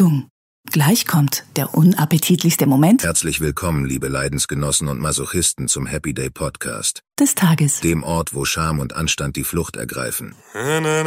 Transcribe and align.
Achtung! 0.00 0.30
Gleich 0.72 1.06
kommt 1.06 1.44
der 1.56 1.74
unappetitlichste 1.74 2.64
Moment 2.64 3.02
Herzlich 3.02 3.42
willkommen, 3.42 3.84
liebe 3.84 4.08
Leidensgenossen 4.08 4.88
und 4.88 4.98
Masochisten 4.98 5.68
zum 5.68 5.84
Happy 5.84 6.14
Day 6.14 6.30
Podcast, 6.30 7.02
des 7.18 7.34
Tages. 7.34 7.80
dem 7.80 8.02
Ort, 8.02 8.32
wo 8.32 8.46
Scham 8.46 8.78
und 8.78 8.94
Anstand 8.94 9.36
die 9.36 9.44
Flucht 9.44 9.76
ergreifen. 9.76 10.34
Wäre 10.54 11.02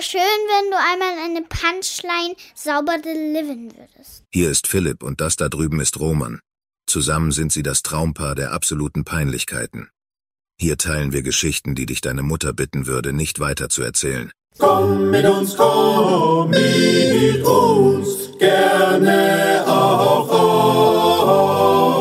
schön, 0.00 0.40
wenn 0.48 0.70
du 0.70 0.78
einmal 0.78 1.18
eine 1.22 1.42
Punchline 1.42 2.34
sauber 2.54 2.96
delivern 2.96 3.74
würdest. 3.76 4.24
Hier 4.30 4.50
ist 4.50 4.66
Philipp 4.66 5.02
und 5.02 5.20
das 5.20 5.36
da 5.36 5.50
drüben 5.50 5.80
ist 5.80 6.00
Roman. 6.00 6.40
Zusammen 6.86 7.30
sind 7.30 7.52
sie 7.52 7.62
das 7.62 7.82
Traumpaar 7.82 8.34
der 8.34 8.52
absoluten 8.52 9.04
Peinlichkeiten. 9.04 9.90
Hier 10.62 10.76
teilen 10.76 11.14
wir 11.14 11.22
Geschichten, 11.22 11.74
die 11.74 11.86
dich 11.86 12.02
deine 12.02 12.22
Mutter 12.22 12.52
bitten 12.52 12.86
würde, 12.86 13.14
nicht 13.14 13.40
weiter 13.40 13.70
zu 13.70 13.80
erzählen. 13.80 14.30
Komm 14.58 15.08
mit 15.10 15.24
uns, 15.24 15.56
komm 15.56 16.50
mit 16.50 17.42
uns, 17.42 18.28
gerne 18.38 19.64
auch 19.66 20.28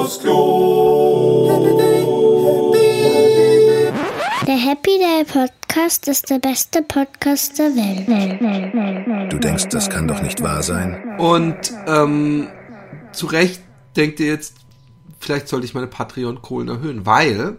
aufs 0.02 0.20
Klo. 0.20 1.48
Der 4.46 4.58
Happy 4.58 4.98
Day 4.98 5.24
Podcast 5.24 6.10
ist 6.10 6.30
der 6.30 6.40
beste 6.40 6.82
Podcast 6.82 7.58
der 7.60 7.68
Welt. 7.68 9.32
Du 9.32 9.40
denkst, 9.40 9.70
das 9.70 9.90
kann 9.90 10.10
doch 10.10 10.22
nicht 10.22 10.44
wahr 10.44 10.64
sein? 10.64 11.18
Und 11.18 11.74
ähm, 11.88 12.50
zu 13.14 13.28
Recht 13.28 13.62
denkt 13.96 14.20
ihr 14.20 14.28
jetzt, 14.28 14.56
vielleicht 15.18 15.48
sollte 15.48 15.66
ich 15.66 15.74
meine 15.74 15.88
Patreon-Kohlen 15.88 16.68
erhöhen, 16.68 17.06
weil 17.06 17.56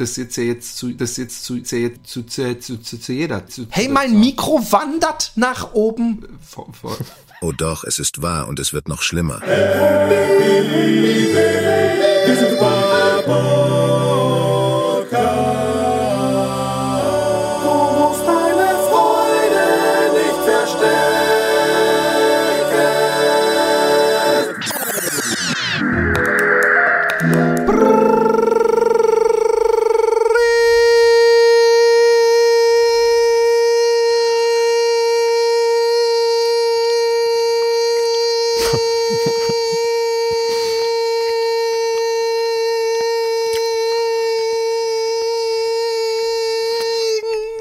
das 0.00 0.16
jetzt 0.16 0.36
ja 0.36 0.44
jetzt 0.44 0.76
zu, 0.76 0.92
das 0.92 1.16
jetzt 1.16 1.44
zu, 1.44 1.62
zu, 1.62 1.92
zu, 2.02 2.26
zu, 2.26 2.60
zu, 2.60 2.82
zu, 2.82 3.00
zu 3.00 3.12
jeder. 3.12 3.46
Zu, 3.46 3.66
Hey, 3.70 3.88
mein 3.88 4.18
Mikro 4.18 4.60
wandert 4.70 5.32
nach 5.36 5.74
oben. 5.74 6.38
Vor, 6.46 6.68
vor, 6.72 6.96
Oh 7.40 7.52
doch, 7.52 7.84
es 7.84 8.00
ist 8.00 8.20
wahr 8.20 8.48
und 8.48 8.58
es 8.58 8.72
wird 8.72 8.88
noch 8.88 9.02
schlimmer. 9.02 9.40
Du 9.40 9.46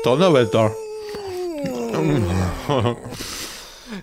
Donnerwetter. 0.07 0.71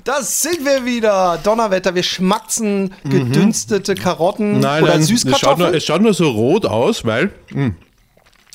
Das 0.05 0.43
sind 0.43 0.65
wir 0.67 0.85
wieder. 0.85 1.39
Donnerwetter, 1.43 1.95
wir 1.95 2.03
schmatzen 2.03 2.93
gedünstete 3.05 3.95
Karotten 3.95 4.55
Mhm. 4.57 4.61
Nein, 4.61 4.83
oder 4.83 4.93
nein, 4.93 5.01
es 5.01 5.09
schaut, 5.09 5.25
nur, 5.25 5.33
Süßkartoffeln. 5.33 5.75
es 5.75 5.85
schaut 5.85 6.03
nur 6.03 6.13
so 6.15 6.29
rot 6.31 6.67
aus, 6.67 7.07
weil 7.07 7.33
mh, 7.53 7.73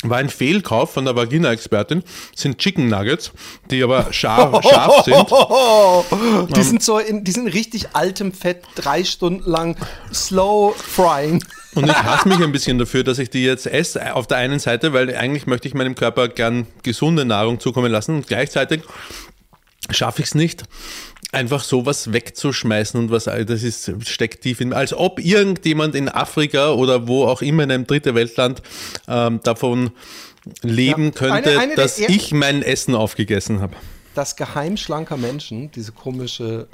war 0.03 0.17
ein 0.19 0.29
Fehlkauf 0.29 0.93
von 0.93 1.05
der 1.05 1.15
Vagina-Expertin. 1.15 2.03
Sind 2.35 2.59
Chicken 2.59 2.87
Nuggets, 2.87 3.31
die 3.71 3.81
aber 3.83 4.13
scharf, 4.13 4.63
scharf 4.69 5.03
sind. 5.05 6.55
Die 6.55 6.63
sind 6.63 6.83
so 6.83 6.99
in, 6.99 7.23
die 7.23 7.31
sind 7.31 7.47
richtig 7.47 7.95
altem 7.95 8.31
Fett, 8.31 8.63
drei 8.75 9.03
Stunden 9.03 9.49
lang 9.49 9.75
slow 10.13 10.73
frying. 10.77 11.43
Und 11.75 11.85
ich 11.87 11.93
hasse 11.95 12.27
mich 12.27 12.39
ein 12.41 12.51
bisschen 12.51 12.77
dafür, 12.79 13.03
dass 13.03 13.19
ich 13.19 13.29
die 13.29 13.43
jetzt 13.43 13.67
esse. 13.67 14.15
Auf 14.15 14.25
der 14.27 14.37
einen 14.37 14.59
Seite, 14.59 14.91
weil 14.93 15.15
eigentlich 15.15 15.45
möchte 15.45 15.67
ich 15.67 15.73
meinem 15.75 15.95
Körper 15.95 16.27
gern 16.27 16.65
gesunde 16.83 17.25
Nahrung 17.25 17.59
zukommen 17.59 17.91
lassen 17.91 18.15
und 18.15 18.27
gleichzeitig 18.27 18.81
schaffe 19.91 20.21
ich 20.21 20.27
es 20.29 20.35
nicht, 20.35 20.63
einfach 21.31 21.63
sowas 21.63 22.11
wegzuschmeißen 22.11 22.99
und 22.99 23.11
was, 23.11 23.25
das 23.25 23.63
ist, 23.63 23.91
steckt 24.07 24.41
tief 24.41 24.61
in 24.61 24.69
mir. 24.69 24.75
Als 24.77 24.93
ob 24.93 25.19
irgendjemand 25.19 25.93
in 25.95 26.09
Afrika 26.09 26.71
oder 26.73 27.07
wo 27.07 27.25
auch 27.25 27.41
immer 27.41 27.63
in 27.63 27.71
einem 27.71 27.87
dritte 27.87 28.15
Weltland 28.15 28.61
ähm, 29.07 29.39
davon 29.43 29.91
leben 30.63 31.05
Ja, 31.05 31.11
könnte, 31.11 31.33
eine- 31.51 31.59
eine 31.59 31.75
dass 31.75 31.99
ich 31.99 32.31
mein 32.31 32.61
Essen 32.63 32.95
aufgegessen 32.95 33.61
habe. 33.61 33.75
Das 34.19 34.35
Geheim 34.35 34.75
schlanker 34.75 35.15
Menschen, 35.15 35.71
diese 35.71 35.93
komische 35.93 36.67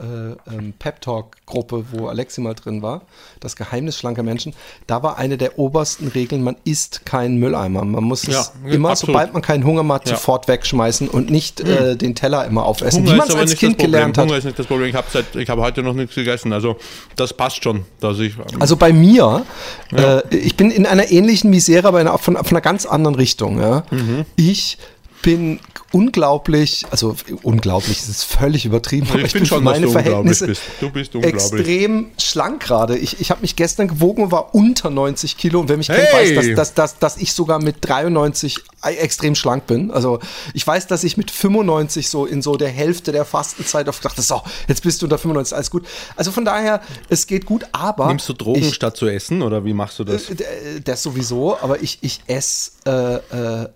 äh, 0.50 0.52
ähm, 0.56 0.74
Pep 0.80 1.00
Talk 1.00 1.36
Gruppe, 1.46 1.86
wo 1.92 2.08
Alexi 2.08 2.42
mal 2.42 2.56
drin 2.56 2.82
war, 2.82 3.04
das 3.40 3.56
Geheimnis 3.56 4.00
schlanker 4.00 4.24
Menschen, 4.24 4.56
da 4.88 5.04
war 5.04 5.20
eine 5.20 5.38
der 5.38 5.60
obersten 5.60 6.08
Regeln, 6.08 6.42
man 6.44 6.56
isst 6.64 7.06
keinen 7.06 7.38
Mülleimer. 7.38 7.86
Man 7.86 8.04
muss 8.04 8.26
Ja, 8.26 8.42
es 8.42 8.52
immer, 8.68 8.90
absolut. 8.90 9.14
sobald 9.14 9.34
man 9.34 9.44
keinen 9.44 9.64
Hunger 9.64 9.88
hat, 9.94 10.10
Ja. 10.10 10.16
Sofort 10.16 10.48
wegschmeißen 10.48 11.08
und 11.08 11.30
nicht 11.30 11.60
äh, 11.60 11.96
den 11.96 12.16
Teller 12.16 12.46
immer 12.46 12.66
aufessen, 12.66 13.06
wie 13.06 13.14
man 13.14 13.28
es 13.28 13.36
als 13.36 13.56
Kind 13.56 13.78
gelernt 13.78 14.18
hat. 14.18 14.26
Hunger 14.26 14.38
ist 14.40 14.46
nicht 14.46 14.58
das 14.58 14.66
Problem. 14.66 14.90
Ich 14.90 14.96
habe 14.96 15.08
hab 15.48 15.60
heute 15.60 15.84
noch 15.84 15.94
nichts 15.94 16.16
gegessen. 16.16 16.52
Also 16.52 16.78
das 17.16 17.32
passt 17.32 17.64
schon, 17.64 17.86
dass 18.00 18.18
ich. 18.18 18.34
Also 18.60 18.76
bei 18.76 18.92
mir, 18.92 19.46
äh, 19.92 20.28
ich 20.36 20.58
bin 20.58 20.72
in 20.72 20.88
einer 20.88 21.12
ähnlichen 21.12 21.52
Misere, 21.52 21.88
aber 21.90 22.02
in, 22.02 22.08
einer- 22.08 22.18
von, 22.18 22.38
von 22.38 22.48
einer 22.48 22.62
ganz 22.62 22.88
anderen 22.88 23.14
Richtung. 23.14 23.60
Ja. 23.62 23.84
Mhm. 23.92 24.26
Ich 24.36 24.80
bin 25.22 25.60
unglaublich, 25.92 26.86
also 26.92 27.16
unglaublich, 27.44 28.00
das 28.00 28.10
ist 28.10 28.24
völlig 28.24 28.66
übertrieben, 28.66 29.08
aber 29.10 29.20
ich 29.20 29.28
ich 29.28 29.34
bin 29.34 29.46
schon, 29.46 29.64
meine 29.64 29.88
Verhältnisse 29.88 30.48
bist. 30.48 30.62
Du 30.80 30.90
bist 30.90 31.16
extrem 31.16 32.12
schlank 32.20 32.64
gerade. 32.64 32.98
Ich, 32.98 33.20
ich 33.20 33.32
habe 33.32 33.42
mich 33.42 33.56
gestern 33.56 33.88
gewogen 33.88 34.24
und 34.24 34.32
war 34.32 34.54
unter 34.54 34.90
90 34.90 35.38
Kilo 35.38 35.60
und 35.60 35.70
wer 35.70 35.78
mich 35.78 35.88
kennt, 35.88 36.00
Hey! 36.00 36.36
weiß, 36.36 36.56
dass, 36.56 36.56
dass, 36.56 36.74
dass, 36.74 37.00
dass 37.00 37.18
ich 37.18 37.34
sogar 37.34 37.62
mit 37.62 37.78
93 37.82 38.60
extrem 38.82 39.36
schlank 39.36 39.68
bin. 39.68 39.92
Also 39.92 40.20
ich 40.54 40.66
weiß, 40.66 40.88
dass 40.88 41.04
ich 41.04 41.18
mit 41.18 41.32
95 41.32 42.10
so 42.10 42.26
in 42.26 42.42
so 42.42 42.56
der 42.56 42.70
Hälfte 42.70 43.12
der 43.12 43.26
Fastenzeit 43.26 43.90
auf 43.90 44.00
dachte, 44.00 44.22
so, 44.22 44.42
jetzt 44.68 44.84
bist 44.84 45.02
du 45.02 45.06
unter 45.06 45.18
95, 45.18 45.56
alles 45.56 45.72
gut. 45.72 45.88
Also 46.16 46.32
von 46.32 46.46
daher, 46.46 46.82
es 47.10 47.28
geht 47.28 47.46
gut, 47.46 47.66
aber 47.72 48.08
Nimmst 48.08 48.30
du 48.30 48.34
Drogen 48.34 48.62
ich, 48.62 48.74
statt 48.76 48.98
zu 48.98 49.08
essen 49.08 49.42
oder 49.42 49.66
wie 49.66 49.74
machst 49.74 50.00
du 50.00 50.04
das? 50.04 50.30
äh, 50.30 50.82
das 50.84 51.02
sowieso, 51.04 51.58
aber 51.60 51.82
ich, 51.82 52.00
ich 52.02 52.22
esse 52.28 52.72
äh, 52.86 53.64
äh, 53.64 53.70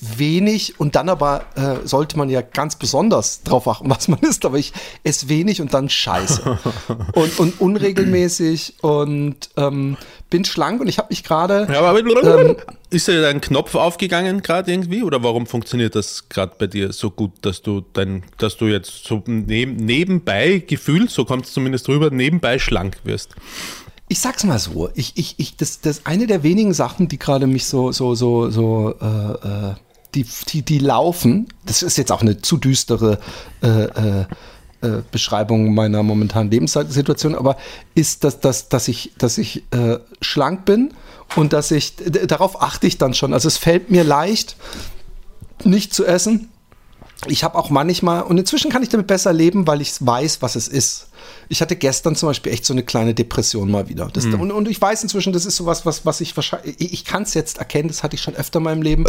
wenig 0.00 0.80
und 0.80 0.94
dann 0.94 1.08
aber 1.08 1.44
äh, 1.54 1.86
sollte 1.86 2.16
man 2.16 2.28
ja 2.30 2.40
ganz 2.42 2.76
besonders 2.76 3.42
drauf 3.42 3.68
achten, 3.68 3.90
was 3.90 4.08
man 4.08 4.20
isst, 4.20 4.44
aber 4.44 4.58
ich 4.58 4.72
esse 5.04 5.28
wenig 5.28 5.60
und 5.60 5.74
dann 5.74 5.88
scheiße. 5.88 6.58
und, 7.12 7.38
und 7.38 7.60
unregelmäßig 7.60 8.74
und 8.82 9.50
ähm, 9.56 9.96
bin 10.30 10.44
schlank 10.44 10.80
und 10.80 10.88
ich 10.88 10.98
habe 10.98 11.08
mich 11.10 11.24
gerade. 11.24 11.68
Ja, 11.70 11.80
aber 11.82 12.00
Ähm, 12.00 12.56
ist 12.90 13.08
da 13.08 13.28
ein 13.28 13.40
Knopf 13.40 13.74
aufgegangen 13.74 14.42
gerade 14.42 14.70
irgendwie 14.72 15.02
oder 15.02 15.22
warum 15.22 15.46
funktioniert 15.46 15.94
das 15.94 16.28
gerade 16.28 16.54
bei 16.58 16.66
dir 16.66 16.92
so 16.92 17.10
gut, 17.10 17.32
dass 17.42 17.62
du 17.62 17.82
dein, 17.92 18.24
dass 18.38 18.56
du 18.56 18.66
jetzt 18.66 19.04
so 19.04 19.22
neb, 19.26 19.80
nebenbei 19.80 20.62
gefühlt, 20.66 21.10
so 21.10 21.24
kommt 21.24 21.46
es 21.46 21.52
zumindest 21.52 21.88
rüber, 21.88 22.10
nebenbei 22.10 22.58
schlank 22.58 22.98
wirst? 23.04 23.34
Ich 24.08 24.18
sag's 24.18 24.42
mal 24.42 24.58
so, 24.58 24.90
ich, 24.94 25.12
ich, 25.14 25.34
ich, 25.38 25.56
das, 25.56 25.80
das 25.80 26.04
eine 26.04 26.26
der 26.26 26.42
wenigen 26.42 26.74
Sachen, 26.74 27.06
die 27.06 27.18
gerade 27.18 27.46
mich 27.46 27.66
so, 27.66 27.92
so, 27.92 28.16
so, 28.16 28.50
so, 28.50 28.94
äh, 29.00 29.70
äh, 29.70 29.74
die, 30.14 30.26
die, 30.48 30.62
die 30.62 30.78
laufen, 30.78 31.48
das 31.64 31.82
ist 31.82 31.98
jetzt 31.98 32.12
auch 32.12 32.22
eine 32.22 32.40
zu 32.40 32.56
düstere 32.56 33.18
äh, 33.62 33.68
äh, 33.68 34.24
äh, 34.82 35.02
Beschreibung 35.10 35.74
meiner 35.74 36.02
momentanen 36.02 36.50
Lebenssituation, 36.50 37.34
aber 37.34 37.56
ist, 37.94 38.24
dass, 38.24 38.40
dass, 38.40 38.68
dass 38.68 38.88
ich, 38.88 39.12
dass 39.18 39.38
ich 39.38 39.64
äh, 39.72 39.98
schlank 40.22 40.64
bin 40.64 40.94
und 41.36 41.52
dass 41.52 41.70
ich, 41.70 41.96
darauf 41.96 42.62
achte 42.62 42.86
ich 42.86 42.96
dann 42.98 43.14
schon. 43.14 43.34
Also 43.34 43.48
es 43.48 43.58
fällt 43.58 43.90
mir 43.90 44.04
leicht, 44.04 44.56
nicht 45.64 45.92
zu 45.92 46.06
essen. 46.06 46.48
Ich 47.26 47.44
habe 47.44 47.58
auch 47.58 47.68
manchmal, 47.68 48.22
und 48.22 48.38
inzwischen 48.38 48.70
kann 48.70 48.82
ich 48.82 48.88
damit 48.88 49.06
besser 49.06 49.32
leben, 49.32 49.66
weil 49.66 49.82
ich 49.82 49.94
weiß, 50.00 50.40
was 50.40 50.56
es 50.56 50.66
ist. 50.66 51.09
Ich 51.50 51.60
hatte 51.60 51.76
gestern 51.76 52.16
zum 52.16 52.28
Beispiel 52.28 52.52
echt 52.52 52.64
so 52.64 52.72
eine 52.72 52.82
kleine 52.82 53.12
Depression 53.12 53.70
mal 53.70 53.88
wieder. 53.88 54.08
Das, 54.12 54.24
und, 54.24 54.50
und 54.52 54.68
ich 54.68 54.80
weiß 54.80 55.02
inzwischen, 55.02 55.32
das 55.32 55.44
ist 55.44 55.56
sowas, 55.56 55.84
was, 55.84 56.06
was 56.06 56.20
ich 56.20 56.34
wahrscheinlich, 56.36 56.76
ich, 56.78 56.92
ich 56.92 57.04
kann 57.04 57.24
es 57.24 57.34
jetzt 57.34 57.58
erkennen, 57.58 57.88
das 57.88 58.02
hatte 58.02 58.14
ich 58.14 58.22
schon 58.22 58.36
öfter 58.36 58.58
in 58.58 58.64
meinem 58.64 58.82
Leben. 58.82 59.04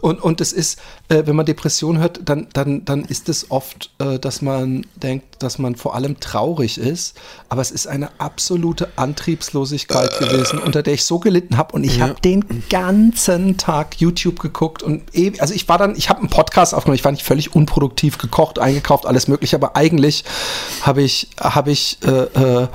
Und, 0.00 0.22
und 0.22 0.40
es 0.40 0.52
ist, 0.52 0.78
äh, 1.08 1.24
wenn 1.26 1.36
man 1.36 1.46
Depression 1.46 1.98
hört, 1.98 2.20
dann, 2.24 2.46
dann, 2.52 2.84
dann 2.84 3.04
ist 3.04 3.28
es 3.28 3.50
oft, 3.50 3.90
äh, 3.98 4.18
dass 4.18 4.40
man 4.40 4.86
denkt, 4.94 5.29
dass 5.42 5.58
man 5.58 5.74
vor 5.74 5.94
allem 5.94 6.20
traurig 6.20 6.78
ist. 6.78 7.16
Aber 7.48 7.60
es 7.62 7.70
ist 7.70 7.86
eine 7.86 8.10
absolute 8.18 8.88
Antriebslosigkeit 8.96 10.18
gewesen, 10.18 10.58
unter 10.58 10.82
der 10.82 10.94
ich 10.94 11.04
so 11.04 11.18
gelitten 11.18 11.56
habe. 11.56 11.74
Und 11.74 11.84
ich 11.84 12.00
habe 12.00 12.14
den 12.22 12.44
ganzen 12.68 13.56
Tag 13.56 14.00
YouTube 14.00 14.38
geguckt 14.38 14.82
und 14.82 15.14
ewig, 15.14 15.40
also 15.40 15.54
ich 15.54 15.68
war 15.68 15.78
dann, 15.78 15.96
ich 15.96 16.08
habe 16.08 16.20
einen 16.20 16.30
Podcast 16.30 16.74
aufgenommen, 16.74 16.96
ich 16.96 17.04
war 17.04 17.12
nicht 17.12 17.24
völlig 17.24 17.54
unproduktiv 17.54 18.18
gekocht, 18.18 18.58
eingekauft, 18.58 19.06
alles 19.06 19.28
mögliche, 19.28 19.56
aber 19.56 19.76
eigentlich 19.76 20.24
habe 20.82 21.02
ich, 21.02 21.28
habe 21.40 21.70
ich 21.70 21.98
äh, 22.04 22.62
äh, 22.62 22.68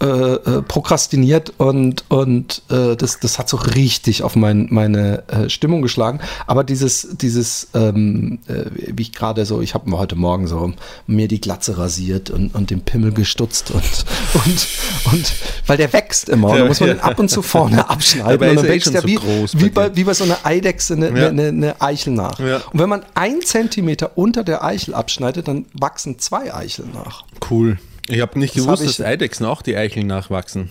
äh, 0.00 0.06
äh, 0.06 0.62
prokrastiniert 0.62 1.54
und, 1.58 2.04
und 2.08 2.62
äh, 2.70 2.96
das, 2.96 3.18
das 3.20 3.38
hat 3.38 3.48
so 3.48 3.56
richtig 3.56 4.22
auf 4.22 4.36
mein, 4.36 4.68
meine 4.70 5.24
äh, 5.28 5.48
Stimmung 5.48 5.82
geschlagen. 5.82 6.20
Aber 6.46 6.62
dieses, 6.64 7.08
dieses 7.20 7.68
ähm, 7.74 8.38
äh, 8.46 8.66
wie 8.94 9.02
ich 9.02 9.12
gerade 9.12 9.44
so, 9.44 9.60
ich 9.60 9.74
habe 9.74 9.90
heute 9.98 10.16
Morgen 10.16 10.46
so 10.46 10.72
mir 11.06 11.28
die 11.28 11.40
Glatze 11.40 11.78
rasiert 11.78 12.30
und, 12.30 12.54
und 12.54 12.70
den 12.70 12.82
Pimmel 12.82 13.12
gestutzt 13.12 13.70
und, 13.72 13.82
und, 14.44 14.68
und 15.12 15.32
weil 15.66 15.76
der 15.76 15.92
wächst 15.92 16.28
immer 16.28 16.50
und 16.50 16.58
da 16.58 16.64
muss 16.66 16.80
man 16.80 16.90
den 16.90 17.00
ab 17.00 17.18
und 17.18 17.28
zu 17.28 17.42
vorne 17.42 17.88
abschneiden 17.90 18.30
Dabei 18.30 18.50
und 18.50 18.56
dann 18.56 18.66
eh 18.66 18.68
wächst 18.68 18.94
der 18.94 19.04
wie, 19.04 19.16
groß 19.16 19.58
wie, 19.58 19.70
bei 19.70 19.88
bei, 19.88 19.96
wie 19.96 20.04
bei 20.04 20.14
so 20.14 20.24
einer 20.24 20.38
Eidechse 20.44 20.94
eine, 20.94 21.08
Ja. 21.08 21.28
eine, 21.28 21.48
eine 21.48 21.80
Eichel 21.80 22.12
nach. 22.12 22.38
Ja. 22.38 22.56
Und 22.72 22.80
wenn 22.80 22.88
man 22.88 23.04
ein 23.14 23.40
Zentimeter 23.42 24.12
unter 24.16 24.44
der 24.44 24.64
Eichel 24.64 24.94
abschneidet, 24.94 25.48
dann 25.48 25.66
wachsen 25.72 26.18
zwei 26.18 26.54
Eicheln 26.54 26.90
nach. 26.92 27.24
Cool. 27.50 27.78
Ich 28.08 28.20
habe 28.20 28.38
nicht 28.38 28.56
Das 28.56 28.64
gewusst, 28.64 28.82
hab 28.82 28.88
dass 28.88 29.00
Eidechsen 29.00 29.46
auch 29.46 29.62
die 29.62 29.76
Eicheln 29.76 30.06
nachwachsen. 30.06 30.70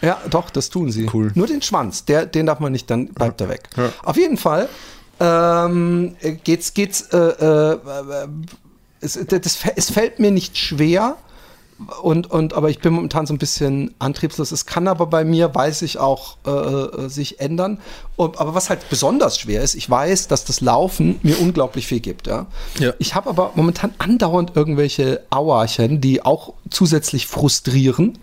Ja, 0.00 0.20
doch, 0.30 0.48
das 0.50 0.70
tun 0.70 0.90
sie. 0.90 1.08
Cool. 1.12 1.32
Nur 1.34 1.46
den 1.46 1.60
Schwanz, 1.60 2.04
der, 2.04 2.24
den 2.26 2.46
darf 2.46 2.60
man 2.60 2.72
nicht, 2.72 2.88
dann 2.90 3.08
bleibt 3.08 3.40
er 3.40 3.48
weg. 3.48 3.68
Ja. 3.76 3.92
Auf 4.02 4.16
jeden 4.16 4.38
Fall 4.38 4.68
ähm, 5.20 6.16
geht's, 6.44 6.72
geht's, 6.74 7.02
äh, 7.12 7.16
äh, 7.18 7.78
es, 9.00 9.18
das, 9.26 9.58
es 9.76 9.90
fällt 9.90 10.18
mir 10.18 10.30
nicht 10.30 10.56
schwer. 10.56 11.16
Und, 12.02 12.30
und, 12.30 12.54
aber 12.54 12.70
ich 12.70 12.80
bin 12.80 12.92
momentan 12.92 13.26
so 13.26 13.34
ein 13.34 13.38
bisschen 13.38 13.94
antriebslos. 13.98 14.52
Es 14.52 14.66
kann 14.66 14.88
aber 14.88 15.06
bei 15.06 15.24
mir, 15.24 15.54
weiß 15.54 15.82
ich 15.82 15.98
auch, 15.98 16.36
äh, 16.46 16.50
äh, 16.50 17.08
sich 17.08 17.40
ändern. 17.40 17.78
Und, 18.16 18.38
aber 18.38 18.54
was 18.54 18.70
halt 18.70 18.88
besonders 18.88 19.38
schwer 19.38 19.62
ist, 19.62 19.74
ich 19.74 19.88
weiß, 19.88 20.28
dass 20.28 20.44
das 20.44 20.60
Laufen 20.60 21.18
mir 21.22 21.40
unglaublich 21.40 21.86
viel 21.86 22.00
gibt. 22.00 22.26
Ja? 22.26 22.46
Ja. 22.78 22.92
Ich 22.98 23.14
habe 23.14 23.28
aber 23.28 23.52
momentan 23.54 23.94
andauernd 23.98 24.52
irgendwelche 24.54 25.22
Auerchen, 25.30 26.00
die 26.00 26.24
auch 26.24 26.54
zusätzlich 26.70 27.26
frustrieren. 27.26 28.18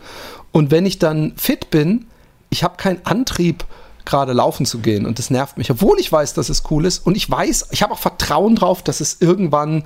Und 0.51 0.71
wenn 0.71 0.85
ich 0.85 0.99
dann 0.99 1.33
fit 1.37 1.69
bin, 1.69 2.07
ich 2.49 2.63
habe 2.63 2.77
keinen 2.77 3.05
Antrieb, 3.05 3.65
gerade 4.05 4.33
laufen 4.33 4.65
zu 4.65 4.79
gehen. 4.79 5.05
Und 5.05 5.19
das 5.19 5.29
nervt 5.29 5.57
mich, 5.57 5.69
obwohl 5.69 5.99
ich 5.99 6.11
weiß, 6.11 6.33
dass 6.33 6.49
es 6.49 6.63
cool 6.71 6.85
ist. 6.85 7.05
Und 7.05 7.15
ich 7.15 7.29
weiß, 7.29 7.67
ich 7.71 7.83
habe 7.83 7.93
auch 7.93 7.99
Vertrauen 7.99 8.55
drauf, 8.55 8.81
dass 8.81 9.01
es 9.01 9.17
irgendwann 9.19 9.83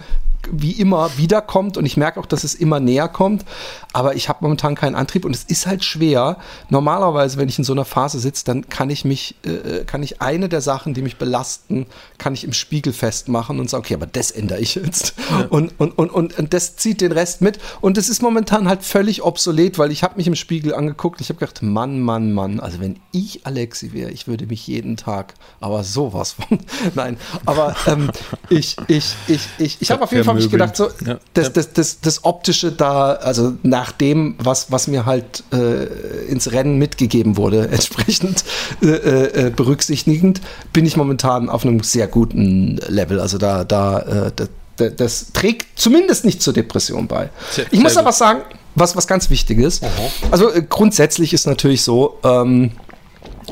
wie 0.52 0.72
immer 0.72 1.18
wiederkommt 1.18 1.78
und 1.78 1.86
ich 1.86 1.98
merke 1.98 2.20
auch, 2.20 2.26
dass 2.26 2.44
es 2.44 2.56
immer 2.56 2.80
näher 2.80 3.08
kommt, 3.08 3.46
aber 3.94 4.16
ich 4.16 4.30
habe 4.30 4.40
momentan 4.42 4.76
keinen 4.76 4.96
Antrieb 4.96 5.26
und 5.26 5.36
es 5.36 5.44
ist 5.44 5.68
halt 5.68 5.84
schwer. 5.84 6.38
Normalerweise, 6.70 7.38
wenn 7.38 7.50
ich 7.50 7.58
in 7.58 7.64
so 7.64 7.74
einer 7.74 7.86
Phase 7.86 8.20
sitze, 8.20 8.46
dann 8.46 8.70
kann 8.70 8.90
ich 8.90 9.06
mich, 9.06 9.36
äh, 9.44 9.84
kann 9.86 10.04
ich 10.04 10.22
eine 10.22 10.50
der 10.50 10.62
Sachen, 10.62 10.94
die 10.94 11.02
mich 11.02 11.18
belasten, 11.18 11.86
kann 12.18 12.34
ich 12.34 12.44
im 12.44 12.54
Spiegel 12.54 12.94
festmachen 12.94 13.60
und 13.60 13.70
sagen, 13.70 13.84
okay, 13.84 13.94
aber 13.96 14.06
das 14.06 14.32
ändere 14.32 14.60
ich 14.60 14.76
jetzt. 14.76 15.14
Und, 15.50 15.80
und, 15.80 15.98
und, 15.98 16.10
und, 16.10 16.38
und 16.38 16.54
das 16.54 16.76
zieht 16.76 17.02
den 17.02 17.12
Rest 17.12 17.42
mit 17.42 17.60
und 17.82 17.98
das 17.98 18.10
ist 18.10 18.22
momentan 18.22 18.68
halt 18.68 18.84
völlig 18.84 19.24
obsolet, 19.24 19.78
weil 19.78 19.92
ich 19.92 20.04
habe 20.04 20.16
mich 20.18 20.28
im 20.28 20.36
Spiegel 20.36 20.74
angeguckt, 20.74 21.22
ich 21.22 21.30
habe 21.30 21.40
gedacht, 21.40 21.62
Mann, 21.62 22.00
Mann, 22.00 22.34
Mann, 22.34 22.60
also 22.60 22.80
wenn 22.80 23.00
ich 23.12 23.46
Alexi 23.46 23.94
wäre, 23.94 24.12
ich 24.12 24.28
würde 24.28 24.46
mich 24.48 24.68
jeden 24.68 24.98
Tag, 24.98 25.34
aber 25.60 25.84
sowas 25.84 26.34
von, 26.34 26.60
nein, 26.96 27.18
aber 27.46 27.76
ähm, 27.88 28.12
ich, 28.50 28.76
ich, 28.88 29.16
ich, 29.28 29.42
ich, 29.58 29.82
ich 29.82 29.92
habe 29.92 30.04
auf 30.04 30.12
jeden 30.12 30.24
Fall 30.24 30.33
hab 30.34 30.40
ich 30.40 30.52
gedacht, 30.52 30.76
so, 30.76 30.90
Ja. 31.06 31.18
das, 31.34 31.54
das, 31.54 31.74
das, 31.74 32.00
das 32.02 32.24
Optische 32.26 32.72
da, 32.72 33.14
also 33.14 33.54
nach 33.64 33.92
dem, 33.92 34.36
was, 34.40 34.72
was 34.72 34.88
mir 34.88 35.06
halt 35.06 35.44
äh, 35.54 35.86
ins 36.28 36.52
Rennen 36.52 36.78
mitgegeben 36.78 37.38
wurde, 37.38 37.68
entsprechend 37.72 38.44
äh, 38.82 38.88
äh, 38.88 39.50
berücksichtigend, 39.50 40.42
bin 40.74 40.86
ich 40.86 40.98
momentan 40.98 41.50
auf 41.50 41.66
einem 41.66 41.82
sehr 41.82 42.08
guten 42.08 42.78
Level. 42.88 43.20
Also 43.20 43.38
da, 43.38 43.64
da, 43.64 44.00
äh, 44.00 44.32
da, 44.36 44.46
da 44.78 44.90
das 44.90 45.28
trägt 45.34 45.80
zumindest 45.80 46.26
nicht 46.26 46.42
zur 46.42 46.54
Depression 46.54 47.08
bei. 47.08 47.30
Sehr- 47.52 47.66
ich 47.72 47.80
muss 47.80 47.96
aber 47.98 48.12
sagen, 48.12 48.42
was, 48.76 48.96
was 48.96 49.06
ganz 49.08 49.30
wichtig 49.30 49.60
ist. 49.60 49.84
Also 50.32 50.52
äh, 50.52 50.64
grundsätzlich 50.68 51.32
ist 51.34 51.46
natürlich 51.46 51.84
so, 51.84 52.18
ähm, 52.24 52.72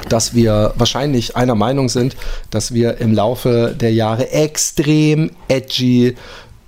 dass 0.09 0.33
wir 0.33 0.73
wahrscheinlich 0.77 1.35
einer 1.35 1.53
Meinung 1.53 1.89
sind, 1.89 2.15
dass 2.49 2.73
wir 2.73 2.97
im 2.97 3.13
Laufe 3.13 3.75
der 3.79 3.93
Jahre 3.93 4.31
extrem 4.31 5.31
edgy 5.47 6.15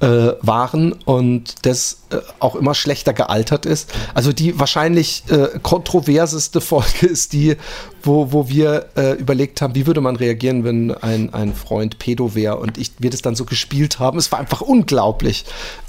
äh, 0.03 0.35
waren 0.41 0.91
und 1.05 1.65
das 1.65 2.00
äh, 2.09 2.17
auch 2.39 2.55
immer 2.55 2.75
schlechter 2.75 3.13
gealtert 3.13 3.65
ist. 3.65 3.89
Also 4.13 4.33
die 4.33 4.59
wahrscheinlich 4.59 5.23
äh, 5.29 5.59
kontroverseste 5.61 6.59
Folge 6.59 7.07
ist 7.07 7.31
die, 7.31 7.55
wo, 8.03 8.31
wo 8.31 8.50
wir 8.50 8.88
äh, 8.95 9.13
überlegt 9.13 9.61
haben, 9.61 9.75
wie 9.75 9.88
würde 9.88 10.01
man 10.01 10.15
reagieren, 10.15 10.63
wenn 10.63 10.91
ein, 10.91 11.33
ein 11.33 11.53
Freund 11.53 12.00
Pedo 12.00 12.35
wäre 12.35 12.57
und 12.57 12.77
ich, 12.77 12.91
wir 13.00 13.09
das 13.09 13.21
dann 13.21 13.35
so 13.35 13.45
gespielt 13.45 14.00
haben. 14.00 14.17
Es 14.17 14.31
war 14.31 14.39
einfach 14.39 14.61
unglaublich 14.61 15.45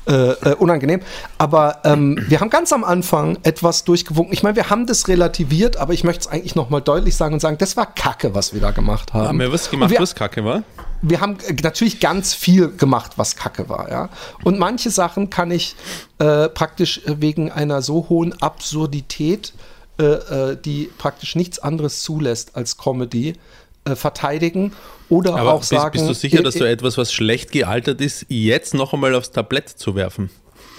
äh, 0.07 0.13
äh, 0.13 0.55
unangenehm. 0.55 1.01
Aber 1.39 1.79
ähm, 1.85 2.19
wir 2.29 2.41
haben 2.41 2.51
ganz 2.51 2.73
am 2.73 2.85
Anfang 2.85 3.39
etwas 3.43 3.85
durchgewunken. 3.85 4.33
Ich 4.33 4.43
meine, 4.43 4.57
wir 4.57 4.71
haben 4.71 4.87
das 4.87 5.09
relativiert, 5.09 5.77
aber 5.77 5.93
ich 5.93 6.05
möchte 6.05 6.21
es 6.21 6.27
eigentlich 6.29 6.55
nochmal 6.55 6.81
deutlich 6.81 7.17
sagen 7.17 7.35
und 7.35 7.41
sagen, 7.41 7.59
das 7.59 7.77
war 7.77 7.93
Kacke, 7.93 8.35
was 8.35 8.55
wir 8.55 8.61
da 8.61 8.71
gemacht 8.71 9.13
haben. 9.13 9.29
Haben 9.29 9.41
wir 9.41 9.53
was 9.53 9.71
gemacht, 9.71 9.91
wir, 9.91 10.01
was 10.01 10.15
kacke 10.15 10.45
war? 10.45 10.63
wir 11.09 11.21
haben 11.21 11.39
äh, 11.47 11.55
natürlich 11.63 12.01
ganz 12.01 12.35
viel 12.35 12.69
gemacht, 12.77 13.13
was 13.17 13.37
Kacke 13.37 13.69
war, 13.69 13.91
ja. 13.91 14.09
Und 14.43 14.59
manche 14.59 14.91
Sachen 14.91 15.31
kann 15.31 15.51
ich 15.51 15.77
äh, 16.19 16.49
praktisch 16.49 17.01
wegen 17.07 17.51
einer 17.53 17.83
so 17.83 18.09
hohen 18.09 18.41
Absurdität, 18.41 19.53
äh, 19.99 20.05
äh, 20.05 20.57
die 20.63 20.91
praktisch 20.99 21.37
nichts 21.37 21.59
anderes 21.59 22.03
zulässt 22.03 22.57
als 22.57 22.77
Comedy, 22.79 23.35
äh, 23.85 23.95
verteidigen 23.95 24.73
oder 25.09 25.37
Aber 25.37 25.53
auch 25.55 25.59
bist, 25.61 25.71
sagen. 25.71 25.93
bist 25.93 26.09
du 26.09 26.15
sicher, 26.15 26.43
dass 26.43 26.57
äh, 26.57 26.61
du 26.61 26.69
etwas, 26.69 26.97
was 26.99 27.13
schlecht 27.13 27.53
gealtert 27.53 28.01
ist, 28.01 28.27
jetzt 28.29 28.75
noch 28.75 28.93
einmal 28.95 29.15
aufs 29.15 29.31
Tablett 29.31 29.69
zu 29.69 29.95
werfen? 29.95 30.31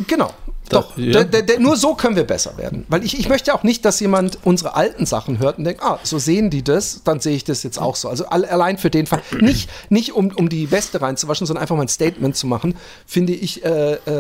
Genau. 0.08 0.32
Da- 0.68 0.80
Doch, 0.82 0.98
ja. 0.98 1.24
d- 1.24 1.42
d- 1.42 1.42
d- 1.44 1.60
nur 1.60 1.78
so 1.78 1.94
können 1.94 2.16
wir 2.16 2.24
besser 2.26 2.58
werden. 2.58 2.86
Weil 2.90 3.06
ich, 3.06 3.18
ich 3.20 3.30
möchte 3.30 3.54
auch 3.54 3.62
nicht, 3.64 3.86
dass 3.86 4.00
jemand 4.00 4.40
unsere 4.44 4.76
alten 4.76 5.06
Sachen 5.06 5.38
hört 5.40 5.60
und 5.60 5.64
denkt, 5.64 5.82
ah, 5.84 6.00
so 6.04 6.18
sehen 6.18 6.50
die 6.50 6.64
das, 6.64 7.02
dann 7.06 7.20
sehe 7.20 7.36
ich 7.36 7.44
das 7.44 7.62
jetzt 7.64 7.78
auch 7.80 7.96
so. 7.96 8.10
Also 8.10 8.26
all, 8.26 8.44
allein 8.46 8.78
für 8.80 8.90
den 8.90 9.06
Fall, 9.06 9.22
nicht, 9.40 9.70
nicht 9.90 10.14
um, 10.14 10.32
um 10.36 10.50
die 10.50 10.72
Weste 10.72 11.00
reinzuwaschen, 11.02 11.46
sondern 11.48 11.62
einfach 11.62 11.76
mal 11.76 11.84
ein 11.84 11.88
Statement 11.88 12.36
zu 12.36 12.48
machen, 12.48 12.76
finde 13.06 13.34
ich, 13.34 13.64
äh, 13.64 13.94
äh, 13.94 14.12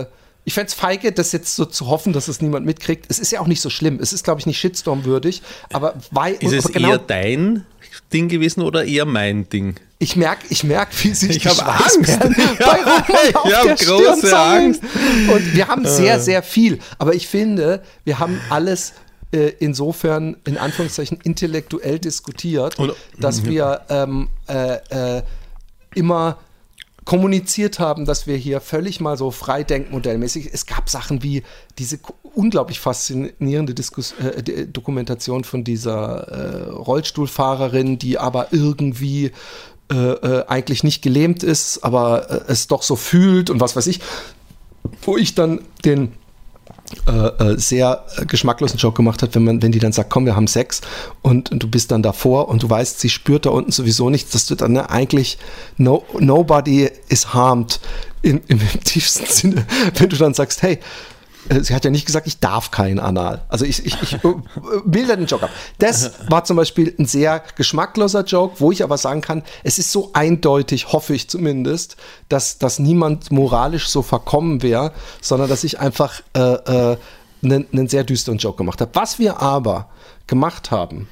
äh, 0.00 0.06
ich 0.44 0.54
fände 0.54 0.68
es 0.68 0.74
feige, 0.74 1.12
das 1.12 1.32
jetzt 1.32 1.56
so 1.56 1.64
zu 1.64 1.88
hoffen, 1.88 2.12
dass 2.12 2.28
es 2.28 2.42
niemand 2.42 2.66
mitkriegt. 2.66 3.06
Es 3.08 3.18
ist 3.18 3.32
ja 3.32 3.40
auch 3.40 3.46
nicht 3.46 3.60
so 3.60 3.70
schlimm. 3.70 3.98
Es 4.00 4.12
ist, 4.12 4.24
glaube 4.24 4.40
ich, 4.40 4.46
nicht 4.46 4.58
Shitstorm-würdig. 4.58 5.42
Aber 5.72 5.94
weil, 6.10 6.34
Ist 6.34 6.52
es 6.52 6.72
genau, 6.72 6.90
eher 6.90 6.98
dein 6.98 7.64
Ding 8.12 8.28
gewesen 8.28 8.62
oder 8.62 8.84
eher 8.84 9.06
mein 9.06 9.48
Ding? 9.48 9.76
ich 10.04 10.16
merke, 10.16 10.46
ich 10.50 10.64
merk, 10.64 10.88
wie 11.02 11.14
sich 11.14 11.30
Ich 11.30 11.42
die 11.42 11.48
Schweißperlen 11.48 12.34
Angst. 12.34 12.58
bei 12.58 13.32
Roman 13.32 13.54
auf 13.54 13.62
der 13.64 13.76
große 13.76 14.18
Stirn 14.18 14.20
sammeln. 14.20 14.64
Angst. 14.66 14.82
Und 15.32 15.54
wir 15.54 15.68
haben 15.68 15.86
sehr, 15.86 16.20
sehr 16.20 16.42
viel. 16.42 16.78
Aber 16.98 17.14
ich 17.14 17.26
finde, 17.26 17.82
wir 18.04 18.18
haben 18.18 18.40
alles 18.50 18.92
äh, 19.32 19.52
insofern, 19.58 20.36
in 20.44 20.58
Anführungszeichen, 20.58 21.18
intellektuell 21.22 21.98
diskutiert, 21.98 22.76
dass 23.18 23.44
wir 23.44 23.80
ähm, 23.88 24.28
äh, 24.48 25.18
äh, 25.18 25.22
immer 25.94 26.38
kommuniziert 27.04 27.78
haben, 27.78 28.06
dass 28.06 28.26
wir 28.26 28.36
hier 28.36 28.60
völlig 28.60 29.00
mal 29.00 29.16
so 29.16 29.30
freidenkmodellmäßig, 29.30 30.50
es 30.52 30.66
gab 30.66 30.88
Sachen 30.88 31.22
wie 31.22 31.42
diese 31.78 31.98
unglaublich 32.34 32.80
faszinierende 32.80 33.74
Diskus 33.74 34.12
äh, 34.12 34.42
D- 34.42 34.66
Dokumentation 34.66 35.44
von 35.44 35.64
dieser 35.64 36.28
äh, 36.28 36.70
Rollstuhlfahrerin, 36.70 37.98
die 37.98 38.18
aber 38.18 38.52
irgendwie 38.52 39.32
äh, 39.92 39.94
äh, 39.94 40.46
eigentlich 40.46 40.82
nicht 40.82 41.02
gelähmt 41.02 41.42
ist, 41.42 41.84
aber 41.84 42.30
äh, 42.30 42.40
es 42.52 42.68
doch 42.68 42.82
so 42.82 42.96
fühlt 42.96 43.50
und 43.50 43.60
was 43.60 43.76
weiß 43.76 43.86
ich, 43.86 44.00
wo 45.02 45.16
ich 45.18 45.34
dann 45.34 45.60
den 45.84 46.12
äh, 47.06 47.52
äh, 47.52 47.58
sehr 47.58 48.04
äh, 48.16 48.26
geschmacklosen 48.26 48.78
Joke 48.78 48.96
gemacht 48.96 49.22
hat, 49.22 49.34
wenn 49.34 49.44
man, 49.44 49.62
wenn 49.62 49.72
die 49.72 49.78
dann 49.78 49.92
sagt, 49.92 50.10
komm, 50.10 50.26
wir 50.26 50.36
haben 50.36 50.46
Sex 50.46 50.80
und, 51.22 51.50
und 51.50 51.62
du 51.62 51.68
bist 51.68 51.90
dann 51.90 52.02
davor 52.02 52.48
und 52.48 52.62
du 52.62 52.70
weißt, 52.70 53.00
sie 53.00 53.08
spürt 53.08 53.46
da 53.46 53.50
unten 53.50 53.72
sowieso 53.72 54.10
nichts, 54.10 54.32
dass 54.32 54.46
du 54.46 54.54
dann 54.54 54.72
ne, 54.72 54.90
eigentlich 54.90 55.38
no, 55.76 56.04
nobody 56.18 56.90
is 57.08 57.34
harmed 57.34 57.80
in, 58.22 58.40
im, 58.48 58.60
im 58.60 58.84
tiefsten 58.84 59.26
Sinne, 59.28 59.66
wenn 59.96 60.08
du 60.08 60.16
dann 60.16 60.34
sagst, 60.34 60.62
hey, 60.62 60.78
sie 61.62 61.74
hat 61.74 61.84
ja 61.84 61.90
nicht 61.90 62.06
gesagt, 62.06 62.26
ich 62.26 62.40
darf 62.40 62.70
keinen 62.70 62.98
Anal. 62.98 63.42
Also 63.48 63.64
ich, 63.64 63.84
ich, 63.84 64.00
ich 64.02 64.14
äh, 64.14 64.34
bilde 64.84 65.16
den 65.16 65.26
Joke 65.26 65.44
ab. 65.44 65.50
Das 65.78 66.12
war 66.28 66.44
zum 66.44 66.56
Beispiel 66.56 66.94
ein 66.98 67.06
sehr 67.06 67.42
geschmackloser 67.56 68.24
Joke, 68.24 68.60
wo 68.60 68.72
ich 68.72 68.82
aber 68.82 68.98
sagen 68.98 69.20
kann, 69.20 69.42
es 69.62 69.78
ist 69.78 69.92
so 69.92 70.10
eindeutig, 70.14 70.92
hoffe 70.92 71.14
ich 71.14 71.28
zumindest, 71.28 71.96
dass, 72.28 72.58
dass 72.58 72.78
niemand 72.78 73.30
moralisch 73.30 73.88
so 73.88 74.02
verkommen 74.02 74.62
wäre, 74.62 74.92
sondern 75.20 75.48
dass 75.48 75.64
ich 75.64 75.80
einfach 75.80 76.22
äh, 76.34 76.40
äh, 76.40 76.96
einen, 77.42 77.66
einen 77.72 77.88
sehr 77.88 78.04
düsteren 78.04 78.38
Joke 78.38 78.58
gemacht 78.58 78.80
habe. 78.80 78.90
Was 78.94 79.18
wir 79.18 79.40
aber 79.40 79.88
gemacht 80.26 80.70
haben, 80.70 81.08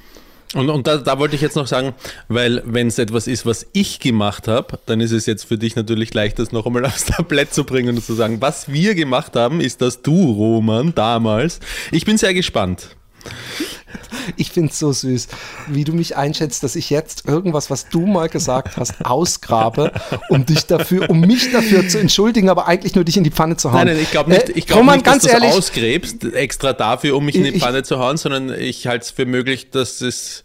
Und, 0.53 0.69
und 0.69 0.85
da, 0.87 0.97
da 0.97 1.17
wollte 1.17 1.35
ich 1.35 1.41
jetzt 1.41 1.55
noch 1.55 1.67
sagen, 1.67 1.93
weil 2.27 2.61
wenn 2.65 2.87
es 2.87 2.99
etwas 2.99 3.27
ist, 3.27 3.45
was 3.45 3.65
ich 3.73 3.99
gemacht 3.99 4.47
habe, 4.47 4.79
dann 4.85 5.01
ist 5.01 5.11
es 5.11 5.25
jetzt 5.25 5.45
für 5.45 5.57
dich 5.57 5.75
natürlich 5.75 6.13
leicht, 6.13 6.39
das 6.39 6.51
noch 6.51 6.65
einmal 6.65 6.85
aufs 6.87 7.05
Tablett 7.05 7.53
zu 7.53 7.63
bringen 7.63 7.95
und 7.95 8.03
zu 8.03 8.13
sagen, 8.13 8.39
was 8.39 8.71
wir 8.71 8.95
gemacht 8.95 9.35
haben, 9.35 9.61
ist, 9.61 9.81
dass 9.81 10.01
du, 10.01 10.31
Roman, 10.31 10.93
damals, 10.93 11.59
ich 11.91 12.05
bin 12.05 12.17
sehr 12.17 12.33
gespannt. 12.33 12.95
Ich 14.37 14.51
finde 14.51 14.71
es 14.71 14.79
so 14.79 14.91
süß, 14.93 15.27
wie 15.67 15.83
du 15.83 15.91
mich 15.91 16.15
einschätzt, 16.15 16.63
dass 16.63 16.75
ich 16.75 16.89
jetzt 16.89 17.27
irgendwas, 17.27 17.69
was 17.69 17.89
du 17.89 18.05
mal 18.05 18.29
gesagt 18.29 18.77
hast, 18.77 19.05
ausgrabe, 19.05 19.91
um 20.29 20.45
dich 20.45 20.65
dafür, 20.65 21.09
um 21.09 21.19
mich 21.19 21.51
dafür 21.51 21.87
zu 21.89 21.99
entschuldigen, 21.99 22.49
aber 22.49 22.67
eigentlich 22.67 22.95
nur 22.95 23.03
dich 23.03 23.17
in 23.17 23.23
die 23.25 23.31
Pfanne 23.31 23.57
zu 23.57 23.71
hauen. 23.71 23.79
Nein, 23.85 23.95
nein, 23.95 24.03
ich 24.03 24.11
glaube 24.11 24.29
nicht, 24.31 24.49
Äh, 24.49 24.53
ich 24.53 24.65
glaub 24.67 24.79
Roman, 24.79 24.95
nicht 24.95 25.05
ganz 25.05 25.23
dass 25.23 25.31
du 25.31 25.37
ehrlich, 25.37 25.51
ausgräbst, 25.57 26.23
extra 26.33 26.71
dafür, 26.73 27.17
um 27.17 27.25
mich 27.25 27.35
in 27.35 27.43
die 27.43 27.49
Ich- 27.49 27.61
Pfanne 27.63 27.83
zu 27.83 27.99
hauen, 27.99 28.15
sondern 28.17 28.53
ich 28.53 28.87
halte 28.87 29.03
es 29.03 29.11
für 29.11 29.25
möglich, 29.25 29.71
dass 29.71 29.99
es, 30.01 30.43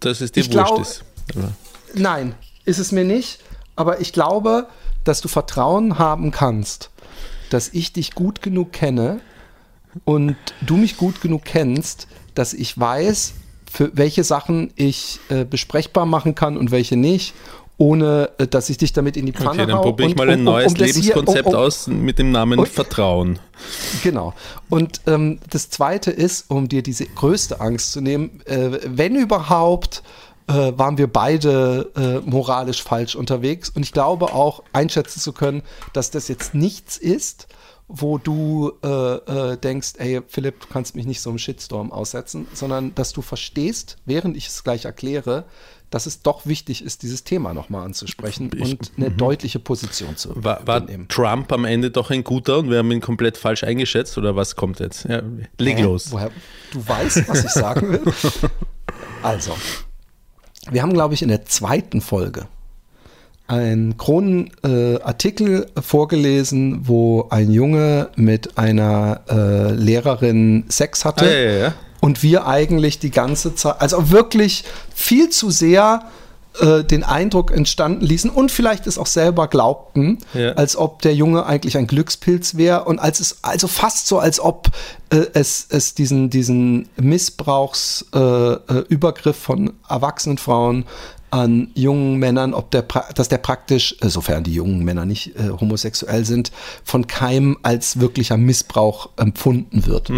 dass 0.00 0.20
es 0.20 0.32
dir 0.32 0.40
wurscht 0.46 0.50
glaub- 0.50 0.80
ist. 0.80 1.04
Nein, 1.94 2.34
ist 2.64 2.78
es 2.78 2.90
mir 2.92 3.04
nicht. 3.04 3.38
Aber 3.76 4.00
ich 4.00 4.12
glaube, 4.12 4.66
dass 5.04 5.20
du 5.20 5.28
Vertrauen 5.28 5.98
haben 5.98 6.30
kannst, 6.32 6.90
dass 7.50 7.68
ich 7.72 7.92
dich 7.92 8.14
gut 8.14 8.42
genug 8.42 8.72
kenne 8.72 9.20
und 10.04 10.36
du 10.62 10.76
mich 10.76 10.96
gut 10.96 11.20
genug 11.20 11.44
kennst, 11.44 12.06
dass 12.34 12.54
ich 12.54 12.78
weiß, 12.78 13.34
für 13.70 13.90
welche 13.94 14.24
Sachen 14.24 14.72
ich 14.76 15.18
äh, 15.28 15.44
besprechbar 15.44 16.06
machen 16.06 16.34
kann 16.34 16.56
und 16.56 16.70
welche 16.70 16.96
nicht, 16.96 17.34
ohne 17.78 18.30
äh, 18.38 18.46
dass 18.46 18.68
ich 18.70 18.76
dich 18.78 18.92
damit 18.92 19.16
in 19.16 19.26
die 19.26 19.32
Pfanne 19.32 19.62
Okay, 19.62 19.66
dann 19.66 19.80
probiere 19.80 20.10
ich 20.10 20.16
mal 20.16 20.28
ein 20.28 20.40
um- 20.40 20.46
um- 20.46 20.52
neues 20.54 20.72
um 20.72 20.76
hier- 20.76 20.86
Lebenskonzept 20.86 21.48
um- 21.48 21.54
aus 21.54 21.86
mit 21.86 22.18
dem 22.18 22.30
Namen 22.30 22.58
Und- 22.58 22.68
Vertrauen. 22.68 23.38
Genau. 24.02 24.34
Und 24.68 25.00
ähm, 25.06 25.38
das 25.50 25.70
Zweite 25.70 26.10
ist, 26.10 26.50
um 26.50 26.68
dir 26.68 26.82
diese 26.82 27.06
größte 27.06 27.60
Angst 27.60 27.92
zu 27.92 28.00
nehmen, 28.00 28.40
äh, 28.46 28.78
wenn 28.86 29.16
überhaupt, 29.16 30.02
äh, 30.48 30.72
waren 30.76 30.98
wir 30.98 31.06
beide 31.06 31.90
äh, 31.96 32.28
moralisch 32.28 32.82
falsch 32.82 33.14
unterwegs. 33.14 33.70
Und 33.70 33.82
ich 33.84 33.92
glaube 33.92 34.32
auch 34.34 34.62
einschätzen 34.72 35.20
zu 35.20 35.32
können, 35.32 35.62
dass 35.92 36.10
das 36.10 36.28
jetzt 36.28 36.54
nichts 36.54 36.96
ist, 36.98 37.46
wo 37.94 38.16
du 38.16 38.72
äh, 38.82 38.88
äh, 38.88 39.56
denkst, 39.58 39.94
ey 39.98 40.22
Philipp, 40.26 40.60
du 40.60 40.66
kannst 40.68 40.96
mich 40.96 41.04
nicht 41.04 41.20
so 41.20 41.28
einem 41.28 41.38
Shitstorm 41.38 41.92
aussetzen, 41.92 42.48
sondern 42.54 42.94
dass 42.94 43.12
du 43.12 43.20
verstehst, 43.20 43.98
während 44.06 44.34
ich 44.34 44.48
es 44.48 44.64
gleich 44.64 44.86
erkläre, 44.86 45.44
dass 45.90 46.06
es 46.06 46.22
doch 46.22 46.46
wichtig 46.46 46.82
ist, 46.82 47.02
dieses 47.02 47.22
Thema 47.22 47.52
nochmal 47.52 47.84
anzusprechen 47.84 48.50
und 48.58 48.92
eine 48.96 49.10
deutliche 49.10 49.58
Position 49.58 50.16
zu 50.16 50.30
mhm. 50.30 50.42
War, 50.42 50.66
war 50.66 50.80
nehmen. 50.80 51.06
Trump 51.08 51.52
am 51.52 51.66
Ende 51.66 51.90
doch 51.90 52.10
ein 52.10 52.24
guter 52.24 52.60
und 52.60 52.70
wir 52.70 52.78
haben 52.78 52.90
ihn 52.90 53.02
komplett 53.02 53.36
falsch 53.36 53.62
eingeschätzt 53.62 54.16
oder 54.16 54.34
was 54.36 54.56
kommt 54.56 54.80
jetzt? 54.80 55.04
Ja, 55.04 55.22
leg 55.58 55.76
Hä? 55.76 55.82
los. 55.82 56.10
Woher, 56.10 56.30
du 56.72 56.88
weißt, 56.88 57.28
was 57.28 57.44
ich 57.44 57.50
sagen 57.50 57.92
will? 57.92 58.02
Also, 59.22 59.52
wir 60.72 60.82
haben, 60.82 60.92
glaube 60.92 61.14
ich, 61.14 61.22
in 61.22 61.28
der 61.28 61.44
zweiten 61.44 62.00
Folge 62.00 62.48
einen 63.52 63.98
Kronenartikel 63.98 65.66
äh, 65.74 65.82
vorgelesen, 65.82 66.88
wo 66.88 67.26
ein 67.28 67.50
Junge 67.50 68.08
mit 68.16 68.56
einer 68.56 69.20
äh, 69.28 69.72
Lehrerin 69.72 70.64
Sex 70.68 71.04
hatte. 71.04 71.26
Ah, 71.26 71.30
ja, 71.30 71.50
ja. 71.50 71.74
Und 72.00 72.22
wir 72.22 72.46
eigentlich 72.46 72.98
die 72.98 73.10
ganze 73.10 73.54
Zeit, 73.54 73.80
also 73.80 74.10
wirklich 74.10 74.64
viel 74.94 75.28
zu 75.28 75.50
sehr 75.50 76.04
äh, 76.60 76.82
den 76.82 77.04
Eindruck 77.04 77.50
entstanden 77.50 78.06
ließen 78.06 78.30
und 78.30 78.50
vielleicht 78.50 78.86
es 78.86 78.96
auch 78.96 79.06
selber 79.06 79.48
glaubten, 79.48 80.18
Ja. 80.32 80.52
als 80.52 80.76
ob 80.76 81.02
der 81.02 81.14
Junge 81.14 81.44
eigentlich 81.44 81.76
ein 81.76 81.86
Glückspilz 81.86 82.56
wäre 82.56 82.84
und 82.84 82.98
als 82.98 83.20
es 83.20 83.36
also 83.42 83.68
fast 83.68 84.06
so, 84.06 84.18
als 84.18 84.40
ob 84.40 84.68
äh, 85.10 85.26
es, 85.34 85.66
es 85.68 85.94
diesen, 85.94 86.30
diesen 86.30 86.88
Missbrauchsübergriff 86.96 89.26
äh, 89.26 89.30
äh, 89.30 89.34
von 89.34 89.74
erwachsenen 89.88 90.38
Frauen 90.38 90.86
an 91.32 91.70
jungen 91.74 92.18
Männern, 92.18 92.52
ob 92.52 92.70
der, 92.70 92.82
dass 93.14 93.28
der 93.28 93.38
praktisch, 93.38 93.96
äh, 94.00 94.08
sofern 94.08 94.44
die 94.44 94.52
jungen 94.52 94.84
Männer 94.84 95.06
nicht 95.06 95.34
äh, 95.36 95.48
homosexuell 95.48 96.26
sind, 96.26 96.52
von 96.84 97.06
keinem 97.06 97.56
als 97.62 98.00
wirklicher 98.00 98.36
Missbrauch 98.36 99.08
empfunden 99.16 99.86
wird. 99.86 100.10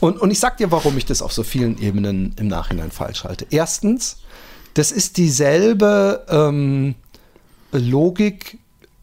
Und, 0.00 0.20
und 0.20 0.30
ich 0.30 0.40
sag 0.40 0.56
dir, 0.56 0.72
warum 0.72 0.98
ich 0.98 1.06
das 1.06 1.22
auf 1.22 1.32
so 1.32 1.44
vielen 1.44 1.80
Ebenen 1.80 2.34
im 2.38 2.48
Nachhinein 2.48 2.90
falsch 2.90 3.22
halte. 3.22 3.46
Erstens, 3.50 4.18
das 4.74 4.90
ist 4.90 5.16
dieselbe 5.18 6.26
ähm, 6.28 6.96
Logik, 7.70 8.58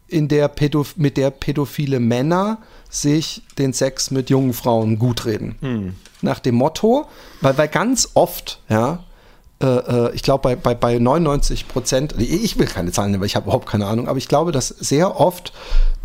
in 0.06 0.28
der 0.28 0.48
Pädo 0.48 0.84
mit 0.96 1.16
der 1.16 1.30
pädophile 1.30 1.98
Männer 1.98 2.58
sich 2.90 3.42
den 3.58 3.72
Sex 3.72 4.10
mit 4.10 4.30
jungen 4.30 4.52
Frauen 4.52 4.98
gutreden. 4.98 5.56
Nach 6.20 6.38
dem 6.38 6.56
Motto, 6.56 7.06
weil, 7.40 7.56
weil 7.58 7.68
ganz 7.68 8.10
oft, 8.14 8.60
ja, 8.68 9.02
ich 10.14 10.22
glaube 10.22 10.42
bei, 10.42 10.56
bei, 10.56 10.74
bei 10.74 10.98
99 10.98 11.68
Prozent, 11.68 12.14
ich 12.18 12.58
will 12.58 12.66
keine 12.66 12.92
Zahlen 12.92 13.12
nennen, 13.12 13.20
weil 13.20 13.26
ich 13.26 13.36
habe 13.36 13.44
überhaupt 13.44 13.68
keine 13.68 13.86
Ahnung, 13.86 14.08
aber 14.08 14.18
ich 14.18 14.28
glaube, 14.28 14.52
dass 14.52 14.68
sehr 14.68 15.18
oft 15.18 15.52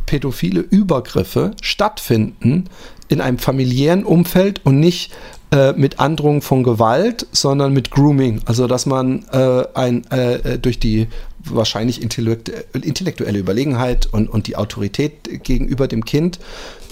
pädophile 0.06 0.62
Übergriffe 0.62 1.52
stattfinden 1.62 2.66
in 3.10 3.22
einem 3.22 3.38
familiären 3.38 4.04
Umfeld 4.04 4.66
und 4.66 4.80
nicht 4.80 5.12
äh, 5.52 5.74
mit 5.74 6.00
Androhung 6.00 6.42
von 6.42 6.64
Gewalt, 6.64 7.28
sondern 7.32 7.74
mit 7.74 7.92
Grooming. 7.92 8.42
Also 8.46 8.68
dass 8.68 8.86
man 8.86 9.26
äh, 9.32 9.66
ein, 9.74 10.06
äh, 10.12 10.60
durch 10.60 10.80
die 10.80 11.08
wahrscheinlich 11.44 12.02
intellekt 12.02 12.52
intellektuelle 12.74 13.40
Überlegenheit 13.40 14.08
und, 14.12 14.30
und 14.30 14.48
die 14.48 14.56
Autorität 14.56 15.44
gegenüber 15.44 15.88
dem 15.88 16.06
Kind 16.06 16.40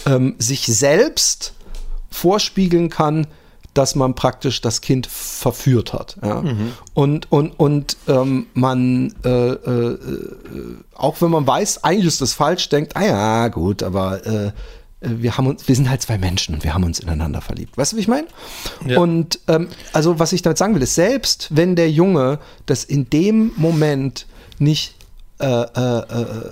ähm, 0.06 0.36
sich 0.40 0.66
selbst 0.66 1.54
vorspiegeln 2.10 2.90
kann, 2.90 3.28
dass 3.78 3.96
man 3.96 4.16
praktisch 4.16 4.62
das 4.62 4.82
Kind 4.82 5.06
verführt 5.08 5.94
hat. 5.94 6.18
Ja? 6.24 6.44
Und, 6.94 7.32
und, 7.32 7.52
und 7.60 7.98
ähm, 8.08 8.48
man, 8.54 9.14
äh, 9.24 9.30
äh, 9.30 9.98
auch 10.96 11.22
wenn 11.22 11.30
man 11.30 11.46
weiß, 11.46 11.84
eigentlich 11.84 12.08
ist 12.08 12.22
das 12.22 12.34
falsch, 12.34 12.70
denkt, 12.70 12.96
ah 12.96 13.06
ja, 13.06 13.48
gut, 13.50 13.84
aber 13.84 14.26
äh, 14.26 14.52
wir 15.00 15.38
haben 15.38 15.46
uns, 15.46 15.68
wir 15.68 15.76
sind 15.76 15.90
halt 15.90 16.02
zwei 16.02 16.18
Menschen 16.18 16.56
und 16.56 16.64
wir 16.64 16.74
haben 16.74 16.84
uns 16.84 17.00
ineinander 17.00 17.42
verliebt. 17.42 17.78
Weißt 17.78 17.92
du, 17.92 17.98
wie 17.98 18.02
ich 18.02 18.08
meine? 18.08 18.28
Ja. 18.86 19.00
Und 19.00 19.40
ähm, 19.48 19.68
also 19.94 20.18
was 20.18 20.34
ich 20.34 20.42
damit 20.42 20.58
sagen 20.58 20.74
will, 20.74 20.82
ist, 20.82 20.96
selbst 20.96 21.50
wenn 21.52 21.76
der 21.76 21.92
Junge 21.92 22.40
das 22.66 22.84
in 22.84 23.10
dem 23.12 23.52
Moment 23.58 24.26
nicht 24.58 24.96
äh, 25.40 25.46
äh, 25.46 26.00
äh, 26.00 26.52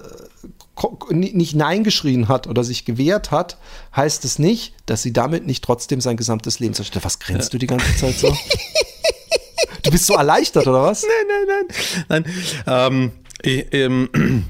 nicht 1.09 1.55
Nein 1.55 1.83
geschrien 1.83 2.27
hat 2.27 2.47
oder 2.47 2.63
sich 2.63 2.85
gewehrt 2.85 3.31
hat, 3.31 3.57
heißt 3.95 4.25
es 4.25 4.39
nicht, 4.39 4.73
dass 4.85 5.01
sie 5.01 5.13
damit 5.13 5.45
nicht 5.45 5.63
trotzdem 5.63 6.01
sein 6.01 6.17
gesamtes 6.17 6.59
Leben 6.59 6.73
zerstört. 6.73 7.05
Was 7.05 7.19
grinst 7.19 7.53
du 7.53 7.57
die 7.57 7.67
ganze 7.67 7.95
Zeit 7.95 8.15
so? 8.15 8.35
du 9.83 9.91
bist 9.91 10.05
so 10.05 10.15
erleichtert, 10.15 10.67
oder 10.67 10.83
was? 10.83 11.03
Nein, 11.27 11.65
nein, 12.07 12.23
nein. 12.25 12.35
Ähm, 12.67 13.11
ich, 13.41 13.73
ähm, 13.73 14.09
äh, 14.13 14.41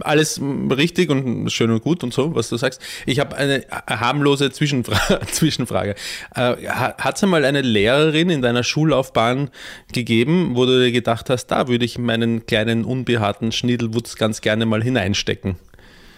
alles 0.00 0.40
richtig 0.70 1.10
und 1.10 1.50
schön 1.50 1.70
und 1.70 1.82
gut 1.82 2.02
und 2.02 2.12
so, 2.12 2.34
was 2.34 2.48
du 2.48 2.56
sagst. 2.56 2.80
Ich 3.06 3.20
habe 3.20 3.36
eine 3.36 3.64
harmlose 3.88 4.50
Zwischenfra 4.50 5.20
Zwischenfrage. 5.26 5.94
Äh, 6.34 6.56
Hat 6.68 7.16
es 7.16 7.22
einmal 7.22 7.44
eine 7.44 7.62
Lehrerin 7.62 8.30
in 8.30 8.42
deiner 8.42 8.62
Schullaufbahn 8.62 9.50
gegeben, 9.92 10.52
wo 10.54 10.66
du 10.66 10.80
dir 10.82 10.92
gedacht 10.92 11.30
hast, 11.30 11.46
da 11.48 11.68
würde 11.68 11.84
ich 11.84 11.98
meinen 11.98 12.46
kleinen 12.46 12.84
unbehaarten 12.84 13.52
Schniedelwutz 13.52 14.16
ganz 14.16 14.40
gerne 14.40 14.66
mal 14.66 14.82
hineinstecken? 14.82 15.56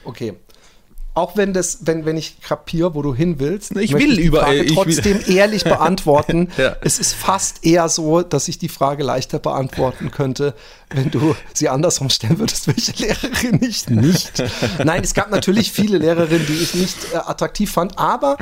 Okay. 0.05 0.35
Auch 1.17 1.35
wenn 1.35 1.55
das, 1.55 1.79
wenn, 1.81 2.05
wenn 2.05 2.19
ich 2.19 2.43
kapier, 2.43 2.95
wo 2.95 3.01
du 3.01 3.15
hin 3.15 3.41
willst, 3.41 3.75
Ich 3.79 3.95
will 3.95 4.17
die 4.17 4.23
überall- 4.23 4.45
Frage 4.59 4.63
ich 4.65 4.77
will- 4.77 4.95
trotzdem 4.95 5.21
ehrlich 5.35 5.65
beantworten. 5.65 6.49
Ja. 6.59 6.77
Es 6.83 6.99
ist 6.99 7.15
fast 7.15 7.65
eher 7.65 7.89
so, 7.89 8.21
dass 8.21 8.49
ich 8.49 8.59
die 8.59 8.69
Frage 8.69 9.03
leichter 9.03 9.39
beantworten 9.39 10.11
könnte, 10.11 10.53
wenn 10.91 11.11
du 11.11 11.35
sie 11.55 11.71
andersrum 11.71 12.11
stellen 12.11 12.39
würdest, 12.39 12.67
welche 12.69 12.93
Lehrerin 13.03 13.61
ich 13.63 13.89
nicht. 13.89 14.43
Nein, 14.85 15.03
es 15.03 15.15
gab 15.15 15.31
natürlich 15.31 15.73
viele 15.73 15.97
Lehrerinnen, 15.97 16.47
die 16.47 16.53
ich 16.63 16.75
nicht 16.75 16.97
äh, 17.15 17.17
attraktiv 17.17 17.73
fand, 17.73 17.99
aber 17.99 18.37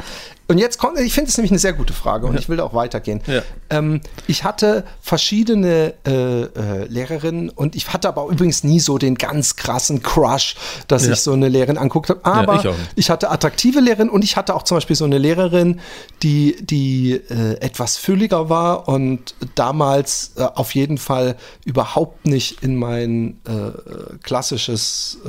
und 0.48 0.58
jetzt 0.58 0.78
kommt, 0.78 0.98
ich 0.98 1.12
finde 1.14 1.30
es 1.30 1.36
nämlich 1.36 1.50
eine 1.52 1.58
sehr 1.58 1.72
gute 1.72 1.92
Frage 1.92 2.26
und 2.26 2.38
ich 2.38 2.48
will 2.48 2.56
da 2.58 2.64
auch 2.64 2.74
weitergehen. 2.74 3.20
Ja. 3.26 3.42
Ähm, 3.70 4.00
ich 4.26 4.44
hatte 4.44 4.84
verschiedene 5.00 5.94
äh, 6.06 6.42
äh, 6.42 6.84
Lehrerinnen 6.88 7.48
und 7.50 7.74
ich 7.76 7.92
hatte 7.92 8.08
aber 8.08 8.26
übrigens 8.28 8.62
nie 8.64 8.80
so 8.80 8.98
den 8.98 9.14
ganz 9.14 9.56
krassen 9.56 10.02
Crush, 10.02 10.56
dass 10.88 11.06
Ja. 11.06 11.12
ich 11.12 11.20
so 11.20 11.32
eine 11.32 11.48
Lehrerin 11.48 11.78
anguckt 11.78 12.10
habe. 12.10 12.24
Aber 12.24 12.56
ich 12.64 12.70
ich 12.96 13.10
hatte 13.10 13.30
attraktive 13.30 13.80
Lehrerinnen 13.80 14.10
und 14.12 14.22
ich 14.24 14.36
hatte 14.36 14.54
auch 14.54 14.62
zum 14.64 14.76
Beispiel 14.76 14.96
so 14.96 15.04
eine 15.04 15.18
Lehrerin, 15.18 15.80
die, 16.22 16.56
die 16.60 17.12
äh, 17.12 17.54
etwas 17.60 17.96
fülliger 17.96 18.48
war 18.48 18.88
und 18.88 19.34
damals 19.54 20.32
äh, 20.36 20.42
auf 20.42 20.74
jeden 20.74 20.98
Fall 20.98 21.36
überhaupt 21.64 22.26
nicht 22.26 22.62
in 22.62 22.76
mein 22.76 23.38
äh, 23.46 24.18
klassisches, 24.22 25.18
äh, 25.24 25.28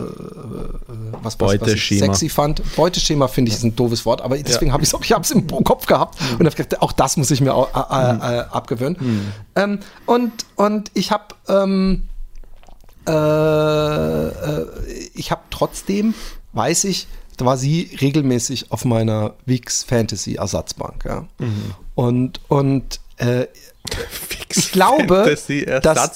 was, 1.22 1.40
was, 1.40 1.62
was 1.62 1.68
ich 1.74 2.00
sexy 2.00 2.30
fand. 2.30 2.62
Beuteschema 2.76 3.28
finde 3.28 3.50
ich 3.52 3.58
ist 3.58 3.64
ein 3.64 3.76
doofes 3.76 4.06
Wort, 4.06 4.22
aber 4.22 4.38
deswegen 4.38 4.74
habe 4.74 4.84
ich 4.84 4.90
es 4.90 4.96
auch, 4.96 5.05
ich 5.06 5.12
habe 5.14 5.24
es 5.24 5.32
im 5.32 5.48
Kopf 5.48 5.86
gehabt 5.86 6.20
und 6.40 6.46
habe 6.46 6.56
gedacht, 6.56 6.82
auch 6.82 6.92
das 6.92 7.16
muss 7.18 7.32
ich 7.32 7.40
mir 7.42 7.54
au- 7.54 7.68
äh, 7.74 8.38
äh, 8.40 8.40
abgewöhnen. 8.50 9.32
Ähm, 9.56 9.80
und, 10.06 10.32
und 10.56 10.92
ich 10.94 11.12
habe 11.12 11.36
ähm, 11.48 12.10
äh, 13.08 13.12
äh, 13.12 14.66
ich 15.14 15.32
habe 15.32 15.42
trotzdem, 15.50 16.14
weiß 16.54 16.86
ich, 16.86 17.08
da 17.38 17.46
war 17.46 17.58
sie 17.58 17.96
regelmäßig 18.02 18.72
auf 18.72 18.86
meiner 18.86 19.34
Wix 19.46 19.84
Fantasy 19.84 20.36
Ersatzbank. 20.36 21.06
Ja. 21.06 21.26
Und, 21.96 22.40
und 22.48 23.00
äh, 23.18 23.46
ich 24.50 24.72
glaube, 24.72 25.36
dass 25.82 26.14
das. 26.14 26.16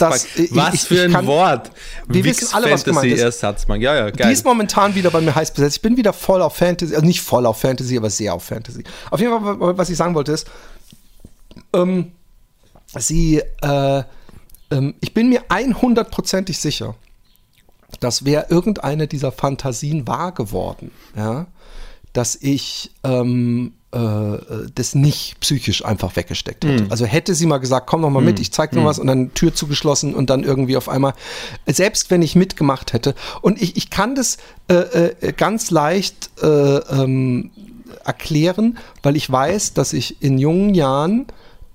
Was 0.52 0.74
ich- 0.74 0.82
für 0.82 1.04
ein 1.04 1.12
kann- 1.12 1.28
Wort. 1.28 1.72
Wir 2.08 2.24
Wix 2.24 2.42
wissen 2.42 2.56
alle, 2.56 2.72
was 2.72 2.84
gemeint 2.84 3.12
ist. 3.12 3.22
Ersatzbank. 3.22 3.82
Ja, 3.84 3.96
ja, 3.96 4.12
Die 4.12 4.18
geil. 4.18 4.32
ist 4.32 4.46
momentan 4.46 4.96
wieder 4.96 5.12
bei 5.12 5.22
mir 5.22 5.34
heiß 5.36 5.52
besetzt. 5.54 5.78
Ich 5.78 5.82
bin 5.82 5.98
wieder 5.98 6.14
voll 6.14 6.42
auf 6.42 6.56
Fantasy, 6.56 6.96
also 6.96 7.06
nicht 7.06 7.22
voll 7.22 7.46
auf 7.46 7.60
Fantasy, 7.60 7.98
aber 7.98 8.10
sehr 8.10 8.34
auf 8.34 8.44
Fantasy. 8.44 8.84
Auf 9.12 9.20
jeden 9.20 9.32
Fall, 9.32 9.78
was 9.78 9.90
ich 9.90 9.98
sagen 9.98 10.16
wollte, 10.16 10.32
ist, 10.32 10.48
ähm, 11.74 12.12
sie, 12.98 13.42
äh, 13.62 14.04
ähm, 14.72 14.94
ich 15.02 15.14
bin 15.14 15.30
mir 15.30 15.44
100%ig 15.50 16.58
sicher, 16.58 16.96
dass 18.00 18.26
wäre 18.26 18.46
irgendeine 18.50 19.08
dieser 19.08 19.32
Fantasien 19.32 20.08
wahr 20.08 20.32
geworden, 20.34 20.92
ja, 21.16 21.48
dass 22.14 22.36
ich 22.36 22.92
ähm, 23.04 23.74
äh, 23.74 23.79
das 23.92 24.94
nicht 24.94 25.40
psychisch 25.40 25.84
einfach 25.84 26.16
weggesteckt 26.16 26.64
hätte. 26.64 26.84
Also 26.92 27.06
hätte 27.06 27.34
sie 27.34 27.48
mal 27.48 27.58
gesagt, 27.58 27.88
komm 27.88 28.02
noch 28.02 28.12
mal 28.12 28.22
mit, 28.22 28.40
ich 28.40 28.52
zeig 28.52 28.70
dir 28.72 28.86
was 28.86 29.00
und 29.00 29.08
dann 29.08 29.34
Tür 29.34 29.54
zugeschlossen 29.54 30.14
und 30.14 30.30
dann 30.30 30.44
irgendwie 30.44 30.78
auf 30.78 30.90
einmal, 30.90 31.14
selbst 31.66 32.12
wenn 32.12 32.22
ich 32.22 32.36
mitgemacht 32.36 32.94
hätte. 32.94 33.16
Und 33.42 33.60
ich, 33.60 33.78
ich 33.78 33.90
kann 33.90 34.14
das 34.14 34.38
äh, 34.68 34.76
äh, 34.76 35.34
ganz 35.34 35.72
leicht 35.72 36.30
äh, 36.44 36.48
ähm, 36.48 37.50
erklären, 38.06 38.78
weil 39.02 39.16
ich 39.16 39.30
weiß, 39.32 39.74
dass 39.74 39.94
ich 39.94 40.22
in 40.22 40.38
jungen 40.38 40.76
Jahren 40.76 41.26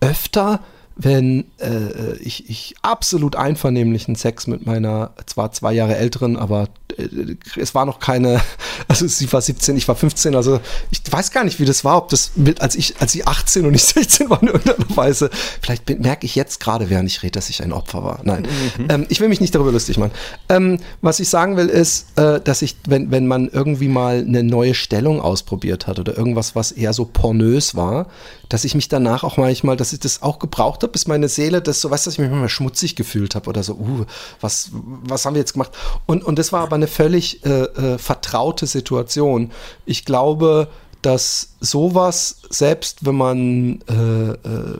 öfter 0.00 0.60
wenn 0.96 1.46
äh, 1.58 2.16
ich, 2.20 2.48
ich 2.48 2.74
absolut 2.82 3.34
einvernehmlichen 3.34 4.14
Sex 4.14 4.46
mit 4.46 4.64
meiner 4.64 5.10
zwar 5.26 5.50
zwei 5.50 5.72
Jahre 5.72 5.96
älteren, 5.96 6.36
aber 6.36 6.68
äh, 6.96 7.36
es 7.56 7.74
war 7.74 7.84
noch 7.84 7.98
keine, 7.98 8.40
also 8.88 9.06
sie 9.08 9.32
war 9.32 9.40
17, 9.40 9.76
ich 9.76 9.88
war 9.88 9.96
15, 9.96 10.36
also 10.36 10.60
ich 10.90 11.00
weiß 11.10 11.32
gar 11.32 11.42
nicht, 11.42 11.58
wie 11.58 11.64
das 11.64 11.84
war, 11.84 11.96
ob 11.96 12.10
das 12.10 12.32
mit, 12.36 12.60
als 12.60 12.76
ich, 12.76 13.00
als 13.00 13.10
sie 13.10 13.26
18 13.26 13.66
und 13.66 13.74
ich 13.74 13.84
16 13.84 14.30
war 14.30 14.40
in 14.42 14.48
irgendeiner 14.48 14.96
Weise. 14.96 15.30
Vielleicht 15.60 15.88
merke 15.98 16.26
ich 16.26 16.36
jetzt 16.36 16.60
gerade, 16.60 16.90
während 16.90 17.08
ich 17.08 17.22
rede, 17.22 17.32
dass 17.32 17.50
ich 17.50 17.62
ein 17.62 17.72
Opfer 17.72 18.04
war. 18.04 18.20
Nein, 18.22 18.46
ähm, 18.88 19.06
ich 19.08 19.20
will 19.20 19.28
mich 19.28 19.40
nicht 19.40 19.54
darüber 19.54 19.72
lustig 19.72 19.98
machen. 19.98 20.12
Ähm, 20.48 20.78
was 21.02 21.18
ich 21.18 21.28
sagen 21.28 21.56
will, 21.56 21.68
ist, 21.68 22.16
äh, 22.18 22.40
dass 22.40 22.62
ich, 22.62 22.76
wenn, 22.86 23.10
wenn 23.10 23.26
man 23.26 23.48
irgendwie 23.48 23.88
mal 23.88 24.18
eine 24.18 24.44
neue 24.44 24.74
Stellung 24.74 25.20
ausprobiert 25.20 25.88
hat 25.88 25.98
oder 25.98 26.16
irgendwas, 26.16 26.54
was 26.54 26.70
eher 26.70 26.92
so 26.92 27.04
pornös 27.04 27.74
war, 27.74 28.06
dass 28.48 28.64
ich 28.64 28.74
mich 28.74 28.88
danach 28.88 29.24
auch 29.24 29.36
manchmal, 29.36 29.76
dass 29.76 29.92
ich 29.92 29.98
das 29.98 30.22
auch 30.22 30.38
gebraucht 30.38 30.83
habe, 30.84 30.92
bis 30.92 31.06
meine 31.06 31.28
Seele 31.28 31.60
das 31.60 31.80
so, 31.80 31.90
weißt 31.90 32.06
du, 32.06 32.08
dass 32.08 32.14
ich 32.14 32.20
mich 32.20 32.30
manchmal 32.30 32.48
schmutzig 32.48 32.96
gefühlt 32.96 33.34
habe 33.34 33.48
oder 33.48 33.62
so, 33.62 33.74
uh, 33.74 34.04
was, 34.40 34.70
was 34.72 35.26
haben 35.26 35.34
wir 35.34 35.40
jetzt 35.40 35.54
gemacht? 35.54 35.72
Und, 36.06 36.24
und 36.24 36.38
das 36.38 36.52
war 36.52 36.62
aber 36.62 36.76
eine 36.76 36.86
völlig 36.86 37.44
äh, 37.44 37.64
äh, 37.64 37.98
vertraute 37.98 38.66
Situation. 38.66 39.50
Ich 39.86 40.04
glaube, 40.04 40.68
dass 41.02 41.50
sowas, 41.60 42.40
selbst 42.48 43.04
wenn 43.04 43.16
man 43.16 43.82
äh, 43.90 44.30
äh, 44.30 44.78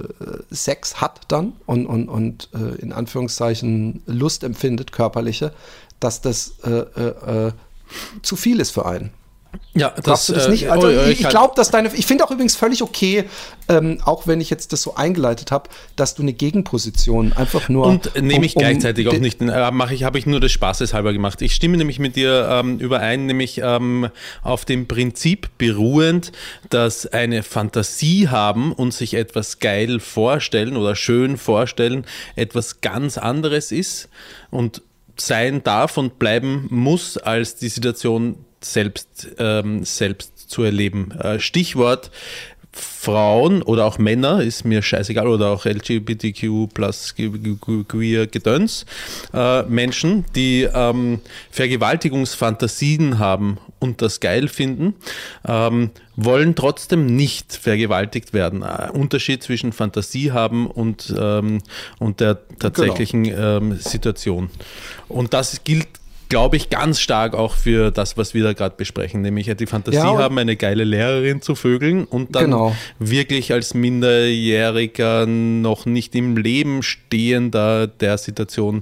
Sex 0.50 1.00
hat 1.00 1.20
dann 1.28 1.52
und, 1.66 1.86
und, 1.86 2.08
und 2.08 2.48
äh, 2.54 2.80
in 2.80 2.94
Anführungszeichen 2.94 4.02
Lust 4.06 4.42
empfindet, 4.42 4.90
körperliche, 4.92 5.52
dass 6.00 6.22
das 6.22 6.54
äh, 6.64 6.70
äh, 6.70 7.48
äh, 7.48 7.52
zu 8.22 8.36
viel 8.36 8.60
ist 8.60 8.70
für 8.70 8.86
einen. 8.86 9.10
Ja, 9.74 9.90
du 9.90 10.02
das 10.02 10.28
äh, 10.28 10.50
nicht? 10.50 10.70
Also 10.70 10.88
oh, 10.88 11.08
ich, 11.08 11.22
kann- 11.22 11.30
glaube, 11.30 11.54
dass 11.56 11.70
deine, 11.70 11.92
ich 11.94 12.06
finde 12.06 12.24
auch 12.24 12.30
übrigens 12.30 12.56
völlig 12.56 12.82
okay, 12.82 13.24
ähm, 13.68 14.00
auch 14.04 14.26
wenn 14.26 14.40
ich 14.40 14.50
jetzt 14.50 14.72
das 14.72 14.82
so 14.82 14.94
eingeleitet 14.94 15.50
habe, 15.50 15.70
dass 15.96 16.14
du 16.14 16.22
eine 16.22 16.32
Gegenposition 16.32 17.32
einfach 17.32 17.68
nur 17.68 17.86
Und 17.86 18.14
nehme 18.20 18.46
ich 18.46 18.56
um- 18.56 18.62
um 18.62 18.66
gleichzeitig 18.68 19.08
auch 19.08 19.12
nicht, 19.14 19.40
äh, 19.40 19.70
mache 19.70 19.94
ich, 19.94 20.04
habe 20.04 20.18
ich 20.18 20.26
nur 20.26 20.40
des 20.40 20.52
Spaßes 20.52 20.94
halber 20.94 21.12
gemacht. 21.12 21.42
Ich 21.42 21.54
stimme 21.54 21.76
nämlich 21.76 21.98
mit 21.98 22.16
dir 22.16 22.48
ähm, 22.50 22.78
überein, 22.78 23.26
nämlich 23.26 23.60
ähm, 23.62 24.08
auf 24.42 24.64
dem 24.64 24.86
Prinzip 24.86 25.48
beruhend, 25.58 26.32
dass 26.70 27.06
eine 27.06 27.42
Fantasie 27.42 28.28
haben 28.28 28.72
und 28.72 28.92
sich 28.94 29.14
etwas 29.14 29.58
geil 29.58 30.00
vorstellen 30.00 30.76
oder 30.76 30.94
schön 30.96 31.36
vorstellen, 31.36 32.06
etwas 32.36 32.80
ganz 32.80 33.18
anderes 33.18 33.72
ist 33.72 34.08
und 34.50 34.82
sein 35.16 35.62
darf 35.62 35.96
und 35.96 36.18
bleiben 36.18 36.66
muss, 36.70 37.16
als 37.18 37.56
die 37.56 37.68
Situation 37.68 38.36
selbst, 38.64 39.28
ähm, 39.38 39.84
selbst 39.84 40.50
zu 40.50 40.62
erleben. 40.62 41.12
Äh, 41.12 41.40
Stichwort 41.40 42.10
Frauen 42.74 43.62
oder 43.62 43.84
auch 43.84 43.98
Männer, 43.98 44.42
ist 44.42 44.64
mir 44.64 44.82
scheißegal, 44.82 45.28
oder 45.28 45.50
auch 45.50 45.64
LGBTQ 45.64 46.72
plus 46.72 47.14
queer 47.14 48.26
Gedöns, 48.26 48.84
äh, 49.32 49.62
Menschen, 49.64 50.24
die 50.34 50.68
ähm, 50.72 51.20
Vergewaltigungsfantasien 51.50 53.18
haben 53.18 53.58
und 53.78 54.02
das 54.02 54.18
geil 54.18 54.48
finden, 54.48 54.94
ähm, 55.46 55.90
wollen 56.16 56.54
trotzdem 56.56 57.06
nicht 57.06 57.54
vergewaltigt 57.54 58.32
werden. 58.32 58.62
Äh, 58.62 58.90
Unterschied 58.92 59.42
zwischen 59.42 59.72
Fantasie 59.72 60.32
haben 60.32 60.66
und, 60.66 61.14
ähm, 61.16 61.62
und 61.98 62.20
der 62.20 62.38
tatsächlichen 62.58 63.26
ähm, 63.26 63.76
Situation. 63.76 64.50
Und 65.08 65.32
das 65.32 65.62
gilt 65.62 65.88
glaube 66.34 66.56
ich, 66.56 66.68
ganz 66.68 66.98
stark 66.98 67.32
auch 67.34 67.54
für 67.54 67.92
das, 67.92 68.16
was 68.16 68.34
wir 68.34 68.42
da 68.42 68.54
gerade 68.54 68.74
besprechen, 68.76 69.22
nämlich 69.22 69.54
die 69.54 69.66
Fantasie 69.66 69.98
Ja, 69.98 70.18
haben, 70.18 70.36
eine 70.36 70.56
geile 70.56 70.82
Lehrerin 70.82 71.40
zu 71.40 71.54
vögeln 71.54 72.06
und 72.06 72.34
dann 72.34 72.46
Genau. 72.46 72.74
wirklich 72.98 73.52
als 73.52 73.72
Minderjähriger 73.72 75.26
noch 75.26 75.86
nicht 75.86 76.12
im 76.16 76.36
Leben 76.36 76.82
stehender 76.82 77.86
der 77.86 78.18
Situation 78.18 78.80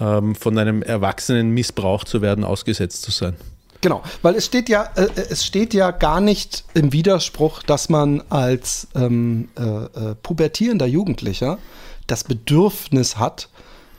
ähm, 0.00 0.34
von 0.34 0.56
einem 0.56 0.82
Erwachsenen 0.82 1.50
missbraucht 1.50 2.08
zu 2.08 2.22
werden, 2.22 2.42
ausgesetzt 2.42 3.02
zu 3.02 3.10
sein. 3.10 3.36
Genau, 3.82 4.02
weil 4.22 4.34
es 4.36 4.46
steht 4.46 4.70
ja, 4.70 4.88
äh, 4.96 5.08
es 5.28 5.44
steht 5.44 5.74
ja 5.74 5.90
gar 5.90 6.22
nicht 6.22 6.64
im 6.72 6.94
Widerspruch, 6.94 7.62
dass 7.64 7.90
man 7.90 8.22
als 8.30 8.88
ähm, 8.94 9.50
äh, 9.58 9.62
äh, 9.62 10.14
pubertierender 10.22 10.86
Jugendlicher 10.86 11.58
das 12.06 12.24
Bedürfnis 12.24 13.18
hat 13.18 13.50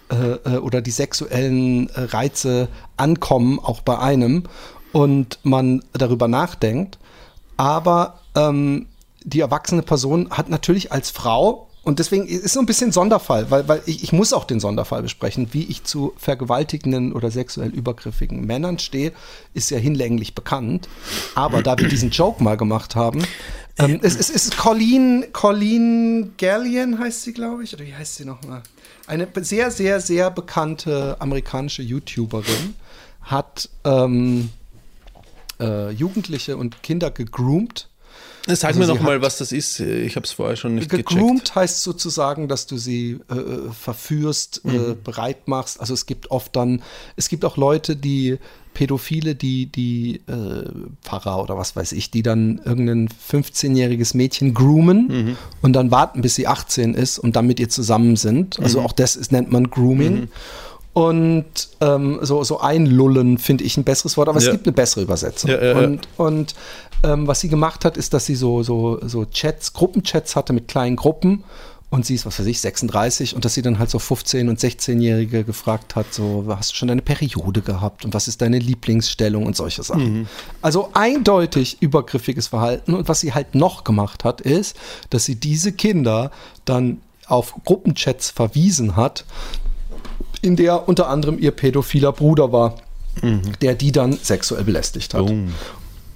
äh, 0.10 0.56
äh, 0.56 0.58
oder 0.58 0.82
die 0.82 0.92
sexuellen 0.92 1.90
äh, 1.90 2.02
Reize 2.02 2.68
ankommen, 2.98 3.60
auch 3.60 3.82
bei 3.82 3.98
einem, 3.98 4.44
und 4.92 5.40
man 5.44 5.84
darüber 5.94 6.28
nachdenkt. 6.28 7.00
Aber 7.58 8.20
ähm, 8.36 8.88
die 9.24 9.40
erwachsene 9.40 9.82
Person 9.82 10.30
hat 10.30 10.50
natürlich 10.50 10.92
als 10.92 11.10
Frau, 11.10 11.68
und 11.86 12.00
deswegen 12.00 12.26
ist 12.26 12.44
es 12.44 12.54
so 12.54 12.60
ein 12.60 12.66
bisschen 12.66 12.92
Sonderfall, 12.92 13.52
weil, 13.52 13.68
weil 13.68 13.82
ich, 13.86 14.04
ich 14.04 14.12
muss 14.12 14.34
auch 14.34 14.46
den 14.46 14.60
Sonderfall 14.60 15.04
besprechen, 15.04 15.50
wie 15.52 15.64
ich 15.66 15.84
zu 15.84 16.14
vergewaltigenden 16.18 17.14
oder 17.14 17.30
sexuell 17.30 17.70
übergriffigen 17.70 18.44
Männern 18.44 18.80
stehe, 18.80 19.12
ist 19.54 19.70
ja 19.70 19.78
hinlänglich 19.78 20.34
bekannt. 20.34 20.90
Aber 21.36 21.62
da 21.62 21.78
wir 21.78 21.88
diesen 21.88 22.10
Joke 22.10 22.44
mal 22.44 22.58
gemacht 22.58 22.96
haben, 22.96 23.24
ähm, 23.78 24.00
es, 24.02 24.16
es 24.20 24.32
ist 24.32 24.58
Colleen, 24.58 25.26
Colleen 25.32 26.34
Gallion 26.38 26.98
heißt 26.98 27.22
sie, 27.22 27.34
glaube 27.34 27.64
ich, 27.64 27.74
oder 27.74 27.86
wie 27.86 27.94
heißt 27.94 28.16
sie 28.16 28.26
nochmal? 28.26 28.64
Eine 29.08 29.28
sehr, 29.42 29.70
sehr, 29.70 30.02
sehr 30.02 30.32
bekannte 30.32 31.18
amerikanische 31.20 31.84
YouTuberin 31.84 32.76
hat 33.22 33.70
ähm, 33.84 34.50
äh, 35.60 35.92
Jugendliche 35.92 36.58
und 36.58 36.82
Kinder 36.82 37.12
gegroomt. 37.12 37.90
Sag 38.48 38.66
Also 38.70 38.80
mir 38.80 38.86
sie 38.86 38.94
noch 38.94 39.02
mal, 39.02 39.16
hat- 39.16 39.22
was 39.22 39.38
das 39.40 39.52
ist. 39.52 39.80
Ich 39.80 40.16
habe 40.16 40.26
es 40.26 40.32
vorher 40.32 40.56
schon 40.56 40.76
nicht 40.76 40.90
gecheckt. 40.90 41.10
Gegroomt 41.10 41.56
heißt 41.56 41.82
sozusagen, 41.82 42.48
dass 42.48 42.68
du 42.68 42.78
sie 42.78 43.20
äh, 43.30 43.72
verführst, 43.72 44.62
äh, 44.66 44.70
Mhm. 44.70 44.98
bereit 45.04 45.48
machst. 45.48 45.80
Also 45.80 45.94
es 45.94 46.06
gibt 46.06 46.30
oft 46.32 46.56
dann, 46.56 46.82
es 47.16 47.30
gibt 47.30 47.44
auch 47.46 47.58
Leute, 47.58 47.96
die 47.96 48.38
Pädophile, 48.76 49.36
die, 49.36 49.68
die 49.68 50.18
äh, 50.28 50.70
Pfarrer 51.02 51.42
oder 51.42 51.58
was 51.58 51.76
weiß 51.78 51.94
ich, 51.94 52.12
die 52.12 52.24
dann 52.24 52.60
irgendein 52.66 53.08
15-jähriges 53.32 54.16
Mädchen 54.18 54.54
groomen 54.54 55.08
Mhm. 55.08 55.38
und 55.62 55.74
dann 55.74 55.92
warten, 55.92 56.22
bis 56.22 56.36
sie 56.36 56.46
18 56.46 56.94
ist 56.94 57.18
und 57.18 57.36
dann 57.38 57.48
mit 57.48 57.60
ihr 57.60 57.70
zusammen 57.70 58.16
sind. 58.18 58.60
Also 58.60 58.82
Mhm. 58.82 58.86
auch 58.86 58.92
das 58.92 59.16
ist, 59.16 59.32
nennt 59.32 59.50
man 59.52 59.70
Grooming. 59.70 60.28
Und 60.96 61.46
ähm, 61.82 62.20
so, 62.22 62.46
so 62.46 62.62
einlullen 62.62 63.38
finde 63.38 63.66
ich 63.66 63.76
ein 63.76 63.84
besseres 63.84 64.16
Wort, 64.16 64.30
aber 64.30 64.40
Ja. 64.40 64.46
es 64.48 64.52
gibt 64.54 64.66
eine 64.66 64.72
bessere 64.72 65.02
Übersetzung. 65.04 65.50
Ja, 65.52 65.62
ja, 65.62 65.78
und 65.78 66.08
und 66.16 66.56
ähm, 67.04 67.28
was 67.28 67.42
sie 67.42 67.50
gemacht 67.50 67.84
hat, 67.84 67.98
ist, 67.98 68.14
dass 68.14 68.26
sie 68.26 68.36
so, 68.36 68.64
so, 68.64 69.00
so 69.06 69.26
Chats, 69.26 69.74
Gruppenchats 69.74 70.38
hatte 70.38 70.54
mit 70.54 70.70
kleinen 70.70 70.96
Gruppen 70.96 71.44
und 71.90 72.06
sie 72.06 72.16
ist, 72.16 72.26
was 72.26 72.40
weiß 72.40 72.46
ich, 72.46 72.62
36 72.62 73.36
und 73.36 73.44
dass 73.44 73.54
sie 73.56 73.62
dann 73.62 73.78
halt 73.78 73.90
so 73.90 73.98
15- 73.98 74.48
und 74.48 74.58
16-Jährige 74.58 75.44
gefragt 75.44 75.98
hat, 75.98 76.14
so, 76.14 76.46
hast 76.48 76.72
du 76.72 76.76
schon 76.78 76.88
deine 76.88 77.02
Periode 77.02 77.60
gehabt 77.62 78.06
und 78.06 78.14
was 78.14 78.30
ist 78.30 78.42
deine 78.42 78.58
Lieblingsstellung 78.60 79.46
und 79.46 79.58
solche 79.58 79.84
Sachen. 79.84 80.30
Also 80.62 80.92
eindeutig 80.94 81.76
übergriffiges 81.82 82.48
Verhalten 82.48 82.94
und 82.94 83.10
was 83.10 83.20
sie 83.20 83.34
halt 83.34 83.54
noch 83.54 83.84
gemacht 83.84 84.24
hat, 84.24 84.40
ist, 84.40 84.78
dass 85.10 85.26
sie 85.26 85.36
diese 85.36 85.74
Kinder 85.74 86.32
dann 86.64 87.02
auf 87.28 87.54
Gruppenchats 87.66 88.30
verwiesen 88.30 88.96
hat, 88.96 89.26
in 90.46 90.56
der 90.56 90.88
unter 90.88 91.10
anderem 91.10 91.38
ihr 91.40 91.52
pädophiler 91.52 92.12
Bruder 92.12 92.52
war, 92.52 92.76
der 93.62 93.76
die 93.76 93.92
dann 93.92 94.14
sexuell 94.14 94.64
belästigt 94.64 95.14
hat. 95.14 95.26
Boom. 95.26 95.54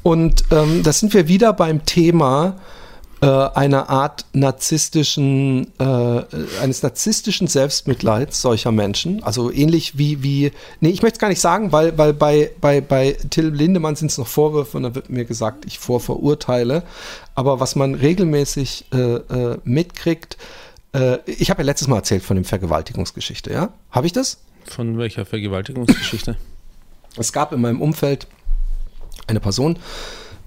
Und 0.04 0.44
ähm, 0.52 0.84
da 0.84 0.94
sind 0.94 1.14
wir 1.14 1.28
wieder 1.28 1.54
beim 1.54 1.86
Thema 1.86 2.56
äh, 3.22 3.26
einer 3.28 3.90
Art 3.90 4.26
narzisstischen, 4.32 5.68
äh, 5.78 6.24
eines 6.62 6.84
narzisstischen 6.84 7.48
Selbstmitleids 7.48 8.42
solcher 8.42 8.72
Menschen. 8.72 9.24
Also 9.24 9.52
ähnlich 9.52 9.98
wie, 9.98 10.24
wie, 10.24 10.52
nee, 10.80 10.90
ich 10.90 11.02
möchte 11.02 11.18
es 11.18 11.20
gar 11.20 11.28
nicht 11.28 11.42
sagen, 11.42 11.74
weil, 11.74 11.98
weil 11.98 12.14
bei, 12.14 12.52
bei, 12.62 12.80
bei 12.80 13.18
Till 13.30 13.50
Lindemann 13.50 13.98
sind 13.98 14.12
es 14.12 14.18
noch 14.18 14.28
Vorwürfe 14.28 14.78
und 14.78 14.84
da 14.84 14.96
wird 14.96 15.10
mir 15.10 15.26
gesagt, 15.26 15.66
ich 15.66 15.80
vorverurteile. 15.80 16.84
Aber 17.36 17.60
was 17.60 17.76
man 17.76 17.96
regelmäßig 17.96 18.86
äh, 18.94 18.98
äh, 18.98 19.58
mitkriegt, 19.66 20.38
äh, 20.94 21.18
ich 21.26 21.50
habe 21.50 21.62
ja 21.62 21.66
letztes 21.66 21.88
Mal 21.88 21.98
erzählt 21.98 22.24
von 22.24 22.36
dem 22.36 22.46
Vergewaltigungsgeschichte, 22.46 23.52
ja? 23.52 23.74
Habe 23.92 24.08
ich 24.08 24.14
das? 24.14 24.40
Von 24.66 24.98
welcher 24.98 25.26
Vergewaltigungsgeschichte? 25.26 26.38
Es 27.18 27.34
gab 27.34 27.52
in 27.54 27.62
meinem 27.62 27.82
Umfeld 27.82 28.28
eine 29.28 29.40
Person, 29.40 29.78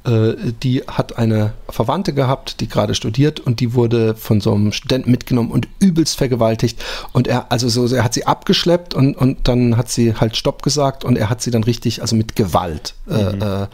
die 0.05 0.83
hat 0.87 1.17
eine 1.17 1.53
Verwandte 1.69 2.13
gehabt, 2.13 2.61
die 2.61 2.69
gerade 2.69 2.95
studiert 2.95 3.39
und 3.39 3.61
die 3.61 3.75
wurde 3.75 4.17
von 4.17 4.41
so 4.41 4.53
einem 4.53 4.73
Studenten 4.73 5.11
mitgenommen 5.11 5.53
und 5.53 5.69
übelst 5.79 6.17
vergewaltigt. 6.17 6.83
Und 7.13 7.29
er, 7.29 7.53
also 7.53 7.69
so, 7.69 7.95
er 7.95 8.03
hat 8.03 8.15
sie 8.15 8.27
abgeschleppt 8.27 8.95
und, 8.95 9.17
und 9.17 9.47
dann 9.47 9.77
hat 9.77 9.91
sie 9.91 10.15
halt 10.15 10.37
Stopp 10.37 10.63
gesagt 10.63 11.05
und 11.05 11.17
er 11.17 11.31
hat 11.31 11.41
sie 11.41 11.53
dann 11.53 11.63
richtig, 11.63 12.01
also 12.03 12.17
mit 12.17 12.35
Gewalt, 12.35 12.95
äh, 13.09 13.33
mhm. 13.33 13.43
äh, 13.43 13.67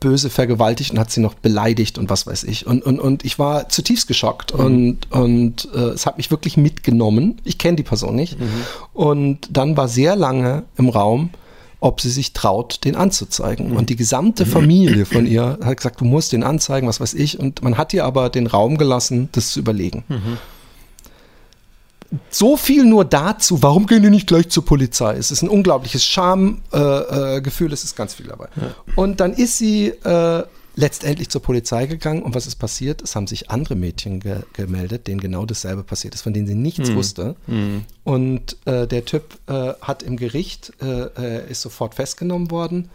böse 0.00 0.30
vergewaltigt 0.30 0.92
und 0.92 0.98
hat 0.98 1.10
sie 1.10 1.20
noch 1.20 1.34
beleidigt 1.34 1.98
und 1.98 2.08
was 2.08 2.26
weiß 2.26 2.44
ich. 2.44 2.66
Und, 2.66 2.82
und, 2.82 2.98
und 2.98 3.24
ich 3.24 3.38
war 3.38 3.68
zutiefst 3.68 4.08
geschockt 4.08 4.54
mhm. 4.54 4.64
und, 4.64 5.12
und 5.12 5.68
äh, 5.74 5.90
es 5.90 6.06
hat 6.06 6.16
mich 6.16 6.30
wirklich 6.30 6.56
mitgenommen. 6.56 7.40
Ich 7.44 7.58
kenne 7.58 7.76
die 7.76 7.82
Person 7.82 8.16
nicht. 8.16 8.40
Mhm. 8.40 8.64
Und 8.94 9.48
dann 9.50 9.76
war 9.76 9.88
sehr 9.88 10.16
lange 10.16 10.64
im 10.76 10.88
Raum, 10.88 11.30
ob 11.80 12.00
sie 12.00 12.10
sich 12.10 12.32
traut, 12.32 12.84
den 12.84 12.96
anzuzeigen. 12.96 13.72
Und 13.72 13.90
die 13.90 13.96
gesamte 13.96 14.46
Familie 14.46 15.04
von 15.04 15.26
ihr 15.26 15.58
hat 15.62 15.76
gesagt, 15.76 16.00
du 16.00 16.04
musst 16.04 16.32
den 16.32 16.42
anzeigen, 16.42 16.88
was 16.88 17.00
weiß 17.00 17.14
ich. 17.14 17.38
Und 17.38 17.62
man 17.62 17.76
hat 17.76 17.92
ihr 17.92 18.04
aber 18.04 18.30
den 18.30 18.46
Raum 18.46 18.78
gelassen, 18.78 19.28
das 19.32 19.50
zu 19.50 19.60
überlegen. 19.60 20.04
Mhm. 20.08 20.38
So 22.30 22.56
viel 22.56 22.84
nur 22.84 23.04
dazu, 23.04 23.62
warum 23.62 23.86
gehen 23.86 24.02
die 24.02 24.10
nicht 24.10 24.26
gleich 24.26 24.48
zur 24.48 24.64
Polizei? 24.64 25.16
Es 25.16 25.30
ist 25.30 25.42
ein 25.42 25.48
unglaubliches 25.48 26.04
Schamgefühl, 26.04 26.70
äh, 26.72 27.70
äh, 27.70 27.74
es 27.74 27.84
ist 27.84 27.96
ganz 27.96 28.14
viel 28.14 28.26
dabei. 28.26 28.48
Ja. 28.56 28.74
Und 28.94 29.20
dann 29.20 29.32
ist 29.32 29.58
sie 29.58 29.88
äh, 29.88 30.42
letztendlich 30.76 31.30
zur 31.30 31.42
Polizei 31.42 31.86
gegangen 31.86 32.22
und 32.22 32.34
was 32.34 32.46
ist 32.46 32.56
passiert? 32.56 33.02
Es 33.02 33.16
haben 33.16 33.26
sich 33.26 33.50
andere 33.50 33.74
Mädchen 33.74 34.20
ge 34.20 34.42
gemeldet, 34.52 35.06
denen 35.06 35.20
genau 35.20 35.46
dasselbe 35.46 35.82
passiert 35.82 36.14
ist, 36.14 36.22
von 36.22 36.34
denen 36.34 36.46
sie 36.46 36.54
nichts 36.54 36.90
mhm. 36.90 36.94
wusste. 36.94 37.36
Mhm. 37.46 37.84
Und 38.04 38.56
äh, 38.66 38.86
der 38.86 39.04
Typ 39.06 39.38
äh, 39.48 39.72
hat 39.80 40.02
im 40.02 40.16
Gericht, 40.16 40.72
äh, 40.82 41.50
ist 41.50 41.62
sofort 41.62 41.94
festgenommen 41.94 42.50
worden. 42.50 42.90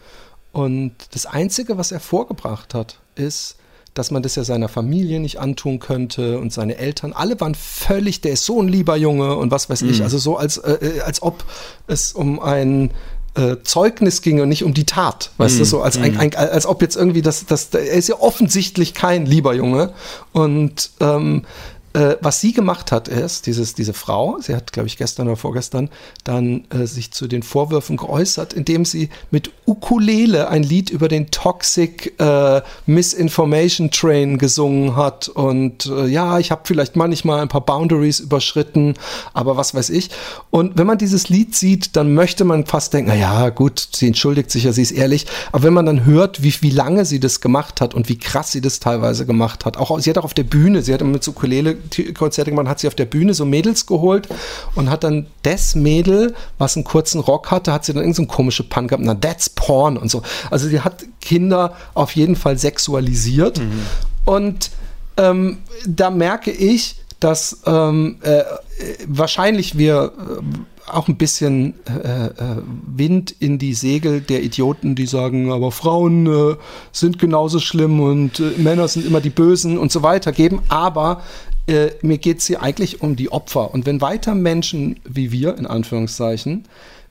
Und 0.52 0.94
das 1.10 1.26
Einzige, 1.26 1.76
was 1.76 1.92
er 1.92 2.00
vorgebracht 2.00 2.72
hat, 2.72 3.00
ist, 3.16 3.56
dass 3.94 4.10
man 4.10 4.22
das 4.22 4.36
ja 4.36 4.44
seiner 4.44 4.68
Familie 4.68 5.20
nicht 5.20 5.38
antun 5.38 5.78
könnte 5.78 6.38
und 6.38 6.52
seine 6.52 6.76
Eltern, 6.76 7.12
alle 7.12 7.38
waren 7.40 7.54
völlig, 7.54 8.20
der 8.20 8.32
ist 8.32 8.46
so 8.46 8.62
ein 8.62 8.68
lieber 8.68 8.96
Junge 8.96 9.36
und 9.36 9.50
was 9.50 9.68
weiß 9.68 9.82
ich, 9.82 9.98
mhm. 9.98 10.04
also 10.04 10.18
so 10.18 10.36
als, 10.36 10.56
äh, 10.58 10.72
äh 10.72 11.00
als 11.00 11.22
ob 11.22 11.44
es 11.88 12.12
um 12.12 12.40
ein 12.40 12.92
äh, 13.34 13.56
Zeugnis 13.62 14.22
ging 14.22 14.40
und 14.40 14.48
nicht 14.48 14.64
um 14.64 14.74
die 14.74 14.84
Tat. 14.84 15.30
Weißt 15.38 15.56
mm. 15.56 15.58
du, 15.58 15.64
so 15.64 15.82
als, 15.82 15.98
mm. 15.98 16.02
ein, 16.02 16.16
ein, 16.18 16.34
als 16.34 16.66
ob 16.66 16.82
jetzt 16.82 16.96
irgendwie 16.96 17.22
das, 17.22 17.46
das, 17.46 17.68
er 17.72 17.92
ist 17.92 18.08
ja 18.08 18.16
offensichtlich 18.18 18.94
kein 18.94 19.26
lieber 19.26 19.54
Junge. 19.54 19.92
Und 20.32 20.90
ähm, 21.00 21.44
äh, 21.94 22.16
was 22.20 22.40
sie 22.40 22.52
gemacht 22.52 22.92
hat, 22.92 23.08
ist, 23.08 23.46
dieses, 23.46 23.74
diese 23.74 23.92
Frau, 23.92 24.38
sie 24.40 24.54
hat, 24.54 24.72
glaube 24.72 24.86
ich, 24.86 24.96
gestern 24.96 25.28
oder 25.28 25.36
vorgestern, 25.36 25.90
dann 26.24 26.64
äh, 26.70 26.86
sich 26.86 27.12
zu 27.12 27.26
den 27.26 27.42
Vorwürfen 27.42 27.96
geäußert, 27.96 28.52
indem 28.52 28.84
sie 28.84 29.10
mit 29.30 29.50
Ukulele 29.66 30.48
ein 30.48 30.62
Lied 30.62 30.90
über 30.90 31.08
den 31.08 31.30
Toxic 31.30 32.18
äh, 32.18 32.62
Misinformation 32.86 33.90
Train 33.90 34.38
gesungen 34.38 34.96
hat. 34.96 35.28
Und 35.28 35.86
äh, 35.86 36.06
ja, 36.06 36.38
ich 36.38 36.50
habe 36.50 36.62
vielleicht 36.64 36.96
manchmal 36.96 37.40
ein 37.40 37.48
paar 37.48 37.60
Boundaries 37.64 38.20
überschritten, 38.20 38.94
aber 39.34 39.56
was 39.56 39.74
weiß 39.74 39.90
ich. 39.90 40.10
Und 40.50 40.78
wenn 40.78 40.86
man 40.86 40.98
dieses 40.98 41.28
Lied 41.28 41.54
sieht, 41.54 41.96
dann 41.96 42.14
möchte 42.14 42.44
man 42.44 42.66
fast 42.66 42.94
denken, 42.94 43.10
na 43.12 43.16
ja, 43.16 43.50
gut, 43.50 43.88
sie 43.92 44.06
entschuldigt 44.06 44.50
sich 44.50 44.64
ja, 44.64 44.72
sie 44.72 44.82
ist 44.82 44.92
ehrlich. 44.92 45.26
Aber 45.52 45.64
wenn 45.64 45.74
man 45.74 45.86
dann 45.86 46.04
hört, 46.04 46.42
wie, 46.42 46.54
wie 46.60 46.70
lange 46.70 47.04
sie 47.04 47.20
das 47.20 47.40
gemacht 47.40 47.80
hat 47.80 47.94
und 47.94 48.08
wie 48.08 48.18
krass 48.18 48.52
sie 48.52 48.60
das 48.60 48.80
teilweise 48.80 49.26
gemacht 49.26 49.64
hat, 49.64 49.76
auch 49.76 49.98
sie 50.00 50.10
hat 50.10 50.18
auch 50.18 50.24
auf 50.24 50.34
der 50.34 50.44
Bühne, 50.44 50.82
sie 50.82 50.94
hat 50.94 51.02
mit 51.02 51.26
Ukulele 51.26 51.81
Konzerte 52.14 52.50
gemacht, 52.50 52.68
hat 52.68 52.80
sie 52.80 52.88
auf 52.88 52.94
der 52.94 53.04
Bühne 53.04 53.34
so 53.34 53.44
Mädels 53.44 53.86
geholt 53.86 54.28
und 54.74 54.90
hat 54.90 55.04
dann 55.04 55.26
das 55.42 55.74
Mädel, 55.74 56.34
was 56.58 56.76
einen 56.76 56.84
kurzen 56.84 57.20
Rock 57.20 57.50
hatte, 57.50 57.72
hat 57.72 57.84
sie 57.84 57.92
dann 57.92 58.02
irgendein 58.02 58.26
so 58.26 58.32
komische 58.32 58.64
Pun 58.64 58.88
gehabt, 58.88 59.04
na, 59.04 59.14
that's 59.14 59.50
porn 59.50 59.96
und 59.96 60.10
so. 60.10 60.22
Also 60.50 60.68
sie 60.68 60.80
hat 60.80 61.04
Kinder 61.20 61.76
auf 61.94 62.14
jeden 62.16 62.36
Fall 62.36 62.58
sexualisiert 62.58 63.58
mhm. 63.58 63.82
und 64.24 64.70
ähm, 65.16 65.58
da 65.86 66.10
merke 66.10 66.50
ich, 66.50 66.96
dass 67.20 67.62
ähm, 67.66 68.16
äh, 68.22 68.42
wahrscheinlich 69.06 69.78
wir 69.78 70.12
äh, 70.18 70.90
auch 70.90 71.08
ein 71.08 71.16
bisschen 71.16 71.74
äh, 71.86 72.26
äh, 72.26 72.30
Wind 72.86 73.34
in 73.38 73.58
die 73.58 73.74
Segel 73.74 74.20
der 74.20 74.42
Idioten, 74.42 74.94
die 74.94 75.06
sagen, 75.06 75.52
aber 75.52 75.70
Frauen 75.70 76.26
äh, 76.26 76.56
sind 76.90 77.18
genauso 77.18 77.60
schlimm 77.60 78.00
und 78.00 78.40
äh, 78.40 78.54
Männer 78.58 78.88
sind 78.88 79.06
immer 79.06 79.20
die 79.20 79.30
Bösen 79.30 79.78
und 79.78 79.92
so 79.92 80.02
weiter 80.02 80.32
geben. 80.32 80.62
Aber 80.68 81.22
äh, 81.66 81.90
mir 82.02 82.18
geht 82.18 82.38
es 82.38 82.46
hier 82.46 82.62
eigentlich 82.62 83.02
um 83.02 83.16
die 83.16 83.30
Opfer. 83.30 83.72
Und 83.72 83.86
wenn 83.86 84.00
weiter 84.00 84.34
Menschen 84.34 85.00
wie 85.04 85.32
wir, 85.32 85.56
in 85.56 85.66
Anführungszeichen, 85.66 86.64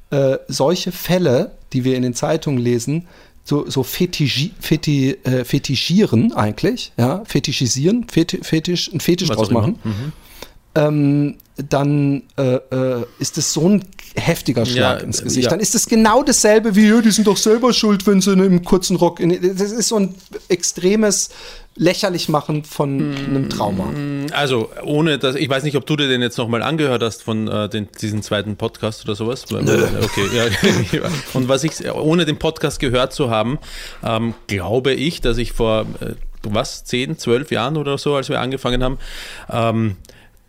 äh, 0.10 0.38
solche 0.48 0.92
Fälle, 0.92 1.52
die 1.74 1.84
wir 1.84 1.96
in 1.96 2.04
den 2.04 2.14
Zeitungen 2.14 2.60
lesen, 2.60 3.08
so, 3.44 3.70
so 3.70 3.84
fetischi, 3.84 4.54
feti, 4.60 5.18
äh, 5.24 5.46
fetischieren 5.46 6.34
eigentlich, 6.34 6.92
ja, 6.98 7.24
fetischisieren, 7.26 8.08
feti, 8.08 8.40
fetisch, 8.44 8.92
ein 8.94 9.00
Fetisch 9.00 9.30
Was 9.30 9.38
draus 9.38 9.52
machen, 9.52 9.80
mhm. 9.84 10.12
ähm, 10.76 11.36
dann 11.70 12.24
äh, 12.38 12.56
äh, 12.56 13.06
ist 13.20 13.38
es 13.38 13.54
so 13.54 13.68
ein 13.68 13.86
heftiger 14.16 14.66
Schlag 14.66 15.00
ja, 15.00 15.06
ins 15.06 15.22
Gesicht. 15.22 15.46
Ja. 15.46 15.50
Dann 15.50 15.60
ist 15.60 15.76
es 15.76 15.86
genau 15.86 16.24
dasselbe 16.24 16.76
wie, 16.76 17.02
die 17.02 17.12
sind 17.12 17.28
doch 17.28 17.38
selber 17.38 17.74
schuld, 17.74 18.06
wenn 18.08 18.22
sie 18.22 18.34
in 18.34 18.42
einem 18.42 18.64
kurzen 18.64 18.96
Rock. 18.96 19.20
In, 19.20 19.30
das 19.58 19.72
ist 19.72 19.88
so 19.88 19.98
ein 19.98 20.16
extremes 20.50 21.30
lächerlich 21.76 22.30
machen 22.30 22.64
von 22.64 23.14
einem 23.14 23.50
Trauma. 23.50 23.94
Also, 24.34 24.70
ohne 24.84 25.18
dass, 25.18 25.36
ich 25.36 25.50
weiß 25.50 25.64
nicht, 25.64 25.78
ob 25.78 25.86
du 25.86 25.96
dir 25.96 26.08
den 26.08 26.22
jetzt 26.22 26.38
nochmal 26.38 26.62
angehört 26.62 27.02
hast 27.02 27.24
von 27.24 27.48
äh, 27.48 27.70
den, 27.70 27.88
diesem 28.02 28.22
zweiten 28.22 28.58
Podcast 28.58 29.06
oder 29.06 29.16
sowas. 29.16 29.50
Nö. 29.50 29.88
Okay, 30.02 30.28
ja. 30.36 31.02
Und 31.34 31.48
was 31.48 31.64
ich, 31.64 31.92
ohne 31.92 32.26
den 32.26 32.38
Podcast 32.38 32.80
gehört 32.80 33.14
zu 33.14 33.30
haben, 33.30 33.58
ähm, 34.04 34.34
glaube 34.48 34.94
ich, 34.94 35.22
dass 35.22 35.38
ich 35.38 35.54
vor, 35.54 35.86
äh, 36.02 36.14
was, 36.44 36.84
10, 36.84 37.18
12 37.18 37.52
Jahren 37.52 37.78
oder 37.78 37.98
so, 37.98 38.16
als 38.16 38.30
wir 38.30 38.42
angefangen 38.42 38.84
haben, 38.84 38.98
ähm, 39.50 39.96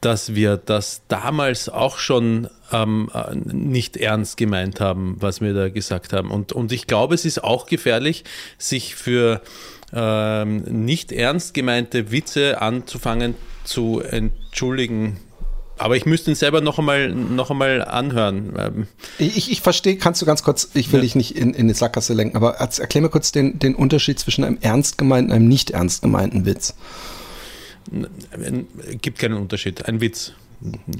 dass 0.00 0.34
wir 0.34 0.56
das 0.56 1.02
damals 1.06 1.68
auch 1.68 1.98
schon 1.98 2.48
ähm, 2.72 3.08
äh, 3.14 3.34
nicht 3.34 3.96
ernst 3.96 4.36
gemeint 4.36 4.80
haben, 4.80 5.16
was 5.20 5.40
wir 5.40 5.54
da 5.54 5.68
gesagt 5.68 6.12
haben. 6.12 6.32
Und, 6.32 6.52
und 6.52 6.72
ich 6.72 6.88
glaube, 6.88 7.14
es 7.14 7.24
ist 7.24 7.44
auch 7.44 7.66
gefährlich, 7.66 8.24
sich 8.58 8.96
für 8.96 9.40
ähm, 9.92 10.62
nicht 10.84 11.12
ernst 11.12 11.54
gemeinte 11.54 12.10
Witze 12.10 12.60
anzufangen 12.60 13.34
zu 13.64 14.00
entschuldigen. 14.00 15.18
Aber 15.78 15.96
ich 15.96 16.06
müsste 16.06 16.30
ihn 16.30 16.34
selber 16.34 16.60
noch 16.60 16.78
einmal, 16.78 17.12
noch 17.12 17.50
einmal 17.50 17.84
anhören. 17.84 18.54
Ähm, 18.58 18.86
ich, 19.18 19.50
ich 19.50 19.60
verstehe, 19.60 19.96
kannst 19.96 20.22
du 20.22 20.26
ganz 20.26 20.42
kurz, 20.42 20.70
ich 20.74 20.92
will 20.92 21.00
ja. 21.00 21.02
dich 21.02 21.14
nicht 21.14 21.36
in, 21.36 21.54
in 21.54 21.66
die 21.66 21.74
Sackgasse 21.74 22.14
lenken, 22.14 22.36
aber 22.36 22.54
erklär 22.54 23.02
mir 23.02 23.08
kurz 23.08 23.32
den, 23.32 23.58
den 23.58 23.74
Unterschied 23.74 24.18
zwischen 24.18 24.44
einem 24.44 24.58
ernst 24.60 24.98
gemeinten 24.98 25.30
und 25.30 25.36
einem 25.36 25.48
nicht 25.48 25.70
ernst 25.70 26.02
gemeinten 26.02 26.46
Witz. 26.46 26.74
Gibt 29.00 29.18
keinen 29.18 29.34
Unterschied. 29.34 29.86
Ein 29.86 30.00
Witz. 30.00 30.32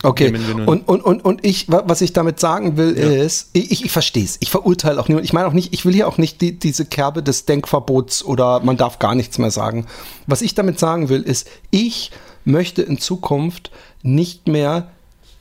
Okay, 0.03 0.35
und, 0.67 0.89
und, 0.89 1.03
und, 1.03 1.25
und 1.25 1.45
ich, 1.45 1.67
was 1.69 2.01
ich 2.01 2.13
damit 2.13 2.41
sagen 2.41 2.77
will, 2.77 2.99
ja. 2.99 3.25
ist, 3.25 3.51
ich, 3.53 3.85
ich 3.85 3.93
verstehe 3.93 4.25
es, 4.25 4.37
ich 4.41 4.51
verurteile 4.51 5.01
auch 5.01 5.09
niemand. 5.09 5.25
Ich 5.25 5.33
meine 5.33 5.47
auch 5.47 5.53
nicht, 5.53 5.73
ich 5.73 5.85
will 5.85 5.93
hier 5.93 6.09
auch 6.09 6.19
nicht 6.19 6.41
die, 6.41 6.59
diese 6.59 6.85
Kerbe 6.85 7.23
des 7.23 7.45
Denkverbots 7.45 8.25
oder 8.25 8.61
man 8.61 8.77
darf 8.77 8.99
gar 8.99 9.15
nichts 9.15 9.39
mehr 9.39 9.51
sagen. 9.51 9.87
Was 10.27 10.43
ich 10.43 10.55
damit 10.55 10.79
sagen 10.79 11.09
will, 11.09 11.23
ist, 11.23 11.49
ich 11.71 12.11
möchte 12.45 12.83
in 12.83 12.99
Zukunft 12.99 13.71
nicht 14.03 14.49
mehr 14.49 14.91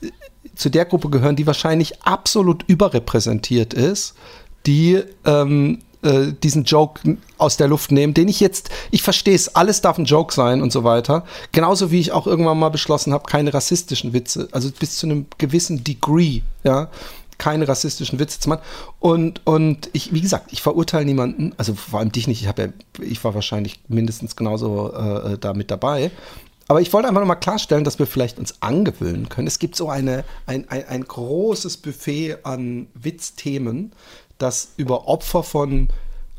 äh, 0.00 0.10
zu 0.54 0.70
der 0.70 0.84
Gruppe 0.84 1.10
gehören, 1.10 1.36
die 1.36 1.46
wahrscheinlich 1.46 2.02
absolut 2.02 2.64
überrepräsentiert 2.68 3.74
ist, 3.74 4.14
die 4.66 5.02
ähm, 5.24 5.78
äh, 6.02 6.32
diesen 6.32 6.64
Joke 6.64 7.18
aus 7.38 7.56
der 7.56 7.68
Luft 7.68 7.92
nehmen, 7.92 8.14
den 8.14 8.28
ich 8.28 8.40
jetzt, 8.40 8.70
ich 8.90 9.02
verstehe 9.02 9.34
es, 9.34 9.54
alles 9.54 9.80
darf 9.80 9.98
ein 9.98 10.04
Joke 10.04 10.34
sein 10.34 10.62
und 10.62 10.72
so 10.72 10.84
weiter. 10.84 11.24
Genauso 11.52 11.90
wie 11.90 12.00
ich 12.00 12.12
auch 12.12 12.26
irgendwann 12.26 12.58
mal 12.58 12.70
beschlossen 12.70 13.12
habe, 13.12 13.24
keine 13.28 13.54
rassistischen 13.54 14.12
Witze, 14.12 14.48
also 14.52 14.70
bis 14.70 14.96
zu 14.96 15.06
einem 15.06 15.26
gewissen 15.38 15.84
Degree, 15.84 16.42
ja, 16.64 16.88
keine 17.38 17.66
rassistischen 17.66 18.18
Witze 18.18 18.38
zu 18.38 18.48
machen. 18.48 18.62
Und, 19.00 19.40
und 19.44 19.90
ich, 19.92 20.12
wie 20.12 20.20
gesagt, 20.20 20.52
ich 20.52 20.62
verurteile 20.62 21.04
niemanden, 21.04 21.52
also 21.56 21.74
vor 21.74 21.98
allem 21.98 22.12
dich 22.12 22.28
nicht, 22.28 22.40
ich, 22.40 22.46
ja, 22.46 22.54
ich 23.00 23.24
war 23.24 23.34
wahrscheinlich 23.34 23.80
mindestens 23.88 24.36
genauso 24.36 24.92
äh, 24.92 25.38
da 25.38 25.52
mit 25.52 25.70
dabei. 25.70 26.12
Aber 26.68 26.80
ich 26.80 26.92
wollte 26.92 27.08
einfach 27.08 27.20
nochmal 27.20 27.40
klarstellen, 27.40 27.84
dass 27.84 27.98
wir 27.98 28.06
vielleicht 28.06 28.38
uns 28.38 28.62
angewöhnen 28.62 29.28
können. 29.28 29.46
Es 29.46 29.58
gibt 29.58 29.76
so 29.76 29.88
eine, 29.88 30.24
ein, 30.46 30.68
ein, 30.70 30.86
ein 30.86 31.04
großes 31.04 31.78
Buffet 31.78 32.38
an 32.44 32.86
Witzthemen, 32.94 33.92
dass 34.42 34.72
über 34.76 35.08
Opfer 35.08 35.42
von 35.42 35.88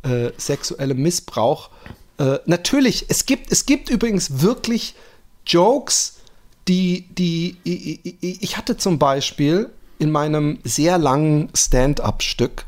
äh, 0.03 0.31
sexuellem 0.37 1.01
Missbrauch 1.01 1.69
äh, 2.17 2.39
natürlich, 2.45 3.05
es 3.09 3.25
gibt, 3.25 3.51
es 3.51 3.65
gibt 3.65 3.89
übrigens 3.89 4.41
wirklich 4.41 4.95
Jokes, 5.45 6.17
die, 6.67 7.07
die, 7.09 7.57
ich, 7.63 8.41
ich 8.41 8.57
hatte 8.57 8.77
zum 8.77 8.99
Beispiel 8.99 9.69
in 9.99 10.11
meinem 10.11 10.59
sehr 10.63 10.97
langen 10.97 11.49
Stand-up-Stück, 11.53 12.65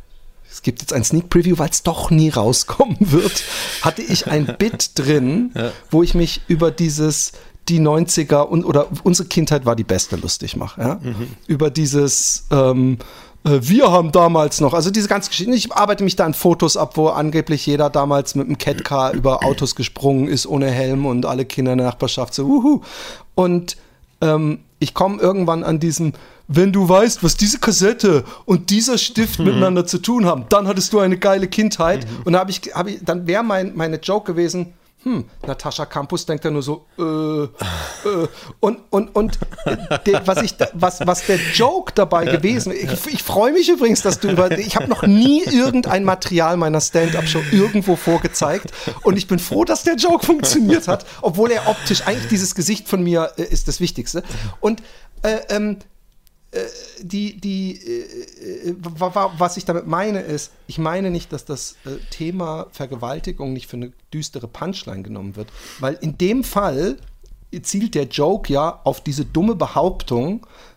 es 0.51 0.61
gibt 0.61 0.81
jetzt 0.81 0.93
ein 0.93 1.03
Sneak 1.03 1.29
Preview, 1.29 1.57
weil 1.57 1.69
es 1.69 1.83
doch 1.83 2.09
nie 2.09 2.29
rauskommen 2.29 2.97
wird, 2.99 3.43
hatte 3.81 4.01
ich 4.01 4.27
ein 4.27 4.55
Bit 4.57 4.91
drin, 4.95 5.51
ja. 5.55 5.71
wo 5.91 6.01
ich 6.01 6.13
mich 6.13 6.41
über 6.47 6.71
dieses 6.71 7.33
die 7.67 7.79
90er 7.79 8.41
und 8.41 8.63
oder 8.63 8.87
unsere 9.03 9.27
Kindheit 9.27 9.65
war 9.65 9.75
die 9.75 9.83
beste 9.83 10.17
lustig 10.17 10.55
mache, 10.55 10.81
ja? 10.81 10.99
Mhm. 11.01 11.29
Über 11.47 11.71
dieses 11.71 12.45
ähm, 12.51 12.99
äh, 12.99 13.03
wir 13.47 13.91
haben 13.91 14.11
damals 14.11 14.59
noch, 14.59 14.73
also 14.73 14.89
diese 14.89 15.07
ganze 15.07 15.29
Geschichte, 15.29 15.53
ich 15.53 15.71
arbeite 15.71 16.03
mich 16.03 16.15
da 16.15 16.25
an 16.25 16.33
Fotos 16.33 16.77
ab, 16.77 16.97
wo 16.97 17.09
angeblich 17.09 17.65
jeder 17.67 17.91
damals 17.91 18.33
mit 18.33 18.47
einem 18.47 18.57
Catcar 18.57 19.13
über 19.13 19.43
Autos 19.45 19.75
gesprungen 19.75 20.27
ist 20.27 20.47
ohne 20.47 20.71
Helm 20.71 21.05
und 21.05 21.27
alle 21.27 21.45
Kinder 21.45 21.73
in 21.73 21.77
der 21.77 21.87
Nachbarschaft 21.87 22.33
so, 22.33 22.45
uhu. 22.45 22.81
Und 23.35 23.77
ähm, 24.21 24.59
ich 24.79 24.95
komme 24.95 25.21
irgendwann 25.21 25.63
an 25.63 25.79
diesem, 25.79 26.13
wenn 26.47 26.71
du 26.71 26.89
weißt, 26.89 27.23
was 27.23 27.37
diese 27.37 27.59
Kassette 27.59 28.23
und 28.45 28.71
dieser 28.71 28.97
Stift 28.97 29.37
mhm. 29.37 29.45
miteinander 29.45 29.85
zu 29.85 29.99
tun 29.99 30.25
haben, 30.25 30.45
dann 30.49 30.67
hattest 30.67 30.91
du 30.93 30.99
eine 30.99 31.17
geile 31.17 31.47
Kindheit. 31.47 32.05
Mhm. 32.05 32.23
Und 32.25 32.33
da 32.33 32.39
habe 32.39 32.49
ich, 32.49 32.61
hab 32.73 32.87
ich, 32.87 32.99
dann 33.03 33.27
wäre 33.27 33.43
mein, 33.43 33.75
meine 33.75 33.97
Joke 33.97 34.31
gewesen, 34.33 34.73
hm, 35.05 35.25
Natascha 35.45 35.85
Campus 35.85 36.25
denkt 36.25 36.45
da 36.45 36.49
nur 36.49 36.63
so, 36.63 36.85
äh, 36.97 37.03
äh, 37.03 38.27
und, 38.59 38.79
und, 38.89 39.15
und 39.15 39.39
der, 40.07 40.25
was, 40.25 40.41
ich, 40.41 40.55
was, 40.73 41.05
was 41.05 41.27
der 41.27 41.37
Joke 41.53 41.93
dabei 41.93 42.25
gewesen 42.25 42.71
ich, 42.71 43.13
ich 43.13 43.23
freue 43.23 43.53
mich 43.53 43.69
übrigens, 43.69 44.01
dass 44.01 44.19
du 44.19 44.29
über, 44.29 44.51
ich 44.57 44.75
habe 44.75 44.87
noch 44.87 45.03
nie 45.03 45.43
irgendein 45.43 46.03
Material 46.03 46.57
meiner 46.57 46.81
Stand-Up-Show 46.81 47.41
irgendwo 47.51 47.95
vorgezeigt. 47.95 48.71
Und 49.03 49.17
ich 49.17 49.27
bin 49.27 49.39
froh, 49.39 49.63
dass 49.63 49.83
der 49.83 49.95
Joke 49.95 50.25
funktioniert 50.25 50.87
hat, 50.87 51.05
obwohl 51.21 51.51
er 51.51 51.67
optisch, 51.67 52.01
eigentlich 52.05 52.27
dieses 52.29 52.55
Gesicht 52.55 52.87
von 52.87 53.03
mir 53.03 53.31
äh, 53.37 53.43
ist 53.43 53.67
das 53.67 53.79
Wichtigste. 53.79 54.23
Und 54.59 54.81
äh, 55.21 55.39
ähm, 55.49 55.77
äh, 55.79 55.94
die, 57.01 57.39
die, 57.39 57.75
äh, 57.75 58.69
äh, 58.69 58.75
was 58.79 59.57
ich 59.57 59.65
damit 59.65 59.87
meine 59.87 60.21
ist, 60.21 60.51
ich 60.67 60.77
meine 60.77 61.11
nicht, 61.11 61.33
dass 61.33 61.45
das 61.45 61.75
Thema 62.09 62.67
Vergewaltigung 62.71 63.53
nicht 63.53 63.67
für 63.67 63.77
eine 63.77 63.91
düstere 64.13 64.47
Punchline 64.47 65.03
genommen 65.03 65.35
wird, 65.35 65.49
weil 65.79 65.95
in 65.95 66.17
dem 66.17 66.43
Fall 66.43 66.97
zielt 67.61 67.95
der 67.95 68.05
Joke 68.05 68.51
ja 68.51 68.81
auf 68.83 69.01
diese 69.01 69.25
dumme 69.25 69.55
Behauptung, 69.55 70.45
äh, 70.45 70.74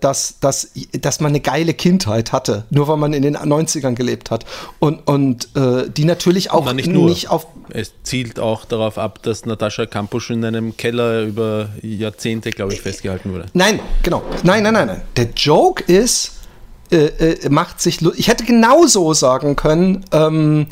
dass, 0.00 0.38
dass, 0.40 0.70
dass 0.92 1.20
man 1.20 1.30
eine 1.30 1.40
geile 1.40 1.74
Kindheit 1.74 2.32
hatte, 2.32 2.64
nur 2.70 2.88
weil 2.88 2.96
man 2.96 3.12
in 3.12 3.22
den 3.22 3.36
90ern 3.36 3.94
gelebt 3.94 4.30
hat. 4.30 4.44
Und, 4.78 5.06
und 5.08 5.48
äh, 5.56 5.90
die 5.90 6.04
natürlich 6.04 6.50
auch 6.52 6.72
nicht, 6.72 6.88
nur. 6.88 7.08
nicht 7.08 7.30
auf. 7.30 7.48
Es 7.70 7.92
zielt 8.04 8.38
auch 8.38 8.64
darauf 8.64 8.96
ab, 8.96 9.22
dass 9.22 9.44
Natascha 9.44 9.86
Kampusch 9.86 10.30
in 10.30 10.44
einem 10.44 10.76
Keller 10.76 11.22
über 11.22 11.70
Jahrzehnte, 11.82 12.50
glaube 12.50 12.74
ich, 12.74 12.80
festgehalten 12.80 13.32
wurde. 13.32 13.46
Nein, 13.54 13.80
genau. 14.02 14.22
Nein, 14.44 14.62
nein, 14.62 14.74
nein, 14.74 14.86
nein. 14.86 15.02
Der 15.16 15.30
Joke 15.34 15.82
ist, 15.84 16.32
äh, 16.92 17.06
äh 17.06 17.48
macht 17.48 17.80
sich. 17.80 18.00
Ich 18.16 18.28
hätte 18.28 18.44
genauso 18.44 19.14
sagen 19.14 19.56
können, 19.56 20.04
ähm, 20.12 20.66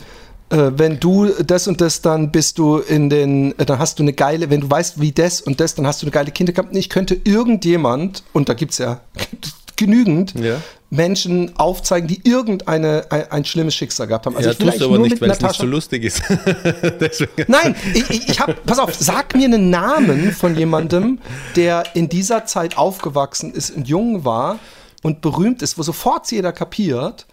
äh, 0.55 0.79
wenn 0.79 1.01
du 1.01 1.27
das 1.27 1.67
und 1.67 1.81
das, 1.81 2.01
dann 2.01 2.31
bist 2.31 2.59
du 2.59 2.79
in 2.79 3.11
den, 3.11 3.59
äh, 3.59 3.67
dann 3.67 3.79
hast 3.79 3.99
du 3.99 4.05
eine 4.05 4.13
geile, 4.13 4.51
wenn 4.51 4.61
du 4.61 4.71
weißt, 4.71 5.01
wie 5.01 5.11
das 5.11 5.41
und 5.41 5.59
das, 5.61 5.75
dann 5.75 5.87
hast 5.87 6.03
du 6.03 6.07
eine 6.07 6.13
geile 6.13 6.31
Kinder 6.31 6.53
gehabt. 6.53 6.75
Ich 6.77 6.89
könnte 6.89 7.21
irgendjemand, 7.25 8.23
und 8.33 8.49
da 8.49 8.55
gibt 8.55 8.73
es 8.73 8.79
ja 8.79 9.01
genügend, 9.77 10.35
ja. 10.39 10.61
Menschen 10.91 11.57
aufzeigen, 11.59 12.07
die 12.07 12.21
irgendeine 12.23 13.07
ein, 13.11 13.29
ein, 13.33 13.45
schlimmes 13.45 13.75
Schicksal 13.75 14.07
gehabt 14.07 14.27
haben. 14.27 14.37
Also 14.37 14.51
ja, 14.51 14.53
ich 14.53 14.59
tust 14.59 14.81
aber 14.81 14.99
nicht, 14.99 15.21
weil 15.21 15.31
es 15.33 15.41
nicht 15.41 15.57
so 15.57 15.67
lustig 15.67 16.05
ist. 16.05 16.23
Nein, 17.49 17.75
ich, 17.93 18.09
ich, 18.11 18.29
ich 18.29 18.41
habe, 18.41 18.55
pass 18.65 18.79
auf, 18.79 18.95
sag 18.95 19.35
mir 19.35 19.47
einen 19.47 19.71
Namen 19.71 20.31
von 20.31 20.57
jemandem, 20.57 21.19
der 21.57 21.83
in 21.95 22.09
dieser 22.09 22.47
Zeit 22.47 22.79
aufgewachsen 22.79 23.53
ist 23.53 23.71
und 23.71 23.89
jung 23.89 24.25
war 24.25 24.61
und 25.03 25.21
berühmt 25.21 25.63
ist, 25.63 25.77
wo 25.79 25.83
sofort 25.83 26.31
jeder 26.31 26.53
kapiert, 26.53 27.27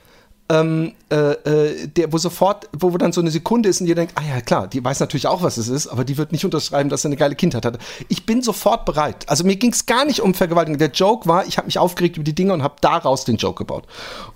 ähm, 0.52 0.92
äh, 1.10 1.16
äh, 1.16 1.88
der, 1.88 2.12
wo 2.12 2.18
sofort, 2.18 2.68
wo, 2.78 2.92
wo 2.92 2.98
dann 2.98 3.14
so 3.14 3.22
eine 3.22 3.32
Sekunde 3.32 3.70
ist 3.70 3.80
und 3.80 3.88
ihr 3.88 3.96
denkt, 3.96 4.14
ah 4.16 4.22
ja, 4.28 4.42
klar, 4.42 4.68
die 4.68 4.84
weiß 4.84 5.00
natürlich 5.00 5.28
auch, 5.28 5.42
was 5.42 5.56
es 5.56 5.70
ist, 5.70 5.88
aber 5.88 6.04
die 6.04 6.18
wird 6.18 6.34
nicht 6.34 6.44
unterschreiben, 6.44 6.90
dass 6.90 7.04
sie 7.04 7.08
eine 7.08 7.16
geile 7.16 7.36
Kindheit 7.36 7.66
hatte. 7.66 7.80
Ich 8.10 8.26
bin 8.26 8.42
sofort 8.42 8.84
bereit. 8.84 9.30
Also 9.30 9.46
mir 9.46 9.56
ging 9.56 9.72
es 9.72 9.86
gar 9.86 10.04
nicht 10.04 10.20
um 10.20 10.34
Vergewaltigung. 10.34 10.78
Der 10.78 10.92
Joke 10.92 11.28
war, 11.30 11.48
ich 11.48 11.58
habe 11.58 11.68
mich 11.68 11.80
aufgeregt 11.80 12.18
über 12.18 12.26
die 12.26 12.36
Dinge 12.36 12.54
und 12.54 12.64
habe 12.64 12.76
daraus 12.82 13.24
den 13.24 13.38
Joke 13.38 13.60
gebaut. 13.64 13.86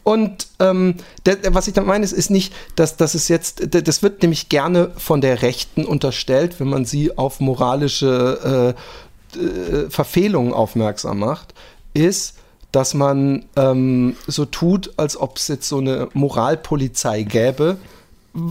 Und 0.04 0.48
ähm, 0.60 0.96
der, 1.26 1.36
der, 1.36 1.54
was 1.54 1.68
ich 1.68 1.74
damit 1.74 1.90
meine, 1.90 2.06
ist, 2.06 2.14
ist 2.14 2.32
nicht, 2.32 2.54
dass, 2.78 2.96
dass 2.96 3.14
es 3.14 3.28
jetzt, 3.28 3.76
das 3.76 4.02
wird 4.02 4.22
nämlich 4.22 4.48
gerne 4.48 4.92
von 4.96 5.20
der 5.20 5.42
Rechten 5.42 5.84
unterstellt, 5.84 6.62
wenn 6.62 6.70
man 6.70 6.86
sie 6.86 7.18
auf 7.18 7.42
moralische 7.42 8.74
äh, 9.36 9.38
äh, 9.38 9.90
Verfehlungen 9.90 10.54
aufmerksam 10.54 11.20
macht, 11.20 11.54
ist, 11.94 12.36
dass 12.76 12.94
man 12.94 13.46
ähm, 13.56 14.18
so 14.28 14.44
tut, 14.44 14.92
als 14.98 15.16
ob 15.16 15.38
es 15.38 15.48
jetzt 15.48 15.70
so 15.70 15.78
eine 15.78 16.10
Moralpolizei 16.14 17.24
gäbe. 17.24 17.78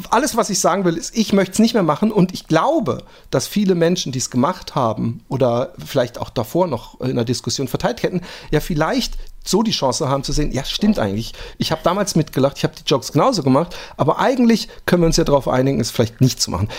Alles, 0.08 0.34
was 0.34 0.48
ich 0.48 0.60
sagen 0.60 0.86
will, 0.86 0.96
ist, 0.96 1.14
ich 1.14 1.34
möchte 1.34 1.52
es 1.52 1.58
nicht 1.58 1.74
mehr 1.74 1.82
machen 1.82 2.10
und 2.10 2.32
ich 2.32 2.46
glaube, 2.46 3.02
dass 3.30 3.46
viele 3.46 3.74
Menschen, 3.74 4.12
die 4.12 4.18
es 4.18 4.30
gemacht 4.30 4.74
haben 4.74 5.20
oder 5.28 5.74
vielleicht 5.84 6.18
auch 6.18 6.30
davor 6.30 6.68
noch 6.68 6.98
in 7.02 7.16
der 7.16 7.26
Diskussion 7.26 7.68
verteilt 7.68 8.02
hätten, 8.02 8.22
ja 8.50 8.60
vielleicht 8.60 9.18
so 9.44 9.62
die 9.62 9.72
Chance 9.72 10.08
haben 10.08 10.24
zu 10.24 10.32
sehen, 10.32 10.52
ja, 10.52 10.64
stimmt 10.64 10.98
eigentlich. 10.98 11.34
Ich 11.58 11.70
habe 11.70 11.82
damals 11.84 12.16
mitgelacht, 12.16 12.56
ich 12.56 12.64
habe 12.64 12.72
die 12.74 12.88
Jokes 12.88 13.12
genauso 13.12 13.42
gemacht, 13.42 13.76
aber 13.98 14.20
eigentlich 14.20 14.68
können 14.86 15.02
wir 15.02 15.06
uns 15.08 15.18
ja 15.18 15.24
darauf 15.24 15.48
einigen, 15.48 15.80
es 15.80 15.90
vielleicht 15.90 16.22
nicht 16.22 16.40
zu 16.40 16.50
machen. 16.50 16.70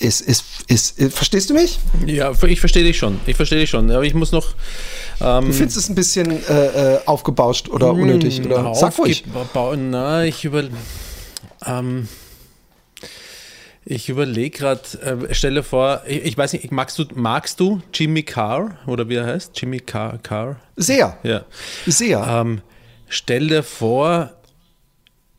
Ist, 0.00 0.22
ist, 0.22 0.44
ist, 0.66 0.98
ist, 0.98 1.14
verstehst 1.14 1.50
du 1.50 1.54
mich? 1.54 1.78
Ja, 2.06 2.32
ich 2.46 2.58
verstehe 2.58 2.82
dich 2.82 2.96
schon. 2.96 3.20
Ich 3.26 3.36
verstehe 3.36 3.58
dich 3.60 3.68
schon. 3.68 3.90
Aber 3.90 4.02
ich 4.02 4.14
muss 4.14 4.32
noch. 4.32 4.54
Ähm, 5.20 5.44
du 5.44 5.52
findest 5.52 5.76
es 5.76 5.90
ein 5.90 5.94
bisschen 5.94 6.42
äh, 6.48 6.94
äh 6.94 7.00
aufgebauscht 7.04 7.68
oder 7.68 7.90
hm, 7.90 8.00
unnötig? 8.00 8.40
Oder? 8.42 8.74
Sag 8.74 8.98
ruhig. 8.98 9.24
Na, 9.76 10.24
ich 10.24 10.46
über. 10.46 10.64
Ähm, 11.66 12.08
ich 13.84 14.08
überlege 14.08 14.56
gerade, 14.56 15.28
äh, 15.30 15.34
stelle 15.34 15.62
vor, 15.62 16.02
ich, 16.06 16.24
ich, 16.24 16.38
weiß 16.38 16.54
nicht, 16.54 16.70
magst 16.72 16.98
du, 16.98 17.04
magst 17.14 17.60
du 17.60 17.82
Jimmy 17.92 18.22
Carr 18.22 18.78
oder 18.86 19.08
wie 19.10 19.16
er 19.16 19.26
heißt? 19.26 19.60
Jimmy 19.60 19.80
Carr? 19.80 20.18
Carr? 20.22 20.56
Sehr. 20.76 21.18
Ja. 21.22 21.44
Sehr. 21.86 22.26
Ähm, 22.26 22.62
stell 23.08 23.48
dir 23.48 23.62
vor, 23.62 24.30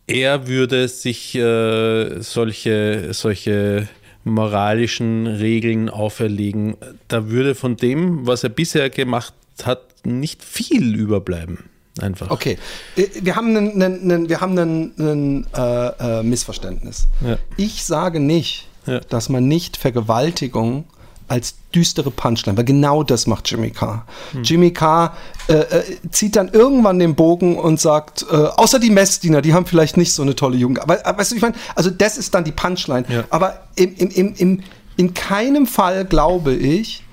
er 0.06 0.48
würde 0.48 0.88
sich 0.88 1.34
äh, 1.34 2.22
solche, 2.22 3.14
solche 3.14 3.88
moralischen 4.24 5.28
Regeln 5.28 5.90
auferlegen. 5.90 6.76
Da 7.08 7.30
würde 7.30 7.56
von 7.56 7.78
dem, 7.78 8.28
was 8.28 8.44
er 8.44 8.50
bisher 8.50 8.90
gemacht 8.90 9.34
hat, 9.64 10.06
nicht 10.06 10.44
viel 10.44 10.96
überbleiben. 10.96 11.70
Einfach. 12.00 12.32
Okay, 12.32 12.58
wir 12.96 13.36
haben 13.36 13.56
ein 13.56 14.30
wir 14.30 14.40
haben 14.40 14.58
einen, 14.58 14.94
einen 14.98 15.48
äh, 15.54 16.20
äh, 16.20 16.24
Missverständnis. 16.24 17.08
Ja. 17.20 17.38
Ich 17.58 17.84
sage 17.84 18.22
nicht, 18.22 18.70
ja. 18.86 19.02
dass 19.02 19.28
man 19.28 19.48
nicht 19.48 19.76
Vergewaltigung 19.76 20.86
als 21.32 21.56
düstere 21.74 22.12
Punchline, 22.12 22.58
weil 22.58 22.66
genau 22.66 23.04
das 23.04 23.26
macht 23.26 23.50
Jimmy 23.50 23.72
Carr. 23.72 24.06
Hm. 24.34 24.44
Jimmy 24.44 24.72
Carr 24.72 25.16
äh, 25.48 25.54
äh, 25.54 25.84
zieht 26.12 26.36
dann 26.36 26.50
irgendwann 26.50 27.00
den 27.00 27.16
Bogen 27.16 27.58
und 27.58 27.80
sagt, 27.80 28.26
äh, 28.30 28.36
außer 28.36 28.80
die 28.80 28.90
Messdiener, 28.90 29.42
die 29.42 29.54
haben 29.54 29.66
vielleicht 29.66 29.96
nicht 29.96 30.12
so 30.12 30.24
eine 30.24 30.36
tolle 30.36 30.58
Jugend. 30.58 30.82
Aber, 30.82 31.06
aber 31.06 31.20
weißt 31.20 31.32
du, 31.32 31.38
ich 31.38 31.42
meine, 31.42 31.56
also 31.74 31.90
das 31.90 32.18
ist 32.18 32.36
dann 32.36 32.44
die 32.44 32.52
Punchline. 32.52 33.06
Ja. 33.08 33.24
Aber 33.30 33.62
im, 33.76 33.96
im, 33.96 34.10
im, 34.10 34.34
im, 34.36 34.64
in 34.98 35.14
keinem 35.14 35.68
Fall 35.68 36.04
glaube 36.04 36.54
ich, 36.54 37.06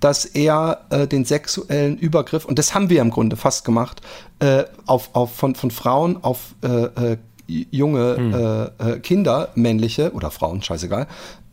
dass 0.00 0.24
er 0.24 0.86
äh, 0.88 1.06
den 1.06 1.26
sexuellen 1.26 1.98
Übergriff, 1.98 2.46
und 2.46 2.58
das 2.58 2.74
haben 2.74 2.88
wir 2.88 3.02
im 3.02 3.10
Grunde 3.10 3.36
fast 3.36 3.66
gemacht, 3.66 4.00
äh, 4.38 4.64
auf, 4.86 5.10
auf, 5.12 5.34
von, 5.34 5.54
von 5.54 5.70
Frauen 5.70 6.24
auf 6.24 6.54
äh, 6.62 7.18
junge 7.46 8.16
hm. 8.16 9.02
Kinder, 9.02 9.50
männliche 9.54 10.10
oder 10.14 10.32
Frauen, 10.32 10.62
scheißegal, 10.62 11.06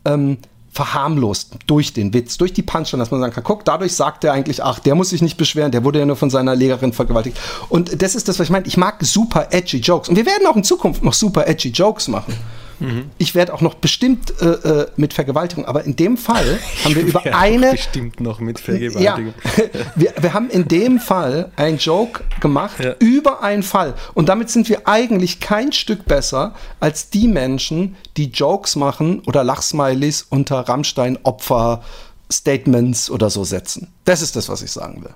ähm, 0.04 0.38
verharmlost 0.74 1.52
durch 1.68 1.92
den 1.92 2.12
Witz, 2.12 2.36
durch 2.36 2.52
die 2.52 2.62
Punchline, 2.62 3.00
dass 3.00 3.12
man 3.12 3.20
sagen 3.20 3.32
kann, 3.32 3.44
guck, 3.44 3.64
dadurch 3.64 3.94
sagt 3.94 4.24
er 4.24 4.32
eigentlich, 4.32 4.62
ach, 4.62 4.80
der 4.80 4.96
muss 4.96 5.10
sich 5.10 5.22
nicht 5.22 5.36
beschweren, 5.36 5.70
der 5.70 5.84
wurde 5.84 6.00
ja 6.00 6.06
nur 6.06 6.16
von 6.16 6.30
seiner 6.30 6.56
Lehrerin 6.56 6.92
vergewaltigt. 6.92 7.38
Und 7.68 8.02
das 8.02 8.16
ist 8.16 8.28
das, 8.28 8.40
was 8.40 8.46
ich 8.46 8.50
meine. 8.50 8.66
Ich 8.66 8.76
mag 8.76 8.96
super 9.00 9.48
edgy 9.50 9.78
Jokes. 9.78 10.08
Und 10.08 10.16
wir 10.16 10.26
werden 10.26 10.46
auch 10.48 10.56
in 10.56 10.64
Zukunft 10.64 11.04
noch 11.04 11.14
super 11.14 11.46
edgy 11.46 11.68
Jokes 11.68 12.08
machen. 12.08 12.34
Mhm. 12.80 13.10
Ich 13.18 13.34
werde 13.34 13.52
auch 13.54 13.60
noch 13.60 13.74
bestimmt 13.74 14.32
äh, 14.40 14.46
äh 14.46 14.86
mit 14.96 15.12
Vergewaltigung, 15.12 15.64
aber 15.64 15.82
in 15.84 15.96
dem 15.96 16.16
Fall 16.16 16.60
haben 16.84 16.94
wir 16.94 17.02
über 17.02 17.24
eine. 17.34 17.72
Bestimmt 17.72 18.20
noch 18.20 18.38
mit 18.40 18.60
Vergewaltigung. 18.60 19.02
Ja, 19.02 19.18
wir, 19.94 20.14
wir 20.20 20.34
haben 20.34 20.50
in 20.50 20.68
dem 20.68 21.00
Fall 21.00 21.50
einen 21.56 21.78
Joke 21.78 22.22
gemacht 22.40 22.82
ja. 22.82 22.94
über 22.98 23.42
einen 23.42 23.62
Fall. 23.62 23.94
Und 24.14 24.28
damit 24.28 24.50
sind 24.50 24.68
wir 24.68 24.88
eigentlich 24.88 25.38
kein 25.40 25.72
Stück 25.72 26.04
besser 26.06 26.54
als 26.80 27.10
die 27.10 27.28
Menschen, 27.28 27.94
die 28.16 28.30
Jokes 28.30 28.74
machen 28.76 29.20
oder 29.26 29.44
Lachsmilies 29.44 30.26
unter 30.28 30.60
Rammstein-Opfer-Statements 30.60 33.10
oder 33.10 33.30
so 33.30 33.44
setzen. 33.44 33.92
Das 34.04 34.20
ist 34.22 34.36
das, 34.36 34.48
was 34.48 34.62
ich 34.62 34.72
sagen 34.72 35.04
will. 35.04 35.14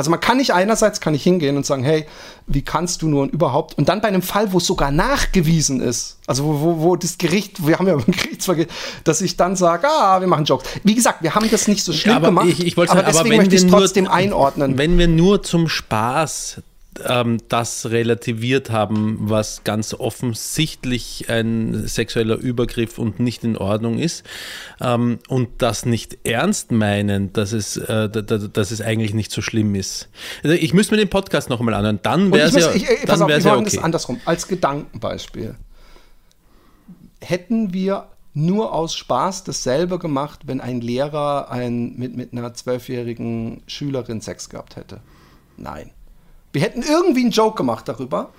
Also 0.00 0.10
man 0.10 0.20
kann 0.20 0.38
nicht 0.38 0.54
einerseits 0.54 1.02
kann 1.02 1.12
ich 1.12 1.22
hingehen 1.22 1.58
und 1.58 1.66
sagen, 1.66 1.84
hey, 1.84 2.06
wie 2.46 2.62
kannst 2.62 3.02
du 3.02 3.08
nur 3.10 3.20
und 3.20 3.34
überhaupt 3.34 3.76
und 3.76 3.90
dann 3.90 4.00
bei 4.00 4.08
einem 4.08 4.22
Fall, 4.22 4.50
wo 4.50 4.56
es 4.56 4.64
sogar 4.64 4.90
nachgewiesen 4.90 5.82
ist, 5.82 6.16
also 6.26 6.46
wo, 6.46 6.60
wo, 6.62 6.80
wo 6.80 6.96
das 6.96 7.18
Gericht, 7.18 7.66
wir 7.66 7.78
haben 7.78 7.86
ja 7.86 7.96
ein 7.98 8.04
Gerichtsvergehen, 8.06 8.70
dass 9.04 9.20
ich 9.20 9.36
dann 9.36 9.56
sage, 9.56 9.86
ah, 9.90 10.18
wir 10.22 10.26
machen 10.26 10.46
Jokes. 10.46 10.66
Wie 10.84 10.94
gesagt, 10.94 11.22
wir 11.22 11.34
haben 11.34 11.46
das 11.50 11.68
nicht 11.68 11.84
so 11.84 11.92
schlimm 11.92 12.16
aber 12.16 12.28
gemacht, 12.28 12.46
ich, 12.48 12.64
ich 12.64 12.78
aber 12.78 13.02
deswegen 13.02 13.18
aber 13.18 13.36
möchte 13.36 13.54
ich 13.54 13.64
es 13.64 13.70
trotzdem 13.70 14.08
einordnen. 14.08 14.78
Wenn 14.78 14.96
wir 14.96 15.06
nur 15.06 15.42
zum 15.42 15.68
Spaß 15.68 16.62
ähm, 17.06 17.38
das 17.48 17.90
relativiert 17.90 18.70
haben, 18.70 19.16
was 19.20 19.62
ganz 19.64 19.94
offensichtlich 19.94 21.26
ein 21.28 21.86
sexueller 21.86 22.36
Übergriff 22.36 22.98
und 22.98 23.20
nicht 23.20 23.44
in 23.44 23.56
Ordnung 23.56 23.98
ist 23.98 24.24
ähm, 24.80 25.18
und 25.28 25.48
das 25.58 25.86
nicht 25.86 26.18
ernst 26.24 26.72
meinen, 26.72 27.32
dass 27.32 27.52
es, 27.52 27.76
äh, 27.76 28.08
dass 28.10 28.70
es 28.70 28.80
eigentlich 28.80 29.14
nicht 29.14 29.30
so 29.30 29.40
schlimm 29.40 29.74
ist. 29.74 30.08
Also 30.42 30.56
ich 30.56 30.74
müsste 30.74 30.94
mir 30.94 30.98
den 30.98 31.10
Podcast 31.10 31.48
noch 31.48 31.60
einmal 31.60 31.74
anhören, 31.74 32.00
dann 32.02 32.32
wäre 32.32 32.48
es 32.48 32.54
ja, 32.54 32.72
ich, 32.72 32.88
ich, 32.88 33.04
dann 33.06 33.22
auf, 33.22 33.30
ich 33.30 33.44
ja 33.44 33.54
okay. 33.54 33.64
das 33.64 33.78
andersrum, 33.78 34.20
als 34.24 34.48
Gedankenbeispiel. 34.48 35.54
Hätten 37.20 37.72
wir 37.72 38.08
nur 38.32 38.72
aus 38.72 38.94
Spaß 38.94 39.44
dasselbe 39.44 39.98
gemacht, 39.98 40.40
wenn 40.46 40.60
ein 40.60 40.80
Lehrer 40.80 41.50
ein, 41.50 41.96
mit, 41.96 42.16
mit 42.16 42.32
einer 42.32 42.54
zwölfjährigen 42.54 43.62
Schülerin 43.66 44.20
Sex 44.20 44.48
gehabt 44.48 44.76
hätte? 44.76 45.00
Nein. 45.56 45.90
Wir 46.52 46.62
hätten 46.62 46.82
irgendwie 46.82 47.20
einen 47.20 47.30
Joke 47.30 47.56
gemacht 47.56 47.88
darüber, 47.88 48.32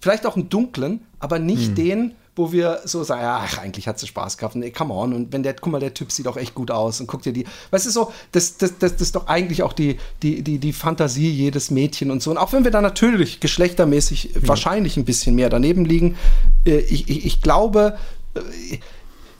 vielleicht 0.00 0.26
auch 0.26 0.36
einen 0.36 0.48
dunklen, 0.48 1.06
aber 1.18 1.38
nicht 1.38 1.76
den, 1.76 2.14
wo 2.38 2.52
wir 2.52 2.80
so 2.84 3.02
sagen, 3.02 3.22
ja, 3.22 3.40
ach, 3.44 3.58
eigentlich 3.58 3.88
hat 3.88 3.98
sie 3.98 4.06
Spaß 4.06 4.38
gehabt. 4.38 4.54
Nee, 4.54 4.70
come 4.70 4.94
on. 4.94 5.12
Und 5.12 5.32
wenn 5.32 5.42
der, 5.42 5.54
guck 5.54 5.72
mal, 5.72 5.80
der 5.80 5.92
Typ 5.92 6.12
sieht 6.12 6.28
auch 6.28 6.36
echt 6.36 6.54
gut 6.54 6.70
aus 6.70 7.00
und 7.00 7.08
guck 7.08 7.20
dir 7.22 7.32
die. 7.32 7.44
Weißt 7.70 7.84
du 7.86 7.90
so, 7.90 8.12
das, 8.30 8.56
das, 8.56 8.78
das, 8.78 8.92
das 8.92 9.02
ist 9.02 9.16
doch 9.16 9.26
eigentlich 9.26 9.64
auch 9.64 9.72
die, 9.72 9.98
die, 10.22 10.42
die, 10.42 10.58
die 10.58 10.72
Fantasie 10.72 11.30
jedes 11.30 11.70
Mädchen 11.70 12.12
und 12.12 12.22
so. 12.22 12.30
Und 12.30 12.38
auch 12.38 12.52
wenn 12.52 12.62
wir 12.62 12.70
da 12.70 12.80
natürlich 12.80 13.40
geschlechtermäßig 13.40 14.30
wahrscheinlich 14.40 14.96
ein 14.96 15.04
bisschen 15.04 15.34
mehr 15.34 15.50
daneben 15.50 15.84
liegen, 15.84 16.16
äh, 16.64 16.78
ich, 16.78 17.10
ich, 17.10 17.26
ich 17.26 17.42
glaube, 17.42 17.98
äh, 18.34 18.40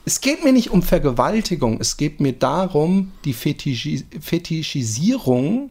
es 0.03 0.19
geht 0.19 0.43
mir 0.43 0.51
nicht 0.51 0.71
um 0.71 0.83
Vergewaltigung, 0.83 1.79
es 1.79 1.95
geht 1.95 2.19
mir 2.19 2.33
darum, 2.33 3.13
die 3.23 3.33
Fetischi 3.33 4.03
Fetischisierung 4.19 5.69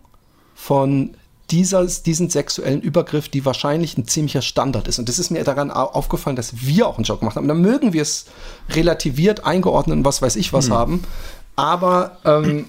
von 0.54 1.14
dieser, 1.50 1.84
diesen 1.86 2.28
sexuellen 2.30 2.80
Übergriff, 2.82 3.28
die 3.28 3.44
wahrscheinlich 3.44 3.96
ein 3.96 4.06
ziemlicher 4.06 4.42
Standard 4.42 4.86
ist. 4.88 4.98
Und 4.98 5.08
das 5.08 5.18
ist 5.18 5.30
mir 5.30 5.44
daran 5.44 5.70
au- 5.70 5.86
aufgefallen, 5.92 6.36
dass 6.36 6.52
wir 6.60 6.86
auch 6.86 6.96
einen 6.98 7.04
Joke 7.04 7.20
gemacht 7.20 7.36
haben. 7.36 7.48
Dann 7.48 7.60
mögen 7.62 7.92
wir 7.92 8.02
es 8.02 8.26
relativiert, 8.70 9.44
eingeordnet 9.44 9.96
und 9.98 10.04
was 10.04 10.20
weiß 10.20 10.36
ich 10.36 10.52
was 10.52 10.68
haben. 10.70 11.04
Aber 11.56 12.18
ähm, 12.24 12.66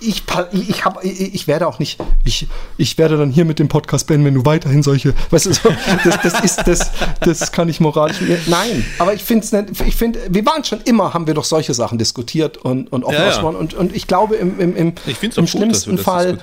ich, 0.00 0.24
pa- 0.24 0.48
ich, 0.52 0.84
hab, 0.84 1.04
ich, 1.04 1.34
ich 1.34 1.46
werde 1.46 1.66
auch 1.66 1.78
nicht, 1.78 1.98
ich, 2.24 2.46
ich 2.76 2.96
werde 2.96 3.18
dann 3.18 3.30
hier 3.30 3.44
mit 3.44 3.58
dem 3.58 3.68
Podcast 3.68 4.06
beenden, 4.06 4.24
wenn 4.26 4.34
du 4.34 4.46
weiterhin 4.46 4.82
solche, 4.82 5.12
weißt 5.30 5.46
du, 5.46 5.52
so, 5.52 5.68
das, 6.04 6.18
das 6.22 6.40
ist, 6.44 6.66
das, 6.66 6.90
das 7.20 7.52
kann 7.52 7.68
ich 7.68 7.80
moralisch, 7.80 8.16
nein, 8.46 8.84
aber 8.98 9.12
ich 9.12 9.22
finde 9.22 9.44
es 9.44 9.52
nicht, 9.52 9.80
ich 9.86 9.96
finde, 9.96 10.20
wir 10.30 10.46
waren 10.46 10.64
schon 10.64 10.80
immer, 10.82 11.12
haben 11.12 11.26
wir 11.26 11.34
doch 11.34 11.44
solche 11.44 11.74
Sachen 11.74 11.98
diskutiert 11.98 12.56
und, 12.56 12.90
und 12.90 13.04
offen 13.04 13.16
Ja, 13.16 13.30
ja. 13.32 13.40
und, 13.42 13.74
und 13.74 13.94
ich 13.94 14.06
glaube, 14.06 14.36
im, 14.36 14.58
im, 14.58 14.74
im, 14.76 14.92
Ich 15.06 15.22
im 15.22 15.30
gut, 15.34 15.48
schlimmsten 15.50 15.98
Fall. 15.98 16.38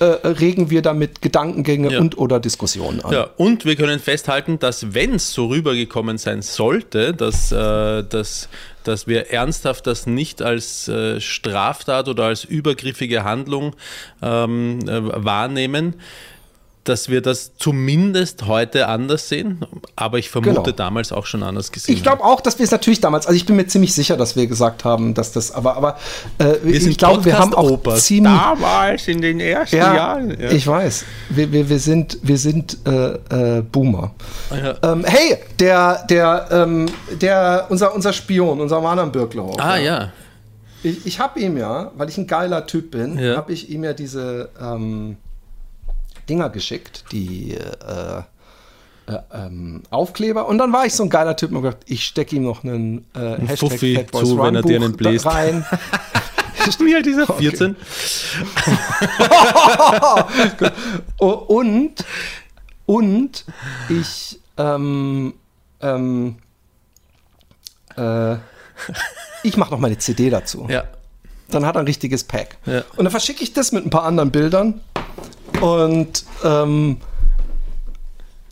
Äh, 0.00 0.26
regen 0.26 0.70
wir 0.70 0.82
damit 0.82 1.22
Gedankengänge 1.22 1.92
Ja. 1.92 2.00
und 2.00 2.18
oder 2.18 2.40
Diskussionen 2.40 3.00
an. 3.02 3.12
Ja, 3.12 3.30
und 3.36 3.64
wir 3.64 3.76
können 3.76 4.00
festhalten, 4.00 4.58
dass 4.58 4.94
wenn 4.94 5.14
es 5.14 5.32
so 5.32 5.46
rübergekommen 5.46 6.18
sein 6.18 6.42
sollte, 6.42 7.12
dass, 7.14 7.52
äh, 7.52 8.02
dass, 8.02 8.48
dass 8.84 9.06
wir 9.06 9.30
ernsthaft 9.30 9.86
das 9.86 10.06
nicht 10.06 10.42
als 10.42 10.88
äh, 10.88 11.20
Straftat 11.20 12.08
oder 12.08 12.24
als 12.24 12.44
übergriffige 12.44 13.24
Handlung 13.24 13.76
ähm, 14.22 14.80
äh, 14.88 15.24
wahrnehmen, 15.24 15.94
dass 16.84 17.08
wir 17.10 17.20
das 17.20 17.52
zumindest 17.56 18.46
heute 18.46 18.88
anders 18.88 19.28
sehen, 19.28 19.64
aber 19.96 20.18
ich 20.18 20.30
vermute 20.30 20.62
Genau. 20.62 20.70
damals 20.72 21.12
auch 21.12 21.26
schon 21.26 21.42
anders 21.42 21.72
gesehen. 21.72 21.94
Ich 21.94 22.02
glaube 22.02 22.24
auch, 22.24 22.40
dass 22.40 22.58
wir 22.58 22.64
es 22.64 22.70
natürlich 22.70 23.00
damals, 23.00 23.26
also 23.26 23.36
ich 23.36 23.44
bin 23.44 23.56
mir 23.56 23.66
ziemlich 23.66 23.94
sicher, 23.94 24.16
dass 24.16 24.34
wir 24.34 24.46
gesagt 24.46 24.84
haben, 24.84 25.12
dass 25.14 25.32
das, 25.32 25.52
aber, 25.52 25.76
aber 25.76 25.98
äh, 26.38 26.56
ich 26.68 26.96
glaube, 26.96 27.24
wir 27.26 27.38
haben 27.38 27.54
auch 27.54 27.78
ziemlich, 27.96 28.32
damals 28.32 29.08
in 29.08 29.20
den 29.20 29.40
ersten 29.40 29.76
ja, 29.76 29.94
Jahren. 29.94 30.40
Ja. 30.40 30.50
ich 30.50 30.66
weiß, 30.66 31.04
wir, 31.28 31.52
wir, 31.52 31.68
wir 31.68 31.78
sind, 31.78 32.18
wir 32.22 32.38
sind 32.38 32.78
äh, 32.86 33.58
äh, 33.58 33.62
Boomer. 33.62 34.12
Ja. 34.50 34.92
Ähm, 34.92 35.04
hey, 35.06 35.36
der, 35.58 36.04
der, 36.08 36.48
ähm, 36.50 36.86
der, 37.20 37.66
unser, 37.68 37.94
unser 37.94 38.12
Spion, 38.14 38.58
unser 38.60 38.80
Manan 38.80 39.12
Birklow. 39.12 39.54
Ah 39.58 39.76
ja, 39.76 40.12
Ich, 40.82 41.04
ich 41.04 41.20
habe 41.20 41.38
ihm 41.40 41.58
ja, 41.58 41.90
weil 41.96 42.08
ich 42.08 42.16
ein 42.16 42.26
geiler 42.26 42.66
Typ 42.66 42.90
bin, 42.92 43.18
Ja. 43.18 43.36
habe 43.36 43.52
ich 43.52 43.68
ihm 43.68 43.84
ja 43.84 43.92
diese 43.92 44.48
ähm, 44.60 45.18
Dinger 46.30 46.48
geschickt, 46.48 47.04
die 47.12 47.54
äh, 47.54 48.22
äh, 49.06 49.18
ähm, 49.32 49.82
Aufkleber. 49.90 50.46
Und 50.46 50.58
dann 50.58 50.72
war 50.72 50.86
ich 50.86 50.94
so 50.94 51.02
ein 51.02 51.10
geiler 51.10 51.36
Typ 51.36 51.50
und 51.50 51.62
gedacht, 51.62 51.78
ich 51.86 52.06
stecke 52.06 52.36
ihm 52.36 52.44
noch 52.44 52.62
einen 52.62 53.04
äh, 53.14 53.36
Hashtag 53.40 53.58
Fuffi 53.58 53.96
Fatboys 53.96 54.28
zu, 54.28 54.38
wenn 54.38 54.54
er 54.54 54.62
dir 54.62 54.76
einen 54.76 54.96
bläst. 54.96 55.26
rein. 55.26 55.66
wie 56.78 56.94
alt 56.94 57.06
ist 57.06 57.18
er? 57.18 57.26
14? 57.26 57.76
Oh, 61.18 61.32
und 61.32 62.04
und 62.86 63.44
ich 63.88 64.40
ähm, 64.56 65.34
ähm, 65.80 66.36
äh, 67.96 68.36
ich 69.42 69.56
mache 69.56 69.70
noch 69.72 69.78
meine 69.78 69.98
CD 69.98 70.30
dazu. 70.30 70.66
Ja. 70.70 70.84
Dann 71.50 71.66
hat 71.66 71.74
er 71.74 71.80
ein 71.80 71.86
richtiges 71.86 72.24
Pack. 72.24 72.56
Ja. 72.66 72.84
Und 72.96 73.04
dann 73.04 73.10
verschicke 73.10 73.42
ich 73.42 73.52
das 73.52 73.72
mit 73.72 73.84
ein 73.84 73.90
paar 73.90 74.04
anderen 74.04 74.30
Bildern. 74.30 74.80
Und 75.60 76.24
ähm, 76.44 76.98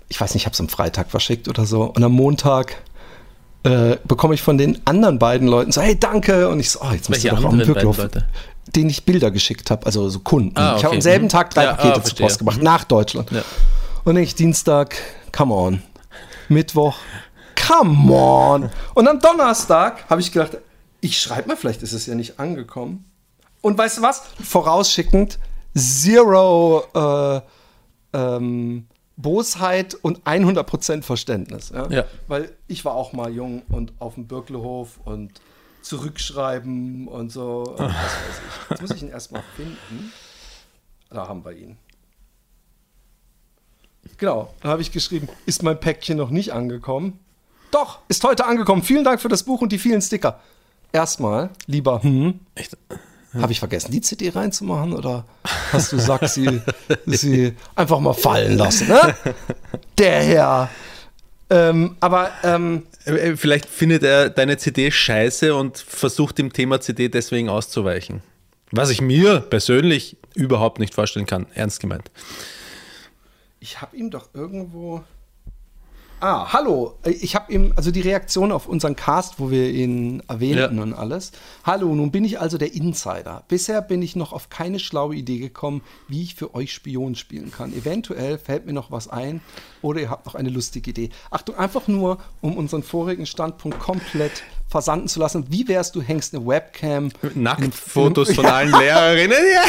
ich 0.08 0.20
weiß 0.20 0.34
nicht, 0.34 0.42
ich 0.42 0.46
habe 0.46 0.54
es 0.54 0.60
am 0.60 0.68
Freitag 0.68 1.10
verschickt 1.10 1.48
oder 1.48 1.66
so. 1.66 1.84
Und 1.84 2.02
am 2.02 2.12
Montag 2.12 2.76
äh, 3.64 3.96
bekomme 4.04 4.34
ich 4.34 4.42
von 4.42 4.58
den 4.58 4.80
anderen 4.86 5.18
beiden 5.18 5.48
Leuten 5.48 5.72
so, 5.72 5.80
hey, 5.80 5.98
danke. 5.98 6.48
Und 6.48 6.60
ich 6.60 6.70
so, 6.70 6.80
oh, 6.82 6.90
jetzt 6.92 7.08
müsst 7.10 7.24
Welche 7.24 7.28
ihr 7.28 7.74
doch 7.74 7.84
auf, 7.88 7.98
Leute? 7.98 8.26
denen 8.74 8.90
ich 8.90 9.04
Bilder 9.04 9.30
geschickt 9.30 9.70
habe, 9.70 9.86
also 9.86 10.08
so 10.10 10.18
Kunden. 10.20 10.56
Ah, 10.58 10.76
Ich 10.76 10.84
habe 10.84 10.88
okay. 10.88 10.96
am 10.96 11.00
selben 11.02 11.24
Mhm. 11.26 11.30
Tag 11.30 11.50
drei 11.54 11.64
Ja, 11.64 11.70
ah, 11.72 11.74
Pakete 11.74 11.94
zur 11.94 12.02
verstehe. 12.02 12.26
Post 12.26 12.38
gemacht, 12.38 12.58
Mhm. 12.58 12.64
nach 12.64 12.84
Deutschland. 12.84 13.30
Ja. 13.30 13.42
Und 14.04 14.16
ich 14.16 14.34
Dienstag, 14.34 14.96
come 15.36 15.54
on. 15.54 15.82
Mittwoch, 16.48 16.96
come 17.66 18.12
on. 18.12 18.70
Und 18.94 19.08
am 19.08 19.20
Donnerstag 19.20 20.04
habe 20.10 20.20
ich 20.20 20.32
gedacht, 20.32 20.58
ich 21.00 21.18
schreibe 21.18 21.48
mal, 21.48 21.56
vielleicht 21.56 21.82
ist 21.82 21.92
es 21.92 22.06
ja 22.06 22.14
nicht 22.14 22.38
angekommen. 22.40 23.04
Und 23.60 23.76
weißt 23.78 23.98
du 23.98 24.02
was? 24.02 24.22
Vorausschickend, 24.42 25.38
zero 25.78 26.84
äh, 26.94 27.40
ähm, 28.12 28.86
Bosheit 29.16 29.94
und 29.94 30.22
100% 30.22 31.02
Verständnis. 31.02 31.70
Ja? 31.70 31.88
Ja. 31.88 32.04
Weil 32.28 32.52
ich 32.66 32.84
war 32.84 32.94
auch 32.94 33.12
mal 33.12 33.32
jung 33.32 33.62
und 33.68 33.92
auf 33.98 34.14
dem 34.14 34.26
Birklehof 34.26 35.00
und 35.04 35.40
zurückschreiben 35.82 37.08
und 37.08 37.30
so. 37.30 37.64
Und 37.64 37.78
was 37.78 37.88
weiß 37.88 38.40
ich. 38.46 38.70
Jetzt 38.70 38.80
muss 38.80 38.90
ich 38.92 39.02
ihn 39.02 39.10
erstmal 39.10 39.42
finden. 39.56 40.12
Da 41.10 41.26
haben 41.26 41.44
wir 41.44 41.52
ihn. 41.52 41.78
Genau, 44.18 44.52
da 44.62 44.70
habe 44.70 44.82
ich 44.82 44.92
geschrieben, 44.92 45.28
ist 45.46 45.62
mein 45.62 45.78
Päckchen 45.78 46.16
noch 46.16 46.30
nicht 46.30 46.52
angekommen? 46.52 47.18
Doch, 47.70 48.00
ist 48.08 48.24
heute 48.24 48.46
angekommen. 48.46 48.82
Vielen 48.82 49.04
Dank 49.04 49.20
für 49.20 49.28
das 49.28 49.42
Buch 49.42 49.60
und 49.60 49.72
die 49.72 49.78
vielen 49.78 50.00
Sticker. 50.00 50.40
Erstmal, 50.92 51.50
lieber, 51.66 52.02
hm, 52.02 52.40
Habe 53.34 53.52
ich 53.52 53.58
vergessen, 53.58 53.92
die 53.92 54.00
CD 54.00 54.30
reinzumachen 54.30 54.94
oder 54.94 55.24
hast 55.72 55.92
du 55.92 55.96
gesagt, 55.96 56.28
sie, 56.30 56.62
sie 57.06 57.52
einfach 57.76 58.00
mal 58.00 58.14
fallen 58.14 58.56
lassen? 58.56 58.88
Ne? 58.88 59.14
Der 59.98 60.22
Herr. 60.22 60.70
Ähm, 61.50 61.96
aber 62.00 62.30
ähm, 62.42 62.84
Äh, 63.04 63.36
Vielleicht 63.36 63.66
findet 63.66 64.02
er 64.02 64.30
deine 64.30 64.56
CD 64.56 64.90
scheiße 64.90 65.54
und 65.54 65.78
versucht 65.78 66.38
dem 66.38 66.52
Thema 66.52 66.80
CD 66.80 67.08
deswegen 67.08 67.48
auszuweichen. 67.48 68.22
Was 68.70 68.90
ich 68.90 69.00
mir 69.00 69.40
persönlich 69.40 70.16
überhaupt 70.34 70.78
nicht 70.78 70.94
vorstellen 70.94 71.26
kann, 71.26 71.46
ernst 71.54 71.80
gemeint. 71.80 72.10
ich 73.60 73.80
habe 73.80 73.96
ihm 73.96 74.10
doch 74.10 74.28
irgendwo. 74.34 75.02
Ah, 76.20 76.52
hallo. 76.52 76.96
Ich 77.04 77.36
habe 77.36 77.52
ihm, 77.52 77.72
also 77.76 77.92
die 77.92 78.00
Reaktion 78.00 78.50
auf 78.50 78.66
unseren 78.66 78.96
Cast, 78.96 79.38
wo 79.38 79.52
wir 79.52 79.70
ihn 79.70 80.20
erwähnten 80.26 80.76
Ja. 80.76 80.82
und 80.82 80.92
alles. 80.92 81.30
Hallo, 81.62 81.94
nun 81.94 82.10
bin 82.10 82.24
ich 82.24 82.40
also 82.40 82.58
der 82.58 82.74
Insider. 82.74 83.44
Bisher 83.46 83.80
bin 83.82 84.02
ich 84.02 84.16
noch 84.16 84.32
auf 84.32 84.48
keine 84.48 84.80
schlaue 84.80 85.14
Idee 85.14 85.38
gekommen, 85.38 85.80
wie 86.08 86.22
ich 86.24 86.34
für 86.34 86.56
euch 86.56 86.72
Spion 86.72 87.14
spielen 87.14 87.52
kann. 87.52 87.72
Eventuell 87.72 88.36
fällt 88.36 88.66
mir 88.66 88.72
noch 88.72 88.90
was 88.90 89.06
ein 89.06 89.40
oder 89.80 90.00
ihr 90.00 90.10
habt 90.10 90.26
noch 90.26 90.34
eine 90.34 90.48
lustige 90.50 90.90
Idee. 90.90 91.10
Achtung, 91.30 91.54
einfach 91.54 91.86
nur, 91.86 92.18
um 92.40 92.56
unseren 92.56 92.82
vorigen 92.82 93.24
Standpunkt 93.24 93.78
komplett 93.78 94.42
versanden 94.68 95.08
zu 95.08 95.18
lassen. 95.20 95.46
Wie 95.48 95.66
wärst 95.66 95.94
du, 95.94 96.02
hängst 96.02 96.34
eine 96.34 96.46
Webcam? 96.46 97.10
Nacktfotos 97.34 98.34
von 98.34 98.46
allen 98.46 98.70
Lehrerinnen. 98.78 99.38
Ja, 99.54 99.62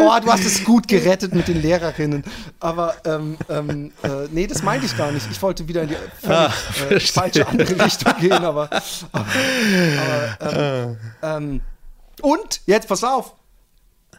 Oh, 0.00 0.20
du 0.20 0.30
hast 0.30 0.44
es 0.44 0.62
gut 0.64 0.86
gerettet 0.88 1.34
mit 1.34 1.48
den 1.48 1.62
Lehrerinnen. 1.62 2.22
Aber 2.60 2.94
ähm, 3.06 3.36
ähm, 3.48 3.92
äh, 4.02 4.08
nee, 4.30 4.46
das 4.46 4.62
meinte 4.62 4.86
ich 4.86 4.96
gar 4.96 5.10
nicht. 5.10 5.26
Ich 5.30 5.40
wollte 5.40 5.66
wieder 5.66 5.82
in 5.82 5.88
die 5.88 5.96
völlig 6.22 6.36
Ah, 6.38 6.52
äh, 6.90 7.00
falsche 7.00 7.46
andere 7.46 7.84
Richtung 7.84 8.12
gehen, 8.20 8.32
aber. 8.32 8.68
aber, 9.12 9.26
aber 10.38 10.52
ähm, 10.62 10.96
ähm, 11.22 11.60
und 12.20 12.60
jetzt 12.66 12.88
pass 12.88 13.02
auf. 13.02 13.34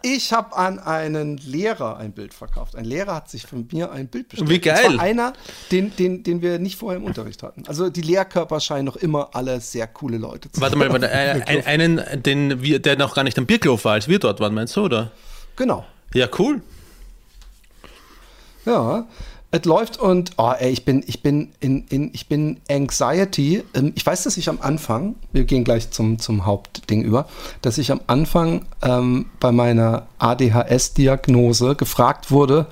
Ich 0.01 0.31
habe 0.33 0.55
an 0.55 0.79
einen 0.79 1.37
Lehrer 1.37 1.97
ein 1.97 2.11
Bild 2.11 2.33
verkauft. 2.33 2.75
Ein 2.75 2.85
Lehrer 2.85 3.15
hat 3.15 3.29
sich 3.29 3.45
von 3.47 3.67
mir 3.71 3.91
ein 3.91 4.07
Bild 4.07 4.29
bestellt. 4.29 4.49
Wie 4.49 4.59
geil. 4.59 4.85
Und 4.93 4.99
einer, 4.99 5.33
den, 5.71 5.95
den, 5.95 6.23
den 6.23 6.41
wir 6.41 6.59
nicht 6.59 6.77
vorher 6.77 6.97
im 6.99 7.05
Unterricht 7.05 7.43
hatten. 7.43 7.63
Also 7.67 7.89
die 7.89 8.01
Lehrkörper 8.01 8.59
scheinen 8.59 8.85
noch 8.85 8.95
immer 8.95 9.29
alle 9.33 9.59
sehr 9.61 9.87
coole 9.87 10.17
Leute 10.17 10.51
zu 10.51 10.61
Warte 10.61 10.75
mal, 10.75 10.91
warte, 10.91 11.09
äh, 11.09 11.41
ein- 11.45 11.65
einen, 11.65 12.23
den 12.23 12.61
wir, 12.61 12.79
der 12.79 12.97
noch 12.97 13.15
gar 13.15 13.23
nicht 13.23 13.37
am 13.37 13.45
Bierklof 13.45 13.85
war, 13.85 13.93
als 13.93 14.07
wir 14.07 14.19
dort 14.19 14.39
waren, 14.39 14.53
meinst 14.53 14.75
du, 14.75 14.83
oder? 14.85 15.11
Genau. 15.55 15.85
Ja, 16.13 16.27
cool. 16.39 16.61
Ja, 18.65 19.07
es 19.55 19.65
läuft 19.65 19.97
und 19.97 20.31
oh, 20.37 20.51
ey, 20.57 20.71
ich 20.71 20.85
bin, 20.85 21.03
ich 21.07 21.21
bin 21.21 21.49
in, 21.59 21.85
in 21.89 22.11
ich 22.13 22.27
bin 22.27 22.57
Anxiety. 22.69 23.63
Ähm, 23.73 23.93
Ich 23.95 24.05
weiß, 24.05 24.23
dass 24.23 24.37
ich 24.37 24.49
am 24.49 24.59
Anfang, 24.61 25.15
wir 25.31 25.45
gehen 25.45 25.63
gleich 25.63 25.91
zum, 25.91 26.19
zum 26.19 26.45
Hauptding 26.45 27.03
über, 27.03 27.27
dass 27.61 27.77
ich 27.77 27.91
am 27.91 28.01
Anfang 28.07 28.65
ähm, 28.81 29.27
bei 29.39 29.51
meiner 29.51 30.07
ADHS-Diagnose 30.19 31.75
gefragt 31.75 32.31
wurde, 32.31 32.67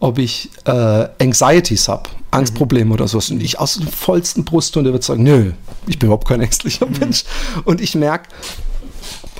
ob 0.00 0.18
ich 0.18 0.50
äh, 0.64 1.08
Anxieties 1.20 1.88
habe, 1.88 2.10
Angstprobleme 2.32 2.92
oder 2.92 3.06
sowas. 3.06 3.30
Und 3.30 3.42
ich 3.42 3.58
aus 3.60 3.74
dem 3.74 3.86
vollsten 3.88 4.44
Brust 4.44 4.76
und 4.76 4.84
der 4.84 4.92
wird 4.92 5.04
sagen, 5.04 5.22
nö, 5.22 5.52
ich 5.86 5.98
bin 5.98 6.08
überhaupt 6.08 6.26
kein 6.26 6.40
ängstlicher 6.40 6.86
Mensch. 6.86 7.24
Und 7.64 7.80
ich 7.80 7.94
merke, 7.94 8.28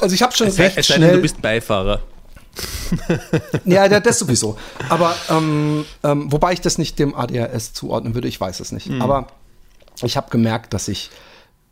also 0.01 0.15
ich 0.15 0.23
habe 0.23 0.35
schon 0.37 0.49
Es 0.49 0.57
sei, 0.57 0.65
recht 0.65 0.79
es 0.79 0.87
sei 0.87 0.95
denn, 0.95 1.03
schnell. 1.03 1.17
du 1.17 1.23
bist 1.23 1.43
Beifahrer. 1.43 2.01
Ja, 3.65 3.89
da- 3.89 4.01
das 4.01 4.19
sowieso. 4.19 4.57
Aber 4.89 5.15
ähm, 5.31 5.85
ähm, 6.05 6.31
wobei 6.33 6.53
ich 6.53 6.61
das 6.61 6.79
nicht 6.79 6.99
dem 6.99 7.15
ADHS 7.15 7.73
zuordnen 7.73 8.15
würde, 8.15 8.29
ich 8.29 8.41
weiß 8.41 8.61
es 8.61 8.73
nicht. 8.73 8.91
Aber 9.01 9.27
ich 10.03 10.17
habe 10.17 10.31
gemerkt, 10.31 10.75
dass 10.75 10.89
ich 10.89 11.11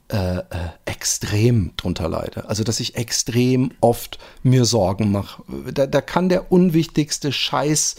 äh, 0.09 0.39
äh, 0.39 0.43
extrem 0.87 1.73
drunter 1.77 2.09
leide. 2.09 2.49
Also, 2.49 2.65
dass 2.65 2.81
ich 2.81 2.97
extrem 2.97 3.71
oft 3.81 4.19
mir 4.43 4.65
Sorgen 4.65 5.13
mache. 5.13 5.43
Da, 5.73 5.87
da 5.87 6.01
kann 6.01 6.29
der 6.29 6.51
unwichtigste 6.51 7.33
Scheiß 7.33 7.97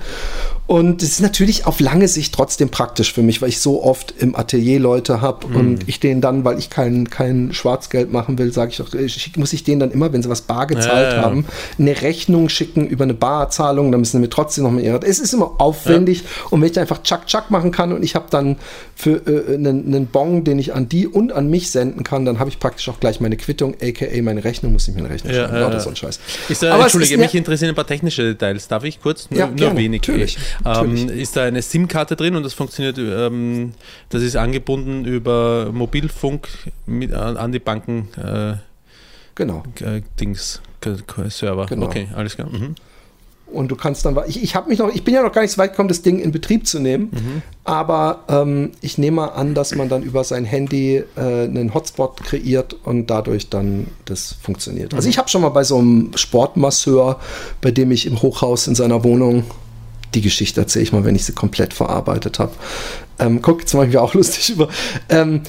Und 0.67 1.03
es 1.03 1.09
ist 1.11 1.19
natürlich 1.19 1.67
auf 1.67 1.81
lange 1.81 2.07
Sicht 2.07 2.33
trotzdem 2.33 2.69
praktisch 2.69 3.11
für 3.11 3.21
mich, 3.21 3.41
weil 3.41 3.49
ich 3.49 3.59
so 3.59 3.83
oft 3.83 4.13
im 4.19 4.35
Atelier 4.35 4.79
Leute 4.79 5.19
habe 5.19 5.47
Hm. 5.47 5.55
und 5.55 5.89
ich 5.89 5.99
denen 5.99 6.21
dann, 6.21 6.45
weil 6.45 6.57
ich 6.57 6.69
kein, 6.69 7.09
kein 7.09 7.53
Schwarzgeld 7.53 8.11
machen 8.13 8.37
will, 8.37 8.53
sage 8.53 8.71
ich 8.71 8.81
auch, 8.81 8.93
äh, 8.93 9.09
schick- 9.09 9.37
muss 9.37 9.51
ich 9.51 9.65
denen 9.65 9.81
dann 9.81 9.91
immer, 9.91 10.13
wenn 10.13 10.23
sie 10.23 10.29
was 10.29 10.41
bar 10.41 10.65
gezahlt 10.65 10.87
Ja, 10.87 11.09
ja, 11.09 11.15
ja. 11.17 11.21
haben, 11.23 11.45
eine 11.77 12.01
Rechnung 12.01 12.47
schicken 12.47 12.87
über 12.87 13.03
eine 13.03 13.13
Barzahlung, 13.13 13.91
dann 13.91 13.99
müssen 13.99 14.13
sie 14.17 14.21
mir 14.21 14.29
trotzdem 14.29 14.63
noch 14.63 14.71
mal 14.71 14.81
ihre. 14.81 15.01
Es 15.05 15.19
ist 15.19 15.33
immer 15.33 15.55
aufwendig 15.59 16.23
und 16.49 16.61
wenn 16.61 16.71
ich 16.71 16.79
einfach 16.79 17.03
Chuck 17.03 17.25
Chuck 17.33 17.49
machen 17.49 17.71
kann 17.71 17.91
und 17.91 18.03
ich 18.03 18.13
habe 18.15 18.27
dann 18.29 18.57
für 18.95 19.15
äh, 19.27 19.55
einen, 19.55 19.87
einen 19.87 20.05
Bon, 20.07 20.43
den 20.43 20.59
ich 20.59 20.73
an 20.75 20.87
die 20.87 21.07
und 21.07 21.31
an 21.33 21.49
mich 21.49 21.71
senden 21.71 22.03
kann, 22.03 22.25
dann 22.25 22.37
habe 22.39 22.49
ich 22.49 22.59
praktisch 22.59 22.87
auch 22.89 22.99
gleich 22.99 23.19
meine 23.19 23.37
Quittung, 23.37 23.75
aka 23.81 24.05
meine 24.21 24.43
Rechnung, 24.43 24.71
muss 24.73 24.87
ich 24.87 24.93
mir 24.93 24.99
eine 25.01 25.09
Rechnung 25.09 25.33
Ja, 25.33 25.47
schreiben. 25.47 25.61
ja, 25.61 25.71
ja. 25.71 25.79
so 25.79 25.89
ein 25.89 25.95
Scheiß. 25.95 26.19
Ist 26.49 26.61
da, 26.61 26.73
Aber 26.73 26.83
Entschuldige, 26.83 27.17
mich 27.17 27.33
interessieren 27.33 27.69
ein 27.69 27.75
paar 27.75 27.87
technische 27.87 28.23
Details. 28.23 28.67
Darf 28.67 28.83
ich 28.83 29.01
kurz? 29.01 29.29
Nur, 29.31 29.39
Ja, 29.39 29.47
nur 29.47 29.55
gerne, 29.55 29.79
wenig. 29.79 30.01
natürlich, 30.01 30.37
Ähm, 30.37 30.93
natürlich. 30.93 31.21
ist 31.21 31.35
da 31.35 31.43
eine 31.45 31.61
SIM-Karte 31.61 32.15
drin 32.15 32.35
und 32.35 32.43
das 32.43 32.53
funktioniert, 32.53 32.97
ähm, 32.99 33.73
das 34.09 34.21
ist 34.21 34.35
angebunden 34.35 35.05
über 35.05 35.71
Mobilfunk 35.71 36.47
mit, 36.85 37.13
an, 37.13 37.37
an 37.37 37.51
die 37.51 37.59
Banken 37.59 38.09
äh, 38.17 38.53
Genau. 39.35 39.63
äh, 39.81 40.01
Dings 40.19 40.61
Server. 41.29 41.65
Genau. 41.65 41.85
Okay, 41.87 42.07
alles 42.15 42.35
klar. 42.35 42.49
Mhm. 42.49 42.75
Und 43.53 43.69
du 43.69 43.75
kannst 43.75 44.05
dann, 44.05 44.17
ich, 44.27 44.41
ich 44.43 44.55
habe 44.55 44.69
mich 44.69 44.79
noch, 44.79 44.93
ich 44.93 45.03
bin 45.03 45.13
ja 45.13 45.21
noch 45.23 45.31
gar 45.31 45.41
nicht 45.41 45.51
so 45.51 45.57
weit 45.57 45.71
gekommen, 45.71 45.89
das 45.89 46.01
Ding 46.01 46.19
in 46.19 46.31
Betrieb 46.31 46.67
zu 46.67 46.79
nehmen, 46.79 47.09
Mhm. 47.11 47.41
aber 47.63 48.19
ähm, 48.27 48.71
ich 48.81 48.97
nehme 48.97 49.17
mal 49.17 49.27
an, 49.27 49.53
dass 49.53 49.75
man 49.75 49.89
dann 49.89 50.03
über 50.03 50.23
sein 50.23 50.45
Handy 50.45 51.03
äh, 51.15 51.19
einen 51.21 51.73
Hotspot 51.73 52.23
kreiert 52.23 52.75
und 52.83 53.07
dadurch 53.09 53.49
dann 53.49 53.87
das 54.05 54.35
funktioniert. 54.41 54.91
Mhm. 54.91 54.97
Also 54.97 55.09
ich 55.09 55.17
habe 55.17 55.29
schon 55.29 55.41
mal 55.41 55.49
bei 55.49 55.63
so 55.63 55.77
einem 55.77 56.11
Sportmasseur, 56.15 57.19
bei 57.61 57.71
dem 57.71 57.91
ich 57.91 58.05
im 58.05 58.21
Hochhaus 58.21 58.67
in 58.67 58.75
seiner 58.75 59.03
Wohnung, 59.03 59.43
die 60.13 60.21
Geschichte 60.21 60.61
erzähle 60.61 60.83
ich 60.83 60.91
mal, 60.93 61.05
wenn 61.05 61.15
ich 61.15 61.25
sie 61.25 61.33
komplett 61.33 61.73
verarbeitet 61.73 62.39
habe. 62.39 62.51
Ähm, 63.19 63.41
guck, 63.41 63.61
jetzt 63.61 63.73
mache 63.73 63.87
ich 63.87 63.93
mir 63.93 64.01
auch 64.01 64.13
lustig 64.15 64.49
über. 64.51 64.67
Ähm, 65.09 65.41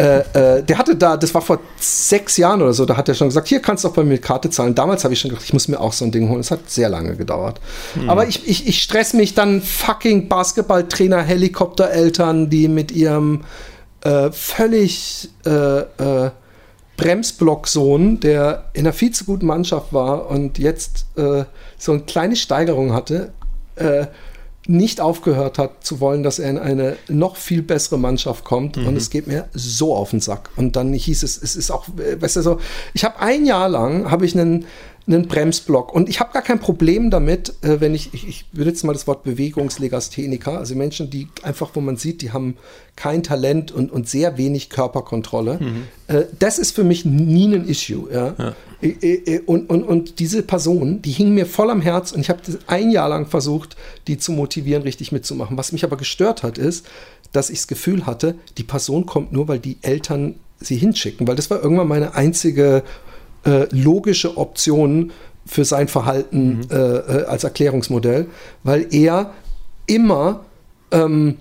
äh, 0.00 0.20
äh, 0.32 0.62
der 0.62 0.78
hatte 0.78 0.96
da, 0.96 1.18
das 1.18 1.34
war 1.34 1.42
vor 1.42 1.60
sechs 1.78 2.38
Jahren 2.38 2.62
oder 2.62 2.72
so, 2.72 2.86
da 2.86 2.96
hat 2.96 3.08
er 3.10 3.14
schon 3.14 3.28
gesagt, 3.28 3.48
hier 3.48 3.60
kannst 3.60 3.84
du 3.84 3.88
auch 3.88 3.92
bei 3.92 4.02
mir 4.02 4.16
Karte 4.16 4.48
zahlen. 4.48 4.74
Damals 4.74 5.04
habe 5.04 5.12
ich 5.12 5.20
schon 5.20 5.28
gedacht, 5.28 5.44
ich 5.44 5.52
muss 5.52 5.68
mir 5.68 5.78
auch 5.78 5.92
so 5.92 6.06
ein 6.06 6.10
Ding 6.10 6.30
holen. 6.30 6.40
Es 6.40 6.50
hat 6.50 6.70
sehr 6.70 6.88
lange 6.88 7.16
gedauert. 7.16 7.60
Aber 8.06 8.26
ich, 8.26 8.48
ich, 8.48 8.66
ich 8.66 8.82
stress 8.82 9.12
mich 9.12 9.34
dann 9.34 9.60
fucking 9.60 10.28
Basketballtrainer, 10.28 11.20
Helikoptereltern, 11.20 12.48
die 12.48 12.68
mit 12.68 12.92
ihrem 12.92 13.42
äh, 14.02 14.30
völlig 14.32 15.28
äh, 15.44 15.80
äh, 15.80 16.30
Bremsblocksohn, 16.96 18.20
der 18.20 18.70
in 18.72 18.86
einer 18.86 18.94
viel 18.94 19.10
zu 19.10 19.26
guten 19.26 19.46
Mannschaft 19.46 19.92
war 19.92 20.30
und 20.30 20.58
jetzt 20.58 21.06
so 21.14 21.92
eine 21.92 22.02
kleine 22.02 22.36
Steigerung 22.36 22.92
hatte, 22.92 23.32
äh, 23.76 24.06
nicht 24.66 25.00
aufgehört 25.00 25.58
hat 25.58 25.84
zu 25.84 26.00
wollen, 26.00 26.22
dass 26.22 26.38
er 26.38 26.50
in 26.50 26.58
eine 26.58 26.96
noch 27.08 27.36
viel 27.36 27.62
bessere 27.62 27.98
Mannschaft 27.98 28.44
kommt. 28.44 28.76
Und 28.76 28.96
es 28.96 29.10
geht 29.10 29.26
mir 29.26 29.48
so 29.54 29.94
auf 29.94 30.10
den 30.10 30.20
Sack. 30.20 30.50
Und 30.56 30.76
dann 30.76 30.92
hieß 30.92 31.22
es, 31.22 31.40
es 31.42 31.56
ist 31.56 31.70
auch, 31.70 31.88
äh, 31.98 32.20
weißt 32.20 32.36
du, 32.36 32.42
so, 32.42 32.60
ich 32.92 33.04
habe 33.04 33.18
ein 33.20 33.46
Jahr 33.46 33.68
lang, 33.68 34.10
habe 34.10 34.26
ich 34.26 34.38
einen, 34.38 34.66
einen 35.06 35.26
Bremsblock. 35.26 35.94
Und 35.94 36.08
ich 36.08 36.20
habe 36.20 36.32
gar 36.32 36.42
kein 36.42 36.60
Problem 36.60 37.10
damit, 37.10 37.54
äh, 37.62 37.80
wenn 37.80 37.94
ich, 37.94 38.12
ich, 38.12 38.28
ich 38.28 38.46
jetzt 38.54 38.84
mal 38.84 38.92
das 38.92 39.06
Wort 39.06 39.24
Bewegungslegastheniker, 39.24 40.58
also 40.58 40.74
Menschen, 40.74 41.08
die 41.08 41.28
einfach, 41.42 41.70
wo 41.74 41.80
man 41.80 41.96
sieht, 41.96 42.20
die 42.20 42.32
haben 42.32 42.56
kein 42.96 43.22
Talent 43.22 43.72
und, 43.72 43.90
und 43.90 44.08
sehr 44.08 44.36
wenig 44.36 44.68
Körperkontrolle. 44.68 45.58
Äh, 46.06 46.24
das 46.38 46.58
ist 46.58 46.74
für 46.74 46.84
mich 46.84 47.06
nie 47.06 47.54
ein 47.54 47.66
Issue. 47.66 48.12
Ja? 48.12 48.28
Äh, 48.38 48.52
Und, 49.46 49.68
und, 49.68 49.82
und 49.82 50.18
diese 50.18 50.42
Person, 50.42 51.02
die 51.02 51.10
hing 51.10 51.34
mir 51.34 51.44
voll 51.44 51.70
am 51.70 51.82
Herz 51.82 52.12
und 52.12 52.20
ich 52.20 52.30
habe 52.30 52.40
ein 52.66 52.90
Jahr 52.90 53.10
lang 53.10 53.26
versucht, 53.26 53.76
die 54.06 54.16
zu 54.16 54.32
motivieren, 54.32 54.82
richtig 54.82 55.12
mitzumachen. 55.12 55.58
Was 55.58 55.72
mich 55.72 55.84
aber 55.84 55.96
gestört 55.96 56.42
hat, 56.42 56.56
ist, 56.56 56.86
dass 57.32 57.50
ich 57.50 57.58
das 57.58 57.66
Gefühl 57.66 58.06
hatte, 58.06 58.36
die 58.56 58.64
Person 58.64 59.04
kommt 59.06 59.32
nur, 59.32 59.48
weil 59.48 59.58
die 59.58 59.76
Eltern 59.82 60.36
sie 60.60 60.76
hinschicken, 60.76 61.28
weil 61.28 61.36
das 61.36 61.50
war 61.50 61.62
irgendwann 61.62 61.88
meine 61.88 62.14
einzige 62.14 62.82
äh, 63.44 63.66
logische 63.70 64.36
Option 64.36 65.12
für 65.46 65.64
sein 65.64 65.88
Verhalten 65.88 66.60
äh, 66.70 66.76
äh, 66.76 67.24
als 67.24 67.44
Erklärungsmodell, 67.44 68.26
weil 68.62 68.86
er 68.90 69.32
immer 69.86 70.44
ähm, 70.90 71.38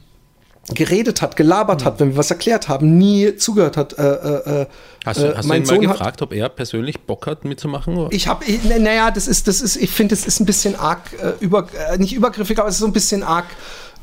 geredet 0.73 1.21
hat, 1.21 1.35
gelabert 1.35 1.85
hat, 1.85 1.99
wenn 1.99 2.09
wir 2.11 2.17
was 2.17 2.29
erklärt 2.31 2.67
haben, 2.67 2.97
nie 2.97 3.35
zugehört 3.35 3.77
hat. 3.77 3.97
Äh, 3.97 4.03
äh, 4.03 4.61
äh, 4.61 4.65
Hast, 5.05 5.19
du, 5.21 5.25
äh, 5.25 5.35
hast 5.35 5.43
du 5.45 5.47
mein 5.49 5.61
ihn 5.61 5.67
mal 5.67 5.75
Sohn 5.75 5.87
hat- 5.89 5.97
gefragt, 5.97 6.21
ob 6.21 6.33
er 6.33 6.49
persönlich 6.49 6.99
Bock 7.01 7.27
hat 7.27 7.45
mitzumachen? 7.45 7.95
oder? 7.97 8.11
ich 8.15 8.27
habe, 8.27 8.43
naja, 8.79 9.11
das 9.11 9.27
ist, 9.27 9.47
das 9.47 9.61
ist, 9.61 9.75
ich 9.77 9.89
finde, 9.89 10.15
das 10.15 10.25
ist 10.25 10.39
ein 10.39 10.45
bisschen 10.45 10.75
arg, 10.75 11.01
äh, 11.21 11.31
über, 11.39 11.67
äh, 11.91 11.97
nicht 11.97 12.13
übergriffig, 12.13 12.59
aber 12.59 12.67
es 12.69 12.75
ist 12.75 12.81
so 12.81 12.85
ein 12.87 12.93
bisschen 12.93 13.23
arg 13.23 13.45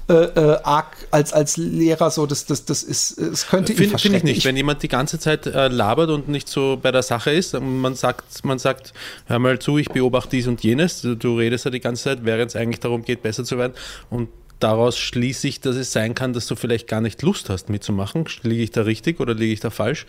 arg 0.08 0.86
als, 1.10 1.32
als 1.32 1.56
Lehrer 1.56 2.12
so, 2.12 2.26
das, 2.26 2.46
das, 2.46 2.64
das 2.64 2.84
ist, 2.84 3.18
es 3.18 3.48
könnte 3.48 3.72
ihn 3.72 3.78
Finde 3.78 3.98
find 3.98 4.14
ich 4.14 4.22
nicht. 4.22 4.44
Wenn 4.44 4.56
jemand 4.56 4.84
die 4.84 4.88
ganze 4.88 5.18
Zeit 5.18 5.46
äh, 5.46 5.66
labert 5.66 6.10
und 6.10 6.28
nicht 6.28 6.48
so 6.48 6.78
bei 6.80 6.92
der 6.92 7.02
Sache 7.02 7.32
ist, 7.32 7.58
man 7.60 7.96
sagt, 7.96 8.44
man 8.44 8.60
sagt, 8.60 8.92
hör 9.26 9.40
mal 9.40 9.58
zu, 9.58 9.78
ich 9.78 9.88
beobachte 9.88 10.30
dies 10.36 10.46
und 10.46 10.62
jenes, 10.62 11.00
du, 11.00 11.16
du 11.16 11.36
redest 11.36 11.64
ja 11.64 11.72
die 11.72 11.80
ganze 11.80 12.04
Zeit, 12.04 12.18
während 12.24 12.50
es 12.52 12.56
eigentlich 12.56 12.78
darum 12.78 13.02
geht, 13.02 13.22
besser 13.22 13.42
zu 13.42 13.58
werden. 13.58 13.72
Und 14.08 14.28
daraus 14.60 14.96
schließe 14.98 15.48
ich, 15.48 15.60
dass 15.60 15.76
es 15.76 15.92
sein 15.92 16.14
kann, 16.14 16.32
dass 16.32 16.46
du 16.46 16.56
vielleicht 16.56 16.88
gar 16.88 17.00
nicht 17.00 17.22
Lust 17.22 17.50
hast 17.50 17.68
mitzumachen. 17.68 18.24
Liege 18.42 18.62
ich 18.62 18.70
da 18.70 18.82
richtig 18.82 19.20
oder 19.20 19.34
liege 19.34 19.52
ich 19.52 19.60
da 19.60 19.70
falsch? 19.70 20.06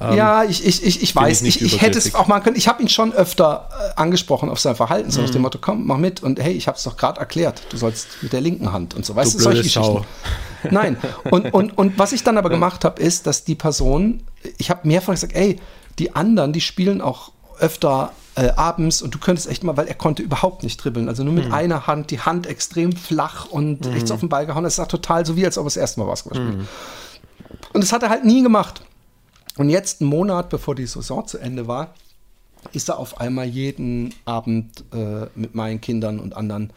Ähm, 0.00 0.16
ja, 0.16 0.44
ich, 0.44 0.64
ich, 0.66 0.84
ich, 0.84 1.02
ich 1.02 1.16
weiß, 1.16 1.42
ich 1.42 1.56
ich, 1.56 1.62
nicht 1.62 1.74
ich, 1.74 1.82
hätte 1.82 1.98
es 1.98 2.14
auch 2.14 2.26
machen 2.28 2.44
können. 2.44 2.56
Ich 2.56 2.68
habe 2.68 2.82
ihn 2.82 2.88
schon 2.88 3.12
öfter 3.12 3.68
äh, 3.72 4.00
angesprochen 4.00 4.50
auf 4.50 4.60
sein 4.60 4.76
Verhalten, 4.76 5.10
so 5.10 5.20
nach 5.20 5.28
Mhm. 5.28 5.32
dem 5.32 5.42
Motto, 5.42 5.58
komm, 5.60 5.86
mach 5.86 5.98
mit. 5.98 6.22
Und 6.22 6.40
hey, 6.40 6.52
ich 6.52 6.68
habe 6.68 6.76
es 6.78 6.84
doch 6.84 6.96
gerade 6.96 7.18
erklärt, 7.20 7.62
du 7.70 7.76
sollst 7.76 8.08
mit 8.22 8.32
der 8.32 8.40
linken 8.40 8.72
Hand 8.72 8.94
und 8.94 9.04
so. 9.04 9.16
Weißt 9.16 9.34
Du 9.34 9.38
solche 9.40 9.62
Sau. 9.68 10.04
Geschichten. 10.62 10.74
Nein. 10.74 10.96
Und, 11.30 11.52
und, 11.52 11.76
und 11.76 11.98
was 11.98 12.12
ich 12.12 12.22
dann 12.24 12.38
aber 12.38 12.50
gemacht 12.50 12.84
habe, 12.84 13.00
ist, 13.02 13.26
dass 13.26 13.44
die 13.44 13.54
Person, 13.54 14.22
ich 14.58 14.70
habe 14.70 14.86
mehrfach 14.86 15.12
gesagt, 15.14 15.34
ey, 15.34 15.58
die 15.98 16.14
anderen, 16.14 16.52
die 16.52 16.60
spielen 16.60 17.00
auch 17.00 17.32
öfter 17.60 18.12
äh, 18.34 18.50
abends 18.50 19.02
und 19.02 19.14
du 19.14 19.18
könntest 19.18 19.48
echt 19.48 19.64
mal, 19.64 19.76
weil 19.76 19.88
er 19.88 19.94
konnte 19.94 20.22
überhaupt 20.22 20.62
nicht 20.62 20.76
dribbeln. 20.82 21.08
Also 21.08 21.24
nur 21.24 21.32
mit 21.32 21.46
Mhm. 21.48 21.54
einer 21.54 21.86
Hand, 21.86 22.10
die 22.10 22.20
Hand 22.20 22.46
extrem 22.46 22.92
flach 22.92 23.46
und 23.46 23.86
echt 23.86 24.06
so 24.08 24.14
auf 24.14 24.20
den 24.20 24.28
Ball 24.28 24.46
gehauen. 24.46 24.64
Das 24.64 24.76
sah 24.76 24.86
total 24.86 25.26
so 25.26 25.36
wie, 25.36 25.44
als 25.44 25.58
ob 25.58 25.64
er 25.64 25.66
das 25.66 25.76
erste 25.76 26.00
Mal 26.00 26.06
Basketball 26.06 26.40
spielt. 26.40 26.58
Mhm. 26.58 26.68
Und 27.72 27.82
das 27.82 27.92
hat 27.92 28.02
er 28.02 28.10
halt 28.10 28.24
nie 28.24 28.42
gemacht. 28.42 28.82
Und 29.56 29.70
jetzt, 29.70 30.00
einen 30.00 30.10
Monat 30.10 30.50
bevor 30.50 30.74
die 30.76 30.86
Saison 30.86 31.26
zu 31.26 31.38
Ende 31.38 31.66
war, 31.66 31.94
ist 32.72 32.88
er 32.88 32.98
auf 32.98 33.20
einmal 33.20 33.46
jeden 33.46 34.14
Abend 34.24 34.84
äh, 34.92 35.26
mit 35.34 35.54
meinen 35.54 35.80
Kindern 35.80 36.20
und 36.20 36.36
anderen 36.36 36.72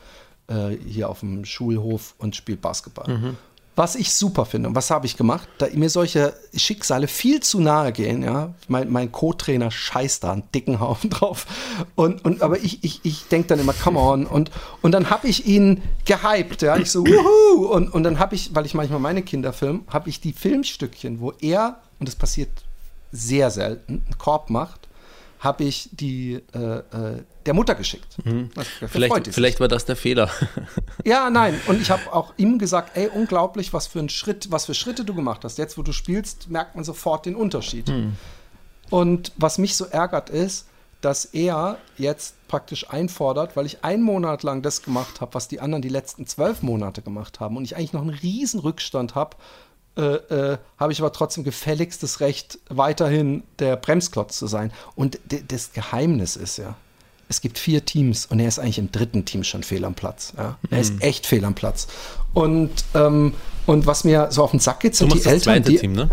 äh, 0.47 0.69
hier 0.87 1.09
auf 1.09 1.19
dem 1.19 1.45
Schulhof 1.45 2.15
und 2.17 2.35
spielt 2.35 2.61
Basketball. 2.61 3.35
Was 3.75 3.95
ich 3.95 4.13
super 4.13 4.45
finde 4.45 4.67
und 4.67 4.75
was 4.75 4.91
habe 4.91 5.05
ich 5.05 5.15
gemacht, 5.15 5.47
da 5.57 5.67
mir 5.73 5.89
solche 5.89 6.33
Schicksale 6.53 7.07
viel 7.07 7.39
zu 7.39 7.61
nahe 7.61 7.93
gehen, 7.93 8.21
ja, 8.21 8.53
mein, 8.67 8.91
mein 8.91 9.13
Co-Trainer 9.13 9.71
scheißt 9.71 10.25
da 10.25 10.33
einen 10.33 10.43
dicken 10.53 10.81
Haufen 10.81 11.09
drauf. 11.09 11.45
Und, 11.95 12.25
und 12.25 12.41
aber 12.41 12.59
ich, 12.59 12.83
ich, 12.83 12.99
ich 13.03 13.27
denke 13.27 13.47
dann 13.47 13.59
immer, 13.59 13.73
come 13.73 13.97
on. 13.97 14.25
Und, 14.25 14.51
und 14.81 14.91
dann 14.91 15.09
habe 15.09 15.27
ich 15.27 15.45
ihn 15.47 15.81
gehypt, 16.05 16.61
ja, 16.63 16.75
ich 16.75 16.91
so, 16.91 17.05
wuhu 17.05 17.67
und, 17.67 17.93
und 17.93 18.03
dann 18.03 18.19
habe 18.19 18.35
ich, 18.35 18.53
weil 18.53 18.65
ich 18.65 18.73
manchmal 18.73 18.99
meine 18.99 19.21
Kinder 19.21 19.53
film, 19.53 19.85
habe 19.87 20.09
ich 20.09 20.19
die 20.19 20.33
Filmstückchen, 20.33 21.21
wo 21.21 21.31
er, 21.39 21.79
und 21.99 22.09
das 22.09 22.15
passiert 22.15 22.49
sehr 23.13 23.51
selten, 23.51 24.03
einen 24.05 24.17
Korb 24.17 24.49
macht, 24.49 24.89
habe 25.39 25.63
ich 25.63 25.89
die 25.93 26.41
äh, 26.53 26.59
äh, 26.59 27.23
der 27.45 27.53
Mutter 27.53 27.75
geschickt. 27.75 28.17
Die 28.23 28.49
Vielleicht, 28.87 29.33
vielleicht 29.33 29.59
war 29.59 29.67
das 29.67 29.85
der 29.85 29.95
Fehler. 29.95 30.29
Ja, 31.05 31.29
nein. 31.29 31.59
Und 31.67 31.81
ich 31.81 31.89
habe 31.89 32.13
auch 32.13 32.33
ihm 32.37 32.59
gesagt, 32.59 32.95
ey, 32.95 33.07
unglaublich, 33.07 33.73
was 33.73 33.87
für 33.87 33.99
ein 33.99 34.09
Schritt, 34.09 34.51
was 34.51 34.65
für 34.65 34.73
Schritte 34.73 35.03
du 35.03 35.15
gemacht 35.15 35.43
hast. 35.43 35.57
Jetzt, 35.57 35.77
wo 35.77 35.81
du 35.81 35.91
spielst, 35.93 36.49
merkt 36.49 36.75
man 36.75 36.83
sofort 36.83 37.25
den 37.25 37.35
Unterschied. 37.35 37.91
Und 38.89 39.31
was 39.37 39.57
mich 39.57 39.75
so 39.75 39.85
ärgert 39.85 40.29
ist, 40.29 40.67
dass 41.01 41.25
er 41.25 41.77
jetzt 41.97 42.35
praktisch 42.47 42.89
einfordert, 42.89 43.55
weil 43.55 43.65
ich 43.65 43.83
einen 43.83 44.03
Monat 44.03 44.43
lang 44.43 44.61
das 44.61 44.83
gemacht 44.83 45.21
habe, 45.21 45.33
was 45.33 45.47
die 45.47 45.59
anderen 45.59 45.81
die 45.81 45.89
letzten 45.89 46.27
zwölf 46.27 46.61
Monate 46.61 47.01
gemacht 47.01 47.39
haben 47.39 47.57
und 47.57 47.63
ich 47.63 47.75
eigentlich 47.75 47.93
noch 47.93 48.01
einen 48.01 48.11
riesen 48.11 48.59
Rückstand 48.59 49.15
habe, 49.15 49.37
äh, 49.97 50.01
äh, 50.03 50.57
habe 50.77 50.93
ich 50.93 51.01
aber 51.01 51.11
trotzdem 51.11 51.43
gefälligst 51.43 52.01
das 52.03 52.19
Recht, 52.21 52.59
weiterhin 52.69 53.43
der 53.59 53.75
Bremsklotz 53.75 54.37
zu 54.37 54.47
sein. 54.47 54.71
Und 54.95 55.19
das 55.47 55.73
Geheimnis 55.73 56.35
ist 56.35 56.57
ja, 56.57 56.75
es 57.31 57.39
gibt 57.41 57.57
vier 57.57 57.85
Teams 57.85 58.25
und 58.25 58.39
er 58.41 58.47
ist 58.49 58.59
eigentlich 58.59 58.77
im 58.77 58.91
dritten 58.91 59.23
Team 59.25 59.43
schon 59.45 59.63
fehl 59.63 59.85
am 59.85 59.95
Platz. 59.95 60.33
Ja? 60.37 60.57
Er 60.69 60.77
Mhm. 60.77 60.81
ist 60.81 61.01
echt 61.01 61.25
fehl 61.25 61.43
am 61.45 61.55
Platz. 61.55 61.87
Und, 62.33 62.69
ähm, 62.93 63.33
und 63.65 63.85
was 63.87 64.03
mir 64.03 64.27
so 64.31 64.43
auf 64.43 64.51
den 64.51 64.59
Sack 64.59 64.81
geht, 64.81 64.93
Du 64.93 64.97
sind 64.97 65.09
machst 65.09 65.21
die 65.21 65.23
das 65.23 65.33
Eltern, 65.33 65.53
zweite 65.55 65.71
die, 65.71 65.77
Team, 65.77 65.93
ne? 65.93 66.09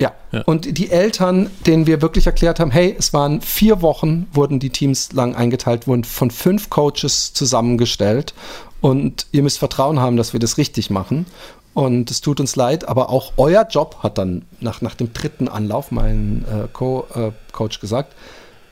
ja. 0.00 0.12
Ja. 0.32 0.42
Und 0.46 0.78
die 0.78 0.90
Eltern, 0.90 1.50
denen 1.66 1.86
wir 1.86 2.00
wirklich 2.00 2.24
erklärt 2.26 2.60
haben, 2.60 2.70
hey, 2.70 2.96
es 2.98 3.12
waren 3.12 3.42
vier 3.42 3.82
Wochen, 3.82 4.26
wurden 4.32 4.58
die 4.58 4.70
Teams 4.70 5.12
lang 5.12 5.34
eingeteilt, 5.34 5.86
wurden 5.86 6.04
von 6.04 6.30
fünf 6.30 6.70
Coaches 6.70 7.34
zusammengestellt. 7.34 8.32
Und 8.80 9.26
ihr 9.32 9.42
müsst 9.42 9.58
Vertrauen 9.58 10.00
haben, 10.00 10.16
dass 10.16 10.32
wir 10.32 10.40
das 10.40 10.56
richtig 10.56 10.88
machen. 10.88 11.26
Und 11.74 12.10
es 12.10 12.22
tut 12.22 12.40
uns 12.40 12.56
leid, 12.56 12.88
aber 12.88 13.10
auch 13.10 13.34
euer 13.36 13.66
Job 13.68 13.98
hat 14.02 14.16
dann 14.18 14.44
nach, 14.60 14.80
nach 14.80 14.94
dem 14.94 15.12
dritten 15.12 15.48
Anlauf 15.48 15.90
mein 15.90 16.44
äh, 16.50 16.68
Co, 16.72 17.06
äh, 17.14 17.32
gesagt, 17.80 18.14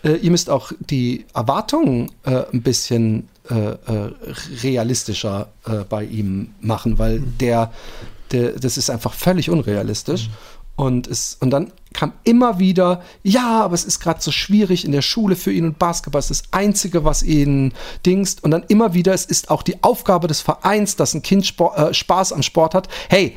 äh, 0.02 0.14
ihr 0.16 0.30
müsst 0.30 0.50
auch 0.50 0.72
die 0.78 1.26
Erwartungen 1.34 2.10
äh, 2.24 2.44
ein 2.52 2.62
bisschen 2.62 3.28
äh, 3.50 3.54
äh, 3.54 4.12
realistischer 4.62 5.48
äh, 5.66 5.84
bei 5.88 6.04
ihm 6.04 6.54
machen, 6.60 6.98
weil 6.98 7.20
der, 7.20 7.72
der, 8.30 8.52
das 8.52 8.76
ist 8.76 8.90
einfach 8.90 9.12
völlig 9.12 9.50
unrealistisch. 9.50 10.30
Und, 10.76 11.08
es, 11.08 11.36
und 11.40 11.50
dann 11.50 11.72
kam 11.92 12.14
immer 12.24 12.58
wieder, 12.58 13.02
ja, 13.22 13.62
aber 13.62 13.74
es 13.74 13.84
ist 13.84 14.00
gerade 14.00 14.22
so 14.22 14.30
schwierig 14.30 14.86
in 14.86 14.92
der 14.92 15.02
Schule 15.02 15.36
für 15.36 15.52
ihn 15.52 15.66
und 15.66 15.78
Basketball 15.78 16.20
ist 16.20 16.30
das 16.30 16.42
Einzige, 16.52 17.04
was 17.04 17.22
ihn 17.22 17.74
dingst. 18.06 18.42
Und 18.44 18.52
dann 18.52 18.62
immer 18.68 18.94
wieder, 18.94 19.12
es 19.12 19.26
ist 19.26 19.50
auch 19.50 19.62
die 19.62 19.82
Aufgabe 19.82 20.26
des 20.26 20.40
Vereins, 20.40 20.96
dass 20.96 21.12
ein 21.12 21.20
Kind 21.20 21.44
Sport, 21.44 21.78
äh, 21.78 21.92
Spaß 21.92 22.32
am 22.32 22.42
Sport 22.42 22.74
hat. 22.74 22.88
Hey, 23.10 23.36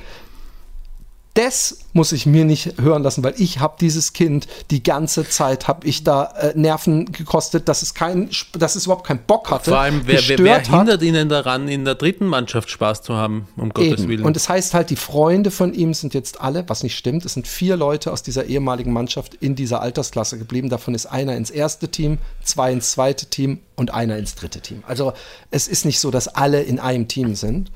das 1.34 1.80
muss 1.94 2.12
ich 2.12 2.28
mir 2.28 2.46
nicht 2.46 2.80
hören 2.80 3.02
lassen, 3.02 3.24
weil 3.24 3.34
ich 3.38 3.60
habe 3.60 3.76
dieses 3.82 4.14
Kind 4.14 4.48
die 4.70 4.84
ganze 4.84 5.28
Zeit 5.28 5.68
habe 5.68 5.88
ich 5.88 6.04
da 6.04 6.26
äh, 6.26 6.54
Nerven 6.56 7.12
gekostet, 7.12 7.68
dass 7.68 7.82
es 7.82 7.96
kein, 7.96 8.30
dass 8.54 8.76
es 8.76 8.86
überhaupt 8.86 9.08
keinen 9.08 9.24
Bock 9.26 9.50
hatte. 9.50 9.72
Vor 9.72 9.80
allem, 9.80 10.04
wer, 10.06 10.22
wer, 10.28 10.38
wer 10.38 10.56
hat. 10.58 10.68
hindert 10.68 11.02
ihnen 11.02 11.30
daran, 11.30 11.68
in 11.68 11.86
der 11.86 11.96
dritten 11.96 12.28
Mannschaft 12.28 12.70
Spaß 12.70 13.02
zu 13.02 13.16
haben, 13.16 13.48
um 13.58 13.70
Gottes 13.72 14.02
Eben. 14.02 14.10
Willen? 14.10 14.26
Und 14.26 14.38
es 14.38 14.48
heißt 14.48 14.76
halt, 14.76 14.92
die 14.92 14.96
Freunde 14.96 15.50
von 15.50 15.74
ihm 15.74 15.96
sind 15.96 16.14
jetzt 16.14 16.40
alle, 16.40 16.70
was 16.70 16.84
nicht 16.84 16.96
stimmt, 16.96 17.26
es 17.26 17.34
sind 17.34 17.48
vier 17.48 17.78
Leute 17.78 18.12
aus 18.12 18.22
dieser 18.22 18.46
ehemaligen 18.46 18.94
Mannschaft 18.94 19.34
in 19.36 19.56
dieser 19.56 19.82
Altersklasse 19.82 20.38
geblieben. 20.38 20.70
Davon 20.70 20.94
ist 20.94 21.08
einer 21.08 21.36
ins 21.36 21.50
erste 21.50 21.90
Team, 21.90 22.20
zwei 22.44 22.72
ins 22.72 22.92
zweite 22.92 23.26
Team 23.26 23.60
und 23.76 23.92
einer 23.92 24.18
ins 24.18 24.36
dritte 24.36 24.62
Team. 24.62 24.84
Also 24.88 25.14
es 25.50 25.68
ist 25.68 25.86
nicht 25.86 26.00
so, 26.00 26.12
dass 26.12 26.28
alle 26.28 26.62
in 26.62 26.80
einem 26.80 27.08
Team 27.08 27.34
sind. 27.34 27.72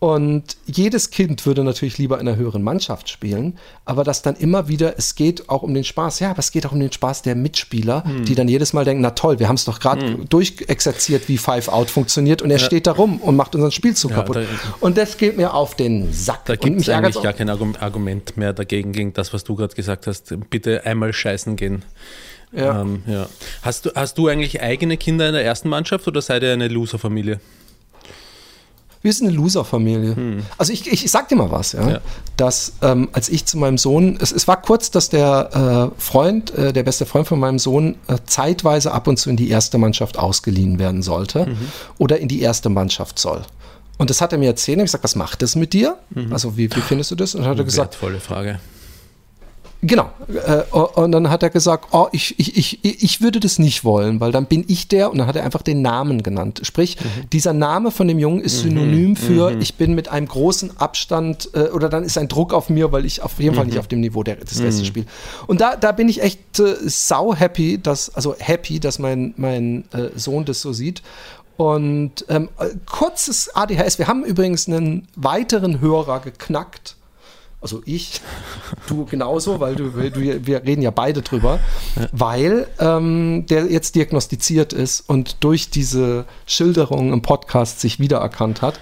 Und 0.00 0.56
jedes 0.66 1.10
Kind 1.10 1.44
würde 1.44 1.62
natürlich 1.62 1.98
lieber 1.98 2.18
in 2.18 2.26
einer 2.26 2.38
höheren 2.38 2.62
Mannschaft 2.62 3.10
spielen, 3.10 3.58
aber 3.84 4.02
dass 4.02 4.22
dann 4.22 4.34
immer 4.34 4.66
wieder, 4.66 4.94
es 4.96 5.14
geht 5.14 5.50
auch 5.50 5.62
um 5.62 5.74
den 5.74 5.84
Spaß, 5.84 6.20
ja, 6.20 6.30
aber 6.30 6.38
es 6.38 6.52
geht 6.52 6.64
auch 6.64 6.72
um 6.72 6.80
den 6.80 6.90
Spaß 6.90 7.20
der 7.20 7.34
Mitspieler, 7.34 8.02
Hm. 8.04 8.24
die 8.24 8.34
dann 8.34 8.48
jedes 8.48 8.72
Mal 8.72 8.86
denken, 8.86 9.02
na 9.02 9.10
toll, 9.10 9.38
wir 9.38 9.46
haben 9.48 9.56
es 9.56 9.66
doch 9.66 9.78
gerade 9.78 10.14
durchexerziert, 10.26 11.28
wie 11.28 11.36
Five 11.36 11.68
Out 11.68 11.90
funktioniert 11.90 12.40
und 12.40 12.50
er 12.50 12.58
steht 12.58 12.86
da 12.86 12.92
rum 12.92 13.18
und 13.20 13.36
macht 13.36 13.54
unseren 13.54 13.72
Spielzug 13.72 14.12
Ja, 14.12 14.16
kaputt. 14.18 14.36
da- 14.36 14.44
und 14.80 14.96
das 14.96 15.18
geht 15.18 15.36
mir 15.36 15.52
auf 15.52 15.74
den 15.76 16.10
Sack. 16.14 16.46
da 16.46 16.56
gibt 16.56 16.80
es 16.80 16.88
eigentlich 16.88 17.22
gar 17.22 17.34
kein 17.34 17.50
Argum- 17.50 17.76
Argument 17.78 18.38
mehr 18.38 18.54
dagegen, 18.54 18.92
gegen 18.92 19.12
das, 19.12 19.34
was 19.34 19.44
du 19.44 19.54
gerade 19.54 19.74
gesagt 19.74 20.06
hast. 20.06 20.34
Bitte 20.48 20.86
einmal 20.86 21.12
scheißen 21.12 21.56
gehen. 21.56 21.84
Ja. 22.52 22.80
Ähm, 22.80 23.02
ja. 23.06 23.28
Hast, 23.60 23.84
du, 23.84 23.90
hast 23.94 24.16
du 24.16 24.28
eigentlich 24.28 24.62
eigene 24.62 24.96
Kinder 24.96 25.26
in 25.28 25.34
der 25.34 25.44
ersten 25.44 25.68
Mannschaft 25.68 26.08
oder 26.08 26.22
seid 26.22 26.42
ihr 26.42 26.52
eine 26.54 26.68
Loser-Familie? 26.68 27.38
Wir 29.02 29.12
sind 29.12 29.28
eine 29.28 29.36
Loser-Familie. 29.36 30.42
Also 30.58 30.72
ich, 30.72 30.86
ich, 30.92 31.10
sag 31.10 31.28
dir 31.28 31.36
mal 31.36 31.50
was, 31.50 31.72
ja. 31.72 31.88
Ja. 31.88 32.00
Dass 32.36 32.74
ähm, 32.82 33.08
als 33.12 33.30
ich 33.30 33.46
zu 33.46 33.56
meinem 33.56 33.78
Sohn, 33.78 34.18
es, 34.20 34.30
es 34.30 34.46
war 34.46 34.60
kurz, 34.60 34.90
dass 34.90 35.08
der 35.08 35.92
äh, 35.96 36.00
Freund, 36.00 36.52
äh, 36.54 36.72
der 36.72 36.82
beste 36.82 37.06
Freund 37.06 37.26
von 37.26 37.40
meinem 37.40 37.58
Sohn, 37.58 37.96
äh, 38.08 38.18
zeitweise 38.26 38.92
ab 38.92 39.06
und 39.08 39.18
zu 39.18 39.30
in 39.30 39.36
die 39.36 39.48
erste 39.48 39.78
Mannschaft 39.78 40.18
ausgeliehen 40.18 40.78
werden 40.78 41.02
sollte 41.02 41.56
oder 41.96 42.18
in 42.18 42.28
die 42.28 42.42
erste 42.42 42.68
Mannschaft 42.68 43.18
soll. 43.18 43.42
Und 43.96 44.10
das 44.10 44.20
hat 44.20 44.32
er 44.32 44.38
mir 44.38 44.48
erzählt. 44.48 44.78
Und 44.78 44.84
ich 44.84 44.88
gesagt, 44.88 45.04
was 45.04 45.16
macht 45.16 45.42
das 45.42 45.56
mit 45.56 45.72
dir? 45.72 45.96
Also 46.30 46.56
wie, 46.56 46.74
wie 46.74 46.80
findest 46.80 47.10
du 47.10 47.14
das? 47.14 47.34
Und 47.34 47.42
dann 47.42 47.50
hat 47.50 47.58
er 47.58 47.64
gesagt, 47.64 47.94
Wertvolle 47.94 48.20
Frage. 48.20 48.60
Genau. 49.82 50.10
Äh, 50.28 50.62
und 50.76 51.12
dann 51.12 51.30
hat 51.30 51.42
er 51.42 51.50
gesagt, 51.50 51.88
oh, 51.92 52.08
ich, 52.12 52.38
ich, 52.38 52.56
ich, 52.56 52.84
ich 52.84 53.20
würde 53.22 53.40
das 53.40 53.58
nicht 53.58 53.82
wollen, 53.84 54.20
weil 54.20 54.30
dann 54.30 54.46
bin 54.46 54.64
ich 54.68 54.88
der 54.88 55.10
und 55.10 55.18
dann 55.18 55.26
hat 55.26 55.36
er 55.36 55.44
einfach 55.44 55.62
den 55.62 55.80
Namen 55.80 56.22
genannt. 56.22 56.60
Sprich, 56.64 56.98
dieser 57.32 57.52
Name 57.52 57.90
von 57.90 58.06
dem 58.06 58.18
Jungen 58.18 58.40
ist 58.40 58.60
synonym 58.60 59.16
für, 59.16 59.58
ich 59.58 59.74
bin 59.76 59.94
mit 59.94 60.08
einem 60.08 60.28
großen 60.28 60.76
Abstand 60.78 61.50
äh, 61.54 61.68
oder 61.68 61.88
dann 61.88 62.04
ist 62.04 62.18
ein 62.18 62.28
Druck 62.28 62.52
auf 62.52 62.68
mir, 62.68 62.92
weil 62.92 63.06
ich 63.06 63.22
auf 63.22 63.40
jeden 63.40 63.54
Fall 63.54 63.66
nicht 63.66 63.78
auf 63.78 63.88
dem 63.88 64.00
Niveau 64.00 64.22
der, 64.22 64.36
des 64.36 64.62
Restes 64.62 64.86
spiele. 64.86 65.06
Und 65.46 65.60
da, 65.60 65.76
da 65.76 65.92
bin 65.92 66.08
ich 66.08 66.22
echt 66.22 66.58
äh, 66.58 66.76
sau 66.84 67.34
happy, 67.34 67.78
dass, 67.78 68.14
also 68.14 68.34
happy, 68.38 68.80
dass 68.80 68.98
mein, 68.98 69.32
mein 69.36 69.84
äh, 69.92 70.10
Sohn 70.14 70.44
das 70.44 70.60
so 70.60 70.72
sieht. 70.72 71.02
Und 71.56 72.24
ähm, 72.28 72.48
äh, 72.58 72.68
kurzes 72.86 73.54
ADHS, 73.54 73.98
wir 73.98 74.06
haben 74.06 74.24
übrigens 74.24 74.66
einen 74.66 75.08
weiteren 75.16 75.80
Hörer 75.80 76.20
geknackt. 76.20 76.96
Also 77.62 77.82
ich, 77.84 78.22
du 78.88 79.04
genauso, 79.04 79.60
weil 79.60 79.74
du, 79.74 79.90
du, 79.90 80.46
wir 80.46 80.64
reden 80.64 80.80
ja 80.80 80.90
beide 80.90 81.20
drüber, 81.20 81.58
weil 82.10 82.66
ähm, 82.78 83.44
der 83.50 83.66
jetzt 83.66 83.96
diagnostiziert 83.96 84.72
ist 84.72 85.00
und 85.06 85.44
durch 85.44 85.68
diese 85.68 86.24
Schilderung 86.46 87.12
im 87.12 87.20
Podcast 87.20 87.80
sich 87.80 88.00
wiedererkannt 88.00 88.62
hat. 88.62 88.80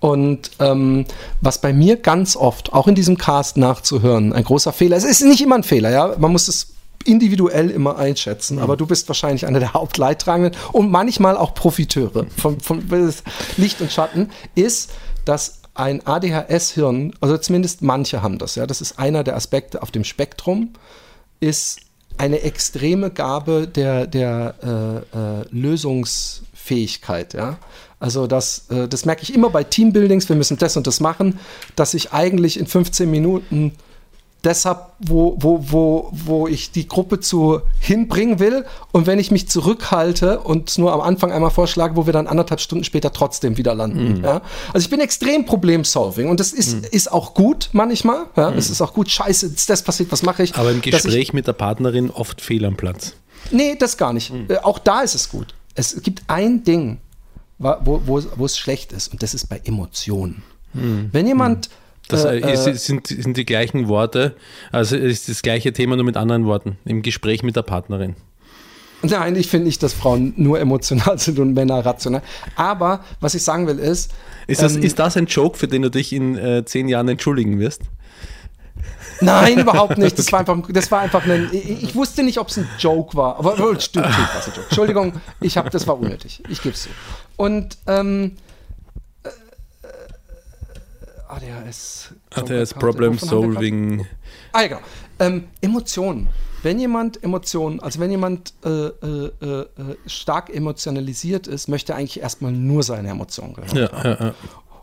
Und 0.00 0.50
ähm, 0.58 1.06
was 1.40 1.60
bei 1.60 1.72
mir 1.72 1.96
ganz 1.96 2.36
oft, 2.36 2.72
auch 2.72 2.88
in 2.88 2.96
diesem 2.96 3.16
Cast 3.16 3.56
nachzuhören, 3.56 4.32
ein 4.32 4.44
großer 4.44 4.72
Fehler 4.72 4.96
ist, 4.96 5.04
es 5.04 5.20
ist 5.20 5.28
nicht 5.28 5.40
immer 5.40 5.54
ein 5.54 5.62
Fehler, 5.62 5.90
ja, 5.90 6.16
man 6.18 6.32
muss 6.32 6.48
es 6.48 6.74
individuell 7.04 7.70
immer 7.70 7.96
einschätzen, 7.96 8.58
aber 8.58 8.76
du 8.76 8.86
bist 8.86 9.08
wahrscheinlich 9.08 9.46
einer 9.46 9.60
der 9.60 9.72
Hauptleidtragenden 9.72 10.54
und 10.72 10.90
manchmal 10.90 11.36
auch 11.36 11.54
Profiteure 11.54 12.26
von, 12.36 12.60
von 12.60 12.82
Licht 13.56 13.80
und 13.80 13.92
Schatten, 13.92 14.30
ist, 14.54 14.90
dass 15.24 15.55
ein 15.78 16.06
ADHS-Hirn, 16.06 17.14
also 17.20 17.36
zumindest 17.38 17.82
manche 17.82 18.22
haben 18.22 18.38
das, 18.38 18.54
ja, 18.54 18.66
das 18.66 18.80
ist 18.80 18.98
einer 18.98 19.24
der 19.24 19.36
Aspekte 19.36 19.82
auf 19.82 19.90
dem 19.90 20.04
Spektrum, 20.04 20.70
ist 21.40 21.80
eine 22.18 22.40
extreme 22.40 23.10
Gabe 23.10 23.68
der, 23.68 24.06
der 24.06 24.54
äh, 25.14 25.40
äh, 25.40 25.44
Lösungsfähigkeit, 25.50 27.34
ja. 27.34 27.58
Also 27.98 28.26
das, 28.26 28.66
äh, 28.70 28.88
das 28.88 29.04
merke 29.04 29.22
ich 29.22 29.34
immer 29.34 29.50
bei 29.50 29.64
Teambuildings, 29.64 30.28
wir 30.28 30.36
müssen 30.36 30.58
das 30.58 30.76
und 30.76 30.86
das 30.86 31.00
machen, 31.00 31.38
dass 31.76 31.94
ich 31.94 32.12
eigentlich 32.12 32.58
in 32.58 32.66
15 32.66 33.10
Minuten 33.10 33.72
deshalb, 34.46 34.92
wo, 35.00 35.36
wo, 35.40 35.60
wo, 35.70 36.10
wo 36.12 36.48
ich 36.48 36.70
die 36.70 36.86
Gruppe 36.86 37.20
zu 37.20 37.60
hinbringen 37.80 38.38
will. 38.38 38.64
Und 38.92 39.06
wenn 39.06 39.18
ich 39.18 39.30
mich 39.30 39.48
zurückhalte 39.48 40.40
und 40.40 40.78
nur 40.78 40.92
am 40.92 41.00
Anfang 41.00 41.32
einmal 41.32 41.50
vorschlage, 41.50 41.96
wo 41.96 42.06
wir 42.06 42.12
dann 42.12 42.26
anderthalb 42.26 42.60
Stunden 42.60 42.84
später 42.84 43.12
trotzdem 43.12 43.58
wieder 43.58 43.74
landen. 43.74 44.18
Mhm. 44.18 44.24
Ja? 44.24 44.42
Also 44.72 44.84
ich 44.84 44.90
bin 44.90 45.00
extrem 45.00 45.44
Problem-Solving 45.44 46.28
und 46.30 46.40
das 46.40 46.52
ist, 46.52 46.76
mhm. 46.76 46.84
ist 46.90 47.12
auch 47.12 47.34
gut 47.34 47.70
manchmal. 47.72 48.26
Ja? 48.36 48.50
Mhm. 48.50 48.58
Es 48.58 48.70
ist 48.70 48.80
auch 48.80 48.94
gut, 48.94 49.10
scheiße, 49.10 49.46
ist 49.46 49.68
das 49.68 49.82
passiert, 49.82 50.12
was 50.12 50.22
mache 50.22 50.44
ich? 50.44 50.54
Aber 50.54 50.70
im 50.70 50.80
Gespräch 50.80 51.14
ich, 51.16 51.32
mit 51.32 51.46
der 51.46 51.52
Partnerin 51.52 52.10
oft 52.10 52.40
fehl 52.40 52.64
am 52.64 52.76
Platz. 52.76 53.14
Nee, 53.50 53.74
das 53.76 53.96
gar 53.96 54.12
nicht. 54.12 54.32
Mhm. 54.32 54.46
Äh, 54.48 54.58
auch 54.58 54.78
da 54.78 55.00
ist 55.00 55.14
es 55.14 55.28
gut. 55.28 55.54
Es 55.74 56.00
gibt 56.02 56.22
ein 56.28 56.64
Ding, 56.64 56.98
wo, 57.58 58.00
wo, 58.04 58.22
wo 58.36 58.46
es 58.46 58.56
schlecht 58.56 58.92
ist 58.92 59.08
und 59.08 59.22
das 59.22 59.34
ist 59.34 59.48
bei 59.48 59.60
Emotionen. 59.64 60.42
Mhm. 60.72 61.08
Wenn 61.12 61.26
jemand 61.26 61.68
mhm. 61.68 61.85
Das 62.08 62.24
äh, 62.24 62.38
ist, 62.38 62.66
äh, 62.66 62.74
sind, 62.74 63.08
sind 63.08 63.36
die 63.36 63.44
gleichen 63.44 63.88
Worte, 63.88 64.36
also 64.70 64.96
ist 64.96 65.28
das 65.28 65.42
gleiche 65.42 65.72
Thema 65.72 65.96
nur 65.96 66.04
mit 66.04 66.16
anderen 66.16 66.46
Worten, 66.46 66.78
im 66.84 67.02
Gespräch 67.02 67.42
mit 67.42 67.56
der 67.56 67.62
Partnerin. 67.62 68.14
Nein, 69.02 69.36
ich 69.36 69.48
finde 69.48 69.66
nicht, 69.66 69.82
dass 69.82 69.92
Frauen 69.92 70.32
nur 70.36 70.58
emotional 70.58 71.18
sind 71.18 71.38
und 71.38 71.54
Männer 71.54 71.84
rational. 71.84 72.22
Aber 72.54 73.04
was 73.20 73.34
ich 73.34 73.42
sagen 73.42 73.66
will 73.66 73.78
ist. 73.78 74.12
Ist 74.46 74.62
das, 74.62 74.76
ähm, 74.76 74.82
ist 74.82 74.98
das 74.98 75.16
ein 75.16 75.26
Joke, 75.26 75.58
für 75.58 75.68
den 75.68 75.82
du 75.82 75.90
dich 75.90 76.12
in 76.12 76.36
äh, 76.36 76.64
zehn 76.64 76.88
Jahren 76.88 77.08
entschuldigen 77.08 77.58
wirst? 77.58 77.82
Nein, 79.20 79.58
überhaupt 79.58 79.98
nicht. 79.98 80.16
Das 80.26 80.32
war 80.32 80.40
einfach, 80.40 80.62
das 80.70 80.90
war 80.90 81.00
einfach 81.00 81.24
ein. 81.26 81.48
Ich, 81.52 81.82
ich 81.82 81.94
wusste 81.94 82.22
nicht, 82.22 82.38
ob 82.38 82.48
es 82.48 82.58
ein 82.58 82.68
Joke 82.78 83.16
war. 83.16 83.38
Aber 83.38 83.54
stimmt, 83.80 84.06
stimmt, 84.06 84.28
was 84.34 84.46
ein 84.46 84.52
Joke. 84.54 84.66
Entschuldigung, 84.68 85.12
ich 85.40 85.56
habe, 85.56 85.70
das 85.70 85.86
war 85.86 85.98
unnötig. 85.98 86.42
Ich 86.48 86.62
gebe 86.62 86.74
es 86.74 86.82
zu. 86.82 86.88
Und 87.36 87.78
ähm, 87.86 88.32
ADHS. 91.28 92.14
ADHS 92.34 92.74
Problem 92.74 93.18
Solving. 93.18 94.06
Ah, 94.52 94.62
ja, 94.62 94.68
genau. 94.68 94.80
Ähm, 95.18 95.44
Emotionen. 95.60 96.28
Wenn 96.62 96.80
jemand 96.80 97.22
Emotionen, 97.22 97.80
also 97.80 98.00
wenn 98.00 98.10
jemand 98.10 98.54
äh, 98.64 98.68
äh, 98.68 99.30
äh, 99.40 99.66
stark 100.06 100.54
emotionalisiert 100.54 101.46
ist, 101.46 101.68
möchte 101.68 101.92
er 101.92 101.98
eigentlich 101.98 102.20
erstmal 102.20 102.52
nur 102.52 102.82
seine 102.82 103.08
Emotionen 103.08 103.54
gehören. 103.54 103.76
Ja, 103.76 103.90
ja, 104.02 104.26
ja. 104.26 104.34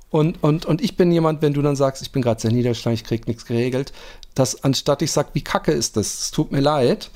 Und, 0.10 0.44
und, 0.44 0.66
und 0.66 0.82
ich 0.82 0.96
bin 0.96 1.12
jemand, 1.12 1.42
wenn 1.42 1.54
du 1.54 1.62
dann 1.64 1.76
sagst, 1.76 2.04
ich 2.04 2.12
bin 2.12 2.22
gerade 2.22 2.40
sehr 2.40 2.52
niederschlägig, 2.52 3.02
ich 3.02 3.08
krieg 3.08 3.28
nichts 3.28 3.46
geregelt, 3.46 3.94
dass 4.36 4.64
anstatt 4.64 5.02
ich 5.02 5.12
sage, 5.12 5.30
wie 5.34 5.42
kacke 5.42 5.72
ist 5.72 5.98
das, 5.98 6.20
es 6.20 6.32
tut 6.32 6.52
mir 6.52 6.60
leid, 6.60 7.10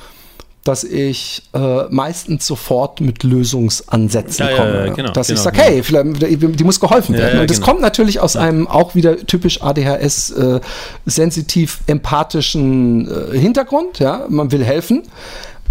dass 0.67 0.83
ich 0.83 1.43
äh, 1.53 1.83
meistens 1.89 2.45
sofort 2.45 2.99
mit 2.99 3.23
Lösungsansätzen 3.23 4.47
ja, 4.47 4.57
komme. 4.57 4.87
Ja, 4.87 4.93
genau, 4.93 5.11
dass 5.11 5.27
genau, 5.27 5.37
ich 5.37 5.43
sage, 5.43 5.61
hey, 5.61 5.83
vielleicht, 5.83 6.31
die 6.59 6.63
muss 6.63 6.79
geholfen 6.79 7.17
werden. 7.17 7.39
und 7.39 7.49
das 7.49 7.57
genau. 7.57 7.71
kommt 7.71 7.81
natürlich 7.81 8.19
aus 8.19 8.35
einem 8.35 8.67
auch 8.67 8.95
wieder 8.95 9.17
typisch 9.25 9.61
ADHS 9.61 10.31
äh, 10.31 10.59
empathischen 11.87 13.07
äh, 13.07 13.37
Hintergrund. 13.37 13.99
Ja, 13.99 14.25
man 14.29 14.51
will 14.51 14.63
helfen 14.63 15.03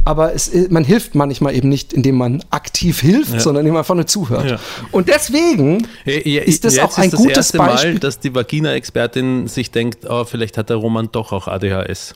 aber 0.06 0.32
es, 0.34 0.52
man 0.70 0.84
hilft 0.84 1.16
manchmal 1.16 1.56
eben 1.56 1.68
nicht, 1.68 1.92
indem 1.92 2.14
man 2.14 2.44
aktiv 2.50 3.00
hilft, 3.00 3.34
ja. 3.34 3.40
sondern 3.40 3.62
indem 3.62 3.74
man 3.74 3.80
einfach 3.80 3.96
nur 3.96 4.06
zuhört. 4.06 4.48
Ja. 4.48 4.60
Und 4.92 5.08
deswegen 5.08 5.88
ja, 6.04 6.42
ist 6.42 6.64
das 6.64 6.78
auch 6.78 6.96
ein 6.96 7.06
ist 7.06 7.14
das 7.14 7.20
gutes 7.20 7.36
erste 7.36 7.58
Beispiel. 7.58 7.92
Mal, 7.94 7.98
dass 7.98 8.20
die 8.20 8.32
Vagina-Expertin 8.32 9.48
sich 9.48 9.72
denkt, 9.72 10.08
oh, 10.08 10.24
vielleicht 10.24 10.58
hat 10.58 10.70
der 10.70 10.76
Roman 10.76 11.08
doch 11.10 11.32
auch 11.32 11.48
ADHS. 11.48 12.14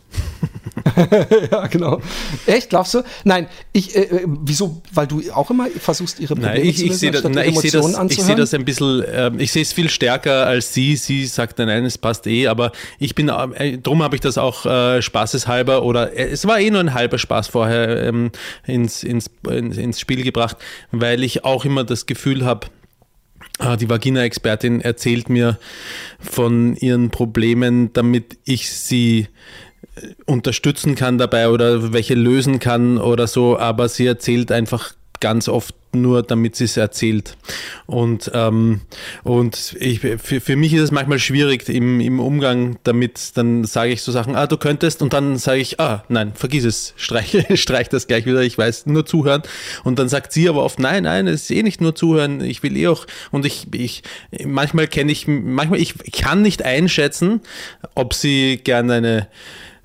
ja, 1.50 1.66
genau. 1.66 2.00
Echt, 2.46 2.70
glaubst 2.70 2.94
du? 2.94 3.02
Nein, 3.24 3.48
ich, 3.72 3.94
äh, 3.94 4.02
äh, 4.02 4.26
wieso? 4.26 4.80
Weil 4.92 5.06
du 5.06 5.22
auch 5.32 5.50
immer 5.50 5.66
versuchst, 5.68 6.20
ihre 6.20 6.34
Probleme 6.34 6.54
nein, 6.54 6.66
ich, 6.66 6.76
zu 6.76 6.86
lösen, 6.86 6.92
ich 6.92 6.98
sehe 6.98 7.10
das, 7.10 7.24
nein, 7.24 7.48
ich 7.48 7.58
sehe 7.60 7.70
das, 7.70 8.10
ich 8.10 8.22
sehe 8.22 8.36
das 8.36 8.54
ein 8.54 8.64
bisschen, 8.64 9.02
äh, 9.02 9.30
ich 9.38 9.52
sehe 9.52 9.62
es 9.62 9.72
viel 9.72 9.90
stärker 9.90 10.46
als 10.46 10.72
sie. 10.74 10.96
Sie 10.96 11.26
sagt, 11.26 11.58
nein, 11.58 11.84
es 11.84 11.98
passt 11.98 12.26
eh, 12.26 12.46
aber 12.46 12.72
ich 12.98 13.14
bin, 13.14 13.28
äh, 13.28 13.78
drum 13.78 14.02
habe 14.02 14.16
ich 14.16 14.20
das 14.20 14.38
auch 14.38 14.66
äh, 14.66 15.02
spaßeshalber 15.02 15.82
oder 15.82 16.12
äh, 16.12 16.30
es 16.30 16.46
war 16.46 16.60
eh 16.60 16.70
nur 16.70 16.80
ein 16.80 16.94
halber 16.94 17.18
Spaß 17.18 17.48
vorher 17.48 18.02
ähm, 18.04 18.30
ins, 18.66 19.02
ins, 19.02 19.30
ins 19.48 20.00
Spiel 20.00 20.22
gebracht, 20.22 20.56
weil 20.92 21.22
ich 21.22 21.44
auch 21.44 21.64
immer 21.64 21.84
das 21.84 22.06
Gefühl 22.06 22.44
habe, 22.44 22.68
ah, 23.58 23.76
die 23.76 23.88
Vagina-Expertin 23.88 24.80
erzählt 24.80 25.28
mir 25.28 25.58
von 26.18 26.76
ihren 26.76 27.10
Problemen, 27.10 27.92
damit 27.92 28.38
ich 28.44 28.70
sie 28.70 29.20
äh, 29.20 29.26
unterstützen 30.26 30.94
kann 30.94 31.18
dabei 31.18 31.48
oder 31.48 31.92
welche 31.92 32.14
lösen 32.14 32.58
kann 32.58 32.98
oder 32.98 33.26
so, 33.26 33.58
aber 33.58 33.88
sie 33.88 34.06
erzählt 34.06 34.52
einfach 34.52 34.94
ganz 35.20 35.48
oft 35.48 35.74
nur, 35.92 36.22
damit 36.22 36.56
sie 36.56 36.64
es 36.64 36.76
erzählt. 36.76 37.36
Und, 37.86 38.30
ähm, 38.32 38.80
und 39.24 39.76
ich, 39.78 40.00
für, 40.00 40.40
für 40.40 40.56
mich 40.56 40.72
ist 40.72 40.82
es 40.82 40.90
manchmal 40.90 41.18
schwierig 41.18 41.68
im, 41.68 42.00
im 42.00 42.20
Umgang 42.20 42.78
damit. 42.84 43.32
Dann 43.36 43.64
sage 43.64 43.92
ich 43.92 44.02
so 44.02 44.12
Sachen, 44.12 44.36
ah, 44.36 44.46
du 44.46 44.56
könntest, 44.56 45.02
und 45.02 45.12
dann 45.12 45.36
sage 45.36 45.60
ich, 45.60 45.80
ah, 45.80 46.04
nein, 46.08 46.32
vergiss 46.34 46.64
es, 46.64 46.94
streich, 46.96 47.44
streich 47.54 47.88
das 47.88 48.06
gleich 48.06 48.24
wieder, 48.24 48.42
ich 48.42 48.56
weiß, 48.56 48.86
nur 48.86 49.04
zuhören. 49.04 49.42
Und 49.84 49.98
dann 49.98 50.08
sagt 50.08 50.32
sie 50.32 50.48
aber 50.48 50.64
oft, 50.64 50.78
nein, 50.78 51.04
nein, 51.04 51.26
es 51.26 51.42
ist 51.42 51.50
eh 51.50 51.62
nicht 51.62 51.80
nur 51.80 51.94
zuhören, 51.94 52.40
ich 52.40 52.62
will 52.62 52.76
eh 52.76 52.88
auch, 52.88 53.06
und 53.30 53.44
ich, 53.44 53.66
ich 53.72 54.02
manchmal 54.44 54.86
kenne 54.86 55.12
ich, 55.12 55.26
manchmal, 55.26 55.80
ich 55.80 55.94
kann 56.12 56.42
nicht 56.42 56.62
einschätzen, 56.62 57.40
ob 57.94 58.14
sie 58.14 58.58
gerne 58.62 58.94
eine 58.94 59.26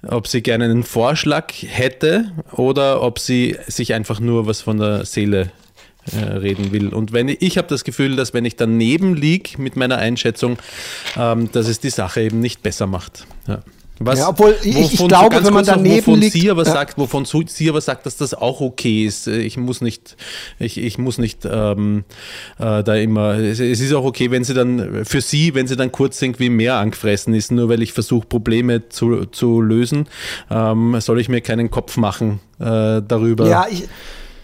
ob 0.08 0.28
sie 0.28 0.42
gerne 0.42 0.66
einen 0.66 0.84
Vorschlag 0.84 1.52
hätte 1.66 2.32
oder 2.52 3.02
ob 3.02 3.20
sie 3.20 3.58
sich 3.68 3.94
einfach 3.94 4.20
nur 4.20 4.48
was 4.48 4.62
von 4.62 4.78
der 4.78 5.06
Seele 5.06 5.52
äh, 6.12 6.20
reden 6.20 6.72
will. 6.72 6.94
Und 6.94 7.14
wenn 7.14 7.30
ich, 7.30 7.42
ich 7.42 7.58
habe 7.58 7.68
das 7.68 7.84
Gefühl, 7.84 8.16
dass 8.16 8.34
wenn 8.34 8.46
ich 8.46 8.56
daneben 8.56 9.16
liege 9.16 9.60
mit 9.62 9.76
meiner 9.76 9.98
Einschätzung, 9.98 10.58
ähm, 11.18 11.52
dass 11.52 11.68
es 11.68 11.80
die 11.80 11.90
Sache 11.90 12.22
eben 12.22 12.40
nicht 12.40 12.62
besser 12.62 12.88
macht. 12.88 13.26
Ja. 13.48 13.62
Was, 14.00 14.20
ja, 14.20 14.30
obwohl 14.30 14.56
ich, 14.62 14.94
ich 14.94 15.08
glaube, 15.08 15.44
wenn 15.44 15.54
man 15.54 15.66
daneben 15.66 16.06
wovon 16.06 16.20
liegt, 16.20 16.34
sie 16.34 16.52
aber 16.52 16.64
ja. 16.64 16.72
sagt, 16.72 16.98
wovon 16.98 17.26
sie 17.26 17.70
aber 17.70 17.80
sagt, 17.80 18.06
dass 18.06 18.18
das 18.18 18.34
auch 18.34 18.60
okay 18.60 19.06
ist. 19.06 19.28
Ich 19.28 19.56
muss 19.56 19.80
nicht, 19.80 20.18
ich, 20.60 20.78
ich 20.78 20.98
muss 20.98 21.18
nicht 21.18 21.48
ähm, 21.50 22.04
äh, 22.60 22.84
da 22.84 22.96
immer. 22.96 23.36
Es, 23.36 23.62
es, 23.62 23.80
ist 23.80 23.94
auch 23.94 24.04
okay, 24.04 24.32
wenn 24.32 24.44
sie 24.44 24.54
dann 24.54 25.06
für 25.06 25.22
sie, 25.22 25.56
wenn 25.56 25.68
sie 25.68 25.78
dann 25.78 25.94
kurz 25.94 26.22
irgendwie 26.22 26.50
mehr 26.50 26.76
angefressen 26.76 27.34
ist, 27.34 27.52
nur 27.52 27.70
weil 27.70 27.82
ich 27.82 27.94
versuche 27.94 28.28
Probleme 28.28 28.90
zu, 28.90 29.26
zu 29.28 29.62
lösen, 29.62 30.08
ähm, 30.52 30.98
soll 31.00 31.22
ich 31.22 31.30
mir 31.30 31.40
keinen 31.40 31.72
Kopf 31.72 31.96
machen 31.96 32.42
äh, 32.60 33.02
darüber. 33.02 33.48
Ja, 33.48 33.68
ich, 33.70 33.88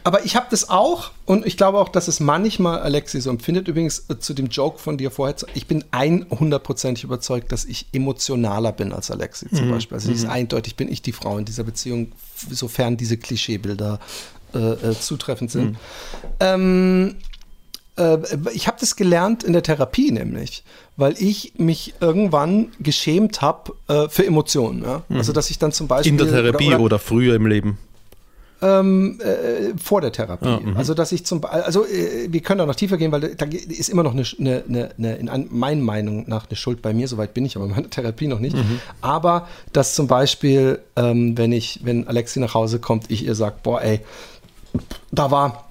aber 0.03 0.25
ich 0.25 0.35
habe 0.35 0.47
das 0.49 0.69
auch 0.69 1.11
und 1.25 1.45
ich 1.45 1.57
glaube 1.57 1.79
auch, 1.79 1.89
dass 1.89 2.07
es 2.07 2.19
manchmal 2.19 2.79
Alexi 2.79 3.21
so 3.21 3.29
empfindet. 3.29 3.67
Übrigens 3.67 4.05
äh, 4.09 4.19
zu 4.19 4.33
dem 4.33 4.47
Joke 4.47 4.79
von 4.79 4.97
dir 4.97 5.11
vorher, 5.11 5.35
ich 5.53 5.67
bin 5.67 5.83
100%ig 5.91 7.03
überzeugt, 7.03 7.51
dass 7.51 7.65
ich 7.65 7.87
emotionaler 7.93 8.71
bin 8.71 8.93
als 8.93 9.11
Alexi 9.11 9.49
zum 9.49 9.67
mhm. 9.67 9.71
Beispiel. 9.71 9.95
Also 9.95 10.09
mhm. 10.09 10.15
ist 10.15 10.25
eindeutig 10.25 10.75
bin 10.75 10.91
ich 10.91 11.01
die 11.01 11.11
Frau 11.11 11.37
in 11.37 11.45
dieser 11.45 11.63
Beziehung, 11.63 12.11
sofern 12.49 12.97
diese 12.97 13.17
Klischeebilder 13.17 13.99
äh, 14.53 14.57
äh, 14.57 14.99
zutreffend 14.99 15.51
sind. 15.51 15.71
Mhm. 15.71 15.77
Ähm, 16.39 17.15
äh, 17.97 18.17
ich 18.53 18.67
habe 18.67 18.77
das 18.79 18.95
gelernt 18.95 19.43
in 19.43 19.53
der 19.53 19.63
Therapie 19.63 20.11
nämlich, 20.11 20.63
weil 20.97 21.15
ich 21.17 21.53
mich 21.57 21.93
irgendwann 21.99 22.69
geschämt 22.79 23.41
habe 23.41 23.73
äh, 23.87 24.09
für 24.09 24.25
Emotionen. 24.25 24.83
Ja? 24.83 25.03
Also 25.09 25.31
dass 25.31 25.51
ich 25.51 25.59
dann 25.59 25.71
zum 25.71 25.87
Beispiel 25.87 26.11
in 26.11 26.17
der 26.17 26.27
Therapie 26.27 26.67
oder, 26.67 26.75
oder, 26.75 26.85
oder 26.85 26.99
früher 26.99 27.35
im 27.35 27.45
Leben 27.45 27.77
ähm, 28.61 29.19
äh, 29.21 29.77
vor 29.77 30.01
der 30.01 30.11
Therapie. 30.11 30.47
Ah, 30.47 30.61
also 30.75 30.93
dass 30.93 31.11
ich 31.11 31.25
zum 31.25 31.43
also 31.45 31.85
äh, 31.85 32.27
wir 32.29 32.41
können 32.41 32.59
da 32.59 32.65
noch 32.65 32.75
tiefer 32.75 32.97
gehen, 32.97 33.11
weil 33.11 33.35
da 33.35 33.45
ist 33.45 33.89
immer 33.89 34.03
noch 34.03 34.13
eine, 34.13 34.23
eine, 34.39 34.91
eine, 34.97 35.15
in 35.15 35.47
meiner 35.49 35.81
Meinung 35.81 36.25
nach 36.27 36.47
eine 36.47 36.55
Schuld 36.55 36.81
bei 36.81 36.93
mir, 36.93 37.07
soweit 37.07 37.33
bin 37.33 37.45
ich 37.45 37.55
aber 37.55 37.65
in 37.65 37.71
meiner 37.71 37.89
Therapie 37.89 38.27
noch 38.27 38.39
nicht. 38.39 38.55
Mhm. 38.55 38.79
Aber 39.01 39.47
dass 39.73 39.95
zum 39.95 40.07
Beispiel, 40.07 40.79
ähm, 40.95 41.37
wenn 41.37 41.51
ich, 41.51 41.81
wenn 41.83 42.07
Alexi 42.07 42.39
nach 42.39 42.53
Hause 42.53 42.79
kommt, 42.79 43.09
ich 43.09 43.25
ihr 43.25 43.35
sage, 43.35 43.55
boah, 43.63 43.81
ey, 43.81 44.01
da 45.11 45.31
war 45.31 45.70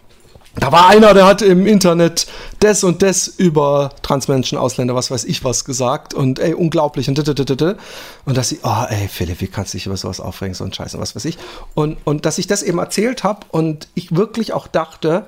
da 0.60 0.72
war 0.72 0.88
einer, 0.88 1.14
der 1.14 1.26
hat 1.26 1.42
im 1.42 1.66
Internet 1.66 2.26
das 2.60 2.84
und 2.84 3.02
das 3.02 3.28
über 3.28 3.92
Transmenschen, 4.02 4.58
Ausländer, 4.58 4.94
was 4.94 5.10
weiß 5.10 5.24
ich 5.24 5.42
was 5.42 5.64
gesagt 5.64 6.14
und 6.14 6.38
ey, 6.38 6.54
unglaublich 6.54 7.08
und 7.08 7.18
und 7.18 8.36
dass 8.36 8.48
sie, 8.48 8.60
oh 8.62 8.84
ey, 8.88 9.08
Philipp, 9.08 9.40
wie 9.40 9.46
kannst 9.46 9.74
du 9.74 9.78
dich 9.78 9.86
über 9.86 9.96
sowas 9.96 10.20
aufregen, 10.20 10.54
so 10.54 10.64
ein 10.64 10.72
Scheiß 10.72 10.94
und 10.94 11.00
was 11.00 11.16
weiß 11.16 11.24
ich. 11.24 11.38
Und, 11.74 11.98
und 12.04 12.26
dass 12.26 12.38
ich 12.38 12.46
das 12.46 12.62
eben 12.62 12.78
erzählt 12.78 13.24
habe 13.24 13.46
und 13.50 13.88
ich 13.94 14.14
wirklich 14.14 14.52
auch 14.52 14.66
dachte, 14.66 15.24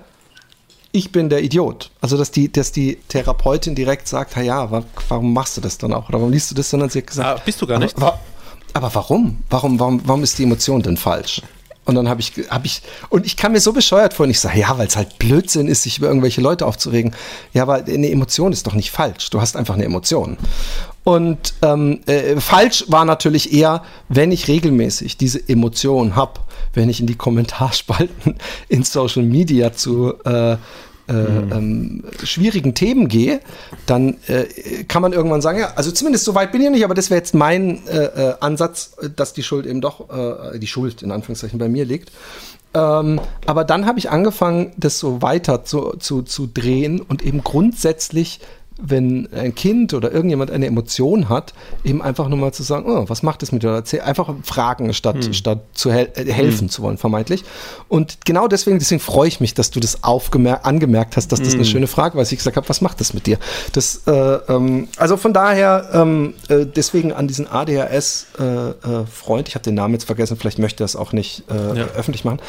ich 0.92 1.10
bin 1.10 1.30
der 1.30 1.42
Idiot. 1.42 1.90
Also, 2.00 2.18
dass 2.18 2.30
die, 2.30 2.52
dass 2.52 2.70
die 2.70 2.96
Therapeutin 3.08 3.74
direkt 3.74 4.06
sagt, 4.06 4.36
ja, 4.36 4.84
warum 5.08 5.32
machst 5.32 5.56
du 5.56 5.62
das 5.62 5.78
dann 5.78 5.92
auch? 5.92 6.08
Oder 6.10 6.18
warum 6.18 6.30
liest 6.30 6.50
du 6.50 6.54
das? 6.54 6.68
Sondern 6.68 6.90
sie 6.90 6.98
hat 6.98 7.06
gesagt, 7.06 7.40
ah, 7.40 7.42
bist 7.42 7.60
du 7.62 7.66
gar 7.66 7.78
nicht. 7.78 7.96
Aber, 7.96 8.20
aber 8.74 8.94
warum? 8.94 9.42
Warum, 9.48 9.80
warum? 9.80 10.02
warum 10.04 10.22
ist 10.22 10.38
die 10.38 10.42
Emotion 10.42 10.82
denn 10.82 10.98
falsch? 10.98 11.40
Und 11.84 11.96
dann 11.96 12.08
habe 12.08 12.20
ich, 12.20 12.32
habe 12.48 12.66
ich, 12.66 12.82
und 13.08 13.26
ich 13.26 13.36
kam 13.36 13.52
mir 13.52 13.60
so 13.60 13.72
bescheuert 13.72 14.14
vor 14.14 14.24
und 14.24 14.30
ich 14.30 14.38
sage, 14.38 14.60
ja, 14.60 14.78
weil 14.78 14.86
es 14.86 14.96
halt 14.96 15.18
Blödsinn 15.18 15.66
ist, 15.66 15.82
sich 15.82 15.98
über 15.98 16.06
irgendwelche 16.06 16.40
Leute 16.40 16.64
aufzuregen. 16.64 17.14
Ja, 17.52 17.62
aber 17.62 17.84
eine 17.84 18.08
Emotion 18.08 18.52
ist 18.52 18.66
doch 18.66 18.74
nicht 18.74 18.92
falsch. 18.92 19.30
Du 19.30 19.40
hast 19.40 19.56
einfach 19.56 19.74
eine 19.74 19.84
Emotion. 19.84 20.36
Und 21.04 21.54
ähm, 21.62 22.00
äh, 22.06 22.40
falsch 22.40 22.84
war 22.86 23.04
natürlich 23.04 23.52
eher, 23.52 23.82
wenn 24.08 24.30
ich 24.30 24.46
regelmäßig 24.46 25.16
diese 25.16 25.48
Emotion 25.48 26.14
habe, 26.14 26.40
wenn 26.74 26.88
ich 26.88 27.00
in 27.00 27.08
die 27.08 27.16
Kommentarspalten 27.16 28.36
in 28.68 28.84
Social 28.84 29.24
Media 29.24 29.72
zu 29.72 30.14
äh, 30.24 30.56
äh, 31.08 31.12
ähm, 31.12 32.04
schwierigen 32.22 32.74
Themen 32.74 33.08
gehe, 33.08 33.40
dann 33.86 34.16
äh, 34.28 34.84
kann 34.84 35.02
man 35.02 35.12
irgendwann 35.12 35.42
sagen, 35.42 35.58
ja, 35.58 35.72
also 35.74 35.90
zumindest 35.90 36.24
so 36.24 36.34
weit 36.34 36.52
bin 36.52 36.62
ich 36.62 36.70
nicht, 36.70 36.84
aber 36.84 36.94
das 36.94 37.10
wäre 37.10 37.18
jetzt 37.18 37.34
mein 37.34 37.86
äh, 37.86 38.04
äh 38.04 38.34
Ansatz, 38.40 38.96
dass 39.16 39.32
die 39.32 39.42
Schuld 39.42 39.66
eben 39.66 39.80
doch, 39.80 40.10
äh, 40.10 40.58
die 40.58 40.66
Schuld 40.66 41.02
in 41.02 41.10
Anführungszeichen 41.10 41.58
bei 41.58 41.68
mir 41.68 41.84
liegt. 41.84 42.12
Ähm, 42.74 43.20
aber 43.46 43.64
dann 43.64 43.86
habe 43.86 43.98
ich 43.98 44.10
angefangen, 44.10 44.72
das 44.76 44.98
so 44.98 45.20
weiter 45.20 45.64
zu, 45.64 45.96
zu, 45.98 46.22
zu 46.22 46.46
drehen 46.46 47.00
und 47.00 47.22
eben 47.22 47.42
grundsätzlich 47.42 48.40
wenn 48.80 49.28
ein 49.32 49.54
Kind 49.54 49.94
oder 49.94 50.12
irgendjemand 50.12 50.50
eine 50.50 50.66
Emotion 50.66 51.28
hat, 51.28 51.54
eben 51.84 52.02
einfach 52.02 52.28
nur 52.28 52.38
mal 52.38 52.52
zu 52.52 52.62
sagen, 52.62 52.84
oh, 52.86 53.04
was 53.08 53.22
macht 53.22 53.42
es 53.42 53.52
mit 53.52 53.62
dir? 53.62 53.82
Einfach 54.04 54.34
fragen, 54.42 54.92
statt, 54.92 55.24
hm. 55.24 55.32
statt 55.32 55.60
zu 55.72 55.92
hel 55.92 56.10
äh, 56.14 56.24
helfen 56.30 56.62
hm. 56.62 56.68
zu 56.68 56.82
wollen, 56.82 56.98
vermeintlich. 56.98 57.44
Und 57.88 58.24
genau 58.24 58.48
deswegen, 58.48 58.78
deswegen 58.78 59.00
freue 59.00 59.28
ich 59.28 59.40
mich, 59.40 59.54
dass 59.54 59.70
du 59.70 59.80
das 59.80 60.02
angemerkt 60.04 61.16
hast, 61.16 61.32
dass 61.32 61.40
das 61.40 61.50
hm. 61.50 61.56
eine 61.56 61.64
schöne 61.64 61.86
Frage 61.86 62.14
war, 62.14 62.20
als 62.20 62.32
ich 62.32 62.38
gesagt 62.38 62.56
habe, 62.56 62.68
was 62.68 62.80
macht 62.80 63.00
das 63.00 63.14
mit 63.14 63.26
dir? 63.26 63.38
Das, 63.72 64.02
äh, 64.06 64.12
ähm, 64.12 64.88
also 64.96 65.16
von 65.16 65.32
daher, 65.32 65.90
ähm, 65.92 66.34
äh, 66.48 66.66
deswegen 66.66 67.12
an 67.12 67.28
diesen 67.28 67.46
ADHS-Freund, 67.46 68.84
äh, 68.84 69.40
äh 69.40 69.48
ich 69.48 69.54
habe 69.54 69.64
den 69.64 69.74
Namen 69.74 69.94
jetzt 69.94 70.04
vergessen, 70.04 70.36
vielleicht 70.36 70.58
möchte 70.58 70.82
er 70.82 70.86
es 70.86 70.96
auch 70.96 71.12
nicht 71.12 71.44
äh, 71.50 71.78
ja. 71.78 71.86
öffentlich 71.96 72.24
machen, 72.24 72.40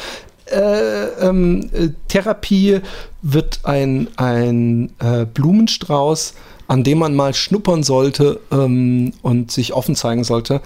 äh, 0.46 1.04
ähm, 1.26 1.70
äh, 1.72 1.88
Therapie 2.08 2.80
wird 3.22 3.60
ein, 3.64 4.08
ein 4.16 4.92
äh, 4.98 5.24
Blumenstrauß, 5.24 6.34
an 6.66 6.84
dem 6.84 6.98
man 6.98 7.14
mal 7.14 7.34
schnuppern 7.34 7.82
sollte 7.82 8.40
ähm, 8.50 9.12
und 9.22 9.50
sich 9.50 9.72
offen 9.72 9.94
zeigen 9.94 10.24
sollte. 10.24 10.60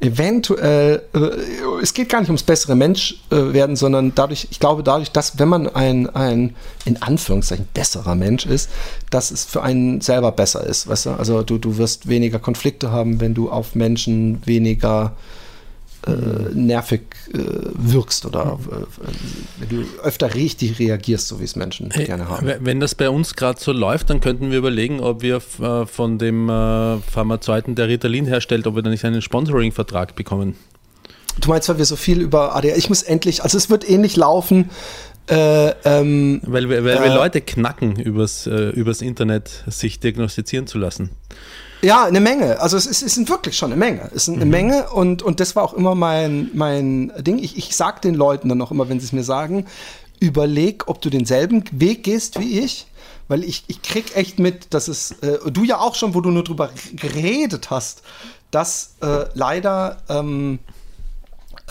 Eventuell, 0.00 1.02
äh, 1.14 1.82
es 1.82 1.94
geht 1.94 2.10
gar 2.10 2.20
nicht 2.20 2.28
ums 2.28 2.42
bessere 2.42 2.74
Mensch 2.76 3.22
äh, 3.30 3.52
werden, 3.52 3.74
sondern 3.74 4.12
dadurch, 4.14 4.48
ich 4.50 4.60
glaube 4.60 4.82
dadurch, 4.82 5.10
dass 5.12 5.38
wenn 5.38 5.48
man 5.48 5.68
ein, 5.68 6.10
ein 6.10 6.54
in 6.84 7.00
Anführungszeichen 7.00 7.68
besserer 7.72 8.14
Mensch 8.14 8.44
ist, 8.44 8.68
dass 9.10 9.30
es 9.30 9.44
für 9.44 9.62
einen 9.62 10.00
selber 10.00 10.32
besser 10.32 10.64
ist, 10.64 10.88
weißt 10.88 11.06
du? 11.06 11.10
Also 11.10 11.42
du, 11.42 11.58
du 11.58 11.78
wirst 11.78 12.08
weniger 12.08 12.38
Konflikte 12.38 12.90
haben, 12.90 13.20
wenn 13.20 13.34
du 13.34 13.50
auf 13.50 13.74
Menschen 13.74 14.42
weniger 14.44 15.12
äh, 15.16 15.43
nervig 16.54 17.02
äh, 17.32 17.38
wirkst 17.74 18.26
oder 18.26 18.58
äh, 18.70 19.00
wenn 19.58 19.68
du 19.68 19.84
öfter 20.02 20.34
richtig 20.34 20.78
reagierst, 20.78 21.28
so 21.28 21.40
wie 21.40 21.44
es 21.44 21.56
Menschen 21.56 21.90
hey, 21.92 22.04
gerne 22.04 22.28
haben. 22.28 22.50
Wenn 22.60 22.80
das 22.80 22.94
bei 22.94 23.08
uns 23.08 23.36
gerade 23.36 23.60
so 23.60 23.72
läuft, 23.72 24.10
dann 24.10 24.20
könnten 24.20 24.50
wir 24.50 24.58
überlegen, 24.58 25.00
ob 25.00 25.22
wir 25.22 25.36
äh, 25.36 25.86
von 25.86 26.18
dem 26.18 26.48
äh, 26.48 26.98
Pharmazeuten, 26.98 27.74
der 27.74 27.88
Ritalin 27.88 28.26
herstellt, 28.26 28.66
ob 28.66 28.74
wir 28.74 28.82
da 28.82 28.90
nicht 28.90 29.04
einen 29.04 29.22
Sponsoring-Vertrag 29.22 30.14
bekommen. 30.14 30.56
Du 31.40 31.48
meinst, 31.48 31.68
weil 31.68 31.78
wir 31.78 31.84
so 31.84 31.96
viel 31.96 32.20
über 32.20 32.54
ADR, 32.54 32.76
ich 32.76 32.88
muss 32.88 33.02
endlich, 33.02 33.42
also 33.42 33.58
es 33.58 33.70
wird 33.70 33.88
ähnlich 33.88 34.16
laufen. 34.16 34.70
Äh, 35.26 35.70
ähm, 35.84 36.42
weil, 36.44 36.68
weil, 36.68 36.84
weil 36.84 37.10
äh, 37.10 37.14
Leute 37.14 37.40
knacken, 37.40 37.96
übers, 37.96 38.46
äh, 38.46 38.68
übers 38.70 39.00
Internet 39.00 39.64
sich 39.66 39.98
diagnostizieren 39.98 40.66
zu 40.66 40.76
lassen. 40.76 41.10
Ja, 41.84 42.04
eine 42.06 42.20
Menge. 42.20 42.60
Also 42.60 42.78
es, 42.78 42.86
ist, 42.86 43.00
sind 43.00 43.28
wirklich 43.28 43.58
schon 43.58 43.70
eine 43.70 43.78
Menge. 43.78 44.10
Es 44.14 44.24
sind 44.24 44.36
eine 44.36 44.46
mhm. 44.46 44.50
Menge 44.50 44.88
und, 44.88 45.22
und 45.22 45.38
das 45.38 45.54
war 45.54 45.62
auch 45.62 45.74
immer 45.74 45.94
mein, 45.94 46.50
mein 46.54 47.12
Ding. 47.18 47.38
Ich, 47.38 47.58
ich 47.58 47.76
sag 47.76 48.00
den 48.00 48.14
Leuten 48.14 48.48
dann 48.48 48.62
auch 48.62 48.70
immer, 48.70 48.88
wenn 48.88 49.00
sie 49.00 49.06
es 49.06 49.12
mir 49.12 49.22
sagen, 49.22 49.66
überleg, 50.18 50.88
ob 50.88 51.02
du 51.02 51.10
denselben 51.10 51.62
Weg 51.72 52.02
gehst 52.02 52.40
wie 52.40 52.60
ich. 52.60 52.86
Weil 53.28 53.44
ich, 53.44 53.64
ich 53.66 53.82
krieg 53.82 54.16
echt 54.16 54.38
mit, 54.38 54.72
dass 54.72 54.88
es, 54.88 55.12
äh, 55.22 55.38
du 55.50 55.64
ja 55.64 55.78
auch 55.78 55.94
schon, 55.94 56.14
wo 56.14 56.22
du 56.22 56.30
nur 56.30 56.44
drüber 56.44 56.70
geredet 56.94 57.68
hast, 57.70 58.02
dass 58.50 58.94
äh, 59.02 59.26
leider 59.34 59.98
ähm, 60.08 60.60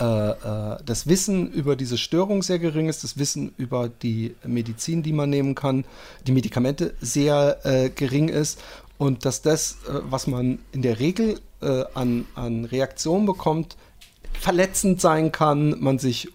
äh, 0.00 0.04
äh, 0.04 0.78
das 0.84 1.06
Wissen 1.06 1.50
über 1.50 1.76
diese 1.76 1.98
Störung 1.98 2.42
sehr 2.42 2.58
gering 2.58 2.88
ist, 2.88 3.04
das 3.04 3.18
Wissen 3.18 3.52
über 3.56 3.88
die 3.88 4.34
Medizin, 4.44 5.02
die 5.04 5.12
man 5.12 5.30
nehmen 5.30 5.54
kann, 5.54 5.84
die 6.26 6.32
Medikamente 6.32 6.94
sehr 7.00 7.58
äh, 7.64 7.90
gering 7.90 8.28
ist 8.28 8.60
und 8.98 9.24
dass 9.24 9.42
das, 9.42 9.78
äh, 9.88 10.00
was 10.04 10.26
man 10.26 10.58
in 10.72 10.82
der 10.82 10.98
Regel 10.98 11.40
äh, 11.60 11.84
an, 11.94 12.26
an 12.34 12.64
Reaktionen 12.64 13.26
bekommt, 13.26 13.76
verletzend 14.38 15.00
sein 15.00 15.32
kann, 15.32 15.76
man 15.80 15.98
sich 15.98 16.28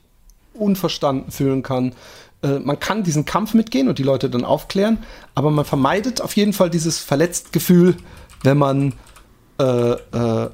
unverstanden 0.53 1.32
fühlen 1.32 1.64
kann. 1.64 1.93
Äh, 2.41 2.60
man 2.60 2.80
kann 2.80 3.03
diesen 3.03 3.26
Kampf 3.26 3.53
mitgehen 3.53 3.88
und 3.88 3.99
die 3.99 4.03
Leute 4.03 4.30
dann 4.30 4.45
aufklären, 4.45 4.99
aber 5.36 5.51
man 5.51 5.66
vermeidet 5.66 6.22
auf 6.22 6.36
jeden 6.36 6.53
Fall 6.53 6.70
dieses 6.70 6.99
Verletztgefühl, 6.99 7.95
wenn 8.43 8.57
man 8.57 8.93
äh, 9.60 9.91
äh, 9.91 10.49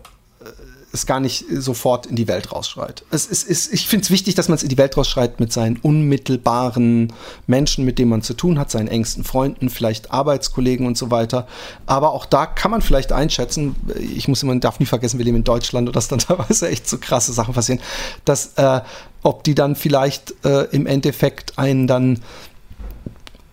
es 0.95 1.05
gar 1.05 1.19
nicht 1.19 1.45
sofort 1.51 2.07
in 2.07 2.15
die 2.15 2.27
Welt 2.27 2.51
rausschreit. 2.51 3.03
Es 3.11 3.27
ist, 3.27 3.43
ist, 3.43 3.71
ich 3.73 3.87
finde 3.87 4.03
es 4.03 4.11
wichtig, 4.11 4.33
dass 4.35 4.47
man 4.47 4.55
es 4.55 4.63
in 4.63 4.69
die 4.69 4.77
Welt 4.77 4.97
rausschreit 4.97 5.39
mit 5.39 5.53
seinen 5.53 5.77
unmittelbaren 5.77 7.13
Menschen, 7.45 7.85
mit 7.85 7.99
denen 7.99 8.09
man 8.09 8.21
zu 8.23 8.33
tun 8.33 8.57
hat, 8.57 8.71
seinen 8.71 8.87
engsten 8.87 9.23
Freunden, 9.23 9.69
vielleicht 9.69 10.11
Arbeitskollegen 10.11 10.87
und 10.87 10.97
so 10.97 11.11
weiter. 11.11 11.47
Aber 11.85 12.13
auch 12.13 12.25
da 12.25 12.45
kann 12.45 12.71
man 12.71 12.81
vielleicht 12.81 13.11
einschätzen, 13.11 13.75
ich 13.99 14.27
muss 14.27 14.41
immer, 14.41 14.55
darf 14.55 14.79
nie 14.79 14.85
vergessen, 14.85 15.19
wir 15.19 15.25
leben 15.25 15.37
in 15.37 15.43
Deutschland 15.43 15.87
und 15.87 15.95
dass 15.95 16.07
dann 16.07 16.19
teilweise 16.19 16.67
echt 16.69 16.89
so 16.89 16.97
krasse 16.97 17.33
Sachen 17.33 17.53
passieren, 17.53 17.81
dass 18.23 18.53
äh, 18.55 18.81
ob 19.21 19.43
die 19.43 19.55
dann 19.55 19.75
vielleicht 19.75 20.33
äh, 20.45 20.65
im 20.71 20.87
Endeffekt 20.87 21.57
einen 21.57 21.87
dann 21.87 22.19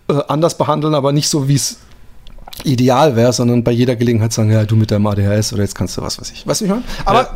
äh, 0.07 0.19
anders 0.27 0.57
behandeln, 0.57 0.95
aber 0.95 1.11
nicht 1.11 1.29
so, 1.29 1.47
wie 1.47 1.55
es 1.55 1.77
ideal 2.63 3.15
wäre, 3.15 3.33
sondern 3.33 3.63
bei 3.63 3.71
jeder 3.71 3.95
Gelegenheit 3.95 4.33
sagen, 4.33 4.51
ja, 4.51 4.63
du 4.65 4.75
mit 4.75 4.91
deinem 4.91 5.07
ADHS 5.07 5.53
oder 5.53 5.63
jetzt 5.63 5.75
kannst 5.75 5.97
du 5.97 6.01
was, 6.01 6.19
was 6.19 6.31
ich. 6.31 6.45
Weißt 6.45 6.61
du, 6.61 6.65
ich 6.65 6.71
meine? 6.71 6.83
Aber 7.05 7.21
ja, 7.21 7.29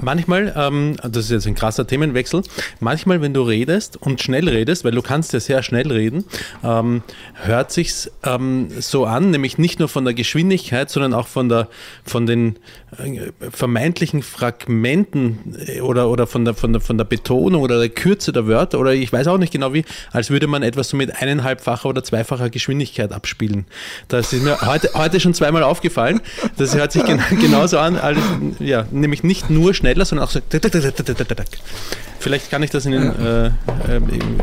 manchmal, 0.00 0.52
ähm, 0.56 0.96
das 1.02 1.24
ist 1.24 1.30
jetzt 1.30 1.46
ein 1.46 1.54
krasser 1.54 1.86
Themenwechsel, 1.86 2.42
manchmal, 2.80 3.20
wenn 3.20 3.34
du 3.34 3.42
redest 3.42 3.96
und 3.96 4.20
schnell 4.20 4.48
redest, 4.48 4.84
weil 4.84 4.92
du 4.92 5.02
kannst 5.02 5.32
ja 5.32 5.40
sehr 5.40 5.62
schnell 5.62 5.90
reden, 5.90 6.24
ähm, 6.62 7.02
hört 7.34 7.72
sich's 7.72 8.10
ähm, 8.24 8.68
so 8.78 9.04
an, 9.04 9.30
nämlich 9.30 9.58
nicht 9.58 9.78
nur 9.78 9.88
von 9.88 10.04
der 10.04 10.14
Geschwindigkeit, 10.14 10.90
sondern 10.90 11.14
auch 11.14 11.26
von 11.26 11.48
der, 11.48 11.68
von 12.04 12.26
den 12.26 12.56
äh, 12.98 13.32
vermeintlichen 13.50 14.22
Fragmenten 14.22 15.56
äh, 15.66 15.80
oder, 15.80 16.08
oder 16.08 16.26
von 16.26 16.44
der, 16.44 16.54
von 16.54 16.72
der, 16.72 16.80
von 16.80 16.98
der 16.98 17.04
Betonung 17.04 17.62
oder 17.62 17.78
der 17.78 17.88
Kürze 17.88 18.32
der 18.32 18.46
Wörter 18.46 18.78
oder 18.78 18.92
ich 18.92 19.12
weiß 19.12 19.26
auch 19.28 19.38
nicht 19.38 19.52
genau 19.52 19.72
wie, 19.72 19.84
als 20.12 20.30
würde 20.30 20.46
man 20.46 20.62
etwas 20.62 20.88
so 20.88 20.96
mit 20.96 21.14
eineinhalbfacher 21.20 21.88
oder 21.88 22.04
zweifacher 22.04 22.50
Geschwindigkeit 22.50 23.12
abspielen. 23.12 23.66
Das 24.08 24.32
ist 24.32 24.42
mir 24.42 24.60
heute, 24.60 24.90
heute 24.94 25.20
schon 25.20 25.34
zweimal 25.34 25.62
aufgefallen. 25.62 26.20
Das 26.56 26.74
hört 26.74 26.92
sich 26.92 27.04
gen 27.04 27.20
genauso 27.40 27.78
an, 27.78 27.96
als, 27.96 28.18
ja, 28.58 28.86
nämlich 29.02 29.22
nicht 29.22 29.50
nur 29.50 29.74
schneller, 29.74 30.06
sondern 30.06 30.26
auch 30.26 30.30
so. 30.30 30.40
Vielleicht 32.18 32.50
kann 32.50 32.62
ich 32.62 32.70
das 32.70 32.86
in 32.86 32.92
den, 32.92 33.02
äh, 33.02 33.46
äh, 33.46 33.52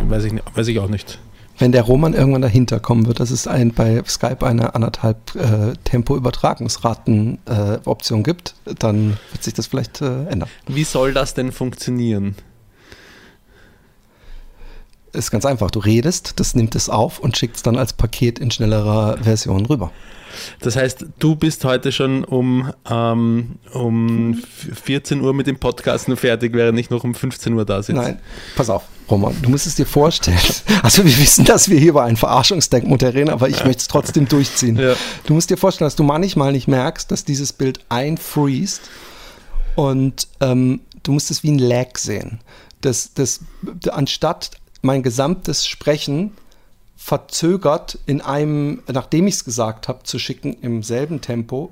weiß, 0.08 0.26
ich, 0.26 0.34
weiß 0.54 0.68
ich 0.68 0.80
auch 0.80 0.90
nicht 0.90 1.18
wenn 1.60 1.72
der 1.74 1.84
Roman 1.84 2.14
irgendwann 2.14 2.42
dahinter 2.42 2.80
kommen 2.80 3.06
wird, 3.06 3.20
dass 3.20 3.32
es 3.32 3.46
ein, 3.46 3.74
bei 3.74 4.02
Skype 4.08 4.46
eine 4.46 4.76
anderthalb 4.76 5.36
äh, 5.36 5.74
Tempo-Übertragungsraten-Option 5.84 8.20
äh, 8.22 8.24
gibt, 8.24 8.56
dann 8.80 9.18
wird 9.32 9.44
sich 9.44 9.54
das 9.54 9.68
vielleicht 9.68 10.00
äh, 10.02 10.24
ändern. 10.28 10.48
Wie 10.68 10.86
soll 10.86 11.14
das 11.14 11.34
denn 11.34 11.52
funktionieren? 11.52 12.36
ist 15.12 15.32
ganz 15.32 15.44
einfach. 15.44 15.72
Du 15.72 15.80
redest, 15.80 16.40
das 16.40 16.54
nimmt 16.54 16.76
es 16.76 16.88
auf 16.88 17.18
und 17.20 17.36
schickt 17.36 17.56
es 17.56 17.64
dann 17.64 17.78
als 17.78 17.94
Paket 17.94 18.38
in 18.38 18.52
schnellerer 18.52 19.18
Version 19.18 19.66
rüber. 19.66 19.92
Das 20.60 20.76
heißt, 20.76 21.06
du 21.20 21.36
bist 21.36 21.64
heute 21.66 21.92
schon 21.92 22.24
um, 22.24 22.72
ähm, 22.90 23.56
um 23.74 24.42
14 24.84 25.22
Uhr 25.22 25.34
mit 25.34 25.48
dem 25.48 25.60
Podcast 25.60 26.08
nur 26.08 26.18
fertig, 26.18 26.54
während 26.54 26.80
ich 26.80 26.90
noch 26.90 27.04
um 27.04 27.16
15 27.16 27.54
Uhr 27.54 27.66
da 27.66 27.82
sitze. 27.82 28.00
Nein, 28.00 28.20
pass 28.56 28.70
auf, 28.70 28.84
Roman, 29.10 29.36
du 29.42 29.50
musst 29.50 29.68
es 29.68 29.76
dir 29.76 29.86
vorstellen. 29.86 30.38
Also 30.82 31.04
wir 31.04 31.18
wissen, 31.18 31.44
dass 31.44 31.70
wir 31.70 31.78
hier 31.78 31.90
über 31.90 32.04
ein 32.04 32.16
Verarschungsdenkmodell 32.16 33.12
reden, 33.12 33.30
aber 33.30 33.50
ich 33.50 33.66
möchte 33.66 33.82
es 33.82 33.88
trotzdem 33.88 34.28
durchziehen. 34.28 34.78
Ja. 34.78 34.96
Du 35.26 35.34
musst 35.34 35.50
dir 35.50 35.58
vorstellen, 35.58 35.88
dass 35.88 35.98
du 35.98 36.04
manchmal 36.04 36.54
nicht 36.54 36.68
merkst, 36.68 37.12
dass 37.12 37.26
dieses 37.26 37.52
Bild 37.52 37.82
einfriest 37.90 38.82
und 39.76 40.28
ähm, 40.40 40.80
du 41.04 41.12
musst 41.12 41.32
es 41.32 41.44
wie 41.44 41.52
ein 41.52 41.60
Lag 41.60 41.98
sehen. 41.98 42.40
Das, 42.82 43.14
das, 43.14 43.42
anstatt 43.92 44.52
mein 44.82 45.04
gesamtes 45.04 45.68
Sprechen 45.68 46.32
verzögert 47.02 47.98
in 48.06 48.20
einem, 48.20 48.84
nachdem 48.92 49.26
ich 49.26 49.36
es 49.36 49.46
gesagt 49.46 49.88
habe, 49.88 50.04
zu 50.04 50.20
schicken 50.20 50.58
im 50.62 50.84
selben 50.84 51.22
Tempo, 51.22 51.72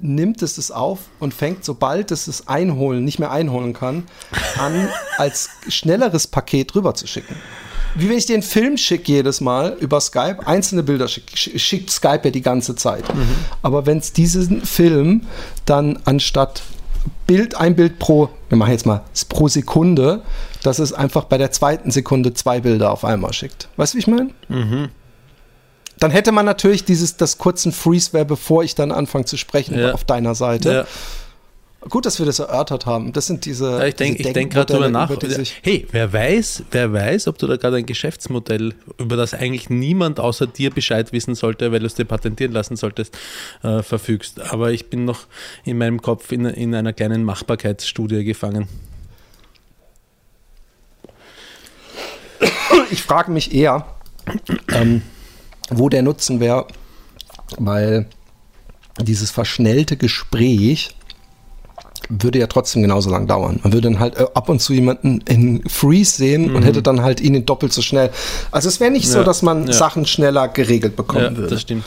nimmt 0.00 0.40
es 0.40 0.56
es 0.56 0.70
auf 0.70 1.00
und 1.20 1.34
fängt, 1.34 1.62
sobald 1.62 2.10
es 2.10 2.26
es 2.26 2.48
einholen, 2.48 3.04
nicht 3.04 3.18
mehr 3.18 3.30
einholen 3.30 3.74
kann, 3.74 4.04
an, 4.58 4.88
als 5.18 5.50
schnelleres 5.68 6.26
Paket 6.26 6.74
rüber 6.74 6.94
zu 6.94 7.06
schicken. 7.06 7.36
Wie 7.94 8.08
wenn 8.08 8.16
ich 8.16 8.32
einen 8.32 8.42
Film 8.42 8.78
schicke 8.78 9.12
jedes 9.12 9.42
Mal 9.42 9.76
über 9.78 10.00
Skype, 10.00 10.46
einzelne 10.46 10.82
Bilder 10.82 11.06
schickt, 11.06 11.38
schickt 11.38 11.90
Skype 11.90 12.22
ja 12.24 12.30
die 12.30 12.40
ganze 12.40 12.74
Zeit. 12.74 13.14
Mhm. 13.14 13.28
Aber 13.60 13.84
wenn 13.84 13.98
es 13.98 14.14
diesen 14.14 14.64
Film 14.64 15.26
dann 15.66 15.98
anstatt 16.06 16.62
Bild, 17.26 17.54
ein 17.54 17.74
Bild 17.76 17.98
pro, 17.98 18.28
wir 18.48 18.58
machen 18.58 18.72
jetzt 18.72 18.86
mal 18.86 19.02
pro 19.28 19.48
Sekunde, 19.48 20.22
dass 20.62 20.78
es 20.78 20.92
einfach 20.92 21.24
bei 21.24 21.38
der 21.38 21.50
zweiten 21.50 21.90
Sekunde 21.90 22.34
zwei 22.34 22.60
Bilder 22.60 22.90
auf 22.92 23.04
einmal 23.04 23.32
schickt. 23.32 23.68
Weißt 23.76 23.94
du, 23.94 23.96
wie 23.96 24.00
ich 24.00 24.06
meine? 24.06 24.30
Mhm. 24.48 24.88
Dann 25.98 26.10
hätte 26.10 26.32
man 26.32 26.44
natürlich 26.44 26.84
dieses, 26.84 27.16
das 27.16 27.38
kurzen 27.38 27.70
Freeze-Ware, 27.72 28.24
bevor 28.24 28.64
ich 28.64 28.74
dann 28.74 28.90
anfange 28.92 29.24
zu 29.24 29.36
sprechen 29.36 29.78
Ja. 29.78 29.92
auf 29.92 30.04
deiner 30.04 30.34
Seite. 30.34 30.72
Ja. 30.72 30.84
Gut, 31.88 32.06
dass 32.06 32.18
wir 32.20 32.26
das 32.26 32.38
erörtert 32.38 32.86
haben. 32.86 33.12
Das 33.12 33.26
sind 33.26 33.44
diese. 33.44 33.70
Ja, 33.70 33.86
ich 33.86 33.96
denke 33.96 34.32
denk 34.32 34.52
gerade 34.52 34.72
drüber 34.72 34.88
nach. 34.88 35.10
Über 35.10 35.26
Hey, 35.62 35.86
wer 35.90 36.12
weiß, 36.12 36.64
wer 36.70 36.92
weiß, 36.92 37.26
ob 37.26 37.38
du 37.38 37.48
da 37.48 37.56
gerade 37.56 37.78
ein 37.78 37.86
Geschäftsmodell, 37.86 38.74
über 38.98 39.16
das 39.16 39.34
eigentlich 39.34 39.68
niemand 39.68 40.20
außer 40.20 40.46
dir 40.46 40.70
Bescheid 40.70 41.12
wissen 41.12 41.34
sollte, 41.34 41.72
weil 41.72 41.80
du 41.80 41.86
es 41.86 41.94
dir 41.94 42.04
patentieren 42.04 42.52
lassen 42.52 42.76
solltest, 42.76 43.18
äh, 43.64 43.82
verfügst. 43.82 44.40
Aber 44.52 44.70
ich 44.70 44.90
bin 44.90 45.04
noch 45.04 45.26
in 45.64 45.78
meinem 45.78 46.00
Kopf 46.00 46.30
in, 46.30 46.44
in 46.44 46.74
einer 46.74 46.92
kleinen 46.92 47.24
Machbarkeitsstudie 47.24 48.24
gefangen. 48.24 48.68
Ich 52.90 53.02
frage 53.02 53.32
mich 53.32 53.52
eher, 53.54 53.86
ähm, 54.72 55.02
wo 55.70 55.88
der 55.88 56.02
Nutzen 56.02 56.38
wäre, 56.38 56.66
weil 57.58 58.06
dieses 59.00 59.30
verschnellte 59.30 59.96
Gespräch 59.96 60.94
würde 62.08 62.38
ja 62.38 62.46
trotzdem 62.46 62.82
genauso 62.82 63.10
lang 63.10 63.26
dauern. 63.26 63.60
Man 63.62 63.72
würde 63.72 63.90
dann 63.90 64.00
halt 64.00 64.16
äh, 64.16 64.26
ab 64.34 64.48
und 64.48 64.60
zu 64.60 64.72
jemanden 64.72 65.20
in 65.28 65.62
Freeze 65.68 66.16
sehen 66.16 66.54
und 66.54 66.62
hätte 66.64 66.82
dann 66.82 67.02
halt 67.02 67.20
ihn 67.20 67.44
doppelt 67.46 67.72
so 67.72 67.82
schnell. 67.82 68.10
Also 68.50 68.68
es 68.68 68.80
wäre 68.80 68.90
nicht 68.90 69.08
so, 69.08 69.18
Mhm. 69.18 69.22
Ja, 69.22 69.24
dass 69.24 69.42
man 69.42 69.66
ja. 69.66 69.72
Sachen 69.72 70.06
schneller 70.06 70.48
geregelt 70.48 70.96
bekommen 70.96 71.24
Ja, 71.24 71.36
würde. 71.36 71.50
das 71.50 71.60
stimmt. 71.62 71.84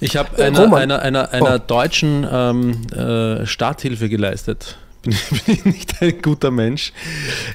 Ich 0.00 0.16
habe 0.16 0.36
Äh, 0.36 0.46
einer, 0.46 0.74
einer, 0.74 1.00
einer, 1.02 1.30
einer 1.32 1.54
Oh. 1.56 1.64
deutschen 1.66 2.26
ähm, 2.30 2.86
äh, 2.92 3.46
Starthilfe 3.46 4.08
geleistet. 4.08 4.76
Bin, 5.02 5.14
bin 5.46 5.54
ich 5.54 5.64
nicht 5.64 6.00
ein 6.02 6.22
guter 6.22 6.50
Mensch. 6.50 6.92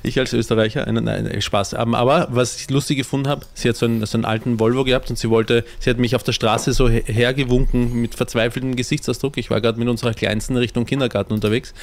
Ich 0.03 0.19
als 0.19 0.33
Österreicher, 0.33 0.85
einen, 0.85 1.03
nein, 1.05 1.41
Spaß. 1.41 1.73
Ähm, 1.73 1.95
Aber 1.95 2.27
was 2.29 2.59
ich 2.59 2.69
lustig 2.69 2.97
gefunden 2.97 3.27
habe, 3.29 3.45
sie 3.53 3.69
hat 3.69 3.75
so 3.77 3.85
einen, 3.85 4.05
so 4.05 4.17
einen 4.17 4.25
alten 4.25 4.59
Volvo 4.59 4.83
gehabt 4.83 5.09
und 5.09 5.17
sie 5.17 5.29
wollte, 5.29 5.63
sie 5.79 5.89
hat 5.89 5.97
mich 5.97 6.15
auf 6.15 6.23
der 6.23 6.33
Straße 6.33 6.73
so 6.73 6.89
her- 6.89 7.03
hergewunken 7.05 8.01
mit 8.01 8.15
verzweifeltem 8.15 8.75
Gesichtsausdruck. 8.75 9.37
Ich 9.37 9.49
war 9.49 9.61
gerade 9.61 9.79
mit 9.79 9.87
unserer 9.87 10.13
Kleinsten 10.13 10.57
Richtung 10.57 10.85
Kindergarten 10.85 11.33
unterwegs 11.33 11.73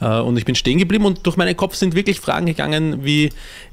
äh, 0.00 0.18
und 0.20 0.36
ich 0.36 0.44
bin 0.44 0.54
stehen 0.54 0.78
geblieben 0.78 1.04
und 1.06 1.26
durch 1.26 1.36
meinen 1.36 1.56
Kopf 1.56 1.74
sind 1.74 1.94
wirklich 1.94 2.20
Fragen 2.20 2.46
gegangen 2.46 3.04
wie, 3.04 3.30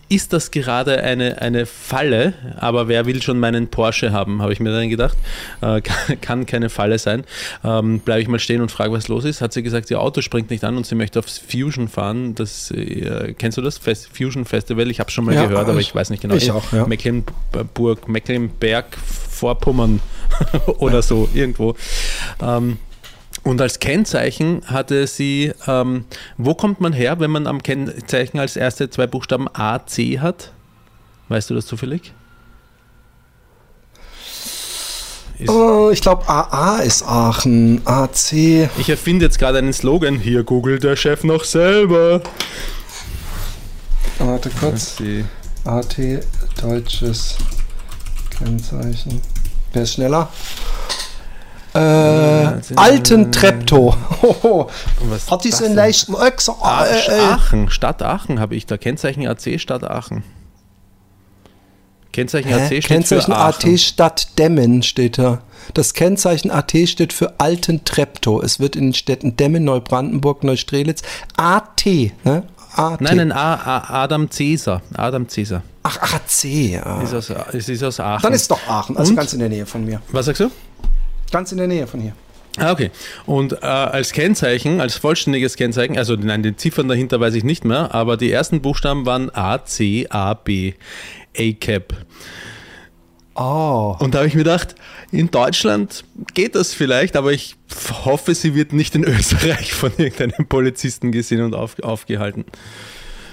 ist 0.09 0.31
das 0.31 0.51
gerade 0.51 1.03
eine, 1.03 1.41
eine 1.41 1.65
Falle, 1.65 2.33
aber 2.57 2.87
wer 2.87 3.05
will 3.05 3.21
schon 3.21 3.39
meinen 3.39 3.67
Porsche 3.67 4.11
haben, 4.13 4.41
habe 4.41 4.53
ich 4.53 4.59
mir 4.59 4.71
dann 4.71 4.89
gedacht. 4.89 5.17
Äh, 5.61 5.81
kann, 6.21 6.45
keine 6.45 6.69
Falle 6.69 6.97
sein. 6.97 7.23
Ähm, 7.63 7.99
Bleibe 7.99 8.21
ich 8.21 8.27
mal 8.27 8.39
stehen 8.39 8.61
und 8.61 8.71
frage, 8.71 8.91
was 8.93 9.07
los 9.09 9.25
ist. 9.25 9.41
Hat 9.41 9.51
sie 9.53 9.63
gesagt, 9.63 9.91
ihr 9.91 9.99
Auto 9.99 10.21
springt 10.21 10.49
nicht 10.49 10.63
an 10.63 10.77
und 10.77 10.85
sie 10.85 10.95
möchte 10.95 11.19
aufs 11.19 11.37
Fusion 11.39 11.87
fahren. 11.89 12.35
Das, 12.35 12.71
äh, 12.71 13.33
kennst 13.37 13.57
du 13.57 13.61
das? 13.61 13.77
Fest, 13.77 14.09
Fusion 14.15 14.45
Festival? 14.45 14.89
Ich 14.89 14.99
habe 15.01 15.11
schon 15.11 15.25
mal 15.25 15.35
Ja, 15.35 15.45
gehört, 15.45 15.67
aber 15.67 15.79
ich- 15.79 15.87
ich 15.89 15.95
weiß 15.95 16.09
nicht 16.09 16.21
genau. 16.21 16.35
ich 16.35 16.51
auch, 16.51 16.71
ja. 16.71 16.85
Mecklenburg, 16.87 18.07
Mecklenberg, 18.07 18.85
Vorpommern 18.97 19.99
oder 20.79 21.01
so, 21.01 21.27
irgendwo. 21.33 21.75
Ähm, 22.41 22.77
und 23.47 23.61
als 23.61 23.79
Kennzeichen 23.79 24.61
hatte 24.67 25.07
sie, 25.07 25.53
ähm, 25.67 26.05
wo 26.37 26.53
kommt 26.53 26.81
man 26.81 26.93
her, 26.93 27.19
wenn 27.19 27.31
man 27.31 27.47
am 27.47 27.63
Kennzeichen 27.63 28.39
als 28.39 28.55
erste 28.55 28.89
zwei 28.89 29.07
Buchstaben 29.07 29.47
AC 29.53 30.19
hat? 30.19 30.51
Weißt 31.29 31.49
du 31.49 31.55
das 31.55 31.65
zufällig? 31.65 32.13
Ist, 35.39 35.49
Oh, 35.49 35.91
ich 35.91 36.01
glaube, 36.01 36.27
AA 36.27 36.79
ist 36.79 37.03
Aachen, 37.03 37.81
AC. 37.85 38.33
ich 38.77 38.89
erfinde 38.89 39.25
jetzt 39.25 39.37
gerade 39.39 39.59
einen 39.59 39.73
Slogan. 39.73 40.15
Hier 40.19 40.43
googelt 40.43 40.83
der 40.83 40.95
Chef 40.95 41.23
noch 41.23 41.43
selber. 41.43 42.21
Warte 44.19 44.49
kurz. 44.49 44.95
AT, 45.63 45.97
deutsches 46.61 47.35
Kennzeichen. 48.37 49.21
Wer 49.73 49.83
ist 49.83 49.93
schneller? 49.93 50.29
Äh, 51.77 52.75
Alten 52.75 53.31
Treptow. 53.31 53.95
Hat 55.29 55.43
die 55.43 55.51
so 55.51 55.65
einen 55.65 55.75
leichten 55.75 56.15
Öxer? 56.15 56.55
Ah, 56.61 56.85
Äh, 56.85 57.17
äh, 57.17 57.19
Aachen, 57.21 57.69
Stadt 57.69 58.01
Aachen 58.01 58.39
habe 58.39 58.55
ich 58.55 58.65
da. 58.65 58.77
Kennzeichen 58.77 59.27
AC 59.27 59.59
Stadt 59.59 59.83
Aachen. 59.83 60.23
Kennzeichen 62.11 62.51
AC 62.51 62.59
Hä? 62.61 62.65
steht 62.67 62.85
Kennzeichen 62.85 63.25
für 63.31 63.37
Aachen. 63.37 63.69
AT 63.73 63.79
Stadt 63.79 64.39
Demmen 64.39 64.81
steht 64.83 65.17
da. 65.17 65.41
Das 65.73 65.93
Kennzeichen 65.93 66.49
AT 66.49 66.71
steht 66.87 67.13
für 67.13 67.39
Alten 67.39 67.83
Treptow. 67.85 68.41
Es 68.41 68.59
wird 68.59 68.75
in 68.75 68.87
den 68.87 68.93
Städten 68.93 69.37
Demmen, 69.37 69.63
Neubrandenburg, 69.65 70.43
Neustrelitz 70.43 71.01
AT, 71.35 71.85
ne? 72.23 72.43
AT. 72.75 73.01
Nein, 73.01 73.17
nein, 73.17 73.31
A, 73.31 73.55
A, 73.55 74.03
Adam 74.03 74.29
Cäsar. 74.31 74.81
Adam 74.95 75.27
Cäsar. 75.27 75.63
Ach, 75.83 75.97
AC. 76.15 76.43
Ja. 76.45 77.01
Ist 77.01 77.13
aus, 77.13 77.31
es 77.53 77.69
ist 77.69 77.83
aus 77.83 77.99
Aachen. 77.99 78.21
Dann 78.23 78.33
ist 78.33 78.49
doch 78.51 78.59
Aachen, 78.67 78.97
also 78.97 79.11
Und? 79.11 79.15
ganz 79.15 79.33
in 79.33 79.39
der 79.39 79.49
Nähe 79.49 79.65
von 79.65 79.83
mir. 79.85 80.01
Was 80.11 80.25
sagst 80.27 80.41
du? 80.41 80.49
Ganz 81.31 81.51
in 81.51 81.57
der 81.57 81.67
Nähe 81.67 81.87
von 81.87 81.99
hier. 81.99 82.13
Ah, 82.57 82.71
okay. 82.71 82.89
Und 83.25 83.53
äh, 83.53 83.65
als 83.65 84.13
Kennzeichen, 84.13 84.81
als 84.81 84.95
vollständiges 84.95 85.57
Kennzeichen, 85.57 85.97
also 85.97 86.15
nein, 86.15 86.41
die 86.41 86.55
Ziffern 86.55 86.87
dahinter 86.87 87.19
weiß 87.19 87.35
ich 87.35 87.43
nicht 87.43 87.65
mehr, 87.65 87.93
aber 87.93 88.17
die 88.17 88.31
ersten 88.31 88.61
Buchstaben 88.61 89.05
waren 89.05 89.29
A, 89.33 89.63
C, 89.63 90.07
A, 90.09 90.33
B, 90.33 90.73
ACAP. 91.37 91.93
Oh. 93.35 93.95
Und 93.99 94.15
da 94.15 94.19
habe 94.19 94.27
ich 94.27 94.33
mir 94.33 94.43
gedacht, 94.43 94.73
in 95.11 95.29
Deutschland 95.29 96.03
geht 96.33 96.55
das 96.55 96.73
vielleicht, 96.73 97.15
aber 97.15 97.31
ich 97.31 97.55
hoffe, 98.05 98.33
sie 98.33 98.55
wird 98.55 98.73
nicht 98.73 98.95
in 98.95 99.03
Österreich 99.05 99.73
von 99.73 99.91
irgendeinem 99.97 100.47
Polizisten 100.47 101.11
gesehen 101.11 101.43
und 101.43 101.53
auf, 101.53 101.77
aufgehalten. 101.83 102.45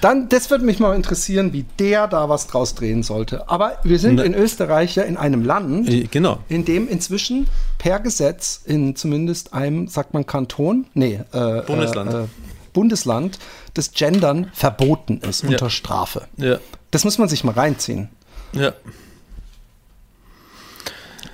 Dann, 0.05 0.29
das 0.29 0.51
würde 0.51 0.67
mich 0.67 0.81
mal 0.81 0.95
interessieren, 0.95 1.55
wie 1.55 1.65
der 1.79 2.07
da 2.09 2.29
was 2.29 2.47
draus 2.47 2.75
drehen 2.75 3.03
sollte. 3.03 3.49
Aber 3.49 3.79
wir 3.85 3.99
sind 3.99 4.21
in 4.21 4.35
Österreich 4.35 4.97
ja 4.97 5.03
in 5.05 5.17
einem 5.17 5.43
Land, 5.43 5.89
Äh, 5.89 6.03
Genau. 6.11 6.41
in 6.51 6.67
dem 6.67 6.89
inzwischen 6.89 7.47
per 7.79 8.01
Gesetz 8.01 8.61
in 8.67 8.97
zumindest 8.97 9.55
einem, 9.55 9.89
sagt 9.89 10.13
man 10.13 10.27
Kanton? 10.27 10.85
Nee, 10.93 11.21
äh, 11.33 11.63
Bundesland. 11.63 12.13
Äh, 12.13 12.27
Bundesland 12.75 13.39
das 13.73 13.93
Gendern 13.93 14.51
verboten 14.53 15.23
ist 15.27 15.43
unter 15.43 15.71
Strafe. 15.71 16.29
Ja. 16.37 16.59
Das 16.91 17.05
muss 17.05 17.17
man 17.17 17.29
sich 17.31 17.43
mal 17.43 17.53
reinziehen. 17.55 18.11
Ja. 18.53 18.75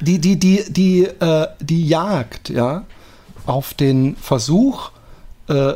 Die, 0.00 0.20
die, 0.20 0.38
die, 0.38 0.64
die, 0.72 1.04
äh, 1.06 1.48
die 1.58 1.88
Jagd, 1.88 2.50
ja, 2.50 2.84
auf 3.46 3.74
den 3.74 4.14
Versuch, 4.14 4.92
äh, 5.48 5.74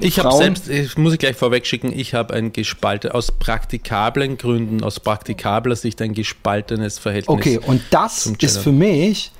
Ich 0.00 0.18
habe 0.18 0.34
selbst, 0.36 0.68
ich 0.68 0.96
muss 0.96 1.12
ich 1.12 1.18
gleich 1.18 1.36
vorweg 1.36 1.66
schicken, 1.66 1.92
ich 1.92 2.14
habe 2.14 2.34
ein 2.34 2.52
gespalten, 2.52 3.10
aus 3.10 3.32
praktikablen 3.32 4.38
Gründen, 4.38 4.82
aus 4.82 5.00
praktikabler 5.00 5.76
Sicht 5.76 6.00
ein 6.00 6.14
gespaltenes 6.14 6.98
Verhältnis. 6.98 7.28
Okay, 7.28 7.58
und 7.58 7.82
das 7.90 8.26
ist 8.26 8.58
für 8.58 8.72
mich 8.72 9.32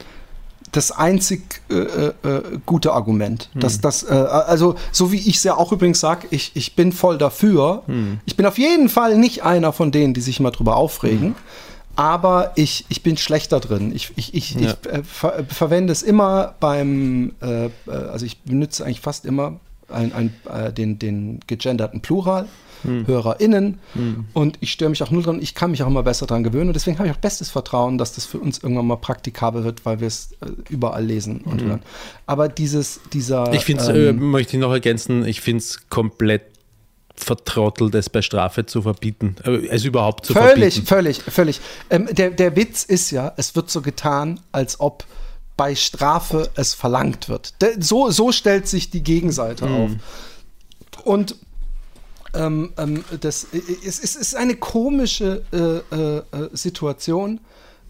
das 0.72 0.90
einzig 0.90 1.61
äh, 1.70 1.74
äh, 1.76 2.12
gute 2.66 2.92
Argument. 2.92 3.49
Hm. 3.53 3.61
Dass 3.61 3.80
das, 3.80 4.03
äh, 4.03 4.12
also, 4.12 4.74
so 4.92 5.12
wie 5.12 5.18
ich 5.18 5.36
es 5.36 5.45
ja 5.45 5.57
auch 5.57 5.72
übrigens 5.72 6.01
sage, 6.01 6.26
ich, 6.30 6.53
ich 6.55 6.74
bin 6.74 6.92
voll 6.92 7.16
dafür. 7.16 7.82
Hm. 7.86 8.18
Ich 8.24 8.36
bin 8.36 8.45
auf 8.45 8.59
jeden 8.59 8.88
Fall 8.88 9.16
nicht 9.16 9.45
einer 9.45 9.72
von 9.72 9.92
denen, 9.92 10.14
die 10.14 10.20
sich 10.20 10.40
mal 10.40 10.51
drüber 10.51 10.76
aufregen. 10.76 11.28
Hm. 11.28 11.34
Aber 11.97 12.53
ich, 12.57 12.86
ich 12.88 13.05
bin 13.05 13.16
schlechter 13.16 13.61
drin. 13.61 13.95
Ich, 13.95 14.12
ich, 14.16 14.34
ich, 14.34 14.55
Ja. 14.57 14.74
ich 14.84 14.92
äh, 14.92 15.05
ver 15.05 15.38
äh, 15.38 15.45
verwende 15.45 15.92
es 15.92 16.03
immer 16.03 16.55
beim, 16.59 17.34
äh, 17.40 17.66
äh, 17.66 17.70
also 17.86 18.26
ich 18.26 18.40
benutze 18.40 18.84
eigentlich 18.84 19.01
fast 19.01 19.24
immer 19.24 19.61
ein, 19.89 20.12
ein, 20.12 20.35
äh, 20.53 20.72
den, 20.72 20.99
den 20.99 21.41
gegenderten 21.47 22.01
Plural. 22.01 22.47
Hm. 22.82 23.07
HörerInnen 23.07 23.78
und 24.35 24.59
ich 24.61 24.70
störe 24.70 24.91
mich 24.91 25.03
auch 25.03 25.11
null 25.11 25.22
dran. 25.22 25.41
Ich 25.41 25.55
kann 25.55 25.70
mich 25.70 25.82
auch 25.82 25.87
immer 25.87 26.03
besser 26.03 26.26
dran 26.26 26.45
gewöhnen 26.45 26.66
und 26.66 26.74
deswegen 26.74 26.99
habe 26.99 27.09
ich 27.09 27.14
auch 27.14 27.18
bestes 27.18 27.49
Vertrauen, 27.49 27.97
dass 27.97 28.12
das 28.14 28.26
für 28.26 28.39
uns 28.39 28.59
irgendwann 28.59 28.87
mal 28.87 28.97
praktikabel 28.97 29.64
wird, 29.64 29.87
weil 29.87 30.01
wir 30.01 30.07
es 30.07 30.32
äh, 30.43 30.51
überall 30.68 31.03
lesen 31.03 31.41
und 31.41 31.62
hören. 31.62 31.80
Aber 32.26 32.49
dieses, 32.49 33.01
dieser. 33.14 33.47
Hm. 33.47 33.55
Ich 33.55 33.64
finde 33.64 33.82
es, 33.82 33.89
äh, 33.89 34.09
ähm, 34.11 34.30
möchte 34.30 34.59
ich 34.59 34.61
noch 34.61 34.70
ergänzen, 34.70 35.24
ich 35.24 35.41
finde 35.41 35.61
es 35.61 35.89
komplett 35.89 36.43
vertrottelt, 37.16 37.95
es 37.95 38.11
bei 38.11 38.22
Strafe 38.22 38.66
zu 38.66 38.82
verbieten. 38.82 39.37
Äh, 39.45 39.66
Es 39.68 39.85
überhaupt 39.85 40.26
zu 40.26 40.35
völlig, 40.35 40.74
verbieten. 40.74 40.87
völlig, 40.87 41.22
völlig. 41.22 41.61
Ähm, 41.91 42.09
der, 42.11 42.30
der 42.30 42.55
Witz 42.57 42.82
ist 42.85 43.11
ja, 43.11 43.32
es 43.37 43.57
wird 43.57 43.70
so 43.70 43.80
getan, 43.80 44.41
als 44.53 44.80
ob 44.80 45.05
bei 45.57 45.74
Strafe 45.74 46.50
es 46.55 46.74
verlangt 46.74 47.28
wird. 47.28 47.61
Der, 47.62 47.80
so, 47.80 48.11
so 48.11 48.32
stellt 48.32 48.68
sich 48.68 48.90
die 48.90 49.02
Gegenseite 49.02 49.66
auf. 49.68 49.90
Und 51.05 51.36
ähm, 52.34 52.72
ähm, 52.76 53.05
das, 53.20 53.46
es, 53.52 54.02
es 54.02 54.16
ist 54.16 54.34
eine 54.34 54.57
komische 54.57 55.42
äh, 55.52 55.96
äh, 55.96 56.18
äh, 56.18 56.22
Situation. 56.52 57.40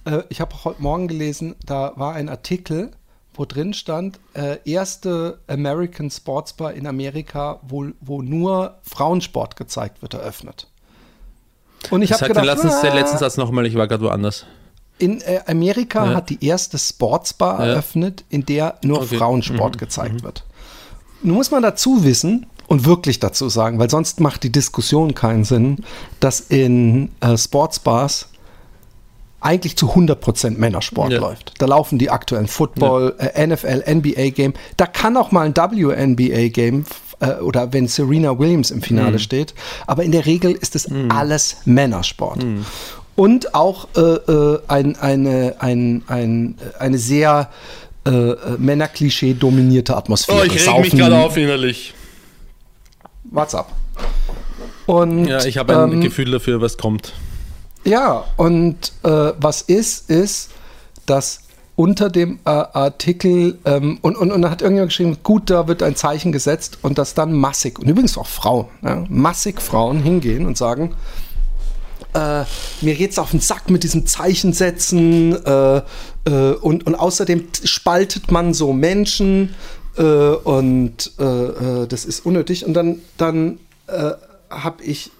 Äh, 0.04 0.22
ich 0.28 0.40
habe 0.40 0.64
heute 0.64 0.82
Morgen 0.82 1.08
gelesen, 1.08 1.56
da 1.64 1.92
war 1.96 2.14
ein 2.14 2.28
Artikel, 2.28 2.90
wo 3.32 3.44
drin 3.44 3.74
stand, 3.74 4.20
äh, 4.34 4.58
erste 4.64 5.38
American 5.46 6.10
Sportsbar 6.10 6.74
in 6.74 6.86
Amerika, 6.86 7.60
wo, 7.62 7.86
wo 8.00 8.22
nur 8.22 8.78
Frauensport 8.82 9.56
gezeigt 9.56 10.02
wird, 10.02 10.14
eröffnet. 10.14 10.68
Und 11.90 12.02
ich 12.02 12.12
habe 12.12 12.28
gedacht, 12.28 12.44
letzten, 12.44 12.68
den 12.68 12.92
ah, 12.92 12.94
letzten 12.94 13.18
Satz 13.18 13.36
nochmal, 13.36 13.66
ich 13.66 13.74
war 13.74 13.88
gerade 13.88 14.04
woanders. 14.04 14.46
In 14.98 15.20
äh, 15.22 15.40
Amerika 15.46 16.06
Ja. 16.06 16.14
hat 16.14 16.30
die 16.30 16.44
erste 16.44 16.78
Sportsbar 16.78 17.58
Ja. 17.60 17.72
eröffnet, 17.72 18.24
in 18.30 18.46
der 18.46 18.76
nur 18.82 19.02
Okay. 19.02 19.16
Frauensport 19.16 19.78
gezeigt 19.78 20.22
wird. 20.22 20.44
Nun 21.22 21.36
muss 21.36 21.50
man 21.50 21.62
dazu 21.62 22.04
wissen 22.04 22.46
und 22.68 22.84
wirklich 22.86 23.18
dazu 23.18 23.48
sagen, 23.48 23.78
weil 23.78 23.90
sonst 23.90 24.20
macht 24.20 24.42
die 24.42 24.52
Diskussion 24.52 25.14
keinen 25.14 25.44
Sinn, 25.44 25.78
dass 26.20 26.40
in 26.40 27.10
äh, 27.20 27.36
Sportsbars 27.36 28.28
eigentlich 29.40 29.76
zu 29.76 29.94
100% 29.94 30.58
Männersport 30.58 31.12
Ja. 31.12 31.20
läuft. 31.20 31.52
Da 31.58 31.66
laufen 31.66 31.98
die 31.98 32.08
aktuellen 32.10 32.46
Football, 32.46 33.14
äh, 33.18 33.46
NFL, 33.46 33.82
NBA-Game. 33.86 34.54
Da 34.78 34.86
kann 34.86 35.16
auch 35.18 35.32
mal 35.32 35.42
ein 35.46 35.54
WNBA-Game 35.54 36.86
äh, 37.20 37.34
oder 37.40 37.72
wenn 37.74 37.86
Serena 37.86 38.38
Williams 38.38 38.70
im 38.70 38.80
Finale 38.80 39.18
steht. 39.18 39.54
Aber 39.86 40.02
in 40.02 40.12
der 40.12 40.24
Regel 40.24 40.52
ist 40.52 40.74
es 40.76 40.88
alles 41.10 41.56
Männersport. 41.66 42.44
Und 43.16 43.54
auch 43.54 43.88
äh, 43.96 44.00
äh, 44.00 44.60
ein, 44.66 44.96
eine, 44.96 45.56
ein, 45.60 46.02
ein, 46.08 46.58
eine 46.78 46.98
sehr 46.98 47.50
äh, 48.04 48.10
Männerklischee 48.58 49.34
dominierte 49.34 49.96
Atmosphäre. 49.96 50.40
Oh, 50.40 50.44
ich 50.44 50.68
reg 50.68 50.80
mich 50.80 50.90
gerade 50.92 51.16
auf 51.18 51.36
innerlich. 51.36 51.94
What's 53.30 53.54
up? 53.54 53.72
Und, 54.86 55.26
Ja, 55.26 55.44
ich 55.44 55.56
habe 55.58 55.76
ein 55.78 55.92
ähm, 55.92 56.00
Gefühl 56.00 56.30
dafür, 56.30 56.60
was 56.60 56.76
kommt. 56.76 57.12
Ja, 57.84 58.24
und 58.36 58.92
äh, 59.02 59.32
was 59.38 59.62
ist, 59.62 60.10
ist, 60.10 60.50
dass 61.06 61.40
unter 61.76 62.08
dem 62.08 62.38
äh, 62.44 62.50
Artikel 62.50 63.58
ähm, 63.64 63.98
und, 64.00 64.16
und, 64.16 64.30
und 64.30 64.42
da 64.42 64.50
hat 64.50 64.62
irgendjemand 64.62 64.90
geschrieben, 64.90 65.18
gut, 65.22 65.50
da 65.50 65.66
wird 65.66 65.82
ein 65.82 65.96
Zeichen 65.96 66.32
gesetzt 66.32 66.78
und 66.82 66.98
dass 66.98 67.14
dann 67.14 67.32
massig, 67.32 67.78
und 67.78 67.88
übrigens 67.88 68.16
auch 68.16 68.26
Frauen, 68.26 68.66
ja, 68.82 69.04
massig 69.08 69.60
Frauen 69.60 70.00
hingehen 70.00 70.46
und 70.46 70.56
sagen, 70.56 70.94
äh, 72.14 72.44
mir 72.80 72.94
geht's 72.94 73.18
auf 73.18 73.32
den 73.32 73.40
Sack 73.40 73.70
mit 73.70 73.82
diesem 73.82 74.06
Zeichensetzen 74.06 75.44
äh, 75.44 75.82
äh, 76.24 76.52
und, 76.60 76.86
und 76.86 76.94
außerdem 76.94 77.48
spaltet 77.64 78.30
man 78.30 78.54
so 78.54 78.72
Menschen 78.72 79.54
äh, 79.96 80.02
und 80.02 81.12
äh, 81.18 81.24
äh, 81.24 81.86
das 81.86 82.04
ist 82.04 82.24
unnötig. 82.24 82.64
Und 82.64 82.74
dann, 82.74 83.00
dann 83.16 83.58
habe 84.48 84.82
ich 84.82 85.10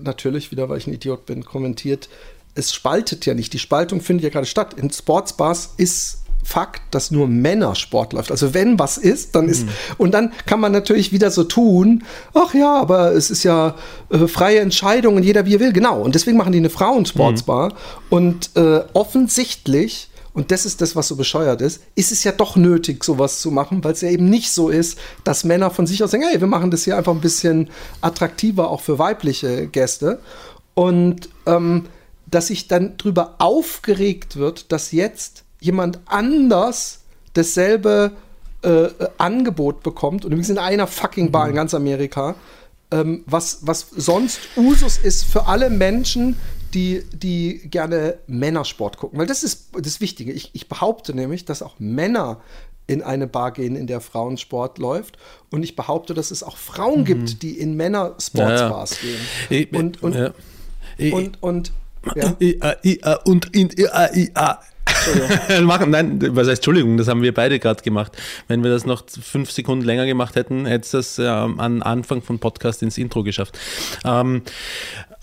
natürlich 0.00 0.52
wieder, 0.52 0.68
weil 0.68 0.78
ich 0.78 0.86
ein 0.86 0.94
Idiot 0.94 1.26
bin, 1.26 1.44
kommentiert, 1.44 2.08
es 2.54 2.72
spaltet 2.72 3.26
ja 3.26 3.34
nicht. 3.34 3.52
Die 3.54 3.58
Spaltung 3.58 4.00
findet 4.00 4.22
ja 4.22 4.30
gerade 4.30 4.46
statt. 4.46 4.74
In 4.74 4.88
Sportsbars 4.88 5.74
ist 5.78 6.21
Fakt, 6.44 6.82
dass 6.90 7.10
nur 7.10 7.28
Männersport 7.28 8.12
läuft. 8.12 8.30
Also 8.30 8.52
wenn 8.52 8.78
was 8.78 8.98
ist, 8.98 9.34
dann 9.34 9.48
ist 9.48 9.66
und 9.96 10.12
dann 10.12 10.32
kann 10.46 10.60
man 10.60 10.72
natürlich 10.72 11.12
wieder 11.12 11.30
so 11.30 11.44
tun. 11.44 12.04
Ach 12.34 12.52
ja, 12.52 12.74
aber 12.80 13.12
es 13.12 13.30
ist 13.30 13.44
ja 13.44 13.76
äh, 14.10 14.26
freie 14.26 14.60
Entscheidung 14.60 15.16
und 15.16 15.22
jeder 15.22 15.46
wie 15.46 15.54
er 15.54 15.60
will. 15.60 15.72
Genau. 15.72 16.00
Und 16.00 16.14
deswegen 16.14 16.36
machen 16.36 16.52
die 16.52 16.58
eine 16.58 16.70
Frauensportsbar 16.70 17.74
und 18.10 18.50
äh, 18.56 18.80
offensichtlich 18.92 20.08
und 20.34 20.50
das 20.50 20.64
ist 20.64 20.80
das, 20.80 20.96
was 20.96 21.08
so 21.08 21.16
bescheuert 21.16 21.60
ist, 21.60 21.82
ist 21.94 22.10
es 22.10 22.24
ja 22.24 22.32
doch 22.32 22.56
nötig, 22.56 23.04
sowas 23.04 23.40
zu 23.40 23.50
machen, 23.50 23.84
weil 23.84 23.92
es 23.92 24.00
ja 24.00 24.08
eben 24.08 24.30
nicht 24.30 24.50
so 24.50 24.70
ist, 24.70 24.98
dass 25.24 25.44
Männer 25.44 25.70
von 25.70 25.86
sich 25.86 26.02
aus 26.02 26.10
sagen, 26.10 26.24
hey, 26.26 26.40
wir 26.40 26.46
machen 26.46 26.70
das 26.70 26.84
hier 26.84 26.96
einfach 26.96 27.12
ein 27.12 27.20
bisschen 27.20 27.68
attraktiver 28.00 28.70
auch 28.70 28.80
für 28.80 28.98
weibliche 28.98 29.66
Gäste. 29.66 30.20
Und 30.74 31.28
ähm, 31.44 31.84
dass 32.30 32.46
sich 32.46 32.66
dann 32.66 32.96
drüber 32.96 33.34
aufgeregt 33.38 34.36
wird, 34.36 34.72
dass 34.72 34.92
jetzt 34.92 35.41
jemand 35.62 36.00
anders 36.06 37.00
dasselbe 37.34 38.12
äh, 38.62 38.88
Angebot 39.18 39.82
bekommt, 39.82 40.24
und 40.24 40.32
übrigens 40.32 40.50
in 40.50 40.58
einer 40.58 40.86
fucking 40.86 41.30
Bar 41.32 41.48
in 41.48 41.54
ganz 41.54 41.72
Amerika, 41.74 42.34
ähm, 42.90 43.22
was, 43.26 43.60
was 43.62 43.86
sonst 43.96 44.40
Usus 44.56 44.98
ist 44.98 45.24
für 45.24 45.46
alle 45.46 45.70
Menschen, 45.70 46.36
die, 46.74 47.04
die 47.12 47.68
gerne 47.70 48.18
Männersport 48.26 48.96
gucken. 48.98 49.18
Weil 49.18 49.26
das 49.26 49.42
ist 49.42 49.68
das 49.78 50.00
Wichtige. 50.00 50.32
Ich, 50.32 50.50
ich 50.52 50.68
behaupte 50.68 51.14
nämlich, 51.14 51.44
dass 51.44 51.62
auch 51.62 51.74
Männer 51.78 52.40
in 52.86 53.02
eine 53.02 53.26
Bar 53.26 53.52
gehen, 53.52 53.76
in 53.76 53.86
der 53.86 54.00
Frauensport 54.00 54.78
läuft. 54.78 55.16
Und 55.50 55.62
ich 55.62 55.76
behaupte, 55.76 56.14
dass 56.14 56.30
es 56.30 56.42
auch 56.42 56.56
Frauen 56.56 57.04
gibt, 57.04 57.42
die 57.42 57.58
in 57.58 57.76
Männer-Sportsbars 57.76 59.00
gehen. 59.00 59.20
Ich- 59.50 59.72
Und, 59.72 60.02
und, 60.02 60.14
ja. 60.14 60.32
Und, 61.12 61.42
und 61.42 61.72
ja. 62.14 62.34
I, 62.40 62.60
I, 62.84 63.00
A 63.02 63.14
und 63.24 63.54
in 63.54 63.70
I, 63.78 63.86
A, 63.88 64.14
I, 64.14 64.30
A. 64.34 64.58
Machen, 65.62 65.90
nein, 65.90 66.18
was 66.36 66.48
heißt 66.48 66.58
Entschuldigung, 66.58 66.96
das 66.96 67.08
haben 67.08 67.22
wir 67.22 67.34
beide 67.34 67.58
gerade 67.58 67.82
gemacht. 67.82 68.12
Wenn 68.48 68.62
wir 68.62 68.70
das 68.70 68.86
noch 68.86 69.04
fünf 69.08 69.50
Sekunden 69.50 69.84
länger 69.84 70.06
gemacht 70.06 70.36
hätten, 70.36 70.66
hätte 70.66 70.84
es 70.84 71.16
das 71.16 71.18
ähm, 71.18 71.60
am 71.60 71.82
Anfang 71.82 72.22
von 72.22 72.38
Podcast 72.38 72.82
ins 72.82 72.98
Intro 72.98 73.22
geschafft. 73.22 73.58
Ähm, 74.04 74.42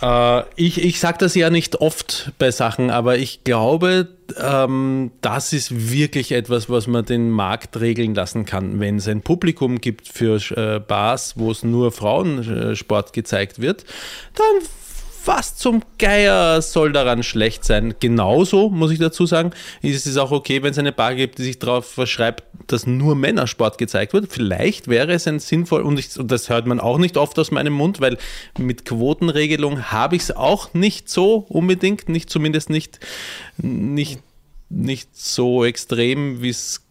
äh, 0.01 0.41
ich 0.55 0.84
ich 0.84 0.99
sage 0.99 1.18
das 1.20 1.36
ja 1.36 1.49
nicht 1.49 1.82
oft 1.82 2.32
bei 2.39 2.51
Sachen, 2.51 2.89
aber 2.89 3.18
ich 3.18 3.43
glaube, 3.43 4.07
ähm, 4.38 5.12
das 5.22 5.53
ist 5.53 5.91
wirklich 5.91 6.32
etwas, 6.32 6.70
was 6.70 6.88
man 6.88 7.05
den 7.05 7.30
Markt 7.30 7.80
regeln 7.80 8.16
lassen 8.16 8.45
kann. 8.45 8.80
Wenn 8.80 8.97
es 8.97 9.07
ein 9.07 9.22
Publikum 9.22 9.80
gibt 9.82 10.07
für 10.07 10.39
äh, 10.55 10.80
Bars, 10.80 11.34
wo 11.38 11.51
es 11.51 11.64
nur 11.64 11.91
Frauensport 11.91 13.14
gezeigt 13.14 13.62
wird, 13.62 13.86
dann 14.36 14.68
was 15.26 15.55
zum 15.55 15.82
Geier 15.97 16.61
soll 16.61 16.91
daran 16.91 17.24
schlecht 17.24 17.63
sein? 17.65 17.95
Genauso, 17.99 18.70
muss 18.70 18.91
ich 18.91 18.99
dazu 18.99 19.26
sagen, 19.26 19.51
ist 19.82 20.05
es 20.05 20.17
auch 20.17 20.32
okay, 20.32 20.63
wenn 20.63 20.72
es 20.72 20.78
eine 20.78 20.91
Bar 20.91 21.15
gibt, 21.15 21.38
die 21.38 21.43
sich 21.43 21.59
darauf 21.59 21.86
verschreibt, 21.86 22.43
dass 22.67 22.88
nur 22.88 23.15
Männersport 23.15 23.78
gezeigt 23.78 24.13
wird. 24.13 24.32
Vielleicht 24.32 24.88
wäre 24.88 25.13
es 25.13 25.28
ein 25.28 25.39
sinnvoll, 25.39 25.82
und, 25.82 25.99
ich, 25.99 26.17
und 26.17 26.32
das 26.32 26.49
hört 26.49 26.67
man 26.67 26.80
auch 26.80 26.97
nicht 26.97 27.17
oft 27.17 27.38
aus 27.39 27.51
meinem 27.51 27.74
Mund, 27.74 28.01
weil 28.01 28.17
mit 28.57 28.86
Quotenregelung 28.86 29.91
habe 29.91 30.15
ich 30.15 30.24
es 30.24 30.36
auch 30.36 30.74
nicht 30.74 31.09
so 31.09 31.45
unbedingt, 31.49 32.09
nicht 32.09 32.30
zumindest 32.30 32.70
nicht, 32.70 32.99
nicht, 33.57 34.22
nicht 34.70 35.09
so 35.17 35.65
extrem, 35.65 36.41
wie 36.41 36.49
es 36.49 36.88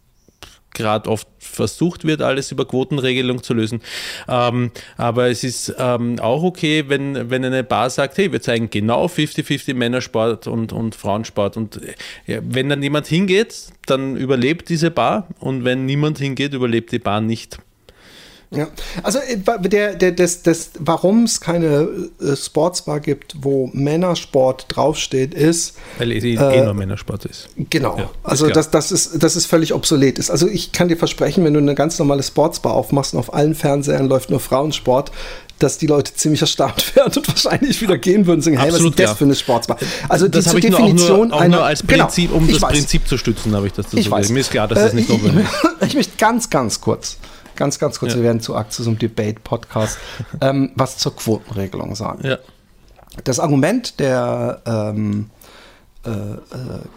gerade 0.73 1.09
oft 1.09 1.27
versucht 1.39 2.05
wird, 2.05 2.21
alles 2.21 2.51
über 2.51 2.65
Quotenregelung 2.65 3.43
zu 3.43 3.53
lösen. 3.53 3.81
Ähm, 4.27 4.71
aber 4.97 5.29
es 5.29 5.43
ist 5.43 5.73
ähm, 5.77 6.19
auch 6.19 6.43
okay, 6.43 6.85
wenn, 6.87 7.29
wenn 7.29 7.43
eine 7.43 7.63
Bar 7.63 7.89
sagt, 7.89 8.17
hey, 8.17 8.31
wir 8.31 8.41
zeigen 8.41 8.69
genau 8.69 9.05
50-50 9.05 9.73
Männersport 9.73 10.47
und, 10.47 10.73
und 10.73 10.95
Frauensport. 10.95 11.57
Und 11.57 11.81
äh, 12.27 12.41
wenn 12.43 12.69
dann 12.69 12.83
jemand 12.83 13.07
hingeht, 13.07 13.67
dann 13.85 14.15
überlebt 14.15 14.69
diese 14.69 14.91
Bar 14.91 15.27
und 15.39 15.63
wenn 15.63 15.85
niemand 15.85 16.19
hingeht, 16.19 16.53
überlebt 16.53 16.91
die 16.91 16.99
Bar 16.99 17.21
nicht. 17.21 17.59
Ja, 18.51 18.67
also 19.03 19.19
äh, 19.19 19.37
der, 19.69 19.93
der, 19.95 20.11
das, 20.11 20.41
das, 20.41 20.71
warum 20.79 21.23
es 21.25 21.39
keine 21.39 21.87
äh, 22.19 22.35
Sportsbar 22.35 22.99
gibt, 22.99 23.35
wo 23.41 23.69
Männersport 23.73 24.65
draufsteht, 24.69 25.35
ist, 25.35 25.75
Weil 25.99 26.11
es 26.13 26.23
eh 26.23 26.33
Äh, 26.33 26.63
nur 26.65 26.73
Männersport 26.73 27.25
ist. 27.25 27.49
genau, 27.69 27.97
Ja, 27.97 28.03
ist 28.05 28.09
also 28.23 28.45
klar. 28.45 28.55
dass 28.55 28.71
das 28.71 28.91
ist, 28.91 29.21
das 29.21 29.35
ist 29.35 29.45
völlig 29.45 29.73
obsolet 29.75 30.17
ist. 30.17 30.31
Also 30.31 30.47
ich 30.47 30.71
kann 30.71 30.87
dir 30.89 30.97
versprechen, 30.97 31.43
wenn 31.43 31.53
du 31.53 31.59
eine 31.59 31.75
ganz 31.75 31.99
normale 31.99 32.23
Sportsbar 32.23 32.73
aufmachst 32.73 33.13
und 33.13 33.19
auf 33.19 33.33
allen 33.35 33.53
Fernsehern 33.53 34.07
läuft 34.09 34.31
nur 34.31 34.39
Frauensport, 34.39 35.11
dass 35.59 35.77
die 35.77 35.85
Leute 35.87 36.15
ziemlich 36.15 36.41
erstaunt 36.41 36.95
werden 36.95 37.13
und 37.17 37.27
wahrscheinlich 37.27 37.79
wieder 37.83 37.99
gehen 37.99 38.25
würden 38.25 38.37
und 38.39 38.41
sagen, 38.43 38.57
hey, 38.57 38.69
was 38.69 38.75
Absolut, 38.75 38.93
ist 38.93 38.99
das 38.99 39.09
ja. 39.11 39.15
für 39.15 39.25
eine 39.25 39.35
Sportsbar? 39.35 39.77
Also 40.07 40.27
das 40.27 40.45
diese 40.45 40.57
ich 40.57 40.69
nur 40.69 40.79
auch 40.79 40.83
Definition 40.85 41.27
nur, 41.27 41.37
auch 41.37 41.41
einer, 41.41 41.57
nur 41.57 41.65
als 41.65 41.83
Genau, 41.85 42.05
Prinzip, 42.05 42.33
um 42.33 42.45
ich 42.47 42.53
das 42.53 42.61
weiß. 42.63 42.71
Prinzip 42.71 43.07
zu 43.07 43.17
stützen, 43.19 43.55
habe 43.55 43.67
ich 43.67 43.73
das 43.73 43.85
dazu 43.85 43.97
Ich 43.97 44.09
weiß. 44.09 44.29
Mir 44.29 44.39
ist 44.39 44.49
klar, 44.49 44.67
dass 44.67 44.79
das 44.79 44.93
Äh, 44.93 44.95
nicht 44.95 45.09
ich, 45.09 45.21
notwendig 45.21 45.45
ist. 45.81 45.87
ich 45.87 45.93
möchte 45.93 46.13
ganz, 46.17 46.49
ganz 46.49 46.81
kurz, 46.81 47.17
ganz, 47.59 47.77
ganz 47.77 47.99
kurz, 47.99 48.13
Ja. 48.13 48.17
wir 48.17 48.23
werden 48.23 48.41
zu 48.41 48.55
arg 48.55 48.71
zu 48.71 48.81
so 48.81 48.89
einem 48.89 48.97
Debate-Podcast, 48.97 49.99
ähm, 50.41 50.71
was 50.75 50.97
zur 50.97 51.15
Quotenregelung 51.15 51.93
sagen. 51.95 52.25
Ja. 52.27 52.39
Das 53.25 53.39
Argument 53.39 53.99
der 53.99 54.61
ähm, 54.65 55.29
äh, 56.05 56.09
äh, 56.11 56.37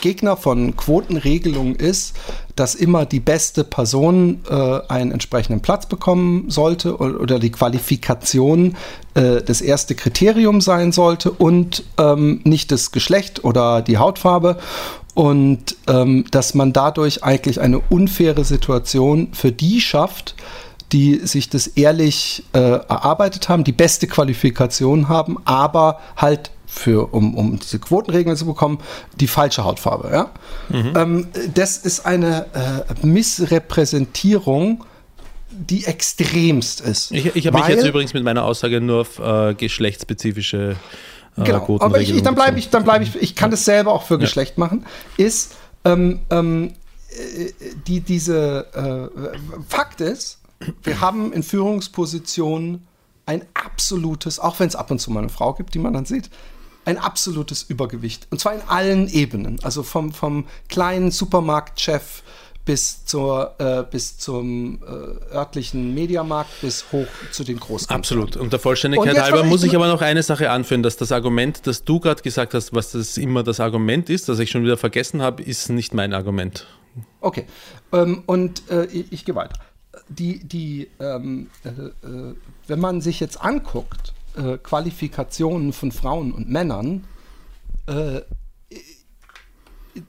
Gegner 0.00 0.36
von 0.36 0.76
Quotenregelungen 0.76 1.74
ist, 1.74 2.14
dass 2.54 2.76
immer 2.76 3.04
die 3.04 3.18
beste 3.18 3.64
Person 3.64 4.42
äh, 4.48 4.78
einen 4.88 5.10
entsprechenden 5.10 5.60
Platz 5.60 5.86
bekommen 5.86 6.48
sollte 6.50 7.00
o- 7.00 7.18
oder 7.18 7.40
die 7.40 7.50
Qualifikation 7.50 8.76
äh, 9.14 9.42
das 9.42 9.60
erste 9.60 9.96
Kriterium 9.96 10.60
sein 10.60 10.92
sollte 10.92 11.32
und 11.32 11.82
ähm, 11.98 12.42
nicht 12.44 12.70
das 12.70 12.92
Geschlecht 12.92 13.42
oder 13.44 13.82
die 13.82 13.98
Hautfarbe 13.98 14.58
und 15.14 15.76
ähm, 15.88 16.24
dass 16.30 16.54
man 16.54 16.72
dadurch 16.72 17.22
eigentlich 17.22 17.60
eine 17.60 17.80
unfaire 17.80 18.44
Situation 18.44 19.28
für 19.32 19.52
die 19.52 19.80
schafft, 19.80 20.34
die 20.92 21.20
sich 21.26 21.48
das 21.48 21.66
ehrlich 21.68 22.44
äh, 22.52 22.58
erarbeitet 22.58 23.48
haben, 23.48 23.64
die 23.64 23.72
beste 23.72 24.06
Qualifikation 24.06 25.08
haben, 25.08 25.38
aber 25.44 26.00
halt 26.16 26.50
für, 26.66 27.12
um, 27.12 27.34
um 27.34 27.58
diese 27.58 27.78
Quotenregeln 27.78 28.36
zu 28.36 28.46
bekommen, 28.46 28.78
die 29.20 29.26
falsche 29.26 29.64
Hautfarbe. 29.64 30.10
Ja? 30.10 30.30
Ähm, 31.02 31.28
das 31.54 31.76
ist 31.76 32.06
eine 32.06 32.46
äh, 32.54 33.06
Missrepräsentierung, 33.06 34.84
die 35.50 35.84
extremst 35.84 36.80
ist. 36.80 37.12
Ich, 37.12 37.36
ich 37.36 37.46
habe 37.46 37.58
mich 37.58 37.68
jetzt 37.68 37.84
übrigens 37.84 38.14
mit 38.14 38.24
meiner 38.24 38.44
Aussage 38.44 38.80
nur 38.80 39.02
auf 39.02 39.18
äh, 39.18 39.54
geschlechtsspezifische 39.54 40.76
Genau, 41.36 41.78
aber 41.80 42.00
ich, 42.00 42.14
ich, 42.14 42.22
dann 42.22 42.34
bleibe 42.34 42.58
ich, 42.58 42.68
dann 42.68 42.84
bleibe 42.84 43.04
ich, 43.04 43.16
ich 43.16 43.34
kann 43.34 43.50
das 43.50 43.64
selber 43.64 43.92
auch 43.92 44.02
für 44.02 44.14
Ja. 44.14 44.20
Geschlecht 44.20 44.58
machen, 44.58 44.84
ist, 45.16 45.54
ähm, 45.84 46.20
ähm, 46.30 46.74
äh, 47.08 47.52
die, 47.86 48.00
diese, 48.00 48.66
äh, 48.74 49.38
Fakt 49.68 50.00
ist, 50.00 50.38
wir 50.82 51.00
haben 51.00 51.32
in 51.32 51.42
Führungspositionen 51.42 52.86
ein 53.26 53.44
absolutes, 53.54 54.38
auch 54.38 54.60
wenn 54.60 54.68
es 54.68 54.76
ab 54.76 54.90
und 54.90 55.00
zu 55.00 55.10
mal 55.10 55.20
eine 55.20 55.28
Frau 55.28 55.54
gibt, 55.54 55.74
die 55.74 55.78
man 55.78 55.92
dann 55.92 56.04
sieht, 56.04 56.30
ein 56.84 56.98
absolutes 56.98 57.62
Übergewicht. 57.62 58.26
Und 58.30 58.40
zwar 58.40 58.54
in 58.54 58.62
allen 58.66 59.08
Ebenen. 59.08 59.58
Also 59.62 59.82
vom, 59.82 60.12
vom 60.12 60.46
kleinen 60.68 61.10
Supermarktchef 61.10 62.22
bis, 62.64 63.04
zur, 63.04 63.54
äh, 63.58 63.84
bis 63.90 64.18
zum 64.18 64.80
äh, 64.82 65.34
örtlichen 65.34 65.94
Mediamarkt 65.94 66.60
bis 66.60 66.84
hoch 66.92 67.06
zu 67.32 67.42
den 67.44 67.58
Großkonzernen. 67.58 68.00
Absolut. 68.00 68.36
Und 68.36 68.52
der 68.52 68.60
Vollständigkeit 68.60 69.20
halber 69.20 69.44
muss 69.44 69.64
ich 69.64 69.74
aber 69.74 69.88
noch 69.88 70.00
eine 70.00 70.22
Sache 70.22 70.50
anführen, 70.50 70.82
dass 70.82 70.96
das 70.96 71.10
Argument, 71.10 71.66
das 71.66 71.84
du 71.84 71.98
gerade 71.98 72.22
gesagt 72.22 72.54
hast, 72.54 72.74
was 72.74 72.92
das 72.92 73.16
immer 73.16 73.42
das 73.42 73.58
Argument 73.58 74.08
ist, 74.10 74.28
das 74.28 74.38
ich 74.38 74.50
schon 74.50 74.62
wieder 74.62 74.76
vergessen 74.76 75.22
habe, 75.22 75.42
ist 75.42 75.70
nicht 75.70 75.92
mein 75.92 76.14
Argument. 76.14 76.66
Okay. 77.20 77.46
Ähm, 77.92 78.22
und 78.26 78.70
äh, 78.70 78.84
ich, 78.86 79.12
ich 79.12 79.24
gehe 79.24 79.34
weiter. 79.34 79.58
Die, 80.08 80.46
die, 80.46 80.88
ähm, 81.00 81.48
äh, 81.64 81.68
äh, 81.68 82.34
wenn 82.68 82.78
man 82.78 83.00
sich 83.00 83.18
jetzt 83.18 83.42
anguckt, 83.42 84.12
äh, 84.36 84.58
Qualifikationen 84.58 85.72
von 85.72 85.90
Frauen 85.90 86.32
und 86.32 86.48
Männern, 86.48 87.04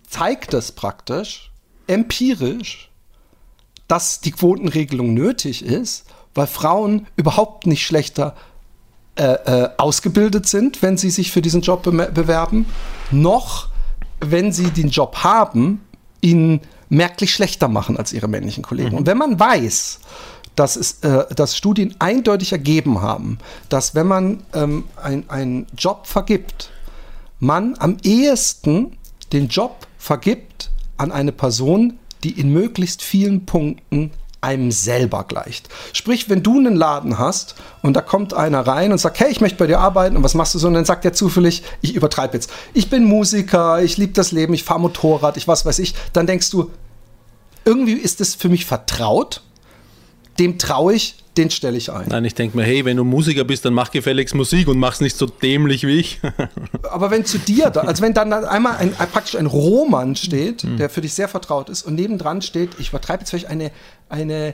zeigt 0.07 0.53
es 0.53 0.71
praktisch, 0.71 1.51
empirisch, 1.87 2.89
dass 3.87 4.21
die 4.21 4.31
Quotenregelung 4.31 5.13
nötig 5.13 5.63
ist, 5.63 6.05
weil 6.33 6.47
Frauen 6.47 7.07
überhaupt 7.15 7.67
nicht 7.67 7.85
schlechter 7.85 8.35
äh, 9.15 9.33
äh, 9.33 9.69
ausgebildet 9.77 10.47
sind, 10.47 10.81
wenn 10.81 10.97
sie 10.97 11.11
sich 11.11 11.31
für 11.31 11.41
diesen 11.41 11.61
Job 11.61 11.83
be 11.83 11.91
bewerben, 11.91 12.65
noch 13.11 13.69
wenn 14.19 14.51
sie 14.51 14.71
den 14.71 14.89
Job 14.89 15.17
haben, 15.17 15.81
ihn 16.21 16.61
merklich 16.89 17.33
schlechter 17.33 17.67
machen 17.67 17.97
als 17.97 18.13
ihre 18.13 18.27
männlichen 18.27 18.63
Kollegen. 18.63 18.91
Mhm. 18.91 18.97
Und 18.97 19.07
wenn 19.07 19.17
man 19.17 19.39
weiß, 19.39 19.99
dass, 20.55 20.75
es, 20.75 20.99
äh, 21.01 21.25
dass 21.35 21.57
Studien 21.57 21.95
eindeutig 21.99 22.51
ergeben 22.51 23.01
haben, 23.01 23.37
dass 23.69 23.93
wenn 23.95 24.07
man 24.07 24.43
ähm, 24.53 24.85
einen 25.27 25.67
Job 25.77 26.07
vergibt, 26.07 26.71
man 27.39 27.75
am 27.77 27.97
ehesten 28.03 28.97
den 29.31 29.47
Job 29.47 29.87
vergibt 29.97 30.71
an 30.97 31.11
eine 31.11 31.31
Person, 31.31 31.99
die 32.23 32.39
in 32.39 32.51
möglichst 32.51 33.01
vielen 33.01 33.45
Punkten 33.45 34.11
einem 34.43 34.71
selber 34.71 35.23
gleicht. 35.23 35.69
Sprich, 35.93 36.29
wenn 36.29 36.43
du 36.43 36.57
einen 36.57 36.75
Laden 36.75 37.17
hast 37.17 37.55
und 37.81 37.93
da 37.93 38.01
kommt 38.01 38.33
einer 38.33 38.67
rein 38.67 38.91
und 38.91 38.97
sagt, 38.97 39.19
hey, 39.19 39.31
ich 39.31 39.39
möchte 39.39 39.57
bei 39.57 39.67
dir 39.67 39.79
arbeiten 39.79 40.17
und 40.17 40.23
was 40.23 40.33
machst 40.33 40.53
du 40.53 40.59
so? 40.59 40.67
Und 40.67 40.73
dann 40.73 40.85
sagt 40.85 41.05
er 41.05 41.13
zufällig, 41.13 41.63
ich 41.81 41.95
übertreibe 41.95 42.33
jetzt, 42.33 42.51
ich 42.73 42.89
bin 42.89 43.05
Musiker, 43.05 43.81
ich 43.81 43.97
liebe 43.97 44.13
das 44.13 44.33
Leben, 44.33 44.53
ich 44.53 44.65
fahre 44.65 44.81
Motorrad, 44.81 45.37
ich 45.37 45.47
was 45.47 45.65
weiß 45.65 45.79
ich, 45.79 45.95
dann 46.11 46.27
denkst 46.27 46.49
du, 46.49 46.71
irgendwie 47.63 47.93
ist 47.93 48.19
es 48.19 48.35
für 48.35 48.49
mich 48.49 48.65
vertraut, 48.65 49.41
dem 50.39 50.59
traue 50.59 50.93
ich, 50.93 51.22
den 51.37 51.49
stelle 51.49 51.77
ich 51.77 51.91
ein. 51.91 52.07
Nein, 52.09 52.25
ich 52.25 52.35
denke 52.35 52.55
mir, 52.55 52.63
hey, 52.63 52.85
wenn 52.85 52.97
du 52.97 53.03
Musiker 53.03 53.43
bist, 53.43 53.65
dann 53.65 53.73
mach 53.73 53.91
gefälligst 53.91 54.35
Musik 54.35 54.67
und 54.67 54.77
mach's 54.77 55.01
nicht 55.01 55.17
so 55.17 55.25
dämlich 55.25 55.85
wie 55.85 55.99
ich. 55.99 56.21
Aber 56.91 57.09
wenn 57.11 57.25
zu 57.25 57.39
dir, 57.39 57.69
da, 57.69 57.81
also 57.81 58.03
wenn 58.03 58.13
dann 58.13 58.31
einmal 58.31 58.77
ein, 58.77 58.93
praktisch 58.93 59.35
ein 59.35 59.47
Rohmann 59.47 60.15
steht, 60.15 60.63
mhm. 60.63 60.77
der 60.77 60.89
für 60.89 61.01
dich 61.01 61.13
sehr 61.13 61.27
vertraut 61.27 61.69
ist 61.69 61.83
und 61.83 61.95
nebendran 61.95 62.41
steht, 62.41 62.71
ich 62.79 62.89
übertreibe 62.89 63.21
jetzt 63.21 63.31
vielleicht 63.31 63.47
eine, 63.47 63.71
eine 64.09 64.53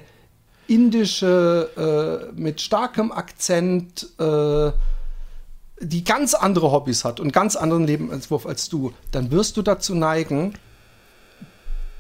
indische, 0.67 2.29
äh, 2.35 2.39
mit 2.39 2.61
starkem 2.61 3.11
Akzent, 3.11 4.07
äh, 4.19 4.71
die 5.81 6.03
ganz 6.03 6.33
andere 6.33 6.71
Hobbys 6.71 7.03
hat 7.03 7.19
und 7.19 7.33
ganz 7.33 7.55
anderen 7.55 7.87
Lebensentwurf 7.87 8.45
als 8.45 8.69
du, 8.69 8.93
dann 9.11 9.31
wirst 9.31 9.57
du 9.57 9.61
dazu 9.61 9.95
neigen, 9.95 10.53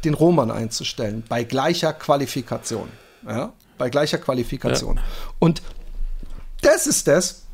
den 0.03 0.13
Roman 0.13 0.51
einzustellen, 0.51 1.23
bei 1.27 1.43
gleicher 1.43 1.93
Qualifikation. 1.93 2.89
Ja? 3.27 3.53
Bei 3.79 3.89
gleicher 3.89 4.19
Qualifikation. 4.19 4.97
Ja. 4.97 5.03
Und 5.39 5.63
das 6.61 6.85
ist 6.85 7.07
das, 7.07 7.45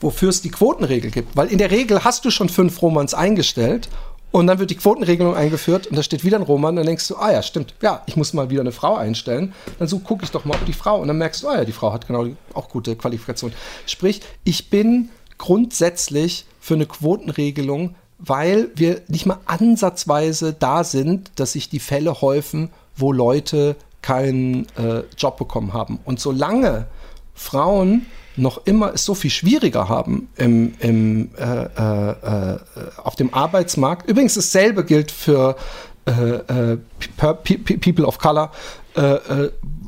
wofür 0.00 0.30
es 0.30 0.40
die 0.40 0.50
Quotenregel 0.50 1.10
gibt. 1.10 1.36
Weil 1.36 1.48
in 1.48 1.58
der 1.58 1.70
Regel 1.70 2.04
hast 2.04 2.24
du 2.24 2.30
schon 2.30 2.48
fünf 2.48 2.80
Romans 2.80 3.12
eingestellt 3.12 3.88
und 4.30 4.46
dann 4.46 4.58
wird 4.58 4.70
die 4.70 4.76
Quotenregelung 4.76 5.34
eingeführt 5.34 5.86
und 5.86 5.96
da 5.96 6.02
steht 6.02 6.24
wieder 6.24 6.36
ein 6.36 6.42
Roman, 6.42 6.76
dann 6.76 6.86
denkst 6.86 7.08
du, 7.08 7.16
ah 7.16 7.32
ja, 7.32 7.42
stimmt, 7.42 7.74
ja, 7.82 8.02
ich 8.06 8.16
muss 8.16 8.32
mal 8.32 8.50
wieder 8.50 8.60
eine 8.60 8.72
Frau 8.72 8.96
einstellen. 8.96 9.54
Dann 9.78 9.88
so 9.88 9.98
gucke 9.98 10.24
ich 10.24 10.30
doch 10.30 10.44
mal 10.44 10.54
auf 10.54 10.64
die 10.64 10.72
Frau 10.72 11.00
und 11.00 11.08
dann 11.08 11.18
merkst 11.18 11.42
du, 11.42 11.48
ah 11.48 11.56
ja, 11.58 11.64
die 11.64 11.72
Frau 11.72 11.92
hat 11.92 12.06
genau 12.06 12.26
auch 12.52 12.68
gute 12.68 12.96
Qualifikation. 12.96 13.52
Sprich, 13.86 14.20
ich 14.44 14.70
bin 14.70 15.10
grundsätzlich 15.38 16.46
für 16.60 16.74
eine 16.74 16.86
Quotenregelung, 16.86 17.94
weil 18.18 18.70
wir 18.74 19.02
nicht 19.08 19.26
mal 19.26 19.40
ansatzweise 19.46 20.52
da 20.52 20.84
sind, 20.84 21.30
dass 21.36 21.52
sich 21.52 21.68
die 21.68 21.80
Fälle 21.80 22.20
häufen, 22.20 22.70
wo 22.96 23.12
Leute 23.12 23.76
keinen 24.06 24.66
äh, 24.76 25.02
Job 25.18 25.36
bekommen 25.36 25.72
haben. 25.72 25.98
Und 26.04 26.20
solange 26.20 26.86
Frauen 27.34 28.06
noch 28.36 28.64
immer 28.66 28.94
es 28.94 29.04
so 29.04 29.14
viel 29.14 29.30
schwieriger 29.30 29.88
haben 29.88 30.28
im, 30.36 30.74
im, 30.78 31.30
äh, 31.36 31.42
äh, 31.42 32.10
äh 32.10 32.58
auf 33.02 33.16
dem 33.16 33.34
Arbeitsmarkt. 33.34 34.08
Übrigens 34.08 34.34
dasselbe 34.34 34.84
gilt 34.84 35.10
für 35.10 35.56
äh, 36.04 36.12
äh, 36.12 36.78
People 37.16 38.06
of 38.06 38.18
Color, 38.18 38.52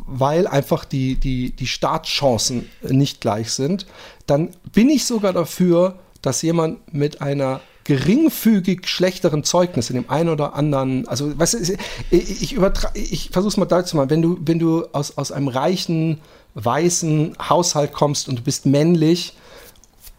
weil 0.06 0.46
einfach 0.46 0.84
die, 0.84 1.14
die, 1.14 1.54
die 1.54 1.66
Startchancen 1.66 2.68
nicht 2.82 3.20
gleich 3.20 3.52
sind. 3.52 3.86
Dann 4.26 4.50
bin 4.72 4.90
ich 4.90 5.06
sogar 5.06 5.32
dafür, 5.32 5.98
dass 6.20 6.42
jemand 6.42 6.92
mit 6.92 7.22
einer 7.22 7.60
geringfügig 7.88 8.86
schlechteren 8.86 9.44
Zeugnis 9.44 9.88
in 9.88 9.96
dem 9.96 10.10
einen 10.10 10.28
oder 10.28 10.54
anderen, 10.54 11.08
also 11.08 11.38
weißt 11.38 11.54
du, 11.54 11.78
ich, 12.10 12.52
ich, 12.52 12.58
ich 12.92 13.30
versuche 13.32 13.48
es 13.48 13.56
mal 13.56 13.64
deutlich 13.64 13.88
zu 13.88 13.96
machen, 13.96 14.10
wenn 14.10 14.20
du, 14.20 14.36
wenn 14.42 14.58
du 14.58 14.84
aus, 14.92 15.16
aus 15.16 15.32
einem 15.32 15.48
reichen, 15.48 16.20
weißen 16.52 17.34
Haushalt 17.48 17.94
kommst 17.94 18.28
und 18.28 18.40
du 18.40 18.42
bist 18.42 18.66
männlich 18.66 19.38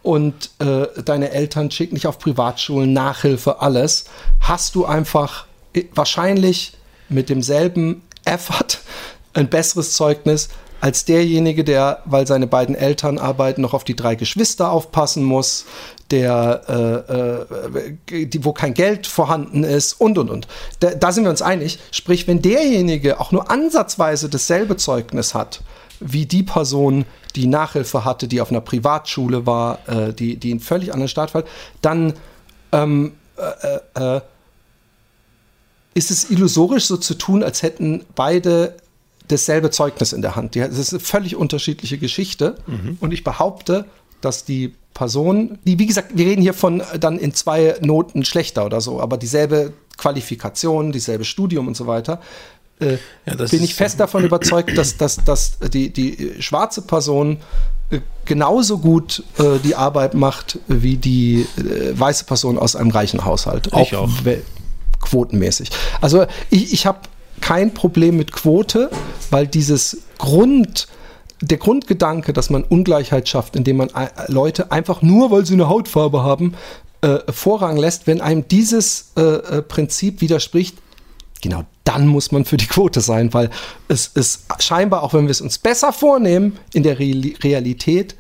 und 0.02 0.50
äh, 0.58 0.88
deine 1.06 1.30
Eltern 1.30 1.70
schicken 1.70 1.94
dich 1.94 2.08
auf 2.08 2.18
Privatschulen, 2.18 2.92
Nachhilfe, 2.92 3.62
alles, 3.62 4.06
hast 4.40 4.74
du 4.74 4.86
einfach 4.86 5.46
äh, 5.74 5.84
wahrscheinlich 5.94 6.74
mit 7.08 7.30
demselben 7.30 8.02
Effort 8.26 8.80
ein 9.34 9.48
besseres 9.48 9.94
Zeugnis 9.94 10.50
als 10.82 11.06
derjenige, 11.06 11.64
der, 11.64 12.02
weil 12.06 12.26
seine 12.26 12.48
beiden 12.48 12.74
Eltern 12.74 13.20
arbeiten, 13.20 13.62
noch 13.62 13.76
auf 13.76 13.84
die 13.84 13.96
drei 13.96 14.16
Geschwister 14.16 14.72
aufpassen 14.72 15.24
muss, 15.24 15.66
der, 16.12 17.46
äh, 18.10 18.14
äh, 18.14 18.26
die, 18.26 18.44
wo 18.44 18.54
kein 18.54 18.74
Geld 18.74 19.08
vorhanden 19.08 19.64
ist 19.64 19.94
und 19.94 20.18
und 20.18 20.30
und. 20.30 20.48
Da, 20.80 20.92
da 20.92 21.12
sind 21.12 21.24
wir 21.24 21.30
uns 21.30 21.42
einig. 21.42 21.80
Sprich, 21.92 22.28
wenn 22.28 22.42
derjenige 22.42 23.20
auch 23.20 23.32
nur 23.32 23.50
ansatzweise 23.52 24.30
dasselbe 24.30 24.78
Zeugnis 24.78 25.34
hat, 25.34 25.62
wie 26.00 26.26
die 26.26 26.44
Person, 26.44 27.06
die 27.36 27.48
Nachhilfe 27.48 28.06
hatte, 28.06 28.28
die 28.28 28.42
auf 28.42 28.52
einer 28.52 28.62
Privatschule 28.62 29.46
war, 29.46 29.80
äh, 29.88 30.14
die, 30.14 30.38
die 30.38 30.52
einen 30.52 30.60
völlig 30.60 30.94
anderen 30.94 31.10
Start 31.10 31.34
hat, 31.34 31.46
dann 31.82 32.14
ähm, 32.72 33.14
äh, 33.38 34.18
äh, 34.18 34.22
ist 35.94 36.12
es 36.12 36.30
illusorisch 36.30 36.86
so 36.86 36.98
zu 36.98 37.16
tun, 37.16 37.44
als 37.44 37.62
hätten 37.62 38.06
beide 38.16 38.78
dasselbe 39.28 39.70
Zeugnis 39.70 40.14
in 40.14 40.22
der 40.22 40.36
Hand. 40.36 40.56
Das 40.56 40.78
ist 40.78 40.94
eine 40.94 41.00
völlig 41.00 41.36
unterschiedliche 41.36 41.98
Geschichte. 41.98 42.56
Mhm. 42.68 42.98
Und 43.00 43.14
ich 43.14 43.24
behaupte, 43.24 43.86
dass 44.22 44.46
die 44.46 44.74
Person, 44.94 45.60
die, 45.66 45.80
wie 45.80 45.86
gesagt, 45.86 46.18
wir 46.18 46.26
reden 46.26 46.42
hier 46.42 46.54
von 46.54 46.82
äh, 46.82 47.00
dann 47.00 47.20
in 47.20 47.34
zwei 47.34 47.76
Noten 47.82 48.26
schlechter 48.26 48.66
oder 48.66 48.82
so, 48.82 49.00
aber 49.00 49.18
dieselbe 49.18 49.74
Qualifikation, 49.98 50.92
dieselbe 50.92 51.26
Studium 51.26 51.68
und 51.68 51.78
so 51.78 51.88
weiter, 51.88 52.20
äh, 52.80 52.98
ja, 53.26 53.36
bin 53.36 53.64
ich 53.64 53.76
fest 53.76 54.00
davon 54.00 54.24
überzeugt, 54.24 54.78
dass, 54.78 54.98
dass, 54.98 55.24
dass 55.24 55.60
die, 55.60 55.90
die 55.90 56.36
schwarze 56.40 56.82
Person 56.82 57.38
äh, 57.90 58.00
genauso 58.26 58.78
gut 58.78 59.24
äh, 59.38 59.60
die 59.64 59.76
Arbeit 59.76 60.14
macht 60.14 60.60
wie 60.68 60.98
die 60.98 61.46
äh, 61.58 62.00
weiße 62.00 62.26
Person 62.26 62.58
aus 62.58 62.76
einem 62.76 62.92
reichen 62.92 63.26
Haushalt. 63.26 63.68
Ich 63.68 63.96
auch. 63.96 64.04
auch. 64.04 64.10
Quotenmäßig. 65.02 65.70
Also 66.02 66.26
ich, 66.50 66.74
ich 66.74 66.86
habe 66.86 67.00
kein 67.42 67.74
Problem 67.74 68.18
mit 68.18 68.32
Quote, 68.32 68.90
weil 69.30 69.48
dieses 69.48 69.98
Grund, 70.18 70.88
der 71.42 71.58
Grundgedanke, 71.58 72.34
dass 72.34 72.50
man 72.50 72.64
Ungleichheit 72.64 73.30
schafft, 73.30 73.56
indem 73.56 73.78
man 73.78 73.90
Leute 74.28 74.72
einfach 74.72 75.02
nur, 75.02 75.32
weil 75.32 75.46
sie 75.46 75.54
eine 75.54 75.70
Hautfarbe 75.70 76.24
haben, 76.24 76.56
äh, 77.02 77.20
Vorrang 77.32 77.78
lässt, 77.78 78.08
wenn 78.08 78.20
einem 78.20 78.48
dieses 78.48 79.14
äh, 79.16 79.22
äh, 79.22 79.62
Prinzip 79.62 80.22
widerspricht, 80.22 80.78
genau 81.42 81.64
dann 81.90 82.06
muss 82.06 82.32
man 82.32 82.46
für 82.46 82.58
die 82.58 82.68
Quote 82.68 83.02
sein, 83.02 83.34
weil 83.34 83.50
es 83.88 84.06
ist 84.08 84.46
scheinbar, 84.60 85.02
auch 85.02 85.16
wenn 85.16 85.24
wir 85.24 85.32
es 85.32 85.42
uns 85.42 85.58
besser 85.58 85.92
vornehmen, 85.92 86.60
in 86.72 86.84
der 86.84 87.00
Re 87.00 87.34
Realität 87.42 88.16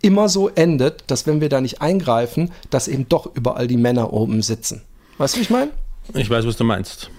immer 0.00 0.28
so 0.28 0.48
endet, 0.48 1.02
dass 1.08 1.26
wenn 1.26 1.40
wir 1.40 1.48
da 1.48 1.60
nicht 1.60 1.82
eingreifen, 1.82 2.52
dass 2.70 2.86
eben 2.86 3.08
doch 3.08 3.34
überall 3.34 3.66
die 3.66 3.76
Männer 3.76 4.12
oben 4.12 4.42
sitzen. 4.42 4.82
Weißt 5.18 5.34
du, 5.34 5.38
wie 5.38 5.42
ich 5.42 5.50
meine? 5.50 5.72
Ich 6.14 6.30
weiß, 6.30 6.46
was 6.46 6.56
du 6.56 6.62
meinst. 6.62 7.10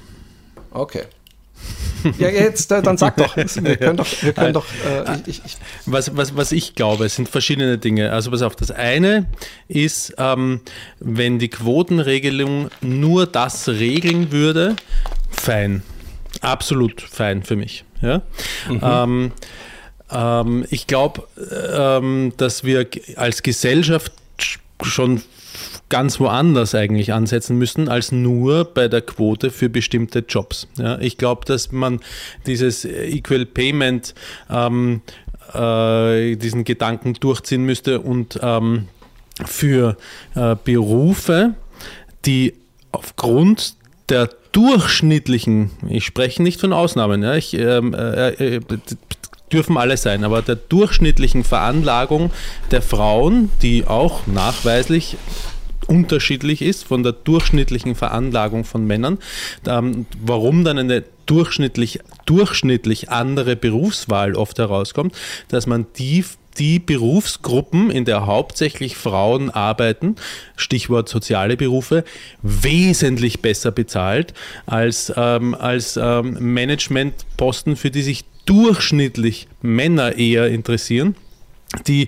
Okay. 0.71 1.03
Ja, 2.17 2.29
jetzt, 2.29 2.71
dann 2.71 2.97
sag 2.97 3.17
doch. 3.17 3.35
Wir 3.37 3.77
können 3.77 3.97
doch, 3.97 4.07
wir 4.21 4.33
können 4.33 4.53
doch 4.53 4.65
äh, 4.65 5.17
ich, 5.27 5.41
ich. 5.45 5.57
Was, 5.85 6.15
was, 6.15 6.35
was 6.35 6.51
ich 6.51 6.75
glaube, 6.75 7.07
sind 7.09 7.29
verschiedene 7.29 7.77
Dinge. 7.77 8.11
Also 8.11 8.31
pass 8.31 8.41
auf, 8.41 8.55
das 8.55 8.71
eine 8.71 9.27
ist, 9.67 10.15
ähm, 10.17 10.61
wenn 10.99 11.39
die 11.39 11.49
Quotenregelung 11.49 12.69
nur 12.81 13.27
das 13.27 13.67
regeln 13.69 14.31
würde, 14.31 14.75
fein. 15.29 15.83
Absolut 16.41 17.01
fein 17.01 17.43
für 17.43 17.55
mich. 17.55 17.83
Ja? 18.01 18.21
Mhm. 18.67 18.79
Ähm, 18.81 19.31
ähm, 20.11 20.65
ich 20.69 20.87
glaube, 20.87 21.27
ähm, 21.75 22.33
dass 22.37 22.63
wir 22.63 22.87
als 23.15 23.43
Gesellschaft 23.43 24.11
schon 24.81 25.21
ganz 25.91 26.19
woanders 26.19 26.73
eigentlich 26.73 27.13
ansetzen 27.13 27.57
müssten, 27.57 27.89
als 27.89 28.11
nur 28.11 28.65
bei 28.65 28.87
der 28.87 29.01
Quote 29.01 29.51
für 29.51 29.69
bestimmte 29.69 30.23
Jobs. 30.27 30.67
Ja, 30.77 30.97
ich 30.99 31.17
glaube, 31.17 31.45
dass 31.45 31.71
man 31.71 31.99
dieses 32.47 32.85
Equal 32.85 33.45
Payment, 33.45 34.15
ähm, 34.49 35.01
äh, 35.53 36.35
diesen 36.37 36.63
Gedanken 36.63 37.13
durchziehen 37.15 37.63
müsste 37.63 37.99
und 37.99 38.39
ähm, 38.41 38.87
für 39.45 39.97
äh, 40.33 40.55
Berufe, 40.63 41.55
die 42.25 42.53
aufgrund 42.93 43.75
der 44.09 44.29
durchschnittlichen, 44.53 45.71
ich 45.89 46.05
spreche 46.05 46.41
nicht 46.41 46.59
von 46.59 46.73
Ausnahmen, 46.73 47.21
ja, 47.21 47.35
ich, 47.35 47.53
ähm, 47.53 47.93
äh, 47.93 48.29
äh, 48.29 48.61
dürfen 49.51 49.77
alle 49.77 49.97
sein, 49.97 50.23
aber 50.23 50.41
der 50.41 50.55
durchschnittlichen 50.55 51.43
Veranlagung 51.43 52.31
der 52.71 52.81
Frauen, 52.81 53.51
die 53.61 53.85
auch 53.85 54.25
nachweislich 54.25 55.17
unterschiedlich 55.87 56.61
ist 56.61 56.85
von 56.85 57.03
der 57.03 57.13
durchschnittlichen 57.13 57.95
Veranlagung 57.95 58.63
von 58.63 58.85
Männern, 58.85 59.17
ähm, 59.67 60.05
warum 60.23 60.63
dann 60.63 60.77
eine 60.77 61.03
durchschnittlich, 61.25 61.99
durchschnittlich 62.25 63.09
andere 63.09 63.55
Berufswahl 63.55 64.35
oft 64.35 64.57
herauskommt, 64.59 65.15
dass 65.49 65.67
man 65.67 65.85
die 65.97 66.23
die 66.57 66.79
Berufsgruppen, 66.79 67.89
in 67.89 68.05
der 68.05 68.25
hauptsächlich 68.25 68.97
Frauen 68.97 69.49
arbeiten, 69.49 70.15
Stichwort 70.55 71.07
soziale 71.09 71.57
Berufe, 71.57 72.03
wesentlich 72.41 73.41
besser 73.41 73.71
bezahlt 73.71 74.33
als, 74.65 75.13
ähm, 75.15 75.55
als 75.55 75.97
ähm, 75.97 76.53
Managementposten, 76.53 77.75
für 77.75 77.91
die 77.91 78.01
sich 78.01 78.25
durchschnittlich 78.45 79.47
Männer 79.61 80.17
eher 80.17 80.47
interessieren, 80.47 81.15
die 81.87 82.07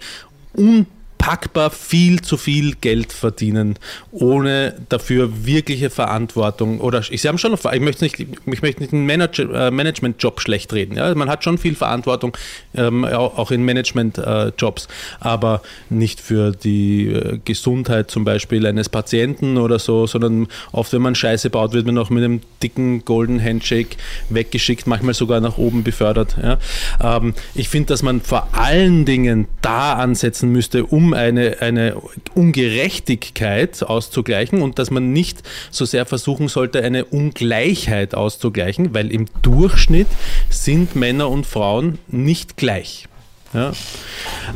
un 0.57 0.87
unpackbar 1.23 1.71
viel 1.71 2.21
zu 2.21 2.37
viel 2.37 2.75
Geld 2.75 3.13
verdienen, 3.13 3.75
ohne 4.11 4.75
dafür 4.89 5.45
wirkliche 5.45 5.89
Verantwortung. 5.89 6.79
Oder 6.79 7.01
ich 7.09 7.25
habe 7.25 7.37
schon, 7.37 7.53
ich 7.53 7.79
möchte 7.79 8.03
nicht, 8.03 8.19
ich 8.19 8.61
möchte 8.61 8.81
nicht 8.81 8.93
einen 8.93 9.05
Manager, 9.05 9.67
äh, 9.67 9.71
Management-Job 9.71 10.41
schlecht 10.41 10.73
reden. 10.73 10.97
Ja? 10.97 11.13
Man 11.15 11.29
hat 11.29 11.43
schon 11.43 11.57
viel 11.57 11.75
Verantwortung, 11.75 12.35
ähm, 12.75 13.05
auch 13.05 13.51
in 13.51 13.63
Management-Jobs, 13.63 14.87
aber 15.19 15.61
nicht 15.89 16.19
für 16.19 16.51
die 16.51 17.13
äh, 17.13 17.39
Gesundheit 17.45 18.11
zum 18.11 18.25
Beispiel 18.25 18.65
eines 18.65 18.89
Patienten 18.89 19.57
oder 19.57 19.79
so, 19.79 20.07
sondern 20.07 20.47
oft, 20.71 20.91
wenn 20.93 21.01
man 21.01 21.15
Scheiße 21.15 21.49
baut, 21.49 21.73
wird 21.73 21.85
man 21.85 21.97
auch 21.97 22.09
mit 22.09 22.23
einem 22.23 22.41
dicken 22.61 23.05
Golden 23.05 23.41
Handshake 23.41 23.95
weggeschickt, 24.29 24.87
manchmal 24.87 25.13
sogar 25.13 25.39
nach 25.39 25.57
oben 25.57 25.83
befördert. 25.83 26.35
Ja? 26.41 26.57
Ähm, 27.01 27.33
ich 27.55 27.69
finde, 27.69 27.87
dass 27.87 28.03
man 28.03 28.19
vor 28.19 28.49
allen 28.51 29.05
Dingen 29.05 29.47
da 29.61 29.93
ansetzen 29.93 30.51
müsste, 30.51 30.85
um 30.85 31.12
eine, 31.13 31.57
eine 31.61 31.95
Ungerechtigkeit 32.33 33.83
auszugleichen 33.83 34.61
und 34.61 34.79
dass 34.79 34.91
man 34.91 35.13
nicht 35.13 35.43
so 35.71 35.85
sehr 35.85 36.05
versuchen 36.05 36.47
sollte, 36.47 36.83
eine 36.83 37.05
Ungleichheit 37.05 38.15
auszugleichen, 38.15 38.93
weil 38.93 39.11
im 39.11 39.27
Durchschnitt 39.41 40.07
sind 40.49 40.95
Männer 40.95 41.29
und 41.29 41.45
Frauen 41.45 41.99
nicht 42.07 42.57
gleich. 42.57 43.07
Ja. 43.53 43.73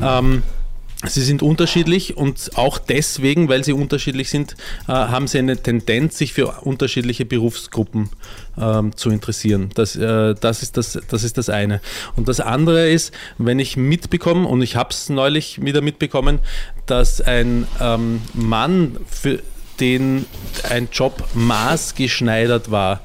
Ähm, 0.02 0.44
Sie 1.10 1.22
sind 1.22 1.42
unterschiedlich 1.42 2.18
und 2.18 2.52
auch 2.56 2.78
deswegen, 2.78 3.50
weil 3.50 3.64
sie 3.64 3.74
unterschiedlich 3.74 4.30
sind, 4.30 4.56
äh, 4.88 4.92
haben 4.92 5.28
sie 5.28 5.40
eine 5.40 5.58
Tendenz, 5.58 6.18
sich 6.18 6.34
für 6.34 6.48
unterschiedliche 6.62 7.26
Berufsgruppen 7.26 8.10
ähm, 8.60 8.96
zu 8.96 9.10
interessieren. 9.10 9.70
Das, 9.76 9.96
äh, 9.96 10.36
das, 10.36 10.64
ist 10.64 10.78
das, 10.78 11.00
das 11.10 11.24
ist 11.24 11.38
das 11.38 11.50
eine. 11.50 11.82
Und 12.16 12.28
das 12.28 12.40
andere 12.40 12.90
ist, 12.90 13.14
wenn 13.38 13.60
ich 13.60 13.78
mitbekomme, 13.78 14.48
und 14.48 14.62
ich 14.62 14.76
habe 14.76 14.90
es 14.92 15.10
neulich 15.10 15.62
wieder 15.62 15.82
mitbekommen, 15.82 16.40
dass 16.86 17.22
ein 17.22 17.68
ähm, 17.82 18.22
Mann, 18.34 18.98
für 19.10 19.40
den 19.80 20.26
ein 20.70 20.90
Job 20.92 21.28
maßgeschneidert 21.34 22.72
war, 22.72 23.02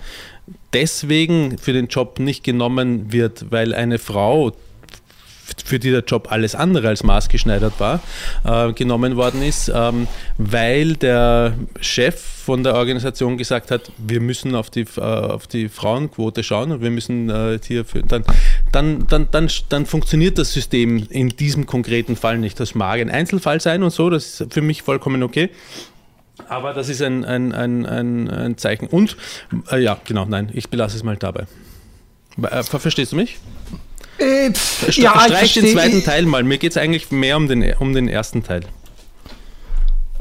deswegen 0.73 1.59
für 1.59 1.73
den 1.73 1.89
Job 1.89 2.19
nicht 2.19 2.45
genommen 2.45 3.13
wird, 3.13 3.51
weil 3.51 3.75
eine 3.75 3.99
Frau 3.99 4.53
für 5.65 5.79
die 5.79 5.91
der 5.91 6.05
Job 6.05 6.29
alles 6.31 6.55
andere 6.55 6.89
als 6.89 7.03
maßgeschneidert 7.03 7.79
war, 7.79 8.01
äh, 8.45 8.73
genommen 8.73 9.17
worden 9.17 9.43
ist, 9.43 9.71
ähm, 9.75 10.07
weil 10.39 10.95
der 10.95 11.55
Chef 11.81 12.21
von 12.21 12.63
der 12.65 12.75
Organisation 12.75 13.37
gesagt 13.37 13.71
hat, 13.71 13.93
wir 13.99 14.21
müssen 14.21 14.55
auf 14.55 14.71
die, 14.71 14.87
äh, 14.97 15.01
auf 15.01 15.47
die 15.47 15.69
Frauenquote 15.69 16.43
schauen 16.43 16.73
und 16.73 16.83
wir 16.83 16.91
müssen 16.91 17.31
äh, 17.31 17.59
hier 17.65 17.85
für, 17.85 18.03
dann, 18.03 18.25
dann, 18.73 19.07
dann, 19.07 19.29
dann, 19.31 19.49
dann 19.69 19.87
funktioniert 19.87 20.39
das 20.39 20.53
System 20.53 21.07
in 21.11 21.29
diesem 21.31 21.67
konkreten 21.67 22.17
Fall 22.17 22.39
nicht. 22.39 22.59
Das 22.59 22.75
mag 22.75 23.01
ein 23.01 23.11
Einzelfall 23.11 23.61
sein 23.61 23.83
und 23.83 23.91
so, 23.91 24.11
das 24.11 24.41
ist 24.41 24.53
für 24.53 24.63
mich 24.63 24.83
vollkommen 24.83 25.23
okay. 25.23 25.51
Aber 26.49 26.73
das 26.73 26.89
ist 26.89 27.03
ein, 27.03 27.25
ein, 27.25 27.53
ein, 27.53 27.87
ein, 27.87 28.31
ein 28.31 28.59
Zeichen. 28.59 28.87
Und, 28.87 29.17
äh, 29.71 29.79
ja, 29.79 29.99
genau, 30.05 30.25
nein, 30.25 30.51
ich 30.53 30.69
belasse 30.71 30.97
es 30.97 31.03
mal 31.03 31.17
dabei. 31.17 31.47
Äh, 32.43 32.63
verstehst 32.63 33.13
du 33.13 33.17
mich? 33.17 33.39
Äh, 34.19 34.51
pff, 34.51 34.97
ja, 34.97 35.19
streich 35.21 35.55
den 35.55 35.67
zweiten 35.67 36.05
Teil 36.05 36.27
mal. 36.27 36.43
Mir 36.43 36.59
geht 36.59 36.73
es 36.73 36.77
eigentlich 36.77 37.11
mehr 37.11 37.37
um 37.37 37.49
den, 37.49 37.75
um 37.79 37.93
den 37.93 38.09
ersten 38.09 38.43
Teil. 38.43 38.63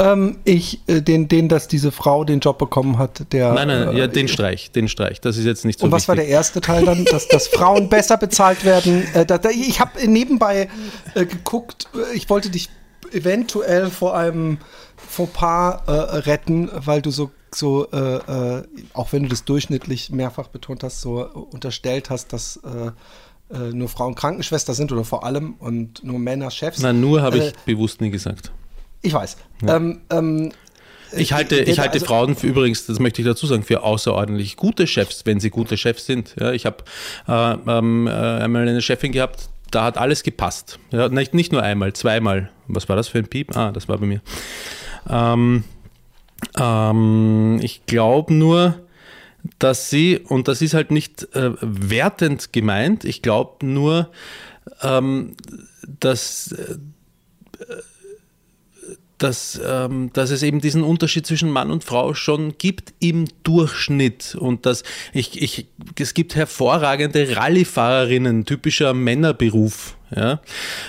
Ähm, 0.01 0.38
ich, 0.45 0.80
äh, 0.88 1.01
den, 1.01 1.27
den, 1.27 1.47
dass 1.47 1.68
diese 1.68 1.91
Frau 1.91 2.23
den 2.23 2.39
Job 2.39 2.57
bekommen 2.57 2.97
hat, 2.97 3.31
der. 3.34 3.53
Nein, 3.53 3.68
nein, 3.68 3.88
äh, 3.89 3.99
ja, 3.99 4.07
den 4.07 4.27
Streich, 4.27 4.72
den 4.72 4.88
Streich. 4.88 5.22
Das 5.22 5.38
ist 5.38 5.45
jetzt 5.45 5.63
nicht 5.63 5.80
so. 5.80 5.85
Und 5.85 5.91
was 5.91 6.07
wichtig. 6.07 6.07
war 6.07 6.15
der 6.15 6.27
erste 6.27 6.59
Teil 6.59 6.85
dann? 6.85 7.05
dass, 7.05 7.27
dass 7.27 7.47
Frauen 7.47 7.88
besser 7.88 8.18
bezahlt 8.18 8.65
werden. 8.65 9.05
Äh, 9.13 9.26
da, 9.26 9.38
da, 9.38 9.49
ich 9.49 9.80
habe 9.80 10.07
nebenbei 10.07 10.69
äh, 11.13 11.26
geguckt, 11.26 11.88
äh, 11.93 12.15
ich 12.15 12.30
wollte 12.30 12.49
dich 12.49 12.69
eventuell 13.11 13.89
vor 13.89 14.15
einem 14.15 14.57
Fauxpas 14.95 15.81
retten, 16.26 16.69
weil 16.73 17.01
du 17.01 17.11
so 17.11 17.31
so, 17.53 17.89
auch 17.91 19.11
wenn 19.11 19.23
du 19.23 19.27
das 19.27 19.43
durchschnittlich 19.43 20.11
mehrfach 20.11 20.47
betont 20.47 20.84
hast, 20.84 21.01
so 21.01 21.26
unterstellt 21.51 22.09
hast, 22.09 22.31
dass 22.31 22.61
äh, 23.53 23.69
äh, 23.69 23.73
nur 23.73 23.90
Frauen 23.90 24.15
Krankenschwester 24.15 24.73
sind 24.73 24.91
oder 24.91 25.03
vor 25.03 25.23
allem 25.23 25.53
und 25.60 26.03
nur 26.03 26.19
Männer 26.19 26.52
Chefs. 26.52 26.80
Nein, 26.80 27.02
nur 27.02 27.22
habe 27.22 27.38
ich 27.38 27.44
äh, 27.45 27.53
bewusst 27.65 28.02
nie 28.02 28.10
gesagt. 28.10 28.52
Ich 29.02 29.14
weiß. 29.14 29.38
Ja. 29.64 29.76
Ähm, 29.76 30.02
ähm, 30.10 30.52
ich 31.14 31.34
halte, 31.34 31.60
ich 31.60 31.80
halte 31.80 31.95
also, 31.95 32.06
Frauen 32.06 32.36
für 32.36 32.48
übrigens, 32.48 32.86
das 32.86 32.99
möchte 32.99 33.22
ich 33.22 33.28
dazu 33.28 33.45
sagen, 33.45 33.64
für 33.64 33.84
außerordentlich 33.84 34.56
gute 34.56 34.88
Chefs, 34.88 35.26
wenn 35.26 35.41
sie 35.41 35.49
gute 35.49 35.76
Chefs 35.76 36.06
sind. 36.06 36.36
Ja, 36.40 36.53
ich 36.53 36.65
habe 36.65 36.84
äh, 37.28 37.53
ähm, 37.68 38.07
äh, 38.07 38.11
einmal 38.11 38.68
eine 38.68 38.82
Chefin 38.82 39.11
gehabt, 39.11 39.49
da 39.72 39.84
hat 39.84 39.98
alles 39.98 40.23
gepasst. 40.23 40.80
Ja, 40.91 41.10
nicht, 41.10 41.34
nicht 41.34 41.52
nur 41.52 41.64
einmal, 41.64 41.91
zweimal. 41.94 42.49
Was 42.68 42.88
war 42.88 42.95
das 42.95 43.10
für 43.10 43.18
ein 43.18 43.28
Piep? 43.28 43.56
Ah, 43.57 43.72
das 43.72 43.90
war 43.90 43.98
bei 43.98 44.06
mir. 44.06 44.22
Ähm, 45.10 45.65
ähm, 46.57 47.60
ich 47.61 47.86
glaube 47.86 48.34
nur, 48.34 48.80
dass 49.59 49.89
sie, 49.89 50.19
und 50.19 50.47
das 50.47 50.61
ist 50.61 50.73
halt 50.73 50.91
nicht 50.91 51.35
äh, 51.35 51.51
wertend 51.61 52.53
gemeint, 52.53 53.05
ich 53.05 53.22
glaube 53.22 53.65
nur, 53.65 54.09
ähm, 54.81 55.35
dass, 55.99 56.51
äh, 56.51 56.77
dass, 59.18 59.61
ähm, 59.63 60.09
dass 60.13 60.31
es 60.31 60.41
eben 60.41 60.61
diesen 60.61 60.84
Unterschied 60.84 61.27
zwischen 61.27 61.51
Mann 61.51 61.69
und 61.69 61.84
Frau 61.84 62.13
schon 62.15 62.57
gibt 62.57 62.93
im 62.99 63.26
Durchschnitt. 63.43 64.35
Und 64.35 64.65
dass 64.65 64.84
ich, 65.13 65.39
ich, 65.41 65.68
es 65.99 66.13
gibt 66.15 66.35
hervorragende 66.35 67.35
Rallyefahrerinnen, 67.35 68.45
typischer 68.45 68.93
Männerberuf. 68.95 69.95
Ja? 70.15 70.41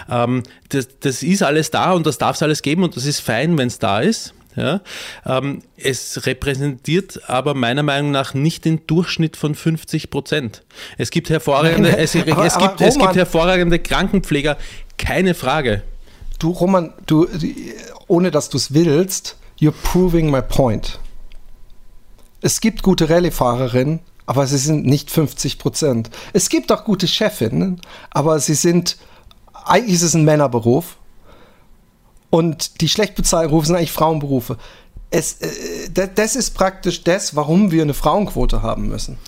Ähm, 0.09 0.45
das, 0.71 0.89
das 1.01 1.23
ist 1.23 1.43
alles 1.43 1.71
da 1.71 1.93
und 1.93 2.07
das 2.07 2.17
darf 2.17 2.37
es 2.37 2.43
alles 2.43 2.63
geben 2.63 2.85
und 2.85 2.97
das 2.97 3.05
ist 3.05 3.21
fein, 3.21 3.59
wenn 3.59 3.69
es 3.69 3.79
da 3.79 4.01
ist. 4.01 4.35
Ja? 4.57 4.81
Ähm, 5.27 5.63
es 5.77 6.27
repräsentiert 6.27 7.29
aber 7.29 7.55
meiner 7.55 7.83
Meinung 7.83 8.11
nach 8.11 8.35
nicht 8.35 8.65
den 8.65 8.87
Durchschnitt 8.87 9.37
von 9.37 9.55
50 9.55 10.11
Prozent. 10.11 10.63
Es 10.99 11.11
gibt 11.11 11.31
hervorragende, 11.31 11.91
Nein, 11.91 11.99
es, 11.99 12.17
aber, 12.17 12.45
es, 12.45 12.59
gibt, 12.59 12.81
es 12.81 12.99
gibt 12.99 13.17
hervorragende 13.17 13.79
Krankenpfleger, 13.79 14.57
keine 14.99 15.35
Frage. 15.35 15.83
Du, 16.39 16.51
Roman, 16.51 16.93
du, 17.07 17.29
ohne 18.09 18.31
dass 18.31 18.49
du 18.49 18.57
es 18.57 18.75
willst, 18.75 19.37
you're 19.61 19.73
proving 19.73 20.31
my 20.31 20.43
point. 20.43 20.99
Es 22.41 22.61
gibt 22.61 22.83
gute 22.83 23.09
Rallye-Fahrerinnen, 23.09 24.01
aber 24.27 24.47
sie 24.47 24.59
sind 24.59 24.85
nicht 24.85 25.11
50 25.11 25.59
Prozent. 25.59 26.11
Es 26.33 26.49
gibt 26.49 26.73
auch 26.73 26.85
gute 26.85 27.07
Chefinnen, 27.07 27.81
aber 28.11 28.41
sie 28.41 28.55
sind, 28.55 28.97
eigentlich 29.65 29.95
ist 29.95 30.03
es 30.03 30.15
ein 30.15 30.25
Männerberuf 30.25 30.97
und 32.33 32.81
die 32.81 32.89
schlecht 32.89 33.15
bezahlten 33.15 33.51
Berufe 33.51 33.67
sind 33.67 33.77
eigentlich 33.77 33.93
Frauenberufe. 33.93 34.57
Es, 35.11 35.35
äh, 35.43 36.09
das 36.15 36.35
ist 36.35 36.53
praktisch 36.55 37.05
das, 37.05 37.37
warum 37.37 37.71
wir 37.71 37.83
eine 37.83 37.93
Frauenquote 37.93 38.63
haben 38.63 38.89
müssen. 38.89 39.19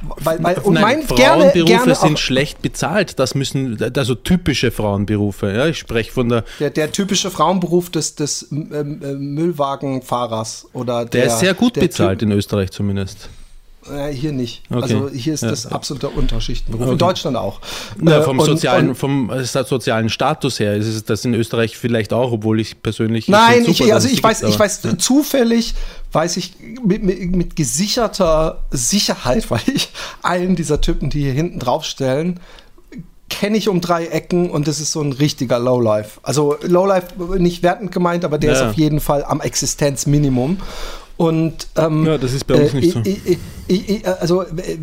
Weil, 0.00 0.40
weil, 0.44 0.58
und 0.58 0.74
Nein, 0.74 0.82
mein, 0.82 1.02
Frauenberufe 1.02 1.52
gerne, 1.52 1.64
gerne 1.64 1.94
sind 1.96 2.20
schlecht 2.20 2.62
bezahlt. 2.62 3.18
Das 3.18 3.34
müssen, 3.34 3.82
also 3.96 4.14
typische 4.14 4.70
Frauenberufe. 4.70 5.52
Ja, 5.52 5.66
ich 5.66 5.78
spreche 5.78 6.12
von 6.12 6.28
der. 6.28 6.44
Der, 6.60 6.70
der 6.70 6.92
typische 6.92 7.32
Frauenberuf 7.32 7.90
des, 7.90 8.14
des 8.14 8.46
ähm, 8.52 9.00
äh, 9.02 9.12
Müllwagenfahrers 9.14 10.68
oder 10.72 11.04
der. 11.04 11.22
Der 11.22 11.34
ist 11.34 11.40
sehr 11.40 11.54
gut 11.54 11.74
bezahlt 11.74 12.20
typ, 12.20 12.28
in 12.28 12.36
Österreich 12.36 12.70
zumindest. 12.70 13.28
Äh, 13.90 14.12
hier 14.12 14.32
nicht. 14.32 14.62
Okay. 14.70 14.80
Also 14.82 15.08
hier 15.10 15.34
ist 15.34 15.42
Ja, 15.42 15.50
das 15.50 15.64
ja. 15.64 15.72
absoluter 15.72 16.14
Unterschichtenberuf. 16.16 16.86
In 16.86 16.90
Okay. 16.92 16.98
Deutschland 16.98 17.36
auch. 17.36 17.60
Ja, 18.00 18.20
Äh, 18.20 18.22
vom, 18.22 18.38
und- 18.38 18.46
sozialen, 18.46 18.90
und- 18.90 18.94
vom 18.94 19.32
sozialen 19.64 20.08
Status 20.08 20.60
her 20.60 20.76
ist 20.76 20.86
es 20.86 21.04
das 21.04 21.24
in 21.24 21.34
Österreich 21.34 21.76
vielleicht 21.76 22.12
auch, 22.12 22.30
obwohl 22.30 22.60
ich 22.60 22.80
persönlich. 22.80 23.26
Nein, 23.28 23.64
ich, 23.66 23.78
super, 23.78 23.94
also 23.94 24.08
ich 24.08 24.22
weiß, 24.22 24.40
gibt, 24.42 24.52
ich 24.52 24.58
weiß 24.60 24.82
zufällig, 24.98 25.74
weiß 26.12 26.36
ich 26.36 26.52
mit, 26.84 27.02
mit, 27.02 27.34
mit 27.34 27.56
gesicherter 27.56 28.62
Sicherheit, 28.70 29.50
weil 29.50 29.60
ich 29.74 29.88
einen 30.22 30.54
dieser 30.54 30.80
Typen, 30.80 31.10
die 31.10 31.22
hier 31.22 31.32
hinten 31.32 31.58
draufstellen, 31.58 32.38
kenne 33.28 33.56
ich 33.56 33.68
um 33.68 33.80
drei 33.80 34.06
Ecken 34.06 34.50
und 34.50 34.68
das 34.68 34.78
ist 34.78 34.92
so 34.92 35.00
ein 35.00 35.10
richtiger 35.12 35.58
Lowlife. 35.58 36.20
Also 36.22 36.56
Lowlife 36.62 37.06
nicht 37.38 37.62
wertend 37.62 37.90
gemeint, 37.90 38.24
aber 38.26 38.38
der 38.38 38.52
Ja. 38.52 38.56
ist 38.58 38.62
auf 38.62 38.74
jeden 38.74 39.00
Fall 39.00 39.24
am 39.24 39.40
Existenzminimum. 39.40 40.58
Und 41.16 41.68
ähm, 41.76 42.06
Ja, 42.06 42.18
das 42.18 42.32
ist 42.32 42.46
bei 42.46 42.54
uns 42.54 42.72
nicht 42.72 42.92
so. 42.92 43.00
ich, 43.04 43.38
ich, 43.68 43.88
ich, 43.88 44.06
also 44.08 44.42
äh, 44.42 44.78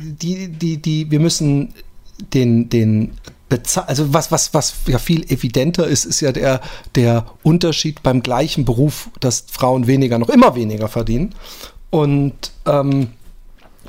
die, 0.00 0.48
die, 0.48 0.78
die, 0.78 1.10
wir 1.10 1.20
müssen 1.20 1.74
den, 2.34 2.68
den 2.68 3.12
also 3.86 4.14
was, 4.14 4.30
was, 4.30 4.54
was 4.54 4.74
ja 4.86 4.98
viel 4.98 5.24
evidenter 5.30 5.86
ist, 5.86 6.04
ist 6.04 6.20
ja 6.20 6.32
der, 6.32 6.60
der 6.94 7.26
Unterschied 7.42 8.02
beim 8.02 8.22
gleichen 8.22 8.64
Beruf, 8.64 9.10
dass 9.18 9.44
Frauen 9.50 9.86
weniger, 9.86 10.18
noch 10.18 10.28
immer 10.28 10.54
weniger 10.54 10.88
verdienen. 10.88 11.34
Und 11.90 12.52
ähm, 12.66 13.08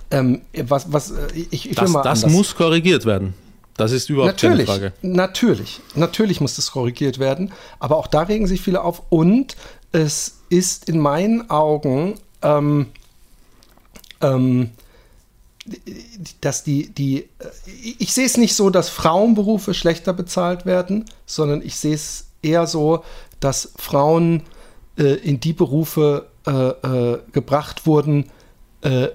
ähm, 0.10 0.42
was, 0.64 0.92
was, 0.92 1.12
äh, 1.12 1.28
ich, 1.36 1.52
ich 1.52 1.66
will 1.66 1.76
Das, 1.76 1.92
mal 1.92 2.02
das 2.04 2.26
muss 2.28 2.56
korrigiert 2.56 3.06
werden. 3.06 3.34
Das 3.78 3.92
ist 3.92 4.10
überhaupt 4.10 4.34
Natürlich, 4.44 4.68
keine 4.68 4.92
Frage. 4.92 4.94
natürlich, 5.02 5.80
natürlich 5.96 6.42
muss 6.42 6.56
das 6.56 6.72
korrigiert 6.72 7.20
werden, 7.20 7.52
aber 7.80 7.98
auch 7.98 8.08
da 8.08 8.24
regen 8.24 8.46
sich 8.46 8.62
viele 8.62 8.84
auf 8.84 9.02
und 9.10 9.56
es 9.92 10.40
ist 10.50 10.90
in 10.90 11.00
meinen 11.00 11.50
Augen, 11.50 12.16
ähm, 12.42 12.88
ähm, 14.22 14.72
dass 16.42 16.64
die, 16.64 16.90
die, 16.90 17.20
äh, 17.20 17.28
ich 18.00 18.14
sehe 18.14 18.26
es 18.26 18.38
nicht 18.38 18.56
so, 18.56 18.70
dass 18.70 18.90
Frauenberufe 18.90 19.74
schlechter 19.74 20.14
bezahlt 20.14 20.66
werden, 20.66 21.06
sondern 21.26 21.62
ich 21.62 21.76
sehe 21.76 21.96
es 21.96 22.28
eher 22.42 22.68
so, 22.68 23.04
dass 23.40 23.72
Frauen 23.78 24.44
äh, 24.98 25.16
in 25.16 25.40
die 25.40 25.54
Berufe 25.54 26.28
äh, 26.48 26.52
äh, 26.52 27.20
gebracht 27.32 27.86
wurden, 27.86 28.30
äh, 28.82 29.04
äh, 29.04 29.10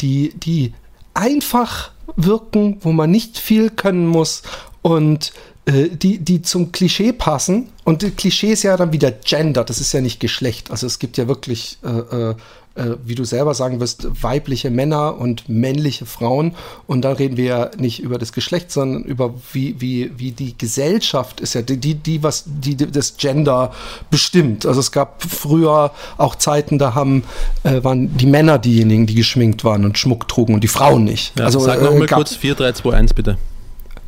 die, 0.00 0.32
die 0.34 0.74
einfach 1.14 1.90
wirken, 2.16 2.78
wo 2.80 2.92
man 2.92 3.10
nicht 3.10 3.38
viel 3.38 3.70
können 3.70 4.06
muss 4.06 4.42
und 4.82 5.32
die, 5.66 6.18
die 6.18 6.42
zum 6.42 6.72
Klischee 6.72 7.12
passen. 7.12 7.68
Und 7.84 8.16
Klischee 8.16 8.52
ist 8.52 8.64
ja 8.64 8.76
dann 8.76 8.92
wieder 8.92 9.12
Gender, 9.12 9.62
das 9.64 9.80
ist 9.80 9.92
ja 9.92 10.00
nicht 10.00 10.18
Geschlecht. 10.18 10.70
Also 10.70 10.86
es 10.86 10.98
gibt 10.98 11.16
ja 11.18 11.28
wirklich, 11.28 11.78
äh, 11.84 12.30
äh, 12.30 12.34
äh, 12.74 12.96
wie 13.04 13.14
du 13.14 13.24
selber 13.24 13.54
sagen 13.54 13.80
wirst, 13.80 14.08
weibliche 14.22 14.70
Männer 14.70 15.18
und 15.18 15.48
männliche 15.48 16.06
Frauen. 16.06 16.54
Und 16.86 17.02
dann 17.02 17.14
reden 17.14 17.36
wir 17.36 17.44
ja 17.44 17.70
nicht 17.76 18.00
über 18.00 18.18
das 18.18 18.32
Geschlecht, 18.32 18.72
sondern 18.72 19.04
über 19.04 19.34
wie, 19.52 19.80
wie, 19.80 20.10
wie 20.16 20.32
die 20.32 20.56
Gesellschaft 20.56 21.40
ist 21.40 21.54
ja 21.54 21.62
die, 21.62 21.76
die, 21.76 21.94
die 21.94 22.22
was 22.22 22.44
die, 22.46 22.74
die 22.74 22.90
das 22.90 23.16
Gender 23.16 23.72
bestimmt. 24.10 24.64
Also 24.66 24.80
es 24.80 24.90
gab 24.90 25.22
früher 25.22 25.92
auch 26.16 26.34
Zeiten, 26.34 26.78
da 26.78 26.94
haben, 26.94 27.24
äh, 27.62 27.84
waren 27.84 28.16
die 28.16 28.26
Männer 28.26 28.58
diejenigen, 28.58 29.06
die 29.06 29.14
geschminkt 29.14 29.64
waren 29.64 29.84
und 29.84 29.98
Schmuck 29.98 30.26
trugen 30.26 30.54
und 30.54 30.64
die 30.64 30.68
Frauen 30.68 31.04
nicht. 31.04 31.38
Ja, 31.38 31.44
also 31.44 31.60
sag 31.60 31.80
äh, 31.80 31.84
noch 31.84 31.94
mal 31.94 32.06
gab 32.06 32.16
kurz 32.16 32.34
4, 32.34 32.54
3, 32.54 32.72
2, 32.72 32.94
1 32.94 33.14
bitte. 33.14 33.38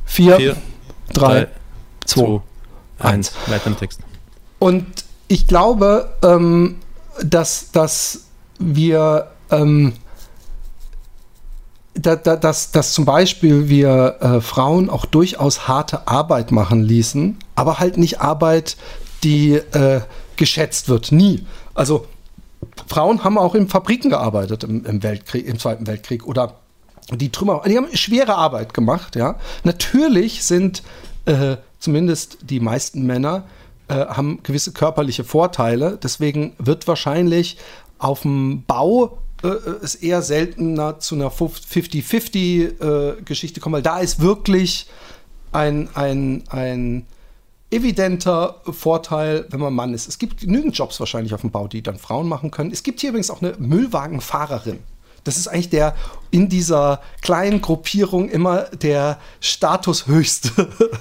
vier, 0.04 0.36
4, 0.36 0.52
drei, 0.52 0.60
3, 1.12 1.48
zwei, 2.04 2.22
2, 2.24 2.40
1. 2.98 3.12
eins. 3.12 3.32
Weiter 3.46 3.66
im 3.66 3.76
Text. 3.76 4.00
Und 4.58 4.86
ich 5.28 5.46
glaube, 5.46 6.14
ähm, 6.22 6.76
dass, 7.22 7.70
dass 7.70 8.24
wir, 8.58 9.30
ähm, 9.50 9.94
da, 11.94 12.16
da, 12.16 12.36
dass, 12.36 12.72
dass 12.72 12.92
zum 12.92 13.04
Beispiel 13.04 13.68
wir 13.68 14.16
äh, 14.20 14.40
Frauen 14.40 14.90
auch 14.90 15.04
durchaus 15.06 15.68
harte 15.68 16.08
Arbeit 16.08 16.50
machen 16.50 16.82
ließen, 16.82 17.38
aber 17.54 17.78
halt 17.78 17.98
nicht 17.98 18.20
Arbeit, 18.20 18.76
die 19.22 19.54
äh, 19.54 20.00
geschätzt 20.36 20.88
wird. 20.88 21.12
Nie. 21.12 21.46
Also 21.74 22.06
Frauen 22.86 23.24
haben 23.24 23.38
auch 23.38 23.54
in 23.54 23.68
Fabriken 23.68 24.10
gearbeitet 24.10 24.64
im, 24.64 24.84
im 24.84 25.02
Weltkrieg, 25.02 25.46
im 25.46 25.58
Zweiten 25.58 25.86
Weltkrieg 25.86 26.26
oder 26.26 26.60
die 27.10 27.30
Trümmer, 27.30 27.62
die 27.66 27.76
haben 27.76 27.88
schwere 27.94 28.36
Arbeit 28.36 28.72
gemacht, 28.74 29.16
ja. 29.16 29.36
Natürlich 29.62 30.44
sind 30.44 30.82
äh, 31.26 31.56
zumindest 31.78 32.38
die 32.42 32.60
meisten 32.60 33.06
Männer 33.06 33.46
äh, 33.88 33.94
haben 33.94 34.42
gewisse 34.42 34.72
körperliche 34.72 35.24
Vorteile, 35.24 35.98
deswegen 36.02 36.54
wird 36.58 36.88
wahrscheinlich 36.88 37.58
auf 37.98 38.22
dem 38.22 38.64
Bau 38.64 39.18
äh, 39.42 39.48
es 39.82 39.94
eher 39.94 40.22
seltener 40.22 41.00
zu 41.00 41.14
einer 41.14 41.30
50-50-Geschichte 41.30 43.60
kommen, 43.60 43.74
weil 43.74 43.82
da 43.82 43.98
ist 43.98 44.20
wirklich 44.20 44.86
ein, 45.52 45.90
ein, 45.94 46.44
ein 46.48 47.04
evidenter 47.70 48.62
Vorteil, 48.64 49.44
wenn 49.50 49.60
man 49.60 49.74
Mann 49.74 49.92
ist. 49.94 50.08
Es 50.08 50.18
gibt 50.18 50.40
genügend 50.40 50.76
Jobs 50.76 50.98
wahrscheinlich 51.00 51.32
auf 51.34 51.42
dem 51.42 51.50
Bau, 51.50 51.68
die 51.68 51.82
dann 51.82 51.98
Frauen 51.98 52.28
machen 52.28 52.50
können. 52.50 52.70
Es 52.70 52.82
gibt 52.82 53.00
hier 53.00 53.10
übrigens 53.10 53.30
auch 53.30 53.42
eine 53.42 53.54
Müllwagenfahrerin. 53.58 54.78
Das 55.24 55.36
ist 55.36 55.48
eigentlich 55.48 55.70
der 55.70 55.94
in 56.30 56.48
dieser 56.48 57.00
kleinen 57.22 57.60
Gruppierung 57.60 58.28
immer 58.28 58.62
der 58.62 59.18
Statushöchste. 59.40 60.50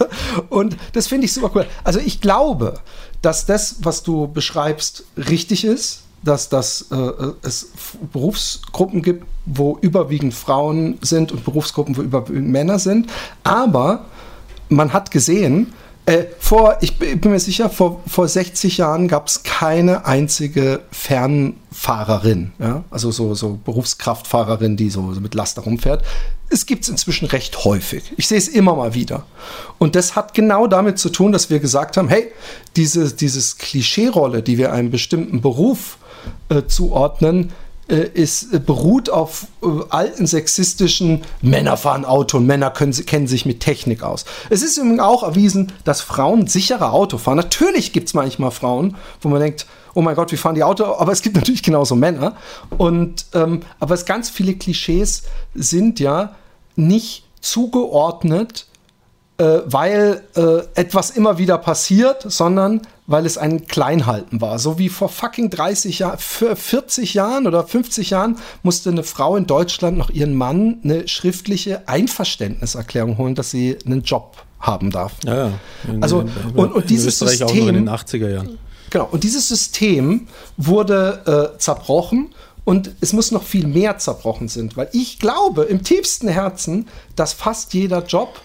Und 0.49 0.77
das 0.93 1.07
finde 1.07 1.25
ich 1.25 1.33
super 1.33 1.51
cool. 1.55 1.65
Also 1.83 1.99
ich 1.99 2.21
glaube, 2.21 2.79
dass 3.21 3.45
das, 3.45 3.77
was 3.79 4.03
du 4.03 4.27
beschreibst, 4.27 5.03
richtig 5.17 5.65
ist, 5.65 6.03
dass 6.23 6.49
das, 6.49 6.85
äh, 6.91 6.95
es 7.41 7.63
F- 7.75 7.97
Berufsgruppen 8.13 9.01
gibt, 9.01 9.25
wo 9.45 9.77
überwiegend 9.81 10.33
Frauen 10.33 10.97
sind 11.01 11.31
und 11.31 11.43
Berufsgruppen, 11.43 11.97
wo 11.97 12.01
überwiegend 12.01 12.49
Männer 12.49 12.79
sind. 12.79 13.09
Aber 13.43 14.05
man 14.69 14.93
hat 14.93 15.11
gesehen, 15.11 15.73
äh, 16.05 16.25
vor, 16.37 16.77
ich 16.81 16.97
bin 16.97 17.31
mir 17.31 17.39
sicher, 17.39 17.69
vor, 17.69 18.01
vor 18.07 18.27
60 18.27 18.77
Jahren 18.77 19.07
gab 19.07 19.27
es 19.27 19.43
keine 19.43 20.05
einzige 20.05 20.81
Fernfahrerin, 20.91 22.51
ja? 22.59 22.83
also 22.91 23.11
so, 23.11 23.33
so 23.35 23.57
Berufskraftfahrerin, 23.63 24.75
die 24.75 24.89
so, 24.89 25.13
so 25.13 25.21
mit 25.21 25.33
Laster 25.33 25.61
rumfährt. 25.61 26.03
Es 26.49 26.65
gibt 26.65 26.83
es 26.83 26.89
inzwischen 26.89 27.25
recht 27.27 27.63
häufig. 27.63 28.03
Ich 28.17 28.27
sehe 28.27 28.37
es 28.37 28.49
immer 28.49 28.75
mal 28.75 28.93
wieder. 28.93 29.25
Und 29.79 29.95
das 29.95 30.15
hat 30.15 30.33
genau 30.33 30.67
damit 30.67 30.99
zu 30.99 31.09
tun, 31.09 31.31
dass 31.31 31.49
wir 31.49 31.59
gesagt 31.59 31.95
haben, 31.95 32.09
hey, 32.09 32.31
diese 32.75 33.13
dieses 33.13 33.57
Klischeerolle, 33.57 34.43
die 34.43 34.57
wir 34.57 34.73
einem 34.73 34.91
bestimmten 34.91 35.41
Beruf 35.41 35.97
äh, 36.49 36.63
zuordnen, 36.67 37.53
ist, 37.87 38.53
äh, 38.53 38.59
beruht 38.59 39.09
auf 39.09 39.47
äh, 39.61 39.67
alten 39.89 40.25
sexistischen 40.25 41.21
Männer 41.41 41.77
fahren 41.77 42.05
Auto 42.05 42.37
und 42.37 42.45
Männer 42.45 42.69
können, 42.71 42.93
kennen 43.05 43.27
sich 43.27 43.45
mit 43.45 43.59
Technik 43.59 44.03
aus. 44.03 44.25
Es 44.49 44.61
ist 44.63 44.77
übrigens 44.77 45.01
auch 45.01 45.23
erwiesen, 45.23 45.71
dass 45.83 46.01
Frauen 46.01 46.47
sicherer 46.47 46.93
Auto 46.93 47.17
fahren. 47.17 47.37
Natürlich 47.37 47.93
gibt 47.93 48.07
es 48.07 48.13
manchmal 48.13 48.51
Frauen, 48.51 48.95
wo 49.21 49.29
man 49.29 49.41
denkt, 49.41 49.65
oh 49.93 50.01
mein 50.01 50.15
Gott, 50.15 50.31
wie 50.31 50.37
fahren 50.37 50.55
die 50.55 50.63
Auto? 50.63 50.85
Aber 50.85 51.11
es 51.11 51.21
gibt 51.21 51.35
natürlich 51.35 51.63
genauso 51.63 51.95
Männer. 51.95 52.35
Und 52.77 53.25
ähm, 53.33 53.61
aber 53.79 53.93
es 53.95 54.05
ganz 54.05 54.29
viele 54.29 54.55
Klischees 54.55 55.23
sind 55.53 55.99
ja 55.99 56.35
nicht 56.75 57.25
zugeordnet 57.41 58.67
äh, 59.37 59.61
weil 59.65 60.21
äh, 60.35 60.79
etwas 60.79 61.09
immer 61.09 61.37
wieder 61.37 61.57
passiert, 61.57 62.23
sondern 62.27 62.81
weil 63.05 63.25
es 63.25 63.37
ein 63.37 63.67
Kleinhalten 63.67 64.39
war. 64.41 64.59
So 64.59 64.79
wie 64.79 64.89
vor 64.89 65.09
fucking 65.09 65.49
30 65.49 65.99
Jahren, 65.99 66.17
40 66.19 67.13
Jahren 67.13 67.47
oder 67.47 67.65
50 67.67 68.09
Jahren 68.11 68.37
musste 68.63 68.89
eine 68.91 69.03
Frau 69.03 69.35
in 69.35 69.45
Deutschland 69.45 69.97
noch 69.97 70.09
ihren 70.09 70.33
Mann 70.33 70.79
eine 70.83 71.07
schriftliche 71.07 71.87
Einverständniserklärung 71.87 73.17
holen, 73.17 73.35
dass 73.35 73.51
sie 73.51 73.77
einen 73.85 74.03
Job 74.03 74.37
haben 74.59 74.89
darf. 74.91 75.13
Ja, 75.25 75.47
ja. 75.47 75.51
In, 75.91 76.01
Also, 76.01 76.21
in, 76.21 76.29
und- 76.55 76.71
und 76.71 76.89
dieses 76.89 77.21
Österreich 77.21 77.43
auch 77.43 77.47
noch 77.49 77.55
System- 77.55 77.69
in 77.69 77.75
den 77.75 77.89
80er 77.89 78.29
Jahren. 78.29 78.57
Genau. 78.89 79.09
Und 79.11 79.23
dieses 79.23 79.47
System 79.49 80.27
wurde 80.55 81.51
äh, 81.55 81.57
zerbrochen 81.59 82.29
und 82.63 82.91
es 83.01 83.11
muss 83.11 83.31
noch 83.31 83.43
viel 83.43 83.67
mehr 83.67 83.97
zerbrochen 83.97 84.47
sind, 84.47 84.77
weil 84.77 84.87
ich 84.93 85.19
glaube 85.19 85.63
im 85.63 85.83
tiefsten 85.83 86.29
Herzen, 86.29 86.87
dass 87.17 87.33
fast 87.33 87.73
jeder 87.73 88.05
Job 88.05 88.39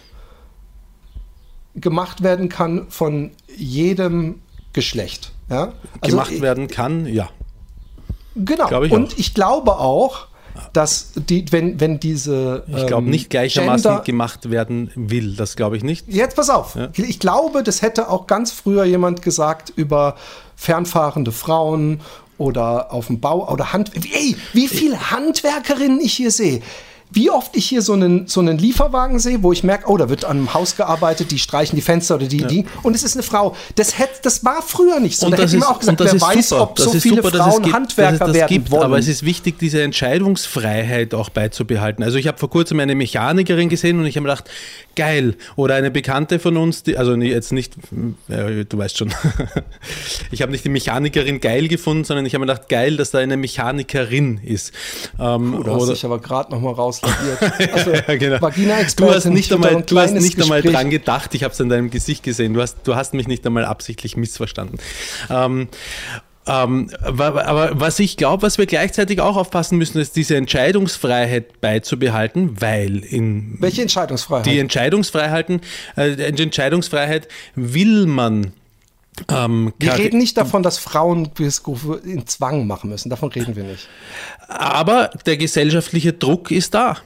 gemacht 1.77 2.23
werden 2.23 2.49
kann 2.49 2.87
von 2.89 3.31
jedem 3.57 4.41
Geschlecht. 4.79 5.33
Ja? 5.51 5.73
Also, 6.01 6.17
Gemacht 6.17 6.41
werden 6.41 6.69
kann, 6.69 7.07
ja. 7.07 7.29
Genau. 8.37 8.69
Glaub 8.69 8.85
ich 8.85 8.93
und 8.93 9.13
auch. 9.15 9.19
ich 9.19 9.35
glaube 9.35 9.79
auch, 9.79 10.29
dass 10.73 11.13
die, 11.15 11.51
wenn, 11.51 11.81
wenn 11.81 12.01
diese. 12.01 12.65
Ich 12.69 12.87
glaube 12.87 13.05
ähm, 13.05 13.11
nicht 13.11 13.31
gleichermaßen 13.31 13.91
Gender- 13.91 14.05
gemacht 14.05 14.51
werden 14.51 14.91
will. 14.95 15.35
Das 15.35 15.57
glaube 15.57 15.77
ich 15.77 15.83
nicht. 15.85 16.09
Jetzt 16.09 16.37
pass 16.37 16.51
auf. 16.51 16.75
Ja. 16.77 16.89
Ich 16.97 17.19
glaube, 17.19 17.63
das 17.63 17.83
hätte 17.83 18.09
auch 18.09 18.27
ganz 18.27 18.53
früher 18.53 18.85
jemand 18.85 19.23
gesagt 19.23 19.73
über 19.75 20.17
fernfahrende 20.57 21.33
Frauen 21.33 22.01
oder 22.39 22.93
auf 22.93 23.09
dem 23.09 23.21
Bau 23.21 23.51
oder 23.51 23.73
Hand. 23.73 23.93
Ey, 23.95 24.37
wie 24.53 24.69
viele 24.69 25.11
Handwerkerinnen 25.11 26.01
ich 26.01 26.13
hier 26.13 26.31
sehe. 26.31 26.61
Wie 27.11 27.31
oft 27.31 27.57
ich 27.57 27.67
hier 27.67 27.83
so 27.83 27.95
einen, 27.95 28.27
so 28.27 28.41
einen 28.41 28.59
Lieferwagen 28.59 29.19
sehe, 29.19 29.43
wo 29.43 29.53
ich 29.53 29.65
merke, 29.65 29.89
oh, 29.89 29.97
da 29.97 30.09
wird 30.09 30.25
an 30.25 30.39
einem 30.39 30.55
Haus 30.55 30.77
gearbeitet, 30.77 31.31
die 31.31 31.39
streichen 31.39 31.77
die 31.77 31.83
Fenster 31.83 32.17
oder 32.17 32.27
die, 32.27 32.41
ja. 32.41 32.47
die 32.47 32.67
und 32.83 32.95
es 32.95 33.03
ist 33.03 33.17
eine 33.17 33.23
Frau. 33.23 33.57
Das, 33.77 33.99
hätte, 33.99 34.21
das 34.23 34.45
war 34.45 34.63
früher 34.63 35.01
nicht 35.01 35.19
so. 35.19 35.27
Und 35.27 35.33
da 35.33 35.39
hätte 35.39 35.55
ich 35.55 35.61
mir 35.61 35.69
auch 35.69 35.79
gesagt, 35.79 36.01
wer 36.01 36.21
weiß, 36.21 36.51
super. 36.51 36.63
ob 36.63 36.77
das 36.77 36.87
so 36.87 37.01
viele 37.01 37.23
super, 37.23 37.37
Frauen 37.37 37.63
gibt, 37.63 37.75
Handwerker 37.75 38.19
das 38.19 38.35
werden 38.35 38.49
gibt, 38.49 38.71
wollen. 38.71 38.83
Aber 38.83 38.99
es 38.99 39.09
ist 39.09 39.25
wichtig, 39.25 39.59
diese 39.59 39.83
Entscheidungsfreiheit 39.83 41.15
auch 41.15 41.31
beizubehalten. 41.31 42.05
Also 42.05 42.19
ich 42.19 42.27
habe 42.27 42.39
vor 42.39 42.51
kurzem 42.51 42.81
eine 42.81 42.95
Mechanikerin 42.95 43.69
gesehen 43.69 43.99
und 43.99 44.07
ich 44.07 44.17
habe 44.17 44.27
mir 44.27 44.33
gedacht, 44.33 44.51
geil. 44.95 45.37
Oder 45.57 45.77
eine 45.77 45.91
Bekannte 45.91 46.39
von 46.39 46.57
uns, 46.57 46.83
die, 46.83 46.99
also 46.99 47.15
jetzt 47.15 47.53
nicht, 47.53 47.75
äh, 48.29 48.65
du 48.65 48.79
weißt 48.79 48.99
schon, 48.99 49.15
ich 50.31 50.43
habe 50.43 50.53
nicht 50.53 50.65
die 50.65 50.69
Mechanikerin 50.69 51.41
geil 51.41 51.69
gefunden, 51.69 52.05
sondern 52.05 52.27
ich 52.27 52.35
habe 52.35 52.45
mir 52.45 52.53
gedacht, 52.53 52.69
geil, 52.69 52.97
dass 52.97 53.13
da 53.13 53.19
eine 53.19 53.37
Mechanikerin 53.37 54.39
ist. 54.39 54.73
Ähm, 55.19 55.53
Puh, 55.53 55.63
da 55.63 55.75
hast 55.77 55.89
dich 55.89 56.05
aber 56.05 56.19
gerade 56.19 56.51
nochmal 56.51 56.75
rauslaviert. 57.03 57.39
Also, 57.79 57.93
ja, 57.93 58.17
genau. 58.17 58.51
Du 58.97 59.15
hast 59.15 59.27
nicht 59.27 59.53
einmal, 59.53 59.83
du 59.83 59.99
hast 59.99 60.15
nicht 60.15 60.41
einmal 60.41 60.63
dran 60.63 60.91
gedacht, 60.91 61.35
ich 61.35 61.45
habe 61.45 61.53
es 61.53 61.61
in 61.61 61.69
deinem 61.69 61.91
Gesicht 61.91 62.23
gesehen. 62.23 62.55
Du 62.55 62.63
hast, 62.63 62.79
du 62.85 62.97
hast 62.97 63.15
mich 63.15 63.29
nicht 63.29 63.47
einmal 63.47 63.65
absichtlich 63.65 64.17
missverstanden. 64.17 64.79
Ähm, 65.31 65.69
ähm, 66.49 66.91
aber 67.03 67.73
was 67.75 67.99
ich 67.99 68.17
glaube, 68.17 68.43
was 68.43 68.57
wir 68.57 68.67
gleichzeitig 68.67 69.21
auch 69.21 69.37
aufpassen 69.37 69.77
müssen, 69.77 70.01
ist 70.01 70.17
diese 70.17 70.37
Entscheidungsfreiheit 70.37 71.61
beizubehalten, 71.61 72.61
weil 72.61 73.05
in 73.05 73.57
welche 73.61 73.83
Entscheidungsfreiheit? 73.83 74.47
Die 74.47 74.59
Entscheidungsfreiheiten, 74.59 75.61
äh, 75.97 76.33
die 76.33 76.43
Entscheidungsfreiheit 76.43 77.29
will 77.55 78.07
man 78.07 78.53
ähm, 79.29 79.73
wir 79.79 79.97
reden 79.97 80.19
nicht 80.19 80.37
davon, 80.37 80.63
dass 80.63 80.79
Frauen 80.79 81.31
in 82.05 82.27
Zwang 82.27 82.67
machen 82.67 82.91
müssen. 82.91 83.11
Davon 83.11 83.31
reden 83.31 83.57
wir 83.57 83.65
nicht. 83.65 83.89
Aber 84.49 85.11
der 85.27 85.37
gesellschaftliche 85.37 86.13
Druck 86.13 86.51
ist 86.51 86.75
da. 86.75 86.99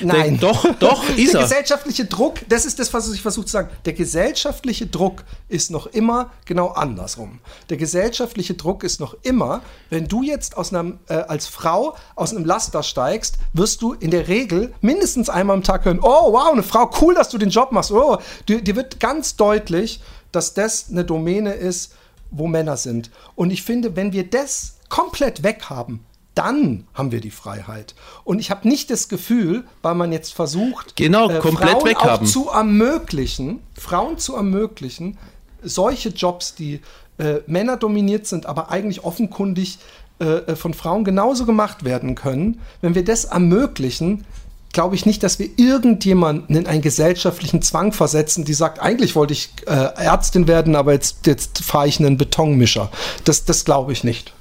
Nein. 0.00 0.38
Der, 0.38 0.50
doch, 0.50 0.74
doch, 0.78 1.08
ist 1.16 1.34
er. 1.34 1.40
Der 1.40 1.42
gesellschaftliche 1.42 2.04
Druck, 2.04 2.40
das 2.48 2.64
ist 2.64 2.78
das, 2.78 2.92
was 2.92 3.12
ich 3.12 3.22
versuche 3.22 3.46
zu 3.46 3.52
sagen. 3.52 3.70
Der 3.84 3.92
gesellschaftliche 3.92 4.86
Druck 4.86 5.24
ist 5.48 5.70
noch 5.70 5.86
immer 5.86 6.30
genau 6.44 6.68
andersrum. 6.68 7.40
Der 7.70 7.76
gesellschaftliche 7.76 8.54
Druck 8.54 8.84
ist 8.84 9.00
noch 9.00 9.16
immer, 9.22 9.62
wenn 9.90 10.06
du 10.06 10.22
jetzt 10.22 10.56
aus 10.56 10.72
einem, 10.72 10.98
äh, 11.08 11.14
als 11.14 11.46
Frau 11.46 11.96
aus 12.14 12.34
einem 12.34 12.44
Laster 12.44 12.82
steigst, 12.82 13.38
wirst 13.52 13.82
du 13.82 13.94
in 13.94 14.10
der 14.10 14.28
Regel 14.28 14.74
mindestens 14.80 15.28
einmal 15.28 15.56
am 15.56 15.62
Tag 15.62 15.84
hören, 15.84 16.00
oh 16.02 16.32
wow, 16.32 16.52
eine 16.52 16.62
Frau, 16.62 16.90
cool, 17.00 17.14
dass 17.14 17.28
du 17.28 17.38
den 17.38 17.50
Job 17.50 17.72
machst. 17.72 17.90
Oh, 17.92 18.18
dir, 18.48 18.60
dir 18.60 18.76
wird 18.76 19.00
ganz 19.00 19.36
deutlich, 19.36 20.00
dass 20.32 20.54
das 20.54 20.90
eine 20.90 21.04
Domäne 21.04 21.52
ist, 21.52 21.94
wo 22.30 22.46
Männer 22.46 22.76
sind. 22.76 23.10
Und 23.34 23.50
ich 23.50 23.62
finde, 23.62 23.96
wenn 23.96 24.12
wir 24.12 24.28
das 24.28 24.78
komplett 24.88 25.42
weghaben, 25.42 26.00
dann 26.34 26.86
haben 26.94 27.10
wir 27.10 27.20
die 27.20 27.32
Freiheit. 27.32 27.96
Und 28.22 28.38
ich 28.38 28.50
habe 28.52 28.68
nicht 28.68 28.90
das 28.90 29.08
Gefühl, 29.08 29.64
weil 29.82 29.96
man 29.96 30.12
jetzt 30.12 30.34
versucht, 30.34 30.94
genau, 30.94 31.28
äh, 31.28 31.40
komplett 31.40 31.70
Frauen 31.70 31.84
weghaben. 31.84 32.26
auch 32.26 32.30
zu 32.30 32.48
ermöglichen, 32.48 33.60
Frauen 33.76 34.18
zu 34.18 34.36
ermöglichen, 34.36 35.18
solche 35.64 36.10
Jobs, 36.10 36.54
die 36.54 36.80
äh, 37.18 37.40
Männer 37.48 37.76
dominiert 37.76 38.28
sind, 38.28 38.46
aber 38.46 38.70
eigentlich 38.70 39.02
offenkundig 39.02 39.78
äh, 40.20 40.24
äh 40.24 40.56
von 40.56 40.74
Frauen 40.74 41.02
genauso 41.02 41.44
gemacht 41.44 41.84
werden 41.84 42.14
können. 42.14 42.60
Wenn 42.82 42.94
wir 42.94 43.04
das 43.04 43.24
ermöglichen, 43.24 44.24
glaube 44.72 44.94
ich 44.94 45.06
nicht, 45.06 45.22
dass 45.22 45.38
wir 45.38 45.48
irgendjemanden 45.56 46.56
in 46.56 46.66
einen 46.66 46.82
gesellschaftlichen 46.82 47.62
Zwang 47.62 47.92
versetzen, 47.92 48.44
die 48.44 48.54
sagt, 48.54 48.80
eigentlich 48.80 49.16
wollte 49.16 49.32
ich 49.32 49.50
äh, 49.66 49.70
Ärztin 49.70 50.46
werden, 50.46 50.76
aber 50.76 50.92
jetzt, 50.92 51.26
jetzt 51.26 51.62
fahre 51.64 51.88
ich 51.88 51.98
einen 51.98 52.16
Betonmischer. 52.16 52.90
Das, 53.24 53.44
das 53.44 53.64
glaube 53.64 53.92
ich 53.92 54.04
nicht. 54.04 54.32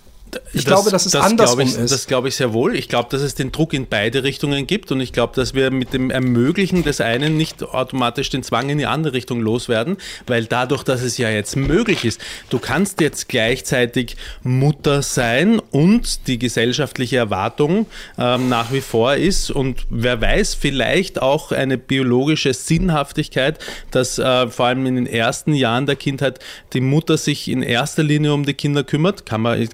Ich 0.54 0.64
das, 0.64 0.66
glaube, 0.66 0.92
dass 0.92 1.06
es 1.06 1.12
das 1.14 1.26
andersrum 1.26 1.60
ich, 1.62 1.78
ist. 1.78 1.92
Das 1.92 2.08
glaube 2.08 2.28
ich 2.28 2.36
sehr 2.36 2.54
wohl. 2.54 2.76
Ich 2.76 2.88
glaube, 2.88 3.10
dass 3.12 3.22
es 3.22 3.36
den 3.36 3.52
Druck 3.52 3.74
in 3.74 3.88
beide 3.88 4.24
Richtungen 4.24 4.68
gibt 4.68 4.92
und 4.92 5.02
ich 5.02 5.14
glaube, 5.14 5.34
dass 5.36 5.54
wir 5.54 5.72
mit 5.72 5.94
dem 5.94 6.10
Ermöglichen 6.10 6.84
des 6.84 7.02
einen 7.02 7.38
nicht 7.38 7.64
automatisch 7.64 8.30
den 8.30 8.44
Zwang 8.44 8.70
in 8.70 8.78
die 8.78 8.86
andere 8.86 9.14
Richtung 9.14 9.42
loswerden, 9.42 9.98
weil 10.26 10.46
dadurch, 10.46 10.84
dass 10.84 11.02
es 11.02 11.18
ja 11.18 11.30
jetzt 11.30 11.56
möglich 11.56 12.06
ist, 12.06 12.22
du 12.50 12.60
kannst 12.60 13.02
jetzt 13.02 13.30
gleichzeitig 13.30 14.18
Mutter 14.44 15.02
sein 15.02 15.60
und 15.72 16.28
die 16.28 16.40
gesellschaftliche 16.40 17.18
Erwartung 17.18 17.88
ähm, 18.18 18.50
nach 18.50 18.72
wie 18.72 18.82
vor 18.82 19.16
ist 19.16 19.52
und 19.52 19.86
wer 19.90 20.22
weiß, 20.22 20.56
vielleicht 20.56 21.22
auch 21.22 21.52
eine 21.52 21.78
biologische 21.78 22.54
Sinnhaftigkeit, 22.54 23.60
dass 23.92 24.20
äh, 24.20 24.48
vor 24.48 24.68
allem 24.68 24.86
in 24.86 24.96
den 24.96 25.08
ersten 25.08 25.54
Jahren 25.54 25.86
der 25.86 25.96
Kindheit 25.96 26.40
die 26.74 26.82
Mutter 26.82 27.18
sich 27.18 27.48
in 27.48 27.62
erster 27.62 28.04
Linie 28.04 28.34
um 28.34 28.46
die 28.46 28.54
Kinder 28.54 28.84
kümmert, 28.84 29.26
kann 29.26 29.42
man 29.42 29.68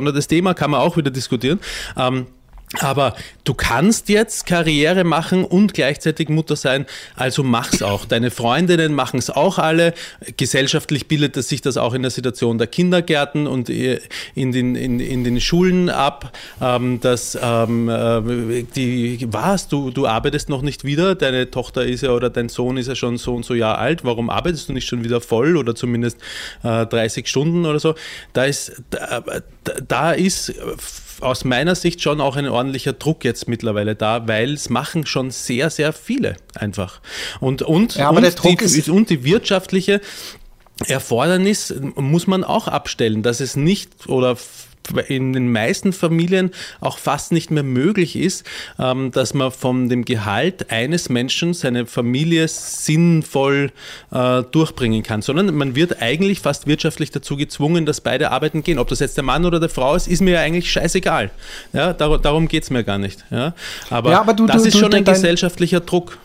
gesondertes 0.00 0.28
Thema, 0.28 0.54
kann 0.54 0.70
man 0.70 0.80
auch 0.80 0.96
wieder 0.96 1.10
diskutieren. 1.10 1.60
Ähm, 1.96 2.26
aber 2.78 3.16
du 3.42 3.52
kannst 3.52 4.08
jetzt 4.08 4.46
Karriere 4.46 5.02
machen 5.02 5.44
und 5.44 5.74
gleichzeitig 5.74 6.28
Mutter 6.28 6.54
sein, 6.54 6.86
also 7.16 7.42
mach's 7.42 7.82
auch. 7.82 8.04
Deine 8.04 8.30
Freundinnen 8.30 8.94
machen 8.94 9.18
es 9.18 9.28
auch 9.28 9.58
alle. 9.58 9.92
Gesellschaftlich 10.36 11.08
bildet 11.08 11.34
sich 11.34 11.62
das 11.62 11.76
auch 11.76 11.94
in 11.94 12.02
der 12.02 12.12
Situation 12.12 12.58
der 12.58 12.68
Kindergärten 12.68 13.48
und 13.48 13.68
in 13.68 14.52
den, 14.52 14.76
in, 14.76 15.00
in 15.00 15.24
den 15.24 15.40
Schulen 15.40 15.90
ab, 15.90 16.32
ähm, 16.60 17.00
dass 17.00 17.36
ähm, 17.42 17.88
äh, 17.88 18.62
die, 18.62 19.26
was, 19.30 19.66
du, 19.66 19.90
du 19.90 20.06
arbeitest 20.06 20.48
noch 20.48 20.62
nicht 20.62 20.84
wieder, 20.84 21.16
deine 21.16 21.50
Tochter 21.50 21.84
ist 21.84 22.02
ja 22.02 22.10
oder 22.10 22.30
dein 22.30 22.48
Sohn 22.48 22.76
ist 22.76 22.86
ja 22.86 22.94
schon 22.94 23.16
so 23.18 23.34
und 23.34 23.44
so 23.44 23.54
Jahr 23.54 23.78
alt, 23.78 24.04
warum 24.04 24.30
arbeitest 24.30 24.68
du 24.68 24.74
nicht 24.74 24.86
schon 24.86 25.02
wieder 25.02 25.20
voll 25.20 25.56
oder 25.56 25.74
zumindest 25.74 26.18
äh, 26.62 26.86
30 26.86 27.26
Stunden 27.26 27.66
oder 27.66 27.80
so? 27.80 27.96
Da 28.32 28.44
ist, 28.44 28.80
da, 28.90 29.24
da 29.88 30.12
ist 30.12 30.54
aus 31.20 31.44
meiner 31.44 31.74
Sicht 31.74 32.02
schon 32.02 32.20
auch 32.20 32.36
ein 32.36 32.48
ordentlicher 32.48 32.92
Druck 32.92 33.24
jetzt 33.24 33.48
mittlerweile 33.48 33.94
da, 33.94 34.26
weil 34.28 34.54
es 34.54 34.70
machen 34.70 35.06
schon 35.06 35.30
sehr, 35.30 35.70
sehr 35.70 35.92
viele 35.92 36.36
einfach. 36.54 37.00
Und, 37.40 37.62
und, 37.62 37.96
ja, 37.96 38.10
und, 38.10 38.44
die, 38.44 38.90
und 38.90 39.10
die 39.10 39.24
wirtschaftliche 39.24 40.00
Erfordernis 40.86 41.74
muss 41.96 42.26
man 42.26 42.44
auch 42.44 42.68
abstellen, 42.68 43.22
dass 43.22 43.40
es 43.40 43.56
nicht 43.56 44.08
oder 44.08 44.36
in 45.08 45.32
den 45.32 45.52
meisten 45.52 45.92
Familien 45.92 46.50
auch 46.80 46.98
fast 46.98 47.32
nicht 47.32 47.50
mehr 47.50 47.62
möglich 47.62 48.16
ist, 48.16 48.44
ähm, 48.78 49.10
dass 49.10 49.34
man 49.34 49.50
von 49.50 49.88
dem 49.88 50.04
Gehalt 50.04 50.70
eines 50.70 51.08
Menschen 51.08 51.54
seine 51.54 51.86
Familie 51.86 52.48
sinnvoll 52.48 53.72
äh, 54.10 54.42
durchbringen 54.50 55.02
kann, 55.02 55.22
sondern 55.22 55.54
man 55.54 55.74
wird 55.74 56.02
eigentlich 56.02 56.40
fast 56.40 56.66
wirtschaftlich 56.66 57.10
dazu 57.10 57.36
gezwungen, 57.36 57.86
dass 57.86 58.00
beide 58.00 58.30
arbeiten 58.30 58.62
gehen. 58.62 58.78
Ob 58.78 58.88
das 58.88 59.00
jetzt 59.00 59.16
der 59.16 59.24
Mann 59.24 59.44
oder 59.44 59.60
der 59.60 59.68
Frau 59.68 59.94
ist, 59.94 60.08
ist 60.08 60.20
mir 60.20 60.34
ja 60.34 60.40
eigentlich 60.40 60.70
scheißegal. 60.70 61.30
Ja, 61.72 61.92
darum 61.92 62.48
geht 62.48 62.64
es 62.64 62.70
mir 62.70 62.84
gar 62.84 62.98
nicht. 62.98 63.24
Ja, 63.30 63.54
aber, 63.90 64.10
ja, 64.10 64.20
aber 64.20 64.34
du, 64.34 64.46
das 64.46 64.62
du, 64.62 64.68
ist 64.68 64.78
schon 64.78 64.92
ein 64.94 65.04
gesellschaftlicher 65.04 65.80
Druck 65.80 66.18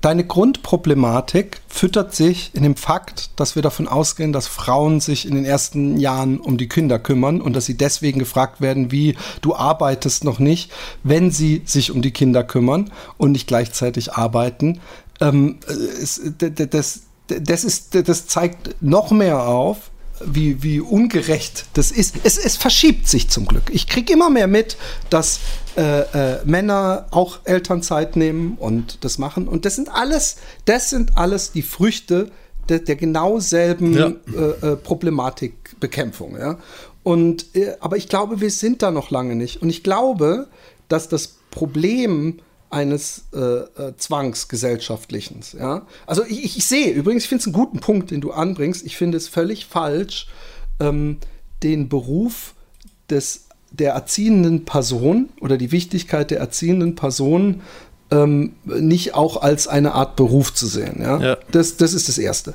deine 0.00 0.24
Grundproblematik 0.24 1.60
füttert 1.68 2.14
sich 2.14 2.50
in 2.54 2.62
dem 2.62 2.76
Fakt, 2.76 3.30
dass 3.36 3.54
wir 3.54 3.62
davon 3.62 3.88
ausgehen, 3.88 4.32
dass 4.32 4.46
Frauen 4.46 5.00
sich 5.00 5.26
in 5.26 5.34
den 5.34 5.44
ersten 5.44 5.98
Jahren 5.98 6.38
um 6.40 6.58
die 6.58 6.68
Kinder 6.68 6.98
kümmern 6.98 7.40
und 7.40 7.54
dass 7.54 7.66
sie 7.66 7.76
deswegen 7.76 8.18
gefragt 8.18 8.60
werden, 8.60 8.92
wie 8.92 9.16
du 9.40 9.54
arbeitest 9.54 10.24
noch 10.24 10.38
nicht, 10.38 10.70
wenn 11.02 11.30
sie 11.30 11.62
sich 11.64 11.90
um 11.90 12.02
die 12.02 12.12
Kinder 12.12 12.44
kümmern 12.44 12.90
und 13.16 13.32
nicht 13.32 13.46
gleichzeitig 13.46 14.14
arbeiten. 14.14 14.80
Ähm, 15.20 15.58
es, 15.66 16.20
das, 16.38 17.02
das, 17.26 17.64
ist, 17.64 18.08
das 18.08 18.26
zeigt 18.26 18.76
noch 18.80 19.10
mehr 19.10 19.46
auf, 19.46 19.90
wie, 20.24 20.62
wie 20.62 20.80
ungerecht 20.80 21.66
das 21.74 21.90
ist. 21.90 22.16
Es, 22.24 22.38
es 22.38 22.56
verschiebt 22.56 23.08
sich 23.08 23.28
zum 23.28 23.46
Glück. 23.46 23.64
Ich 23.70 23.86
kriege 23.86 24.12
immer 24.12 24.30
mehr 24.30 24.46
mit, 24.46 24.76
dass 25.10 25.40
äh, 25.76 26.00
äh, 26.00 26.44
Männer 26.44 27.06
auch 27.10 27.40
Elternzeit 27.44 28.16
nehmen 28.16 28.56
und 28.58 29.04
das 29.04 29.18
machen. 29.18 29.48
Und 29.48 29.64
das 29.64 29.76
sind 29.76 29.88
alles, 29.88 30.36
das 30.64 30.90
sind 30.90 31.16
alles 31.16 31.52
die 31.52 31.62
Früchte 31.62 32.30
der, 32.68 32.80
der 32.80 32.96
genau 32.96 33.38
selben 33.40 33.94
ja. 33.94 34.12
äh, 34.34 34.72
äh 34.72 34.76
Problematikbekämpfung. 34.76 36.38
Ja? 36.38 36.58
Und, 37.02 37.54
äh, 37.56 37.76
aber 37.80 37.96
ich 37.96 38.08
glaube, 38.08 38.40
wir 38.40 38.50
sind 38.50 38.82
da 38.82 38.90
noch 38.90 39.10
lange 39.10 39.34
nicht. 39.34 39.62
Und 39.62 39.70
ich 39.70 39.82
glaube, 39.82 40.48
dass 40.88 41.08
das 41.08 41.38
Problem 41.50 42.40
eines 42.70 43.24
äh, 43.32 43.38
äh, 43.38 43.96
Zwangsgesellschaftlichen. 43.96 45.40
Ja? 45.58 45.86
Also 46.06 46.24
ich, 46.24 46.56
ich, 46.56 46.66
sehe, 46.66 46.90
übrigens, 46.90 47.24
ich 47.24 47.28
finde 47.28 47.42
es 47.42 47.46
einen 47.46 47.54
guten 47.54 47.80
Punkt, 47.80 48.10
den 48.10 48.20
du 48.20 48.32
anbringst. 48.32 48.84
Ich 48.84 48.96
finde 48.96 49.16
es 49.16 49.28
völlig 49.28 49.66
falsch, 49.66 50.28
ähm, 50.80 51.18
den 51.62 51.88
Beruf 51.88 52.54
des, 53.10 53.46
der 53.70 53.92
erziehenden 53.92 54.64
Person 54.64 55.30
oder 55.40 55.56
die 55.56 55.72
Wichtigkeit 55.72 56.30
der 56.30 56.40
erziehenden 56.40 56.94
Person 56.94 57.62
ähm, 58.10 58.54
nicht 58.64 59.14
auch 59.14 59.40
als 59.42 59.68
eine 59.68 59.92
Art 59.92 60.16
Beruf 60.16 60.54
zu 60.54 60.66
sehen. 60.66 61.00
Ja? 61.00 61.20
ja. 61.20 61.38
Das, 61.50 61.76
das 61.76 61.94
ist 61.94 62.08
das 62.08 62.18
Erste. 62.18 62.54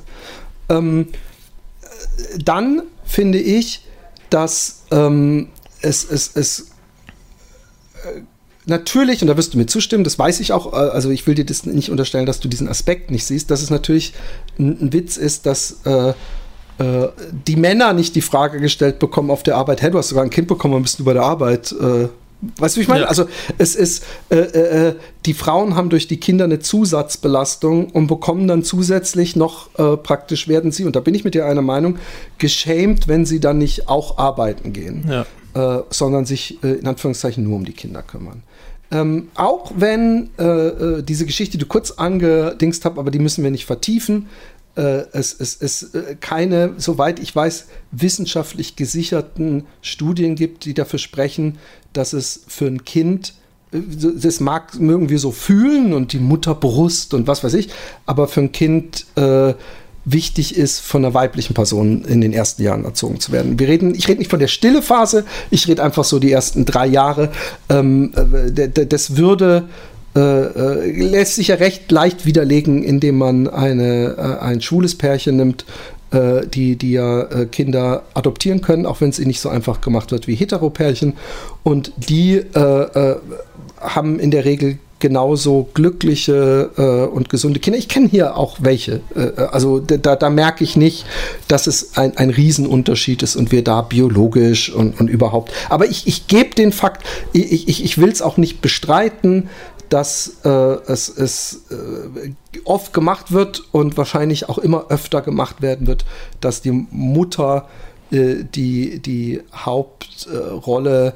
Ähm, 0.68 1.08
dann 2.44 2.82
finde 3.04 3.38
ich, 3.38 3.86
dass 4.30 4.84
ähm, 4.90 5.48
es, 5.80 6.04
es, 6.04 6.34
es 6.34 6.60
äh, 8.04 8.22
natürlich, 8.66 9.22
und 9.22 9.28
da 9.28 9.36
wirst 9.36 9.54
du 9.54 9.58
mir 9.58 9.66
zustimmen, 9.66 10.04
das 10.04 10.18
weiß 10.18 10.40
ich 10.40 10.52
auch, 10.52 10.72
äh, 10.72 10.76
also 10.76 11.10
ich 11.10 11.26
will 11.26 11.34
dir 11.34 11.44
das 11.44 11.66
nicht 11.66 11.90
unterstellen, 11.90 12.26
dass 12.26 12.40
du 12.40 12.48
diesen 12.48 12.68
Aspekt 12.68 13.10
nicht 13.10 13.24
siehst, 13.24 13.50
dass 13.50 13.62
es 13.62 13.70
natürlich 13.70 14.12
ein, 14.58 14.92
Witz 14.92 15.16
ist, 15.16 15.46
dass 15.46 15.78
äh, 15.84 16.10
äh, 16.78 17.08
die 17.46 17.56
Männer 17.56 17.92
nicht 17.92 18.14
die 18.16 18.22
Frage 18.22 18.60
gestellt 18.60 18.98
bekommen 18.98 19.30
auf 19.30 19.42
der 19.42 19.56
Arbeit, 19.56 19.82
hey, 19.82 19.90
du 19.90 19.98
hast 19.98 20.08
sogar 20.08 20.24
ein 20.24 20.30
Kind 20.30 20.48
bekommen, 20.48 20.82
bist 20.82 20.98
du 20.98 21.04
bei 21.04 21.12
der 21.12 21.22
Arbeit? 21.22 21.72
Äh, 21.72 22.08
Weißt 22.58 22.76
du, 22.76 22.80
wie 22.80 22.82
ich 22.82 22.88
meine? 22.88 23.02
Ja. 23.02 23.06
Also 23.08 23.26
es 23.56 23.74
ist, 23.74 24.04
äh, 24.28 24.36
äh, 24.36 24.94
die 25.24 25.32
Frauen 25.32 25.76
haben 25.76 25.88
durch 25.88 26.08
die 26.08 26.18
Kinder 26.18 26.44
eine 26.44 26.58
Zusatzbelastung 26.58 27.90
und 27.90 28.06
bekommen 28.06 28.48
dann 28.48 28.62
zusätzlich 28.62 29.34
noch 29.34 29.70
äh, 29.78 29.96
praktisch 29.96 30.46
werden 30.46 30.70
sie, 30.70 30.84
und 30.84 30.94
da 30.94 31.00
bin 31.00 31.14
ich 31.14 31.24
mit 31.24 31.34
dir 31.34 31.46
einer 31.46 31.62
Meinung, 31.62 31.96
geschämt, 32.38 33.08
wenn 33.08 33.24
sie 33.24 33.40
dann 33.40 33.58
nicht 33.58 33.88
auch 33.88 34.18
arbeiten 34.18 34.72
gehen, 34.74 35.08
Ja. 35.08 35.78
äh, 35.78 35.82
sondern 35.90 36.26
sich 36.26 36.62
äh, 36.62 36.72
in 36.72 36.86
Anführungszeichen 36.86 37.44
nur 37.44 37.56
um 37.56 37.64
die 37.64 37.72
Kinder 37.72 38.02
kümmern. 38.02 38.42
Ähm, 38.90 39.28
auch 39.34 39.72
wenn 39.76 40.30
äh, 40.38 40.44
äh, 40.44 41.02
diese 41.02 41.26
Geschichte, 41.26 41.52
die 41.52 41.62
du 41.62 41.66
kurz 41.66 41.92
angedingst 41.92 42.84
hast, 42.84 42.98
aber 42.98 43.10
die 43.10 43.18
müssen 43.18 43.42
wir 43.42 43.50
nicht 43.50 43.64
vertiefen, 43.64 44.28
äh, 44.76 45.04
es 45.12 45.32
es, 45.32 45.56
es 45.60 45.94
äh, 45.94 46.16
keine, 46.20 46.74
soweit 46.76 47.18
ich 47.18 47.34
weiß, 47.34 47.66
wissenschaftlich 47.92 48.76
gesicherten 48.76 49.64
Studien 49.82 50.34
gibt, 50.34 50.64
die 50.64 50.74
dafür 50.74 50.98
sprechen, 50.98 51.58
dass 51.92 52.12
es 52.12 52.44
für 52.48 52.66
ein 52.66 52.84
Kind, 52.84 53.34
äh, 53.72 53.78
das 53.80 54.40
mag, 54.40 54.78
mögen 54.78 55.08
wir 55.08 55.18
so 55.18 55.32
fühlen 55.32 55.92
und 55.92 56.12
die 56.12 56.18
Mutterbrust 56.18 57.14
und 57.14 57.26
was 57.26 57.42
weiß 57.44 57.54
ich, 57.54 57.70
aber 58.06 58.28
für 58.28 58.40
ein 58.40 58.52
Kind 58.52 59.06
äh, 59.16 59.54
wichtig 60.04 60.56
ist, 60.56 60.80
von 60.80 61.04
einer 61.04 61.14
weiblichen 61.14 61.54
Person 61.54 62.04
in 62.04 62.20
den 62.20 62.32
ersten 62.32 62.62
Jahren 62.62 62.84
erzogen 62.84 63.20
zu 63.20 63.32
werden. 63.32 63.58
Wir 63.58 63.68
reden, 63.68 63.94
ich 63.94 64.08
rede 64.08 64.18
nicht 64.18 64.30
von 64.30 64.40
der 64.40 64.48
stille 64.48 64.82
Phase, 64.82 65.24
ich 65.50 65.66
rede 65.68 65.82
einfach 65.82 66.04
so 66.04 66.18
die 66.18 66.32
ersten 66.32 66.64
drei 66.64 66.86
Jahre. 66.86 67.30
Ähm, 67.68 68.12
äh, 68.14 68.68
das 68.86 69.16
würde 69.16 69.68
äh, 70.16 70.20
äh, 70.20 70.90
lässt 70.92 71.34
sich 71.34 71.48
ja 71.48 71.56
recht 71.56 71.90
leicht 71.90 72.24
widerlegen, 72.24 72.84
indem 72.84 73.18
man 73.18 73.48
eine, 73.48 74.14
äh, 74.16 74.44
ein 74.44 74.60
schwules 74.60 74.96
Pärchen 74.96 75.36
nimmt, 75.36 75.64
äh, 76.12 76.46
die, 76.46 76.76
die 76.76 76.92
ja 76.92 77.22
äh, 77.22 77.46
Kinder 77.46 78.04
adoptieren 78.14 78.60
können, 78.60 78.86
auch 78.86 79.00
wenn 79.00 79.10
es 79.10 79.18
ihnen 79.18 79.28
nicht 79.28 79.40
so 79.40 79.48
einfach 79.48 79.80
gemacht 79.80 80.12
wird 80.12 80.28
wie 80.28 80.36
Heteropärchen. 80.36 81.14
Und 81.64 81.92
die 81.96 82.42
haben 83.80 84.20
in 84.20 84.30
der 84.30 84.44
Regel 84.44 84.78
genauso 85.04 85.68
glückliche 85.74 86.70
äh, 86.78 87.14
und 87.14 87.28
gesunde 87.28 87.60
Kinder. 87.60 87.78
Ich 87.78 87.88
kenne 87.88 88.08
hier 88.08 88.38
auch 88.38 88.56
welche. 88.62 89.02
Äh, 89.14 89.38
also 89.52 89.78
da, 89.78 90.16
da- 90.16 90.30
merke 90.30 90.64
ich 90.64 90.76
nicht, 90.76 91.04
dass 91.46 91.66
es 91.66 91.98
ein, 91.98 92.16
ein 92.16 92.30
Riesenunterschied 92.30 93.22
ist 93.22 93.36
und 93.36 93.52
wir 93.52 93.62
da 93.62 93.82
biologisch 93.82 94.72
und, 94.72 94.98
und 94.98 95.08
überhaupt. 95.08 95.52
Aber 95.68 95.84
ich, 95.84 96.06
ich 96.06 96.26
gebe 96.26 96.54
den 96.54 96.72
Fakt, 96.72 97.04
ich, 97.34 97.68
ich, 97.68 97.84
ich 97.84 97.98
will 97.98 98.08
es 98.08 98.22
auch 98.22 98.38
nicht 98.38 98.62
bestreiten, 98.62 99.50
dass 99.90 100.38
äh, 100.46 100.48
es, 100.48 101.10
es 101.10 101.64
äh, 101.70 102.30
oft 102.64 102.94
gemacht 102.94 103.30
wird 103.30 103.62
und 103.72 103.98
wahrscheinlich 103.98 104.48
auch 104.48 104.56
immer 104.56 104.86
öfter 104.88 105.20
gemacht 105.20 105.60
werden 105.60 105.86
wird, 105.86 106.06
dass 106.40 106.62
die 106.62 106.86
Mutter 106.90 107.68
äh, 108.10 108.36
die, 108.54 109.00
die 109.00 109.42
Hauptrolle 109.54 111.12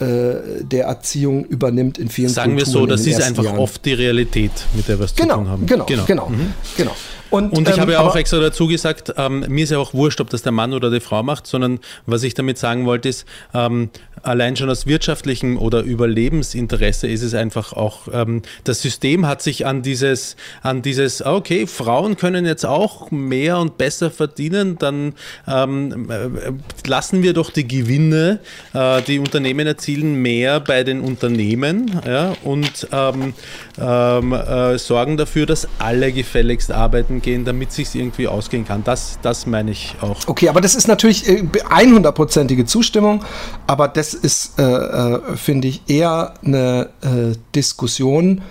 äh, 0.00 0.62
der 0.64 0.84
Erziehung 0.86 1.44
übernimmt 1.44 1.98
in 1.98 2.08
vielen 2.08 2.28
Sagen 2.28 2.56
wir 2.56 2.64
so, 2.64 2.80
Kulturen 2.80 2.90
das 2.90 3.06
ist 3.06 3.20
einfach 3.22 3.44
Jahren. 3.44 3.58
oft 3.58 3.84
die 3.84 3.92
Realität, 3.94 4.52
mit 4.74 4.86
der 4.88 4.98
wir 4.98 5.04
es 5.06 5.14
zu 5.14 5.22
Genau, 5.22 5.36
tun 5.36 5.48
haben. 5.48 5.66
genau, 5.66 5.84
genau, 6.06 6.28
Mhm. 6.28 6.52
genau. 6.76 6.92
Und, 7.30 7.52
Und 7.52 7.68
ich 7.68 7.74
ähm, 7.74 7.80
habe 7.82 7.92
ja 7.92 8.00
auch 8.00 8.16
extra 8.16 8.38
dazu 8.38 8.66
gesagt, 8.66 9.14
ähm, 9.16 9.44
mir 9.48 9.64
ist 9.64 9.70
ja 9.70 9.78
auch 9.78 9.92
wurscht, 9.92 10.20
ob 10.20 10.30
das 10.30 10.42
der 10.42 10.52
Mann 10.52 10.72
oder 10.72 10.90
die 10.90 11.00
Frau 11.00 11.22
macht, 11.22 11.46
sondern 11.46 11.78
was 12.06 12.22
ich 12.22 12.34
damit 12.34 12.58
sagen 12.58 12.86
wollte, 12.86 13.08
ist, 13.08 13.26
ähm, 13.54 13.90
allein 14.22 14.56
schon 14.56 14.70
aus 14.70 14.86
wirtschaftlichem 14.86 15.58
oder 15.58 15.82
Überlebensinteresse 15.82 17.06
ist 17.06 17.22
es 17.22 17.34
einfach 17.34 17.72
auch, 17.72 18.08
ähm, 18.12 18.42
das 18.64 18.82
System 18.82 19.26
hat 19.26 19.42
sich 19.42 19.66
an 19.66 19.82
dieses, 19.82 20.36
an 20.62 20.82
dieses, 20.82 21.22
ah, 21.22 21.34
okay, 21.34 21.66
Frauen 21.66 22.16
können 22.16 22.46
jetzt 22.46 22.64
auch 22.64 23.10
mehr 23.10 23.58
und 23.58 23.78
besser 23.78 24.10
verdienen, 24.10 24.78
dann 24.78 25.14
ähm, 25.46 26.10
äh, 26.10 26.88
lassen 26.88 27.22
wir 27.22 27.32
doch 27.32 27.50
die 27.50 27.66
Gewinne, 27.66 28.40
äh, 28.74 29.02
die 29.02 29.18
Unternehmen 29.18 29.66
erzielen, 29.66 30.14
mehr 30.14 30.60
bei 30.60 30.84
den 30.84 31.00
Unternehmen 31.00 32.00
ja, 32.06 32.34
und 32.42 32.88
ähm, 32.92 33.34
äh, 33.78 34.78
sorgen 34.78 35.16
dafür, 35.16 35.46
dass 35.46 35.68
alle 35.78 36.12
gefälligst 36.12 36.72
arbeiten 36.72 37.17
gehen, 37.20 37.44
damit 37.44 37.72
sich 37.72 37.94
irgendwie 37.94 38.28
ausgehen 38.28 38.64
kann. 38.64 38.84
Das, 38.84 39.18
das 39.22 39.46
meine 39.46 39.70
ich 39.70 39.96
auch. 40.00 40.16
Okay, 40.26 40.48
aber 40.48 40.60
das 40.60 40.74
ist 40.74 40.88
natürlich 40.88 41.28
äh, 41.28 41.42
100%ige 41.42 42.64
Zustimmung, 42.66 43.24
aber 43.66 43.88
das 43.88 44.14
ist, 44.14 44.58
äh, 44.58 44.62
äh, 44.62 45.36
finde 45.36 45.68
ich, 45.68 45.82
eher 45.88 46.34
eine 46.44 46.90
äh, 47.02 47.36
Diskussion, 47.54 48.42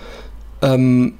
ähm, 0.62 1.14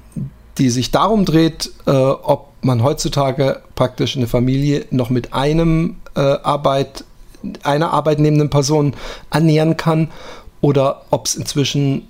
die 0.57 0.69
sich 0.69 0.91
darum 0.91 1.25
dreht, 1.25 1.71
äh, 1.85 1.91
ob 1.91 2.49
man 2.61 2.83
heutzutage 2.83 3.61
praktisch 3.75 4.17
eine 4.17 4.27
Familie 4.27 4.85
noch 4.91 5.09
mit 5.09 5.33
einem 5.33 5.97
äh, 6.15 6.19
Arbeit, 6.19 7.05
einer 7.63 7.93
arbeitnehmenden 7.93 8.49
Person 8.49 8.95
ernähren 9.31 9.77
kann 9.77 10.09
oder 10.61 11.03
ob 11.09 11.27
es 11.27 11.35
inzwischen 11.35 12.07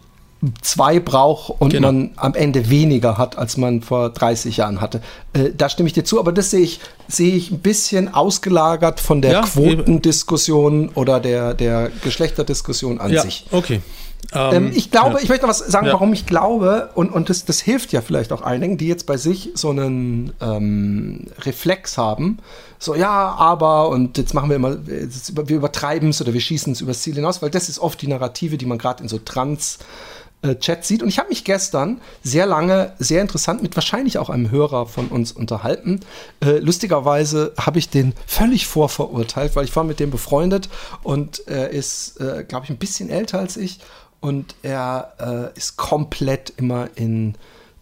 zwei 0.62 1.00
braucht 1.00 1.60
und 1.62 1.74
Genau. 1.74 1.92
man 1.92 2.12
am 2.16 2.34
Ende 2.34 2.70
weniger 2.70 3.18
hat, 3.18 3.38
als 3.38 3.58
man 3.58 3.82
vor 3.82 4.10
30 4.10 4.58
Jahren 4.58 4.80
hatte. 4.80 5.02
Äh, 5.34 5.50
da 5.58 5.68
stimme 5.68 5.88
ich 5.88 5.94
dir 5.94 6.06
zu, 6.06 6.20
aber 6.20 6.32
das 6.32 6.50
sehe 6.52 6.62
ich, 6.62 6.80
sehe 7.08 7.36
ich 7.36 7.52
ein 7.52 7.60
bisschen 7.60 8.14
ausgelagert 8.14 9.00
von 9.02 9.22
der 9.22 9.32
Ja, 9.34 9.42
Quotendiskussion 9.42 10.90
oder 10.96 11.20
der, 11.20 11.54
der 11.54 11.90
Geschlechterdiskussion 12.04 13.00
an 13.00 13.12
ja, 13.12 13.22
sich. 13.22 13.46
okay. 13.52 13.82
Ähm, 14.32 14.72
ich 14.76 14.92
glaube, 14.92 15.16
ja. 15.16 15.20
ich 15.24 15.30
möchte 15.30 15.44
noch 15.46 15.50
was 15.50 15.58
sagen, 15.60 15.88
warum 15.88 16.14
ich 16.14 16.26
glaube, 16.28 16.92
und, 16.94 17.12
und 17.12 17.30
das, 17.32 17.46
das 17.46 17.60
hilft 17.62 17.92
ja 17.94 18.02
vielleicht 18.02 18.32
auch 18.32 18.44
einigen, 18.44 18.78
die 18.78 18.88
jetzt 18.88 19.08
bei 19.08 19.18
sich 19.18 19.50
so 19.56 19.72
einen 19.72 20.34
ähm, 20.40 21.26
Reflex 21.40 21.98
haben. 21.98 22.38
So, 22.78 22.94
ja, 22.96 23.10
aber, 23.10 23.90
und 23.90 24.18
jetzt 24.20 24.34
machen 24.36 24.50
wir 24.50 24.56
immer, 24.58 24.78
über- 25.30 25.50
wir 25.50 25.56
übertreiben 25.58 26.10
es 26.10 26.22
oder 26.22 26.32
wir 26.34 26.42
schießen 26.42 26.74
es 26.74 26.82
übers 26.82 27.02
Ziel 27.02 27.16
hinaus, 27.16 27.42
weil 27.42 27.50
das 27.50 27.70
ist 27.70 27.80
oft 27.80 28.00
die 28.04 28.08
Narrative, 28.08 28.58
die 28.58 28.68
man 28.68 28.78
gerade 28.78 29.02
in 29.02 29.10
so 29.10 29.18
Trans- 29.18 29.80
äh, 30.42 30.56
Chat 30.56 30.86
sieht. 30.86 31.04
Und 31.04 31.10
ich 31.10 31.20
habe 31.20 31.30
mich 31.30 31.44
gestern 31.44 32.02
sehr 32.24 32.46
lange, 32.46 32.94
sehr 33.00 33.22
interessant 33.22 33.62
mit 33.62 33.76
wahrscheinlich 33.76 34.18
auch 34.18 34.30
einem 34.30 34.52
Hörer 34.52 34.86
von 34.86 35.08
uns 35.10 35.32
unterhalten. 35.32 36.00
Äh, 36.40 36.60
lustigerweise 36.60 37.54
habe 37.60 37.80
ich 37.80 37.90
den 37.90 38.14
völlig 38.26 38.68
vorverurteilt, 38.68 39.56
weil 39.56 39.66
ich 39.66 39.76
war 39.76 39.84
mit 39.84 40.00
dem 40.00 40.12
befreundet 40.12 40.70
und 41.04 41.46
er 41.48 41.70
ist, 41.70 42.20
äh, 42.22 42.46
glaube 42.48 42.66
ich, 42.66 42.70
ein 42.70 42.78
bisschen 42.78 43.10
älter 43.10 43.40
als 43.40 43.58
ich. 43.58 43.80
Und 44.22 44.56
er 44.64 45.52
äh, 45.54 45.58
ist 45.58 45.78
komplett 45.78 46.54
immer 46.58 46.90
in 46.96 47.36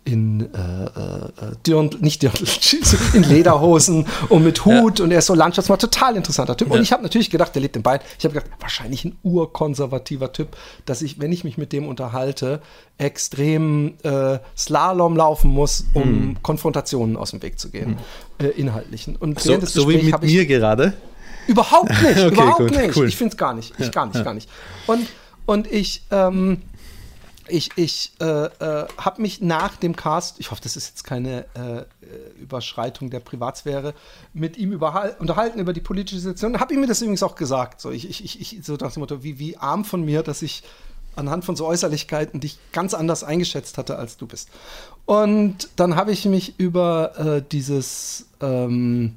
in 0.08 0.42
äh, 0.54 0.86
äh, 0.86 1.56
Dirndl, 1.66 1.98
nicht 2.00 2.22
Dirndl, 2.22 2.46
in 3.14 3.24
Lederhosen 3.24 4.06
und 4.30 4.44
mit 4.44 4.64
Hut 4.64 5.02
und 5.02 5.12
er 5.12 5.20
ist 5.20 5.26
so 5.26 5.34
Landschaftsmann, 5.36 5.80
total 5.80 6.16
interessanter 6.16 6.56
Typ. 6.56 6.70
Und 6.72 6.78
Ja. 6.78 6.82
ich 6.82 6.92
habe 6.94 7.04
natürlich 7.04 7.30
gedacht, 7.30 7.54
der 7.54 7.62
lebt 7.62 7.76
in 7.76 7.84
Bayern. 7.84 8.00
Ich 8.18 8.24
habe 8.24 8.34
gedacht, 8.34 8.50
wahrscheinlich 8.60 9.04
ein 9.04 9.18
urkonservativer 9.24 10.32
Typ, 10.32 10.56
dass 10.86 11.02
ich, 11.02 11.20
wenn 11.20 11.32
ich 11.34 11.44
mich 11.44 11.58
mit 11.58 11.74
dem 11.74 11.88
unterhalte, 11.88 12.62
extrem 12.98 13.96
äh, 14.04 14.40
Slalom 14.58 15.18
laufen 15.18 15.52
muss, 15.52 15.86
um 15.94 16.38
Konfrontationen 16.42 17.18
aus 17.18 17.32
dem 17.32 17.42
Weg 17.44 17.60
zu 17.60 17.70
gehen, 17.70 17.98
äh, 18.40 18.48
inhaltlichen. 18.48 19.16
Und 19.18 19.44
Hm. 19.44 19.60
So, 19.62 19.66
so 19.82 19.90
wie 19.90 20.02
mit 20.02 20.22
mir 20.22 20.46
gerade. 20.46 20.94
Überhaupt 21.48 21.90
nicht, 21.90 22.02
Okay, 22.18 22.28
überhaupt 22.34 22.58
gut, 22.60 22.72
nicht. 22.72 22.96
cool. 22.96 23.08
Ich 23.08 23.18
finde 23.18 23.32
es 23.34 23.38
gar 23.38 23.54
nicht. 23.54 23.74
Ich 23.78 23.86
Ja, 23.88 23.92
gar 23.92 24.06
nicht, 24.06 24.16
ja. 24.16 24.24
gar 24.24 24.34
nicht. 24.34 24.50
Und, 24.86 25.08
und 25.46 25.72
ich, 25.72 26.04
ähm, 26.12 26.62
ich, 27.50 27.70
ich 27.76 28.12
äh, 28.20 28.26
äh, 28.26 28.88
habe 28.98 29.22
mich 29.22 29.42
nach 29.42 29.76
dem 29.76 29.96
Cast, 29.96 30.40
ich 30.40 30.52
hoffe, 30.52 30.62
das 30.64 30.76
ist 30.76 30.90
jetzt 30.90 31.04
keine 31.04 31.46
äh, 31.56 31.80
äh, 31.80 31.86
Überschreitung 32.40 33.10
der 33.10 33.20
Privatsphäre, 33.20 33.94
mit 34.34 34.58
ihm 34.58 34.74
unterhalten 35.20 35.60
über 35.60 35.74
die 35.74 35.82
politische 35.82 36.20
Situation. 36.20 36.60
Habe 36.60 36.74
ihm 36.74 36.88
das 36.88 37.02
übrigens 37.02 37.24
auch 37.24 37.36
gesagt. 37.36 37.82
So, 37.82 37.92
ich, 37.92 38.10
ich, 38.10 38.40
ich, 38.40 38.66
so 38.66 38.76
nach 38.76 38.92
dem 38.92 39.02
Motto, 39.02 39.24
wie, 39.24 39.40
wie 39.40 39.58
arm 39.58 39.86
von 39.86 40.04
mir, 40.04 40.24
dass 40.24 40.42
ich 40.42 40.64
anhand 41.16 41.46
von 41.46 41.56
so 41.56 41.66
Äußerlichkeiten 41.66 42.40
dich 42.40 42.60
ganz 42.72 42.94
anders 42.94 43.24
eingeschätzt 43.24 43.78
hatte, 43.78 43.98
als 43.98 44.18
du 44.18 44.28
bist. 44.28 44.50
Und 45.06 45.70
dann 45.76 45.96
habe 45.96 46.12
ich 46.12 46.26
mich 46.26 46.60
über 46.60 47.18
äh, 47.18 47.44
dieses 47.52 48.28
ähm, 48.42 49.16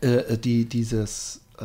äh, 0.00 0.38
die, 0.38 0.64
dieses 0.66 1.40
äh, 1.58 1.64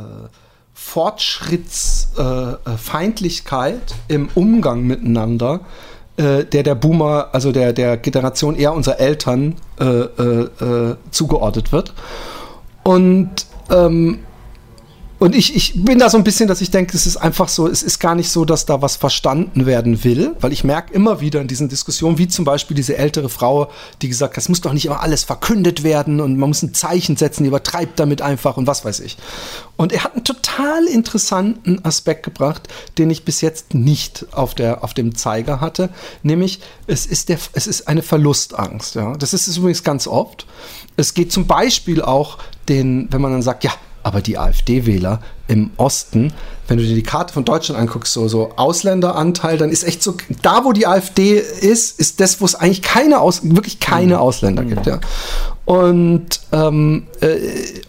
Fortschrittsfeindlichkeit 0.81 2.65
äh, 2.65 2.77
Feindlichkeit 2.77 3.95
im 4.07 4.29
Umgang 4.33 4.83
miteinander, 4.83 5.59
äh, 6.17 6.45
der 6.45 6.63
der 6.63 6.73
Boomer, 6.75 7.27
also 7.33 7.51
der, 7.51 7.73
der 7.73 7.97
Generation 7.97 8.55
eher 8.55 8.73
unserer 8.73 8.99
Eltern 8.99 9.57
äh, 9.79 9.85
äh, 9.85 10.47
äh, 10.63 10.95
zugeordnet 11.11 11.71
wird. 11.71 11.93
Und 12.83 13.29
ähm, 13.69 14.19
und 15.19 15.35
ich, 15.35 15.53
ich 15.53 15.73
bin 15.75 15.99
da 15.99 16.09
so 16.09 16.17
ein 16.17 16.23
bisschen, 16.23 16.47
dass 16.47 16.61
ich 16.61 16.71
denke, 16.71 16.95
es 16.95 17.05
ist 17.05 17.17
einfach 17.17 17.49
so, 17.49 17.67
es 17.67 17.83
ist 17.83 17.99
gar 17.99 18.15
nicht 18.15 18.31
so, 18.31 18.45
dass 18.45 18.65
da 18.65 18.81
was 18.81 18.95
verstanden 18.95 19.65
werden 19.65 20.05
will, 20.05 20.35
weil 20.39 20.53
ich 20.53 20.63
merke 20.63 20.93
immer 20.93 21.19
wieder 21.19 21.41
in 21.41 21.49
diesen 21.49 21.67
Diskussionen, 21.67 22.17
wie 22.17 22.29
zum 22.29 22.45
Beispiel 22.45 22.75
diese 22.75 22.95
ältere 22.95 23.27
Frau, 23.27 23.69
die 24.01 24.07
gesagt 24.07 24.35
hat, 24.35 24.41
es 24.41 24.47
muss 24.47 24.61
doch 24.61 24.71
nicht 24.71 24.85
immer 24.85 25.01
alles 25.01 25.25
verkündet 25.25 25.83
werden 25.83 26.21
und 26.21 26.37
man 26.37 26.49
muss 26.49 26.63
ein 26.63 26.73
Zeichen 26.73 27.17
setzen, 27.17 27.43
die 27.43 27.49
übertreibt 27.49 27.99
damit 27.99 28.21
einfach 28.21 28.55
und 28.55 28.65
was 28.65 28.85
weiß 28.85 29.01
ich. 29.01 29.17
Und 29.75 29.91
er 29.91 30.05
hat 30.05 30.15
einen 30.15 30.23
total 30.23 30.85
interessanten 30.85 31.83
Aspekt 31.83 32.23
gebracht, 32.23 32.69
den 32.97 33.09
ich 33.09 33.25
bis 33.25 33.41
jetzt 33.41 33.73
nicht 33.73 34.25
auf, 34.31 34.55
der, 34.55 34.85
auf 34.85 34.93
dem 34.93 35.15
Zeiger 35.15 35.59
hatte, 35.59 35.89
nämlich 36.23 36.61
es 36.87 37.05
ist, 37.05 37.27
der, 37.27 37.39
es 37.53 37.67
ist 37.67 37.89
eine 37.89 38.03
Verlustangst. 38.03 38.95
Ja? 38.95 39.17
Das 39.17 39.33
ist 39.33 39.47
es 39.47 39.57
übrigens 39.57 39.83
ganz 39.83 40.07
oft. 40.07 40.45
Es 40.95 41.13
geht 41.13 41.33
zum 41.33 41.45
Beispiel 41.45 42.01
auch 42.01 42.37
den, 42.69 43.07
wenn 43.11 43.19
man 43.21 43.33
dann 43.33 43.41
sagt, 43.41 43.65
ja, 43.65 43.73
Aber 44.03 44.21
die 44.21 44.37
AfD-Wähler 44.37 45.19
im 45.47 45.71
Osten, 45.77 46.33
wenn 46.67 46.77
du 46.77 46.83
dir 46.83 46.95
die 46.95 47.03
Karte 47.03 47.33
von 47.33 47.43
Deutschland 47.43 47.79
anguckst, 47.79 48.13
so, 48.13 48.27
so 48.27 48.51
Ausländeranteil, 48.55 49.57
dann 49.57 49.71
ist 49.71 49.83
echt 49.83 50.01
so, 50.03 50.15
da 50.41 50.63
wo 50.63 50.71
die 50.71 50.87
AfD 50.87 51.37
ist, 51.37 51.99
ist 51.99 52.19
das, 52.19 52.39
wo 52.39 52.45
es 52.45 52.55
eigentlich 52.55 52.81
keine 52.81 53.19
Aus, 53.19 53.41
wirklich 53.43 53.79
keine 53.79 54.15
Mhm. 54.15 54.21
Ausländer 54.21 54.63
gibt, 54.63 54.85
ja. 54.85 54.99
Und, 55.65 56.39
ähm, 56.51 57.07
äh, 57.21 57.37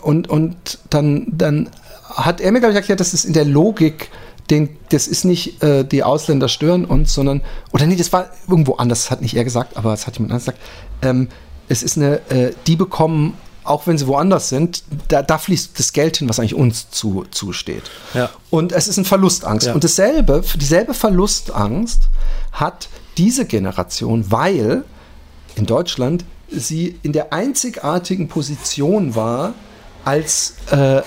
und, 0.02 0.28
und 0.28 0.78
dann, 0.90 1.26
dann 1.30 1.70
hat 2.14 2.40
er 2.40 2.50
mir, 2.52 2.60
glaube 2.60 2.72
ich, 2.72 2.76
erklärt, 2.76 3.00
dass 3.00 3.12
es 3.12 3.24
in 3.24 3.32
der 3.32 3.44
Logik, 3.44 4.10
den, 4.50 4.70
das 4.88 5.06
ist 5.06 5.24
nicht 5.24 5.62
äh, 5.62 5.84
die 5.84 6.02
Ausländer 6.02 6.48
stören 6.48 6.84
uns, 6.84 7.14
sondern, 7.14 7.40
oder 7.72 7.86
nee, 7.86 7.96
das 7.96 8.12
war 8.12 8.30
irgendwo 8.48 8.74
anders, 8.74 9.02
das 9.02 9.10
hat 9.10 9.22
nicht 9.22 9.36
er 9.36 9.44
gesagt, 9.44 9.76
aber 9.76 9.92
es 9.92 10.06
hat 10.06 10.14
jemand 10.14 10.32
anders 10.32 10.46
gesagt. 10.46 10.58
Ähm, 11.02 11.28
es 11.68 11.82
ist 11.84 11.96
eine, 11.96 12.20
äh, 12.30 12.52
die 12.66 12.74
bekommen, 12.74 13.34
auch 13.64 13.86
wenn 13.86 13.98
sie 13.98 14.06
woanders 14.06 14.48
sind, 14.48 14.82
da, 15.08 15.22
da 15.22 15.38
fließt 15.38 15.78
das 15.78 15.92
Geld 15.92 16.16
hin, 16.16 16.28
was 16.28 16.38
eigentlich 16.38 16.54
uns 16.54 16.90
zu, 16.90 17.24
zusteht. 17.30 17.84
Ja. 18.14 18.30
Und 18.50 18.72
es 18.72 18.88
ist 18.88 18.96
ein 18.96 19.04
Verlustangst. 19.04 19.68
Ja. 19.68 19.74
Und 19.74 19.84
dasselbe, 19.84 20.42
dieselbe 20.56 20.94
Verlustangst 20.94 22.08
hat 22.52 22.88
diese 23.16 23.44
Generation, 23.44 24.30
weil 24.30 24.84
in 25.56 25.66
Deutschland 25.66 26.24
sie 26.50 26.98
in 27.02 27.12
der 27.12 27.32
einzigartigen 27.32 28.28
Position 28.28 29.14
war, 29.14 29.54
als 30.04 30.54
äh, 30.70 31.02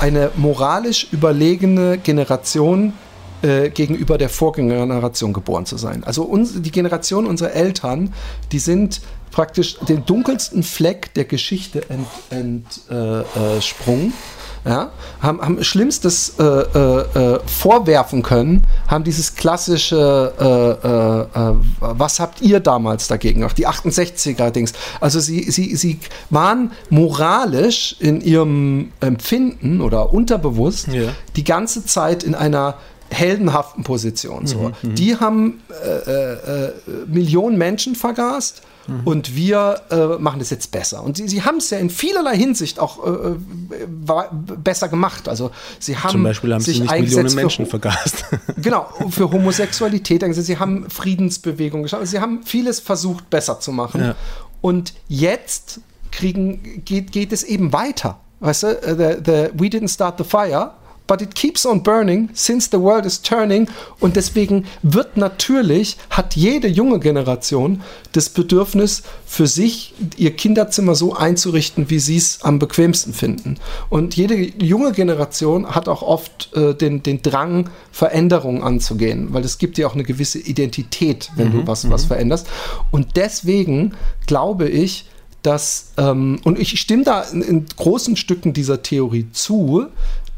eine 0.00 0.30
moralisch 0.36 1.08
überlegene 1.12 1.98
Generation 1.98 2.94
äh, 3.42 3.70
gegenüber 3.70 4.18
der 4.18 4.28
Vorgängergeneration 4.28 5.32
geboren 5.32 5.66
zu 5.66 5.76
sein. 5.76 6.02
Also 6.04 6.22
uns, 6.22 6.60
die 6.60 6.70
Generation 6.70 7.26
unserer 7.26 7.52
Eltern, 7.52 8.12
die 8.50 8.58
sind 8.58 9.00
praktisch 9.30 9.78
den 9.80 10.04
dunkelsten 10.06 10.62
Fleck 10.62 11.12
der 11.14 11.24
Geschichte 11.24 11.84
entsprungen. 12.30 12.64
Äh, 12.90 14.08
äh, 14.08 14.12
ja, 14.64 14.90
haben, 15.20 15.40
haben 15.40 15.64
Schlimmstes 15.64 16.34
äh, 16.38 16.42
äh, 16.42 17.34
äh, 17.34 17.40
vorwerfen 17.46 18.22
können, 18.22 18.62
haben 18.86 19.04
dieses 19.04 19.34
klassische, 19.36 20.32
äh, 20.38 21.80
was 21.80 22.20
habt 22.20 22.42
ihr 22.42 22.60
damals 22.60 23.08
dagegen 23.08 23.40
gemacht, 23.40 23.56
die 23.56 23.66
68er-Dings. 23.68 24.72
Also 25.00 25.20
sie, 25.20 25.50
sie, 25.50 25.76
sie 25.76 26.00
waren 26.30 26.72
moralisch 26.90 27.96
in 28.00 28.20
ihrem 28.20 28.92
Empfinden 29.00 29.80
oder 29.80 30.12
unterbewusst 30.12 30.88
Ja. 30.88 31.10
die 31.36 31.44
ganze 31.44 31.86
Zeit 31.86 32.22
in 32.22 32.34
einer 32.34 32.74
heldenhaften 33.10 33.84
Position. 33.84 34.46
So. 34.46 34.72
Die 34.82 35.16
haben 35.16 35.62
äh, 35.82 36.32
äh, 36.32 36.72
Millionen 37.06 37.56
Menschen 37.56 37.94
vergast. 37.94 38.62
Und 39.04 39.36
wir 39.36 39.82
äh, 39.90 40.20
machen 40.20 40.38
das 40.38 40.50
jetzt 40.50 40.70
besser. 40.70 41.02
Und 41.02 41.16
sie, 41.16 41.28
sie 41.28 41.42
haben 41.42 41.58
es 41.58 41.70
ja 41.70 41.78
in 41.78 41.90
vielerlei 41.90 42.36
Hinsicht 42.36 42.78
auch 42.78 43.04
äh, 43.04 43.10
äh, 43.10 43.36
besser 44.56 44.88
gemacht. 44.88 45.28
Also 45.28 45.50
sie 45.78 45.96
haben 45.96 46.10
Zum 46.10 46.22
Beispiel 46.22 46.54
haben 46.54 46.60
sich 46.60 46.76
sie 46.76 46.82
nicht 46.82 46.92
Millionen 46.92 47.34
Menschen 47.34 47.66
für, 47.66 47.72
vergast. 47.72 48.24
Genau, 48.56 48.88
für 49.10 49.30
Homosexualität. 49.30 50.24
Sie 50.34 50.58
haben 50.58 50.88
Friedensbewegungen 50.88 51.82
geschaffen. 51.82 52.06
Sie 52.06 52.18
haben 52.18 52.42
vieles 52.44 52.80
versucht, 52.80 53.28
besser 53.30 53.60
zu 53.60 53.72
machen. 53.72 54.00
Ja. 54.00 54.14
Und 54.60 54.94
jetzt 55.08 55.80
kriegen, 56.10 56.82
geht, 56.84 57.12
geht 57.12 57.32
es 57.32 57.42
eben 57.44 57.72
weiter. 57.72 58.18
Weißt 58.40 58.62
du, 58.62 58.66
äh, 58.68 58.94
the, 58.96 59.22
the, 59.24 59.48
we 59.54 59.66
didn't 59.66 59.92
start 59.92 60.18
the 60.18 60.24
fire, 60.24 60.72
but 61.08 61.20
it 61.20 61.34
keeps 61.34 61.66
on 61.66 61.82
burning 61.82 62.28
since 62.34 62.68
the 62.70 62.78
world 62.78 63.04
is 63.04 63.20
turning. 63.20 63.68
Und 63.98 64.14
deswegen 64.14 64.66
wird 64.82 65.16
natürlich, 65.16 65.96
hat 66.10 66.36
jede 66.36 66.68
junge 66.68 67.00
Generation 67.00 67.82
das 68.12 68.28
Bedürfnis, 68.28 69.02
für 69.26 69.48
sich 69.48 69.94
ihr 70.16 70.36
Kinderzimmer 70.36 70.94
so 70.94 71.14
einzurichten, 71.14 71.90
wie 71.90 71.98
sie 71.98 72.16
es 72.16 72.42
am 72.42 72.60
bequemsten 72.60 73.12
finden. 73.12 73.56
Und 73.90 74.16
jede 74.16 74.36
junge 74.36 74.92
Generation 74.92 75.74
hat 75.74 75.88
auch 75.88 76.02
oft 76.02 76.54
äh, 76.54 76.74
den, 76.74 77.02
den 77.02 77.22
Drang, 77.22 77.70
Veränderungen 77.90 78.62
anzugehen, 78.62 79.32
weil 79.32 79.44
es 79.44 79.58
gibt 79.58 79.76
ja 79.78 79.88
auch 79.88 79.94
eine 79.94 80.04
gewisse 80.04 80.38
Identität, 80.38 81.30
wenn 81.34 81.50
du 81.50 81.66
was, 81.66 81.90
was 81.90 82.04
veränderst. 82.04 82.46
Und 82.90 83.16
deswegen 83.16 83.94
glaube 84.26 84.68
ich, 84.68 85.06
dass, 85.42 85.92
ähm, 85.96 86.40
und 86.44 86.58
ich 86.58 86.78
stimme 86.80 87.04
da 87.04 87.22
in, 87.22 87.42
in 87.42 87.66
großen 87.76 88.16
Stücken 88.16 88.52
dieser 88.52 88.82
Theorie 88.82 89.28
zu, 89.32 89.86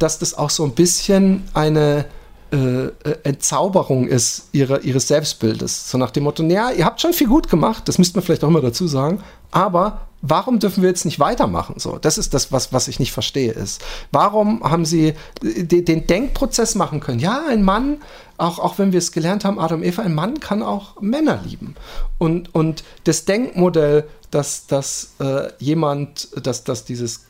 dass 0.00 0.18
das 0.18 0.36
auch 0.36 0.50
so 0.50 0.64
ein 0.64 0.72
bisschen 0.72 1.44
eine 1.54 2.06
äh, 2.52 2.86
äh, 2.86 2.90
Entzauberung 3.22 4.08
ist 4.08 4.48
ihrer, 4.50 4.80
ihres 4.82 5.06
Selbstbildes. 5.06 5.88
So 5.88 5.98
nach 5.98 6.10
dem 6.10 6.24
Motto, 6.24 6.42
naja, 6.42 6.72
ihr 6.72 6.84
habt 6.84 7.00
schon 7.00 7.12
viel 7.12 7.28
gut 7.28 7.48
gemacht, 7.48 7.86
das 7.86 7.98
müsste 7.98 8.16
man 8.16 8.24
vielleicht 8.24 8.42
auch 8.42 8.48
immer 8.48 8.60
dazu 8.60 8.88
sagen, 8.88 9.22
aber 9.52 10.00
warum 10.20 10.58
dürfen 10.58 10.82
wir 10.82 10.88
jetzt 10.88 11.04
nicht 11.04 11.20
weitermachen? 11.20 11.76
So, 11.78 11.98
das 11.98 12.18
ist 12.18 12.34
das, 12.34 12.50
was, 12.50 12.72
was 12.72 12.88
ich 12.88 12.98
nicht 12.98 13.12
verstehe, 13.12 13.52
ist. 13.52 13.82
Warum 14.10 14.64
haben 14.64 14.84
sie 14.84 15.14
de, 15.42 15.82
den 15.82 16.08
Denkprozess 16.08 16.74
machen 16.74 16.98
können? 16.98 17.20
Ja, 17.20 17.42
ein 17.48 17.62
Mann, 17.62 17.98
auch, 18.36 18.58
auch 18.58 18.78
wenn 18.78 18.90
wir 18.90 18.98
es 18.98 19.12
gelernt 19.12 19.44
haben, 19.44 19.60
Adam 19.60 19.84
Eva, 19.84 20.02
ein 20.02 20.14
Mann 20.14 20.40
kann 20.40 20.62
auch 20.62 21.00
Männer 21.00 21.40
lieben. 21.44 21.76
Und, 22.18 22.52
und 22.54 22.82
das 23.04 23.26
Denkmodell, 23.26 24.08
dass, 24.30 24.66
dass 24.66 25.14
äh, 25.20 25.52
jemand, 25.58 26.28
dass, 26.44 26.64
dass 26.64 26.84
dieses 26.84 27.26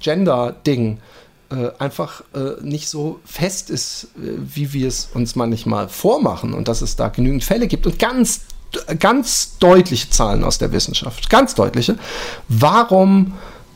Gender-Ding 0.00 0.98
äh, 1.50 1.70
einfach 1.78 2.22
äh, 2.34 2.60
nicht 2.62 2.88
so 2.88 3.20
fest 3.24 3.70
ist, 3.70 4.08
äh, 4.16 4.30
wie 4.36 4.72
wir 4.72 4.88
es 4.88 5.10
uns 5.14 5.36
manchmal 5.36 5.88
vormachen 5.88 6.54
und 6.54 6.66
dass 6.68 6.82
es 6.82 6.96
da 6.96 7.08
genügend 7.08 7.44
Fälle 7.44 7.68
gibt 7.68 7.86
und 7.86 7.98
ganz, 7.98 8.40
ganz 8.98 9.56
deutliche 9.58 10.10
Zahlen 10.10 10.42
aus 10.42 10.58
der 10.58 10.72
Wissenschaft, 10.72 11.30
ganz 11.30 11.54
deutliche. 11.54 11.96
Warum 12.48 13.34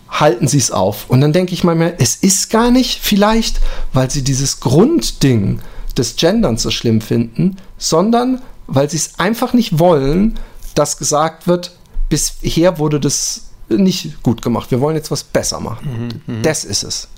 halten 0.09 0.49
sie 0.49 0.59
es 0.59 0.73
auf? 0.73 1.09
Und 1.09 1.21
dann 1.21 1.33
denke 1.33 1.55
ich 1.55 1.63
mal 1.63 1.77
mehr, 1.77 2.01
es 2.01 2.17
ist 2.17 2.51
gar 2.51 2.73
nicht 2.73 3.01
vielleicht, 3.01 3.61
weil 3.93 4.11
sie 4.11 4.25
dieses 4.25 4.59
Grundding 4.59 5.61
des 5.97 6.17
Genderns 6.17 6.63
so 6.63 6.71
schlimm 6.71 7.01
finden, 7.01 7.57
sondern 7.79 8.43
weil 8.67 8.91
sie 8.91 8.97
es 8.97 9.19
einfach 9.19 9.53
nicht 9.53 9.79
wollen, 9.79 10.39
dass 10.75 10.99
gesagt 10.99 11.47
wird, 11.47 11.73
bisher 12.09 12.79
wurde 12.79 12.99
das 12.99 13.51
nicht 13.69 14.23
gut 14.23 14.43
gemacht. 14.43 14.71
Wir 14.71 14.81
wollen 14.81 14.97
jetzt 14.97 15.11
was 15.11 15.23
besser 15.23 15.61
machen. 15.61 16.23
Das 16.43 16.65
ist 16.65 16.83
es. 16.83 17.09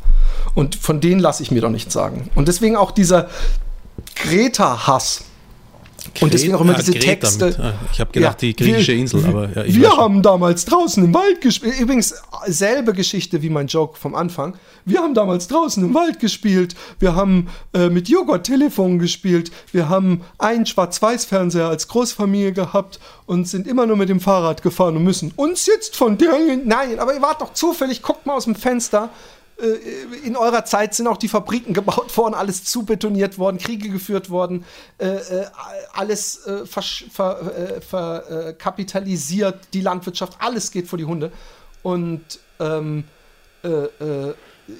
Und 0.54 0.74
von 0.76 1.00
denen 1.00 1.20
lasse 1.20 1.42
ich 1.42 1.50
mir 1.50 1.60
doch 1.60 1.70
nichts 1.70 1.92
sagen. 1.94 2.30
Und 2.34 2.48
deswegen 2.48 2.76
auch 2.76 2.90
dieser 2.90 3.28
Greta-Hass. 4.16 5.24
Und 6.20 6.34
deswegen 6.34 6.56
auch 6.56 6.60
immer 6.62 6.74
Ah, 6.74 6.78
diese 6.78 6.90
Greta 6.92 7.06
Texte. 7.28 7.44
mit- 7.46 7.60
ah, 7.60 7.74
ich 7.92 8.00
habe 8.00 8.10
gedacht, 8.10 8.42
die 8.42 8.56
griechische 8.56 8.90
wir, 8.90 8.98
Insel, 8.98 9.24
aber 9.24 9.48
ja, 9.50 9.64
wir 9.72 9.88
schon. 9.90 9.98
haben 9.98 10.22
damals 10.22 10.64
draußen 10.64 11.04
im 11.04 11.14
Wald 11.14 11.40
gespielt. 11.40 11.78
Übrigens, 11.78 12.14
selbe 12.48 12.92
Geschichte 12.92 13.40
wie 13.40 13.50
mein 13.50 13.68
Joke 13.68 13.96
vom 13.96 14.16
Anfang. 14.16 14.54
Wir 14.84 14.98
haben 14.98 15.14
damals 15.14 15.46
draußen 15.46 15.82
im 15.84 15.94
Wald 15.94 16.18
gespielt. 16.18 16.74
Wir 16.98 17.14
haben 17.14 17.46
äh, 17.72 17.88
mit 17.88 18.08
Joghurt-Telefon 18.08 18.98
gespielt. 18.98 19.52
Wir 19.70 19.88
haben 19.88 20.22
einen 20.38 20.66
Schwarz-Weiß-Fernseher 20.66 21.68
als 21.68 21.86
Großfamilie 21.86 22.52
gehabt 22.52 22.98
und 23.26 23.46
sind 23.46 23.68
immer 23.68 23.86
nur 23.86 23.96
mit 23.96 24.08
dem 24.08 24.18
Fahrrad 24.18 24.60
gefahren 24.62 24.96
und 24.96 25.04
müssen 25.04 25.32
uns 25.36 25.66
jetzt 25.66 25.94
von 25.94 26.18
der. 26.18 26.32
Nein, 26.64 26.98
aber 26.98 27.14
ihr 27.14 27.22
wart 27.22 27.40
doch 27.40 27.52
zufällig. 27.52 28.02
Guckt 28.02 28.26
mal 28.26 28.34
aus 28.34 28.44
dem 28.44 28.56
Fenster 28.56 29.10
in 30.24 30.36
eurer 30.36 30.64
Zeit 30.64 30.94
sind 30.94 31.06
auch 31.06 31.16
die 31.16 31.28
Fabriken 31.28 31.72
gebaut 31.72 32.16
worden, 32.16 32.34
alles 32.34 32.64
zubetoniert 32.64 33.38
worden, 33.38 33.58
Kriege 33.58 33.88
geführt 33.88 34.30
worden, 34.30 34.64
äh, 34.98 35.06
äh, 35.08 35.46
alles 35.92 36.46
äh, 36.46 36.62
versch- 36.62 37.10
ver, 37.10 37.52
äh, 37.56 37.80
äh, 39.40 39.52
die 39.72 39.80
Landwirtschaft, 39.80 40.38
alles 40.40 40.70
geht 40.70 40.88
vor 40.88 40.98
die 40.98 41.04
Hunde. 41.04 41.30
Und 41.82 42.40
ähm, 42.60 43.04
äh, 43.64 43.68
äh, 43.68 44.34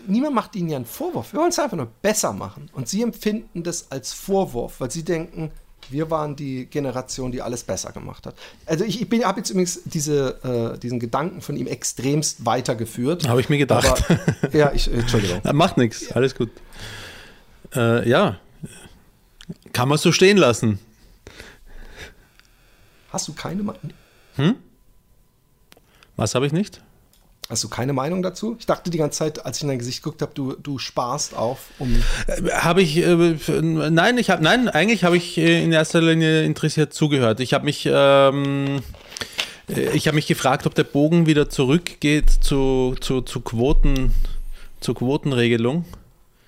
niemand 0.06 0.34
macht 0.34 0.56
ihnen 0.56 0.68
ja 0.68 0.76
einen 0.76 0.86
Vorwurf. 0.86 1.32
Wir 1.32 1.40
wollen 1.40 1.50
es 1.50 1.58
einfach 1.58 1.76
nur 1.76 1.88
besser 2.02 2.32
machen. 2.32 2.70
Und 2.72 2.88
sie 2.88 3.02
empfinden 3.02 3.62
das 3.62 3.90
als 3.90 4.12
Vorwurf, 4.12 4.80
weil 4.80 4.90
sie 4.90 5.04
denken, 5.04 5.50
wir 5.90 6.10
waren 6.10 6.36
die 6.36 6.66
Generation, 6.66 7.32
die 7.32 7.42
alles 7.42 7.64
besser 7.64 7.92
gemacht 7.92 8.26
hat. 8.26 8.34
Also 8.66 8.84
ich, 8.84 9.00
ich 9.12 9.24
habe 9.24 9.40
jetzt 9.40 9.50
übrigens 9.50 9.80
diese, 9.84 10.74
äh, 10.74 10.78
diesen 10.78 11.00
Gedanken 11.00 11.40
von 11.40 11.56
ihm 11.56 11.66
extremst 11.66 12.44
weitergeführt. 12.46 13.28
Habe 13.28 13.40
ich 13.40 13.48
mir 13.48 13.58
gedacht. 13.58 14.04
Aber, 14.08 14.56
ja, 14.56 14.72
ich, 14.72 14.92
Entschuldigung. 14.92 15.40
Na, 15.44 15.52
Macht 15.62 15.76
nichts, 15.76 16.10
alles 16.12 16.34
gut. 16.34 16.50
Äh, 17.74 18.08
ja, 18.08 18.38
kann 19.72 19.88
man 19.88 19.98
so 19.98 20.12
stehen 20.12 20.36
lassen. 20.36 20.78
Hast 23.10 23.28
du 23.28 23.32
keine, 23.34 23.62
Me- 23.62 23.74
Was 26.16 26.34
habe 26.34 26.46
ich 26.46 26.52
nicht? 26.52 26.80
Hast 27.52 27.62
du 27.62 27.68
keine 27.68 27.92
Meinung 27.92 28.22
dazu? 28.22 28.56
Ich 28.58 28.66
dachte 28.66 28.90
die 28.90 28.98
ganze 28.98 29.18
Zeit, 29.18 29.44
als 29.44 29.58
ich 29.58 29.62
in 29.62 29.68
dein 29.68 29.78
Gesicht 29.78 30.02
geguckt 30.02 30.22
habe, 30.22 30.32
du, 30.34 30.54
du 30.54 30.78
sparst 30.78 31.36
auf, 31.36 31.58
um. 31.78 32.02
Habe 32.52 32.82
ich, 32.82 32.96
äh, 32.96 33.36
nein, 33.60 34.18
ich 34.18 34.30
habe, 34.30 34.42
nein, 34.42 34.68
eigentlich 34.68 35.04
habe 35.04 35.16
ich 35.16 35.36
äh, 35.38 35.62
in 35.62 35.70
erster 35.70 36.00
Linie 36.00 36.44
interessiert 36.44 36.94
zugehört. 36.94 37.40
Ich 37.40 37.52
habe 37.52 37.66
mich, 37.66 37.88
ähm, 37.90 38.80
äh, 39.68 39.90
ich 39.94 40.08
habe 40.08 40.14
mich 40.14 40.26
gefragt, 40.26 40.66
ob 40.66 40.74
der 40.74 40.84
Bogen 40.84 41.26
wieder 41.26 41.50
zurückgeht 41.50 42.30
zu, 42.30 42.96
zu, 43.00 43.20
zu 43.20 43.40
Quoten, 43.40 44.14
zur 44.80 44.94
Quotenregelung. 44.94 45.84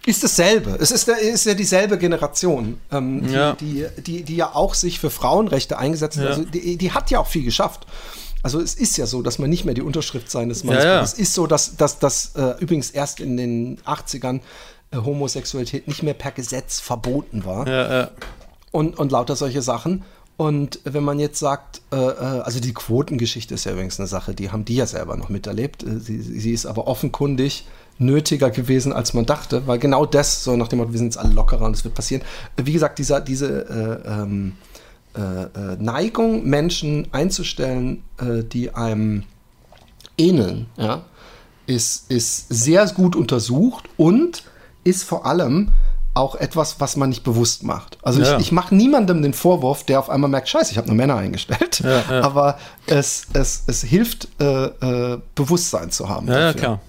Ist 0.06 0.22
dasselbe. 0.22 0.76
Es 0.80 0.90
ist, 0.90 1.08
ist 1.08 1.46
ja 1.46 1.54
dieselbe 1.54 1.96
Generation, 1.98 2.78
ähm, 2.92 3.26
die, 3.26 3.32
Ja. 3.32 3.52
die, 3.54 3.86
die, 3.98 4.22
die 4.22 4.36
ja 4.36 4.54
auch 4.54 4.74
sich 4.74 5.00
für 5.00 5.10
Frauenrechte 5.10 5.78
eingesetzt 5.78 6.16
hat. 6.18 6.24
Ja. 6.24 6.30
Also 6.30 6.44
die, 6.44 6.76
die 6.76 6.92
hat 6.92 7.10
ja 7.10 7.20
auch 7.20 7.26
viel 7.26 7.44
geschafft. 7.44 7.86
Also 8.44 8.60
es 8.60 8.74
ist 8.74 8.98
ja 8.98 9.06
so, 9.06 9.22
dass 9.22 9.38
man 9.38 9.48
nicht 9.48 9.64
mehr 9.64 9.72
die 9.72 9.80
Unterschrift 9.80 10.30
seines 10.30 10.64
Mannes 10.64 10.84
Ja, 10.84 10.96
ja. 10.96 11.02
Es 11.02 11.14
ist 11.14 11.32
so, 11.32 11.46
dass 11.46 11.76
dass 11.76 11.98
dass 11.98 12.36
äh, 12.36 12.54
übrigens 12.60 12.90
erst 12.90 13.18
in 13.20 13.38
den 13.38 13.78
80ern 13.86 14.40
äh, 14.90 14.98
Homosexualität 14.98 15.88
nicht 15.88 16.02
mehr 16.02 16.12
per 16.12 16.30
Gesetz 16.30 16.78
verboten 16.78 17.46
war 17.46 17.66
Ja, 17.66 18.00
ja. 18.00 18.10
und, 18.70 18.98
und 18.98 19.10
lauter 19.10 19.34
solche 19.34 19.62
Sachen. 19.62 20.04
Und 20.36 20.80
wenn 20.84 21.04
man 21.04 21.20
jetzt 21.20 21.38
sagt, 21.38 21.80
äh, 21.90 21.96
äh, 21.96 22.40
also 22.40 22.60
die 22.60 22.74
Quotengeschichte 22.74 23.54
ist 23.54 23.64
ja 23.64 23.72
übrigens 23.72 23.98
eine 23.98 24.08
Sache, 24.08 24.34
die 24.34 24.50
haben 24.50 24.66
die 24.66 24.76
ja 24.76 24.86
selber 24.86 25.16
noch 25.16 25.30
miterlebt. 25.30 25.82
Äh, 25.82 25.98
Sie, 26.00 26.20
sie 26.20 26.52
ist 26.52 26.66
aber 26.66 26.86
offenkundig 26.86 27.66
nötiger 27.98 28.50
gewesen, 28.50 28.92
als 28.92 29.14
man 29.14 29.24
dachte, 29.24 29.66
weil 29.66 29.78
genau 29.78 30.04
das, 30.04 30.44
so 30.44 30.56
nach 30.56 30.68
dem 30.68 30.80
Motto, 30.80 30.92
wir 30.92 30.98
sind 30.98 31.06
jetzt 31.06 31.18
alle 31.18 31.32
lockerer 31.32 31.64
und 31.64 31.76
es 31.76 31.84
wird 31.84 31.94
passieren. 31.94 32.22
Äh, 32.56 32.66
Wie 32.66 32.72
gesagt, 32.72 32.98
dieser, 32.98 33.20
diese 33.20 34.02
äh, 34.04 34.10
ähm, 34.10 34.48
äh, 34.48 34.50
äh, 34.50 34.73
Neigung, 35.78 36.44
Menschen 36.44 37.08
einzustellen, 37.12 38.02
äh, 38.18 38.42
die 38.44 38.74
einem 38.74 39.24
ähneln, 40.18 40.66
ja, 40.76 41.02
ist, 41.66 42.10
ist 42.10 42.48
sehr 42.48 42.86
gut 42.88 43.16
untersucht 43.16 43.84
und 43.96 44.44
ist 44.84 45.02
vor 45.04 45.24
allem 45.26 45.70
auch 46.14 46.36
etwas, 46.36 46.78
was 46.78 46.96
man 46.96 47.08
nicht 47.08 47.24
bewusst 47.24 47.64
macht. 47.64 47.98
Also 48.02 48.20
Ja. 48.22 48.36
ich, 48.36 48.46
ich 48.46 48.52
mache 48.52 48.74
niemandem 48.74 49.20
den 49.22 49.32
Vorwurf, 49.32 49.82
der 49.84 49.98
auf 49.98 50.08
einmal 50.10 50.30
merkt, 50.30 50.48
scheiße, 50.48 50.70
ich 50.70 50.78
habe 50.78 50.86
nur 50.86 50.96
Männer 50.96 51.16
eingestellt. 51.16 51.80
Ja, 51.80 52.02
ja. 52.08 52.20
Aber 52.22 52.58
es, 52.86 53.26
es, 53.32 53.64
es 53.66 53.82
hilft, 53.82 54.28
äh, 54.40 54.66
äh, 54.66 55.18
Bewusstsein 55.34 55.90
zu 55.90 56.08
haben. 56.08 56.28
Ja, 56.28 56.52
klar. 56.52 56.80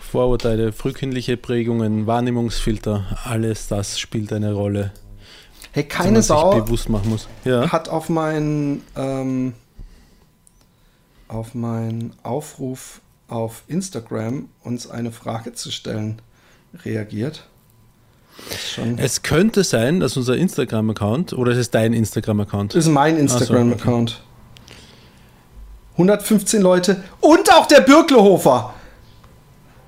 Vorurteile, 0.00 0.72
frühkindliche 0.72 1.36
Prägungen, 1.36 2.06
Wahrnehmungsfilter, 2.06 3.18
alles 3.24 3.68
das 3.68 4.00
spielt 4.00 4.32
eine 4.32 4.54
Rolle, 4.54 4.92
Hey, 5.72 5.84
keine 5.84 6.18
sich 6.18 6.26
Sau 6.26 6.60
bewusst 6.60 6.88
machen 6.88 7.10
muss. 7.10 7.28
Ja. 7.44 7.70
hat 7.70 7.88
auf 7.88 8.08
meinen 8.08 8.82
ähm, 8.96 9.54
auf 11.28 11.54
meinen 11.54 12.12
Aufruf 12.22 13.00
auf 13.28 13.62
Instagram 13.68 14.48
uns 14.64 14.90
eine 14.90 15.12
Frage 15.12 15.52
zu 15.52 15.70
stellen 15.70 16.20
reagiert. 16.84 17.46
Es 18.96 19.22
könnte 19.22 19.64
sein, 19.64 20.00
dass 20.00 20.16
unser 20.16 20.36
Instagram-Account, 20.36 21.34
oder 21.34 21.52
es 21.52 21.58
ist 21.58 21.74
dein 21.74 21.92
Instagram-Account? 21.92 22.74
Das 22.74 22.86
ist 22.86 22.90
mein 22.90 23.16
so, 23.16 23.20
Instagram-Account. 23.20 24.22
115 25.92 26.62
Leute 26.62 27.04
und 27.20 27.52
auch 27.52 27.66
der 27.66 27.82
Birklehofer. 27.82 28.74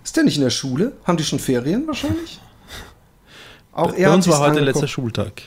Ist 0.05 0.17
der 0.17 0.25
nicht 0.25 0.37
in 0.37 0.43
der 0.43 0.51
Schule? 0.51 0.93
Haben 1.05 1.17
die 1.17 1.25
schon 1.25 1.39
Ferien 1.39 1.87
wahrscheinlich? 1.87 2.41
Auch 3.73 3.93
Bei 3.93 4.05
hat 4.05 4.15
uns 4.15 4.29
war 4.29 4.41
heute 4.41 4.61
letzter 4.61 4.89
Schultag. 4.89 5.43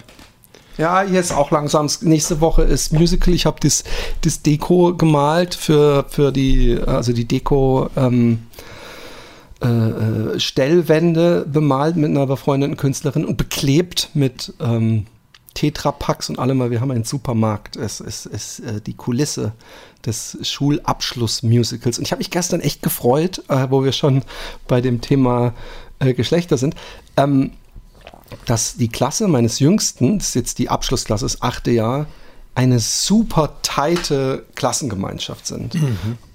Ja, 0.77 1.03
jetzt 1.03 1.31
auch 1.31 1.51
langsam. 1.51 1.89
Nächste 2.01 2.41
Woche 2.41 2.63
ist 2.63 2.91
Musical. 2.91 3.33
Ich 3.33 3.45
habe 3.45 3.57
das, 3.61 3.83
das 4.21 4.41
Deko 4.41 4.93
gemalt 4.95 5.55
für, 5.55 6.05
für 6.09 6.31
die, 6.31 6.79
also 6.85 7.13
die 7.13 7.25
Deko 7.25 7.89
ähm, 7.95 8.47
äh, 9.63 9.67
äh, 9.67 10.39
Stellwände 10.39 11.45
bemalt 11.47 11.95
mit 11.95 12.09
einer 12.09 12.27
befreundeten 12.27 12.75
Künstlerin 12.75 13.23
und 13.23 13.37
beklebt 13.37 14.09
mit 14.13 14.53
ähm, 14.59 15.05
Tetrapacks 15.53 16.29
und 16.29 16.39
allem, 16.39 16.59
weil 16.59 16.71
wir 16.71 16.81
haben 16.81 16.91
einen 16.91 17.05
Supermarkt. 17.05 17.77
Es 17.77 18.01
ist, 18.01 18.25
ist 18.25 18.59
äh, 18.59 18.81
die 18.81 18.95
Kulisse 18.95 19.53
des 20.05 20.37
Schulabschlussmusicals. 20.41 21.97
Und 21.97 22.03
ich 22.03 22.11
habe 22.11 22.19
mich 22.19 22.31
gestern 22.31 22.59
echt 22.59 22.81
gefreut, 22.81 23.43
äh, 23.47 23.67
wo 23.69 23.83
wir 23.83 23.93
schon 23.93 24.23
bei 24.67 24.81
dem 24.81 24.99
Thema 24.99 25.53
äh, 25.99 26.13
Geschlechter 26.13 26.57
sind. 26.57 26.75
Ähm, 27.15 27.51
dass 28.45 28.75
die 28.75 28.89
Klasse 28.89 29.27
meines 29.27 29.59
Jüngsten, 29.59 30.19
das 30.19 30.29
ist 30.29 30.35
jetzt 30.35 30.59
die 30.59 30.69
Abschlussklasse, 30.69 31.25
das 31.25 31.41
achte 31.41 31.71
Jahr, 31.71 32.07
eine 32.53 32.79
super 32.79 33.57
teite 33.63 34.45
Klassengemeinschaft 34.55 35.45
sind. 35.47 35.75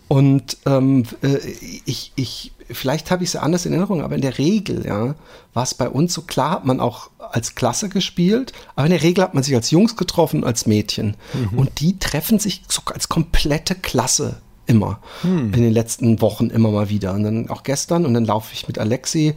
Und 0.09 0.57
ähm, 0.67 1.05
äh, 1.23 1.39
ich, 1.85 2.13
ich, 2.17 2.53
vielleicht 2.69 3.11
habe 3.11 3.23
ich 3.23 3.31
es 3.31 3.33
ja 3.35 3.43
anders 3.43 3.65
in 3.65 3.73
Erinnerung, 3.73 4.03
aber 4.03 4.17
in 4.17 4.21
der 4.21 4.39
Regel, 4.39 4.85
ja, 4.85 5.15
war 5.55 5.63
es 5.63 5.75
bei 5.75 5.89
uns 5.89 6.13
so 6.13 6.23
klar, 6.23 6.51
hat 6.51 6.65
man 6.65 6.81
auch 6.81 7.11
als 7.19 7.55
Klasse 7.55 7.89
gespielt, 7.89 8.53
aber 8.75 8.87
in 8.87 8.93
der 8.93 9.03
Regel 9.03 9.23
hat 9.23 9.35
man 9.35 9.45
sich 9.45 9.55
als 9.55 9.71
Jungs 9.71 9.97
getroffen, 9.97 10.43
als 10.43 10.67
Mädchen. 10.67 11.17
Und 11.57 11.81
die 11.81 11.99
treffen 11.99 12.41
sich 12.41 12.63
so 12.69 12.83
als 12.87 13.09
komplette 13.09 13.77
Klasse 13.77 14.41
immer. 14.67 14.99
In 15.55 15.63
den 15.63 15.73
letzten 15.73 16.21
Wochen 16.21 16.51
immer 16.51 16.71
mal 16.71 16.89
wieder. 16.89 17.13
Und 17.15 17.23
dann 17.23 17.49
auch 17.49 17.63
gestern 17.63 18.05
und 18.05 18.15
dann 18.15 18.25
laufe 18.25 18.53
ich 18.53 18.67
mit 18.67 18.79
Alexi 18.79 19.35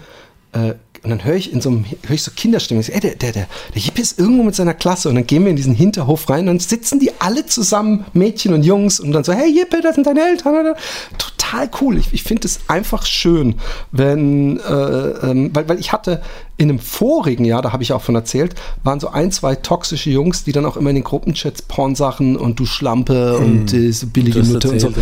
äh, 0.54 0.76
und 1.04 1.10
dann 1.10 1.24
höre 1.26 1.36
ich 1.36 1.52
in 1.52 1.60
so 1.60 1.70
einem, 1.70 1.86
höre 2.08 2.16
ich 2.16 2.24
so 2.24 2.32
Kinderstimmen, 2.34 2.80
ich 2.80 2.88
so, 2.88 2.94
ey, 2.94 3.02
der, 3.02 3.16
der, 3.16 3.34
der, 3.34 3.48
der 3.76 3.82
Jippe 3.82 4.02
ist 4.02 4.18
irgendwo 4.18 4.44
mit 4.44 4.56
seiner 4.56 4.74
Klasse 4.74 5.10
und 5.10 5.16
dann 5.16 5.28
gehen 5.28 5.44
wir 5.44 5.50
in 5.50 5.58
diesen 5.58 5.76
Hinterhof 5.76 6.30
rein 6.30 6.42
und 6.42 6.48
dann 6.48 6.60
sitzen 6.60 7.00
die 7.00 7.12
alle 7.20 7.46
zusammen, 7.46 8.06
Mädchen 8.14 8.54
und 8.54 8.64
Jungs 8.64 9.02
und 9.02 9.12
dann 9.12 9.26
so, 9.26 9.34
hey 9.34 9.52
Jippe, 9.54 9.82
das 9.82 9.96
sind 9.96 10.08
deine 10.08 10.22
Eltern. 10.22 10.76
Total 11.18 11.70
cool. 11.82 11.98
Ich, 11.98 12.14
ich 12.14 12.24
finde 12.24 12.48
es 12.48 12.62
einfach 12.70 13.06
schön, 13.06 13.56
wenn, 13.92 14.62
äh, 14.62 14.72
ähm, 14.72 15.54
weil, 15.54 15.68
weil 15.68 15.80
ich 15.80 15.92
hatte 15.92 16.22
in 16.56 16.70
einem 16.70 16.80
vorigen 16.80 17.44
Jahr, 17.44 17.62
da 17.62 17.74
habe 17.74 17.84
ich 17.84 17.92
auch 17.92 18.02
von 18.02 18.16
erzählt, 18.16 18.56
waren 18.84 19.02
so 19.02 19.10
ein, 19.10 19.30
zwei 19.34 19.56
toxische 19.56 20.10
Jungs, 20.10 20.46
die 20.46 20.54
dann 20.54 20.66
auch 20.66 20.78
immer 20.78 20.90
in 20.90 20.96
den 20.96 21.04
Gruppenchats 21.04 21.64
Pornsachen 21.64 22.38
und 22.38 22.62
du 22.62 22.66
Schlampe 22.66 23.38
und 23.40 23.74
äh, 23.74 23.92
so 23.92 24.08
billige 24.08 24.42
Nutte 24.42 24.70
und 24.70 24.80
so. 24.80 24.88
ja. 24.88 24.96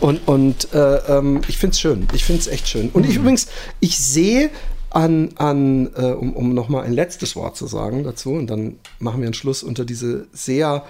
Und, 0.00 0.26
und 0.26 0.72
äh, 0.74 0.96
ähm, 1.08 1.40
ich 1.48 1.58
finde 1.58 1.74
es 1.74 1.80
schön. 1.80 2.08
Ich 2.12 2.24
finde 2.24 2.40
es 2.40 2.48
echt 2.48 2.68
schön. 2.68 2.90
Und 2.92 3.04
ich 3.04 3.16
übrigens, 3.16 3.48
ich 3.80 3.98
sehe 3.98 4.50
an, 4.90 5.30
an 5.36 5.90
äh, 5.96 6.12
um, 6.12 6.34
um 6.34 6.54
nochmal 6.54 6.84
ein 6.84 6.92
letztes 6.92 7.36
Wort 7.36 7.56
zu 7.56 7.66
sagen 7.66 8.04
dazu, 8.04 8.32
und 8.32 8.48
dann 8.48 8.78
machen 8.98 9.20
wir 9.20 9.26
einen 9.26 9.34
Schluss 9.34 9.62
unter 9.62 9.84
diese 9.84 10.26
sehr 10.32 10.84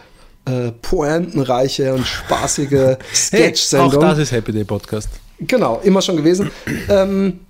äh, 0.45 0.73
pointenreiche 0.73 1.95
und 1.95 2.07
spaßige 2.07 2.71
Hey, 2.71 2.95
auch 2.95 3.15
Sketch-Sendung. 3.15 4.01
das 4.01 4.19
ist 4.19 4.33
Happy 4.33 4.53
Day 4.53 4.65
Podcast. 4.65 5.09
Genau, 5.41 5.81
immer 5.83 6.03
schon 6.03 6.17
gewesen. 6.17 6.51
ähm, 6.89 7.41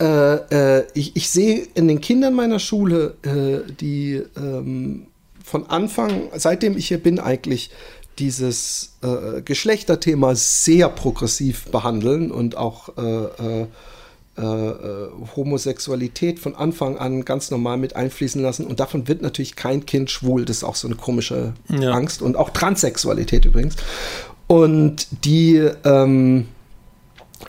äh, 0.00 0.34
äh, 0.78 0.86
ich, 0.94 1.16
ich 1.16 1.30
sehe 1.30 1.66
in 1.74 1.88
den 1.88 2.00
Kindern 2.00 2.34
meiner 2.34 2.58
Schule, 2.58 3.14
äh, 3.22 3.70
die 3.72 4.22
ähm, 4.36 5.06
von 5.42 5.66
Anfang, 5.70 6.28
seitdem 6.34 6.76
ich 6.76 6.88
hier 6.88 7.02
bin, 7.02 7.18
eigentlich 7.18 7.70
dieses 8.18 8.96
äh, 9.02 9.42
Geschlechterthema 9.42 10.34
sehr 10.34 10.88
progressiv 10.88 11.66
behandeln 11.66 12.30
und 12.30 12.56
auch 12.56 12.88
äh, 14.38 14.42
äh, 14.42 15.08
Homosexualität 15.34 16.38
von 16.38 16.54
Anfang 16.54 16.98
an 16.98 17.24
ganz 17.24 17.50
normal 17.50 17.78
mit 17.78 17.96
einfließen 17.96 18.42
lassen. 18.42 18.66
Und 18.66 18.80
davon 18.80 19.08
wird 19.08 19.22
natürlich 19.22 19.56
kein 19.56 19.86
Kind 19.86 20.10
schwul. 20.10 20.44
Das 20.44 20.58
ist 20.58 20.64
auch 20.64 20.74
so 20.74 20.88
eine 20.88 20.96
komische 20.96 21.54
Ja. 21.68 21.92
Angst. 21.92 22.20
Und 22.20 22.36
auch 22.36 22.50
Transsexualität 22.50 23.46
übrigens. 23.46 23.76
Und 24.46 25.06
die, 25.24 25.56
ähm, 25.84 26.48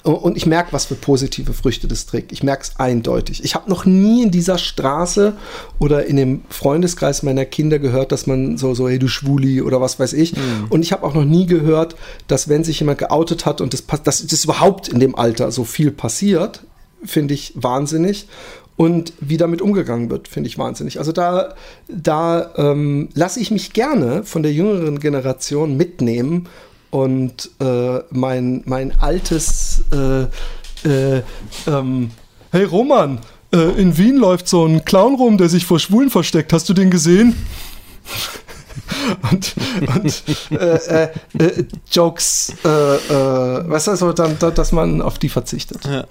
und 0.04 0.38
ich 0.38 0.46
merke, 0.46 0.72
was 0.72 0.86
für 0.86 0.96
positive 0.96 1.52
Früchte 1.54 1.88
das 1.90 2.06
trägt. 2.06 2.32
Ich 2.32 2.42
merke 2.42 2.64
es 2.64 2.80
eindeutig. 2.80 3.44
Ich 3.44 3.56
habe 3.56 3.70
noch 3.70 3.86
nie 3.86 4.24
in 4.24 4.32
dieser 4.32 4.58
Straße 4.58 5.34
oder 5.80 6.06
in 6.06 6.16
dem 6.16 6.42
Freundeskreis 6.50 7.22
meiner 7.24 7.46
Kinder 7.46 7.80
gehört, 7.80 8.12
dass 8.14 8.28
man 8.28 8.58
so, 8.58 8.74
so, 8.74 8.88
hey 8.88 9.00
du 9.00 9.08
Schwuli 9.10 9.62
oder 9.62 9.82
was 9.82 10.00
weiß 10.00 10.14
ich. 10.14 10.34
Und 10.70 10.84
ich 10.84 10.92
habe 10.94 11.06
auch 11.06 11.14
noch 11.14 11.26
nie 11.26 11.46
gehört, 11.46 11.96
dass 12.28 12.48
wenn 12.48 12.64
sich 12.64 12.80
jemand 12.80 13.00
geoutet 13.00 13.46
hat 13.46 13.60
und 13.60 13.74
das, 13.74 13.86
dass 14.04 14.26
das 14.26 14.44
überhaupt 14.46 14.88
in 14.88 15.00
dem 15.00 15.16
Alter 15.16 15.52
so 15.52 15.66
viel 15.66 15.92
passiert, 15.92 16.64
finde 17.04 17.34
ich 17.34 17.54
wahnsinnig. 17.56 18.28
Und 18.76 19.14
wie 19.20 19.38
damit 19.38 19.62
umgegangen 19.62 20.12
wird, 20.12 20.28
finde 20.28 20.50
ich 20.50 20.60
wahnsinnig. 20.60 21.00
Also 21.00 21.12
da, 21.12 21.56
da 21.88 22.52
ähm, 22.58 23.10
lasse 23.16 23.40
ich 23.40 23.50
mich 23.50 23.74
gerne 23.74 24.24
von 24.24 24.44
der 24.44 24.54
jüngeren 24.54 25.00
Generation 25.00 25.76
mitnehmen 25.78 26.48
und 26.92 27.50
äh, 27.60 28.00
mein, 28.12 28.62
mein 28.66 28.94
altes 29.00 29.84
äh, 29.92 30.28
äh, 30.88 31.24
ähm, 31.66 32.12
Hey 32.52 32.64
Roman, 32.64 33.20
äh, 33.52 33.82
in 33.82 33.98
Wien 33.98 34.16
läuft 34.18 34.48
so 34.48 34.66
ein 34.66 34.86
Clown 34.86 35.16
rum, 35.16 35.38
der 35.38 35.50
sich 35.50 35.66
vor 35.66 35.80
Schwulen 35.80 36.10
versteckt. 36.10 36.54
Hast 36.54 36.70
du 36.70 36.74
den 36.74 36.90
gesehen? 36.90 37.36
und, 39.32 39.56
und 39.96 40.24
äh, 40.52 40.56
äh, 40.56 41.10
äh, 41.40 41.66
Jokes, 41.92 42.54
äh, 42.64 42.68
äh, 42.68 43.70
weißt 43.70 43.88
du, 43.88 43.96
so, 43.96 44.14
dann, 44.14 44.38
da, 44.40 44.52
dass 44.52 44.72
man 44.72 45.02
auf 45.02 45.20
die 45.20 45.30
verzichtet. 45.30 45.84
Ja. 45.86 46.06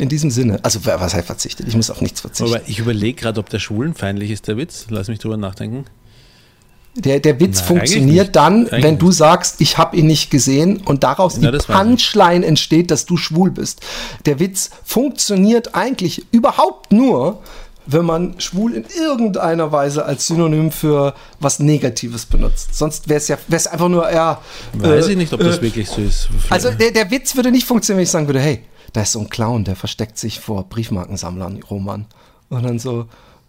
In 0.00 0.08
diesem 0.08 0.30
Sinne. 0.30 0.58
Also, 0.62 0.80
wer- 0.84 1.00
was 1.00 1.14
heißt 1.14 1.26
verzichtet? 1.26 1.68
Ich 1.68 1.76
muss 1.76 1.90
auf 1.90 2.00
nichts 2.00 2.22
verzichten. 2.22 2.54
Aber 2.54 2.66
ich 2.66 2.78
überlege 2.78 3.20
gerade, 3.20 3.38
ob 3.38 3.50
der 3.50 3.58
schwulenfeindlich 3.58 4.30
ist, 4.30 4.48
der 4.48 4.56
Witz. 4.56 4.86
Lass 4.88 5.08
mich 5.08 5.18
drüber 5.18 5.36
nachdenken. 5.36 5.84
Der, 6.96 7.20
der 7.20 7.38
Witz 7.38 7.58
Nein, 7.58 7.66
funktioniert 7.66 8.34
dann, 8.34 8.66
Eigentlich 8.66 8.82
wenn 8.82 8.98
du 8.98 9.12
sagst, 9.12 9.60
ich 9.60 9.78
habe 9.78 9.96
ihn 9.96 10.06
nicht 10.06 10.30
gesehen 10.30 10.78
und 10.78 11.04
daraus 11.04 11.38
Ja, 11.40 11.52
die. 11.52 11.58
Punchline 11.58 12.44
entsteht, 12.44 12.90
dass 12.90 13.06
du 13.06 13.16
schwul 13.16 13.52
bist. 13.52 13.80
Der 14.26 14.40
Witz 14.40 14.70
funktioniert 14.84 15.74
eigentlich 15.76 16.26
überhaupt 16.32 16.92
nur, 16.92 17.42
wenn 17.86 18.04
man 18.04 18.40
schwul 18.40 18.74
in 18.74 18.84
irgendeiner 18.98 19.70
Weise 19.70 20.04
als 20.04 20.26
Synonym 20.26 20.72
für 20.72 21.14
was 21.38 21.60
Negatives 21.60 22.26
benutzt. 22.26 22.74
Sonst 22.74 23.08
wäre 23.08 23.18
es 23.18 23.28
ja 23.28 23.38
wär's 23.48 23.66
einfach 23.66 23.88
nur, 23.88 24.10
ja. 24.10 24.40
Weiß 24.72 25.06
äh, 25.06 25.12
ich 25.12 25.16
nicht, 25.16 25.32
ob 25.32 25.40
das 25.40 25.58
äh, 25.58 25.62
wirklich 25.62 25.88
so 25.88 26.00
ist. 26.00 26.28
Also 26.48 26.70
der, 26.70 26.90
der 26.90 27.10
Witz 27.10 27.36
würde 27.36 27.50
nicht 27.52 27.66
funktionieren, 27.66 27.98
wenn 27.98 28.04
ich 28.04 28.10
sagen 28.10 28.26
würde, 28.26 28.40
hey, 28.40 28.60
da 28.92 29.02
ist 29.02 29.12
so 29.12 29.20
ein 29.20 29.28
Clown, 29.30 29.64
der 29.64 29.76
versteckt 29.76 30.18
sich 30.18 30.40
vor 30.40 30.64
Briefmarkensammlern, 30.68 31.62
Roman. 31.70 32.06
Und 32.48 32.62
dann 32.64 32.78
so, 32.78 33.06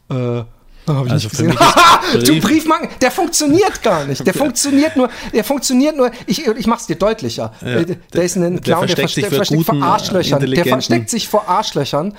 äh, 0.09 0.43
Oh, 0.87 0.93
hab 0.95 1.05
ich 1.05 1.11
Also 1.11 1.27
nicht 1.27 1.29
gesehen. 1.37 1.51
ist 1.51 1.59
du 2.27 2.31
Brief- 2.33 2.43
Briefmarken, 2.43 2.89
der 3.01 3.11
funktioniert 3.11 3.83
gar 3.83 4.03
nicht. 4.05 4.25
Der 4.25 4.33
funktioniert 4.33 4.95
nur, 4.97 5.09
der 5.31 5.43
funktioniert 5.43 5.95
nur, 5.95 6.09
ich, 6.25 6.47
ich 6.47 6.65
mach's 6.65 6.87
dir 6.87 6.95
deutlicher. 6.95 7.53
Ja, 7.61 7.67
Äh, 7.67 7.97
der, 8.11 8.23
ist 8.23 8.35
ein 8.35 8.41
der 8.55 8.61
Clown, 8.61 8.87
der, 8.87 8.97
versteckt 8.97 9.11
sich 9.13 9.25
vor 9.27 9.35
versteckt 9.35 9.65
vor 9.65 9.83
Arschlöchern. 9.83 10.39
Der 10.51 10.65
versteckt 10.65 11.09
sich 11.11 11.27
vor 11.27 11.47
Arschlöchern. 11.47 12.15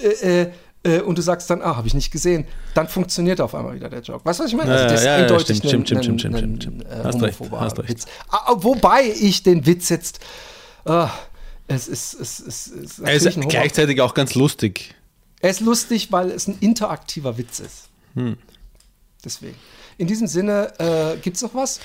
Äh, 0.00 0.42
äh, 0.42 0.50
äh, 0.84 1.00
und 1.00 1.18
du 1.18 1.22
sagst 1.22 1.50
dann, 1.50 1.62
ah, 1.62 1.74
habe 1.76 1.88
ich 1.88 1.94
nicht 1.94 2.12
gesehen. 2.12 2.46
Dann 2.74 2.86
funktioniert 2.86 3.40
auf 3.40 3.56
einmal 3.56 3.74
wieder 3.74 3.88
der 3.88 4.02
Joke. 4.02 4.24
Weißt 4.24 4.38
du, 4.38 4.44
was 4.44 4.50
ich 4.52 4.56
meine? 4.56 4.70
Ja, 4.72 4.84
das 4.84 5.00
ist 5.00 5.04
ja, 5.06 5.16
eindeutig 5.16 5.56
stimmt, 5.58 5.74
ein- 5.74 5.86
stimmt, 5.86 5.98
ein- 5.98 6.02
stimmt, 6.04 6.20
stimmt, 6.20 6.34
ein, 6.36 6.38
stimmt, 6.60 6.62
stimmt. 6.62 6.84
äh, 6.84 7.04
Hast 7.04 7.22
recht, 7.22 7.38
hast 7.58 7.78
recht. 7.80 7.88
Witz. 7.88 8.04
Ah, 8.30 8.54
Wobei 8.58 9.02
ich 9.20 9.42
den 9.42 9.66
Witz 9.66 9.88
jetzt, 9.88 10.20
ah, 10.84 11.10
es 11.68 11.88
ist, 11.88 12.14
es 12.14 12.40
ist, 12.40 12.68
es 12.68 12.98
ist, 12.98 12.98
Er 13.00 13.14
ist 13.14 13.40
gleichzeitig 13.48 14.00
auch 14.00 14.14
ganz 14.14 14.34
lustig. 14.34 14.94
Er 15.40 15.50
ist 15.50 15.60
lustig, 15.60 16.12
weil 16.12 16.30
es 16.30 16.46
ein 16.46 16.58
interaktiver 16.60 17.36
Witz 17.38 17.60
ist. 17.60 17.88
Hm. 18.14 18.36
Deswegen. 19.24 19.56
In 19.98 20.06
diesem 20.06 20.26
Sinne, 20.26 20.72
äh, 20.78 21.16
gibt's 21.18 21.42
noch 21.42 21.54
was? 21.54 21.80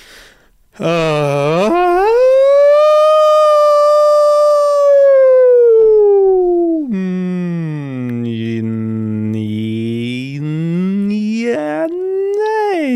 Hm, 0.74 0.84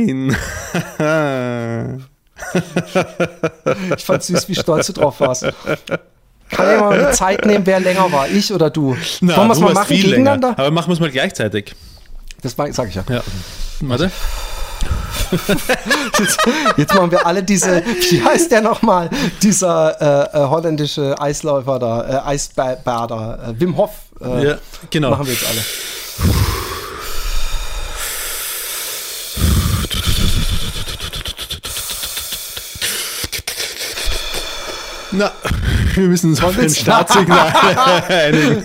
nein. 0.07 0.37
Ich 3.97 4.05
fand 4.05 4.23
süß, 4.23 4.49
wie 4.49 4.55
stolz 4.55 4.87
du 4.87 4.93
drauf 4.93 5.21
warst. 5.21 5.47
Kann 6.51 6.69
ja 6.71 6.81
mal 6.81 6.93
eine 6.99 7.11
Zeit 7.13 7.45
nehmen, 7.45 7.67
wer 7.67 7.81
länger 7.81 8.11
war, 8.13 8.29
ich 8.29 8.53
oder 8.53 8.71
du. 8.71 8.97
Na, 9.21 9.37
Wollen 9.37 9.49
wir 9.49 9.53
es 9.55 9.61
mal 9.61 9.75
machen 9.75 9.87
viel 9.89 10.03
gegeneinander? 10.05 10.49
länger. 10.49 10.59
Aber 10.61 10.71
machen 10.71 10.89
wir 10.89 10.95
es 10.95 11.01
mal 11.01 11.11
gleichzeitig. 11.11 11.75
Das 12.43 12.53
sage 12.53 12.89
ich 12.89 12.95
ja. 12.95 13.05
Ja. 13.09 13.23
Warte. 13.81 14.11
Jetzt, 16.21 16.39
jetzt 16.77 16.95
machen 16.95 17.11
wir 17.11 17.27
alle 17.27 17.43
diese, 17.43 17.83
wie 18.11 18.23
heißt 18.23 18.53
der 18.53 18.61
nochmal? 18.61 19.11
Dieser 19.43 20.31
äh, 20.33 20.39
äh, 20.39 20.49
holländische 20.49 21.21
Eisläufer 21.21 21.79
da, 21.81 22.23
äh, 22.25 22.29
Eisbader, 22.29 23.41
äh, 23.49 23.61
Wim 23.61 23.77
Hof. 23.77 23.91
Äh, 24.21 24.47
Ja, 24.51 24.59
genau. 24.91 25.11
Machen 25.11 25.27
wir 25.27 25.33
jetzt 25.33 25.47
alle. 25.49 25.61
Na, 35.13 35.33
wir 35.97 36.09
müssen 36.09 36.31
uns 36.31 36.43
auf 36.43 36.59
ein 36.59 36.69
Startsignal 36.71 37.53
einigen. 38.09 38.65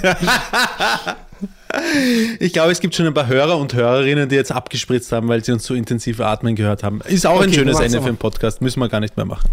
Ich 2.39 2.51
glaube, 2.51 2.71
es 2.71 2.81
gibt 2.81 2.93
schon 2.95 3.07
ein 3.07 3.13
paar 3.13 3.27
Hörer 3.27 3.57
und 3.57 3.73
Hörerinnen, 3.73 4.27
die 4.27 4.35
jetzt 4.35 4.51
abgespritzt 4.51 5.11
haben, 5.13 5.29
weil 5.29 5.43
sie 5.43 5.53
uns 5.53 5.63
so 5.63 5.73
intensiv 5.73 6.19
atmen 6.19 6.55
gehört 6.55 6.83
haben. 6.83 6.99
Ist 7.07 7.25
auch 7.25 7.39
ein 7.39 7.47
Okay, 7.47 7.53
schönes 7.59 7.75
wir 7.75 7.79
machen's 7.79 7.93
Ende 7.93 8.01
für 8.03 8.09
einen 8.09 8.17
Podcast. 8.17 8.61
Müssen 8.61 8.79
wir 8.81 8.89
gar 8.89 8.99
nicht 8.99 9.15
mehr 9.15 9.25
machen. 9.25 9.49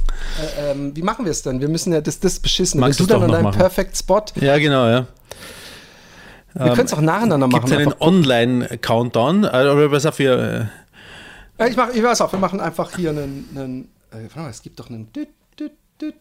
Äh, 0.59 0.73
ähm, 0.73 0.97
wie 0.97 1.03
machen 1.03 1.25
wir 1.25 1.31
es 1.31 1.43
denn? 1.43 1.61
Wir 1.61 1.69
müssen 1.69 1.93
ja 1.93 2.01
das, 2.01 2.19
das 2.19 2.41
beschissen. 2.41 2.81
Magst 2.81 2.99
Wenn 2.99 3.07
du 3.07 3.13
dann 3.13 3.21
doch 3.21 3.27
an 3.27 3.33
deinem 3.33 3.45
machen? 3.45 3.59
Perfect 3.59 3.97
Spot. 3.97 4.25
Ja, 4.41 4.59
genau, 4.59 4.87
ja. 4.89 5.07
Wir 6.55 6.73
können 6.73 6.87
es 6.87 6.93
auch 6.93 7.01
nacheinander 7.01 7.47
Gibt 7.49 7.69
machen. 7.69 7.73
es 7.73 7.79
einen. 7.79 7.95
Online-Countdown? 8.01 9.45
Äh, 9.45 9.47
Oder 9.47 9.93
was 9.93 10.05
auf. 10.07 10.19
Äh, 10.19 10.63
Ich, 11.69 11.77
mach, 11.77 11.91
ich 11.95 12.03
weiß 12.03 12.21
auch, 12.23 12.33
wir 12.33 12.39
machen 12.41 12.59
einfach 12.59 12.97
hier 12.97 13.11
einen. 13.11 13.49
einen 13.55 13.85
äh, 14.11 14.25
warte 14.25 14.41
mal, 14.41 14.51
es 14.51 14.63
gibt 14.63 14.81
doch 14.81 14.89
einen. 14.91 15.13
Düt, 15.13 15.29
düt, 15.61 15.73
düt. 16.01 16.15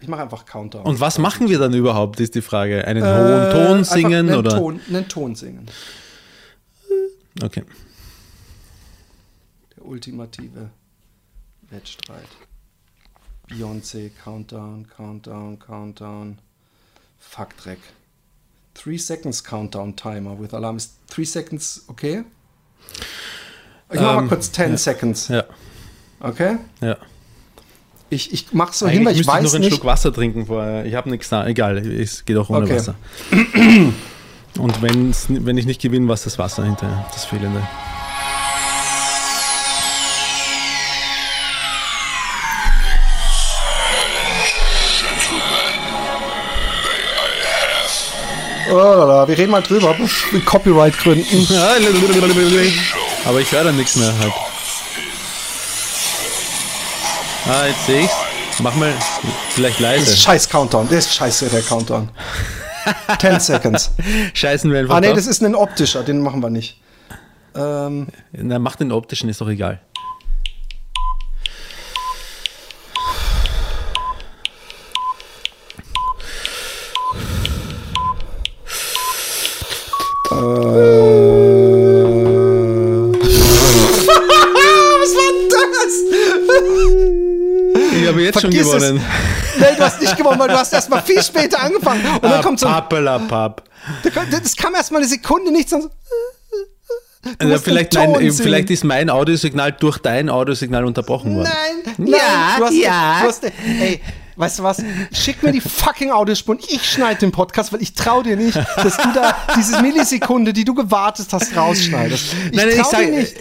Ich 0.00 0.08
mache 0.08 0.22
einfach 0.22 0.44
Countdown. 0.44 0.84
Und 0.84 1.00
was 1.00 1.18
machen 1.18 1.48
wir 1.48 1.58
dann 1.58 1.72
überhaupt, 1.74 2.20
ist 2.20 2.34
die 2.34 2.42
Frage. 2.42 2.86
Einen 2.86 3.02
Äh, 3.02 3.06
hohen 3.06 3.50
Ton 3.52 3.84
singen 3.84 4.28
einen 4.28 4.38
oder? 4.38 4.50
Ton, 4.56 4.80
einen 4.88 5.08
Ton 5.08 5.34
singen. 5.34 5.66
Okay. 7.42 7.64
Der 9.76 9.84
ultimative 9.84 10.70
Wettstreit. 11.70 12.28
Beyoncé, 13.48 14.10
Countdown, 14.22 14.86
Countdown, 14.94 15.58
Countdown. 15.58 16.38
Fuck 17.18 17.56
Dreck. 17.56 17.78
Three 18.74 18.98
Seconds 18.98 19.42
Countdown 19.42 19.96
Timer 19.96 20.38
with 20.38 20.52
Alarm. 20.52 20.76
Ist 20.76 20.94
Three 21.08 21.24
Seconds 21.24 21.84
okay? 21.88 22.24
Ich 23.92 24.00
mach 24.00 24.14
mal 24.16 24.22
Ähm, 24.22 24.28
kurz 24.28 24.50
10 24.52 24.76
Seconds. 24.76 25.28
Ja, 25.28 25.44
Okay? 26.20 26.58
ja. 26.80 26.96
Ich, 28.08 28.32
ich 28.32 28.46
mach 28.52 28.72
so 28.72 28.86
hin, 28.86 29.04
weil 29.04 29.12
ich 29.12 29.18
müsste 29.18 29.32
ich 29.32 29.36
weiß 29.36 29.44
noch 29.44 29.54
einen 29.54 29.64
nicht. 29.64 29.74
Schluck 29.74 29.84
Wasser 29.84 30.12
trinken 30.12 30.46
vorher. 30.46 30.84
Ich 30.86 30.94
habe 30.94 31.10
nichts 31.10 31.28
da. 31.28 31.46
Egal, 31.46 31.78
es 31.78 32.24
geht 32.24 32.36
auch 32.36 32.48
ohne 32.50 32.64
Okay. 32.64 32.76
Wasser. 32.76 32.94
Und 34.58 34.80
wenn's, 34.82 35.26
wenn 35.28 35.58
ich 35.58 35.66
nicht 35.66 35.82
gewinne, 35.82 36.08
was 36.08 36.22
das 36.24 36.38
Wasser 36.38 36.64
hinterher, 36.64 37.04
das 37.12 37.24
fehlende. 37.24 37.62
Oh, 48.68 49.28
wir 49.28 49.38
reden 49.38 49.52
mal 49.52 49.62
drüber, 49.62 49.94
mit 50.32 50.44
Copyright-Gründen. 50.44 51.46
Aber 53.24 53.40
ich 53.40 53.52
höre 53.52 53.64
dann 53.64 53.76
nichts 53.76 53.96
mehr 53.96 54.12
halt. 54.18 54.32
Ah, 57.48 57.66
jetzt 57.66 57.86
sehe 57.86 58.02
ich's. 58.04 58.12
Mach 58.60 58.74
mal 58.74 58.92
vielleicht 59.50 59.80
Das 59.80 59.92
ist 59.98 60.06
leise. 60.08 60.16
scheiß 60.16 60.48
Countdown. 60.48 60.88
Das 60.88 61.06
ist 61.06 61.14
scheiße, 61.14 61.48
der 61.50 61.62
Countdown. 61.62 62.08
10 63.20 63.40
Seconds. 63.40 63.90
Scheißen 64.34 64.72
wir 64.72 64.80
einfach 64.80 64.96
Ah, 64.96 65.00
nee, 65.00 65.12
das 65.12 65.26
ist 65.26 65.42
ein 65.42 65.54
optischer, 65.54 66.02
den 66.02 66.20
machen 66.20 66.40
wir 66.42 66.50
nicht. 66.50 66.80
Ähm, 67.54 68.08
Na, 68.32 68.58
mach 68.58 68.76
den 68.76 68.92
optischen, 68.92 69.28
ist 69.28 69.40
doch 69.40 69.48
egal. 69.48 69.80
was 80.30 81.05
habe 88.16 88.24
jetzt 88.24 88.40
Vergiss 88.40 88.66
schon 88.68 88.76
es. 88.76 88.82
gewonnen. 88.82 89.04
Nee, 89.58 89.64
du 89.74 89.84
hast 89.84 90.00
nicht 90.02 90.14
gewonnen, 90.18 90.38
weil 90.38 90.48
du 90.48 90.58
hast 90.58 90.70
erst 90.74 90.90
mal 90.90 91.00
viel 91.00 91.22
später 91.22 91.58
angefangen. 91.62 92.04
Und 92.20 92.22
dann 92.24 92.42
kommt 92.42 92.60
so 92.60 92.66
ein, 92.66 92.72
kommt- 94.10 94.30
das 94.30 94.54
kam 94.54 94.74
erst 94.74 94.92
mal 94.92 94.98
eine 94.98 95.06
Sekunde 95.06 95.50
nichts. 95.50 95.72
Und 95.72 95.82
so, 95.82 95.90
Also 97.38 97.52
musst 97.54 97.64
vielleicht, 97.64 97.94
den 97.94 98.02
Ton 98.04 98.12
mein, 98.12 98.20
singen. 98.30 98.42
vielleicht 98.42 98.70
ist 98.70 98.84
mein 98.84 99.08
Audiosignal 99.08 99.72
durch 99.72 99.96
dein 99.98 100.28
Audiosignal 100.28 100.84
unterbrochen 100.84 101.36
worden. 101.36 101.48
nein, 101.84 101.94
nein. 101.96 102.08
Ja, 102.08 102.56
du 102.58 102.64
hast, 102.66 102.74
ja. 102.74 103.18
Du 103.22 103.28
hast, 103.28 103.44
ey, 103.44 104.00
weißt 104.36 104.58
du 104.58 104.62
was? 104.62 104.82
Schick 105.12 105.42
mir 105.42 105.52
die 105.52 105.60
fucking 105.60 106.10
Audiospuren. 106.10 106.60
Ich 106.68 106.88
schneide 106.90 107.20
den 107.20 107.32
Podcast, 107.32 107.72
weil 107.72 107.82
ich 107.82 107.94
trau 107.94 108.22
dir 108.22 108.36
nicht, 108.36 108.56
dass 108.56 108.96
du 108.96 109.12
da 109.14 109.36
diese 109.56 109.80
Millisekunde, 109.82 110.52
die 110.52 110.64
du 110.64 110.74
gewartet 110.74 111.28
hast, 111.32 111.56
rausschneidest. 111.56 112.34
Ich 112.50 112.56
Nein, 112.56 112.68
nein, 112.68 112.78
trau 112.78 113.00
ich 113.00 113.06
dir 113.06 113.12
nicht. 113.12 113.34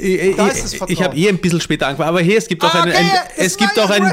ich, 0.00 0.36
Da 0.36 0.48
ist 0.48 0.64
es 0.64 0.72
ich, 0.72 0.78
Vertrauen. 0.78 0.92
ich 0.92 1.02
habe 1.02 1.16
eh 1.16 1.28
ein 1.28 1.38
bisschen 1.38 1.60
später 1.60 1.86
angefangen, 1.86 2.08
aber 2.08 2.20
hier, 2.20 2.38
es 2.38 2.46
gibt 2.48 2.62
auch 2.64 2.74
Ah, 2.74 2.82
ein, 2.82 2.88
okay, 2.88 2.98
ein, 2.98 3.06
ja, 3.06 3.24
das 3.36 3.46
es 3.46 3.56
gibt 3.56 3.78
auch 3.78 3.90
ein, 3.90 4.12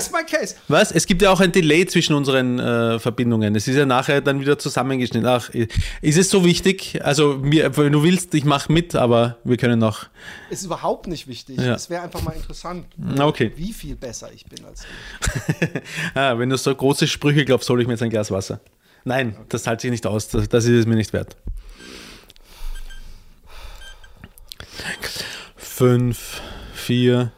was? 0.68 0.91
Es 0.91 1.06
gibt 1.06 1.22
ja 1.22 1.31
auch 1.31 1.40
ein 1.40 1.52
Delay 1.52 1.85
zwischen 1.85 2.14
unseren 2.15 2.60
äh, 2.60 2.99
Verbindungen. 2.99 3.56
Es 3.56 3.68
ist 3.68 3.76
ja 3.76 3.85
nachher 3.85 4.22
dann 4.22 4.40
wieder 4.40 4.57
zusammengeschnitten. 4.57 5.27
Ach, 5.27 5.49
ist 5.49 6.18
es 6.18 6.30
so 6.30 6.45
wichtig? 6.45 6.99
Also, 7.03 7.40
mir, 7.41 7.76
wenn 7.76 7.91
du 7.91 8.03
willst, 8.03 8.34
ich 8.34 8.45
mache 8.45 8.72
mit, 8.72 8.95
aber 8.95 9.38
wir 9.44 9.57
können 9.57 9.80
noch. 9.80 10.06
Ist 10.49 10.64
überhaupt 10.64 11.07
nicht 11.07 11.27
wichtig. 11.27 11.60
Ja. 11.60 11.73
Es 11.73 11.90
wäre 11.90 12.03
einfach 12.03 12.22
mal 12.22 12.34
interessant, 12.34 12.85
okay. 13.19 13.52
wie 13.56 13.73
viel 13.73 13.95
besser 13.95 14.30
ich 14.34 14.45
bin 14.45 14.64
als 14.65 14.81
du. 14.81 15.68
ah, 16.16 16.38
wenn 16.38 16.50
du 16.50 16.58
so 16.58 16.74
große 16.74 17.08
Sprüche 17.08 17.46
glaubst, 17.46 17.70
hole 17.70 17.82
ich 17.82 17.88
mir 17.88 17.94
jetzt 17.94 18.04
ein 18.04 18.10
Glas 18.10 18.32
Wasser. 18.32 18.60
Nein, 19.06 19.36
das 19.50 19.64
zahlt 19.64 19.82
sich 19.82 19.92
nicht 19.92 20.06
aus. 20.06 20.30
Das, 20.30 20.48
das 20.48 20.66
ist 20.66 20.72
es 20.72 20.86
mir 20.86 20.96
nicht 20.96 21.14
wert. 21.14 21.36
Fünf, 25.58 26.42
vier. 26.74 27.32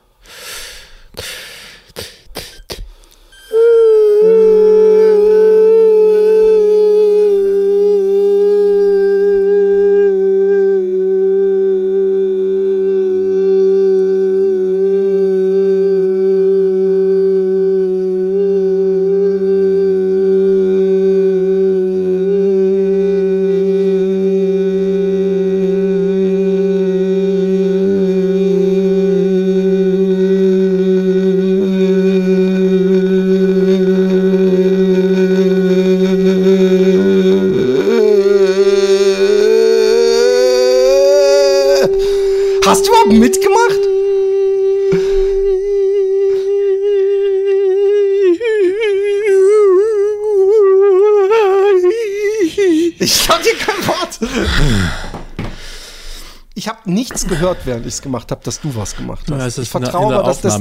Gehört, 57.27 57.65
während 57.65 57.85
ich 57.85 57.95
es 57.95 58.01
gemacht 58.01 58.31
habe, 58.31 58.41
dass 58.43 58.61
du 58.61 58.75
was 58.75 58.95
gemacht 58.95 59.25
hast. 59.29 59.39
Ja, 59.39 59.45
es 59.45 59.57
ist 59.57 59.65
ich 59.65 59.69
vertraue 59.69 60.15
aber, 60.15 60.23
dass 60.23 60.41
das 60.41 60.59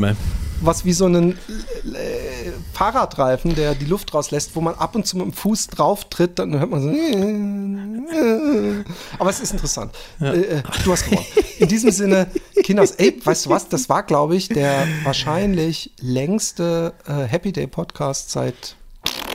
was 0.60 0.84
wie 0.84 0.92
so 0.92 1.06
einen 1.06 1.32
äh, 1.32 1.36
Fahrradreifen, 2.72 3.54
der 3.54 3.74
die 3.74 3.84
Luft 3.84 4.14
rauslässt, 4.14 4.54
wo 4.54 4.60
man 4.60 4.74
ab 4.74 4.94
und 4.94 5.06
zu 5.06 5.16
mit 5.16 5.26
dem 5.26 5.32
Fuß 5.32 5.68
drauf 5.68 6.04
tritt, 6.06 6.38
dann 6.38 6.58
hört 6.58 6.70
man 6.70 6.82
so. 6.82 6.88
Aber 9.18 9.30
es 9.30 9.40
ist 9.40 9.52
interessant. 9.52 9.94
Äh, 10.20 10.40
äh, 10.40 10.62
du 10.84 10.92
hast 10.92 11.04
gewonnen. 11.04 11.26
In 11.58 11.68
diesem 11.68 11.90
Sinne, 11.90 12.28
Kinders, 12.62 12.92
ey, 12.92 13.18
weißt 13.22 13.46
du 13.46 13.50
was? 13.50 13.68
Das 13.68 13.88
war, 13.88 14.02
glaube 14.02 14.36
ich, 14.36 14.48
der 14.48 14.86
wahrscheinlich 15.02 15.92
längste 16.00 16.92
äh, 17.06 17.24
Happy 17.24 17.52
Day 17.52 17.66
Podcast 17.66 18.30
seit 18.30 18.76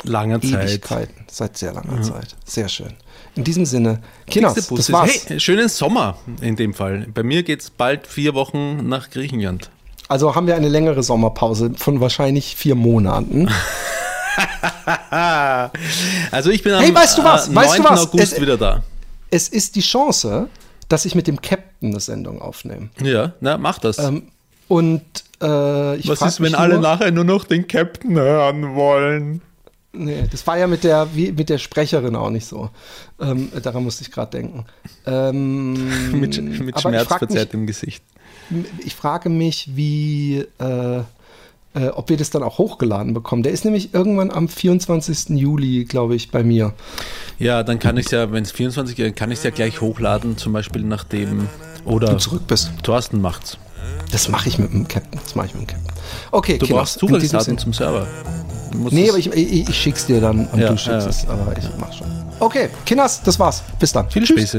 Langer 0.04 0.42
Zeit. 0.42 0.70
Ewigkeiten, 0.70 1.19
seit 1.32 1.58
sehr 1.58 1.74
langer 1.74 2.02
Zeit. 2.02 2.36
Sehr 2.46 2.68
schön. 2.70 2.94
In 3.36 3.44
diesem 3.44 3.66
Sinne, 3.66 4.02
Nächste 4.28 4.76
das 4.76 4.92
war's. 4.92 5.26
hey, 5.28 5.40
schönen 5.40 5.70
Sommer 5.70 6.18
in 6.42 6.56
dem 6.56 6.74
Fall. 6.74 7.08
Bei 7.14 7.24
mir 7.24 7.44
geht 7.44 7.62
es 7.62 7.70
bald 7.70 8.08
vier 8.08 8.34
Wochen 8.34 8.88
nach 8.90 9.10
Griechenland. 9.10 9.70
Also 10.08 10.34
haben 10.36 10.48
wir 10.48 10.56
eine 10.56 10.70
längere 10.70 11.04
Sommerpause 11.04 11.72
von 11.78 12.00
wahrscheinlich 12.02 12.56
vier 12.56 12.76
Monaten. 12.76 13.50
Also 16.32 16.50
ich 16.50 16.64
bin 16.64 16.74
am 16.74 16.82
Hey, 16.82 16.94
weißt 16.94 17.18
du 17.18 17.24
was? 17.24 17.50
äh, 17.50 17.56
Weißt 17.56 17.78
du 17.78 17.84
9. 17.84 17.92
was? 17.92 18.00
August 18.08 18.34
Es- 18.34 18.42
wieder 18.42 18.58
da. 18.58 18.84
Es 19.32 19.48
ist 19.48 19.76
die 19.76 19.82
Chance, 19.82 20.48
dass 20.88 21.06
ich 21.06 21.14
mit 21.14 21.28
dem 21.28 21.42
Captain 21.42 21.90
eine 21.92 22.00
Sendung 22.00 22.42
aufnehme. 22.42 22.90
Ja, 23.02 23.34
na, 23.42 23.58
mach 23.58 23.78
das. 23.80 24.00
Ähm, 24.00 24.24
und 24.68 25.02
äh, 25.42 25.96
ich 25.98 26.08
Was 26.08 26.22
ist, 26.22 26.42
wenn 26.42 26.56
alle 26.56 26.76
nur, 26.76 26.82
nachher 26.84 27.12
nur 27.12 27.24
noch 27.26 27.44
den 27.46 27.68
Captain 27.68 28.16
hören 28.18 28.74
wollen? 28.76 29.42
Nee, 29.92 30.26
das 30.30 30.46
war 30.46 30.58
ja 30.58 30.68
mit 30.68 30.84
der, 30.84 31.08
wie, 31.16 31.32
mit 31.32 31.50
der 31.50 31.58
Sprecherin 31.58 32.16
auch 32.16 32.30
nicht 32.30 32.46
so. 32.46 32.70
Ähm, 33.20 33.50
daran 33.64 33.84
musste 33.84 34.04
ich 34.04 34.12
gerade 34.12 34.38
denken. 34.38 34.66
Ähm, 35.06 35.74
Mit, 36.20 36.40
mit 36.42 36.80
schmerzverzerrtem 36.80 37.66
Gesicht. 37.66 38.04
ich 38.86 38.96
frage 38.96 39.30
mich, 39.30 39.72
wie, 39.76 40.46
äh, 40.60 41.02
äh, 41.76 41.88
ob 41.90 42.10
wir 42.10 42.18
das 42.18 42.30
dann 42.30 42.44
auch 42.44 42.58
hochgeladen 42.58 43.14
bekommen. 43.14 43.44
Der 43.44 43.52
ist 43.52 43.66
nämlich 43.66 43.94
irgendwann 43.94 44.32
am 44.32 44.48
24. 44.48 45.30
Juli, 45.30 45.86
glaube 45.86 46.16
ich, 46.16 46.30
bei 46.30 46.44
mir. 46.44 46.74
Ja, 47.40 47.64
dann 47.64 47.80
kann 47.80 47.98
ich 47.98 48.06
es 48.08 48.12
ja, 48.12 48.32
wenn 48.32 48.44
es 48.44 48.52
24 48.52 49.00
ist, 49.00 49.16
kann 49.16 49.32
ich 49.32 49.40
es 49.40 49.44
ja 49.44 49.52
gleich 49.52 49.82
hochladen, 49.82 50.38
zum 50.38 50.54
Beispiel 50.54 50.84
nachdem. 50.84 51.48
Oder 51.86 52.10
Du 52.10 52.18
zurück 52.18 52.44
bist. 52.48 52.72
Thorsten 52.84 53.22
macht's. 53.22 53.58
Das 54.12 54.30
mache 54.30 54.50
ich 54.50 54.60
mit 54.60 54.72
dem 54.72 54.88
Captain. 54.88 55.20
Das 55.24 55.36
mache 55.36 55.48
ich 55.48 55.54
mit 55.56 55.64
dem 55.64 55.68
Captain. 55.68 55.89
Okay, 56.32 56.58
du 56.58 56.66
Kinder, 56.66 56.82
brauchst 56.82 57.00
Zugangsdaten 57.00 57.58
zum 57.58 57.74
Server. 57.74 58.08
Nee, 58.92 59.10
aber 59.10 59.18
ich, 59.18 59.32
ich, 59.32 59.70
ich, 59.70 59.76
schick's 59.76 60.06
dir 60.06 60.22
dann 60.22 60.48
und 60.48 60.60
ja, 60.60 60.70
du 60.70 60.78
schickst 60.78 60.88
ja, 60.88 61.00
okay. 61.00 61.10
es. 61.10 61.28
Aber 61.28 61.58
ich 61.58 61.66
mach's 61.78 61.98
schon. 61.98 62.08
Okay, 62.40 62.70
Kinders, 62.86 63.22
das 63.24 63.40
war's. 63.40 63.64
Bis 63.80 63.92
dann. 63.92 64.10
Viel 64.10 64.26
Spaß. 64.26 64.58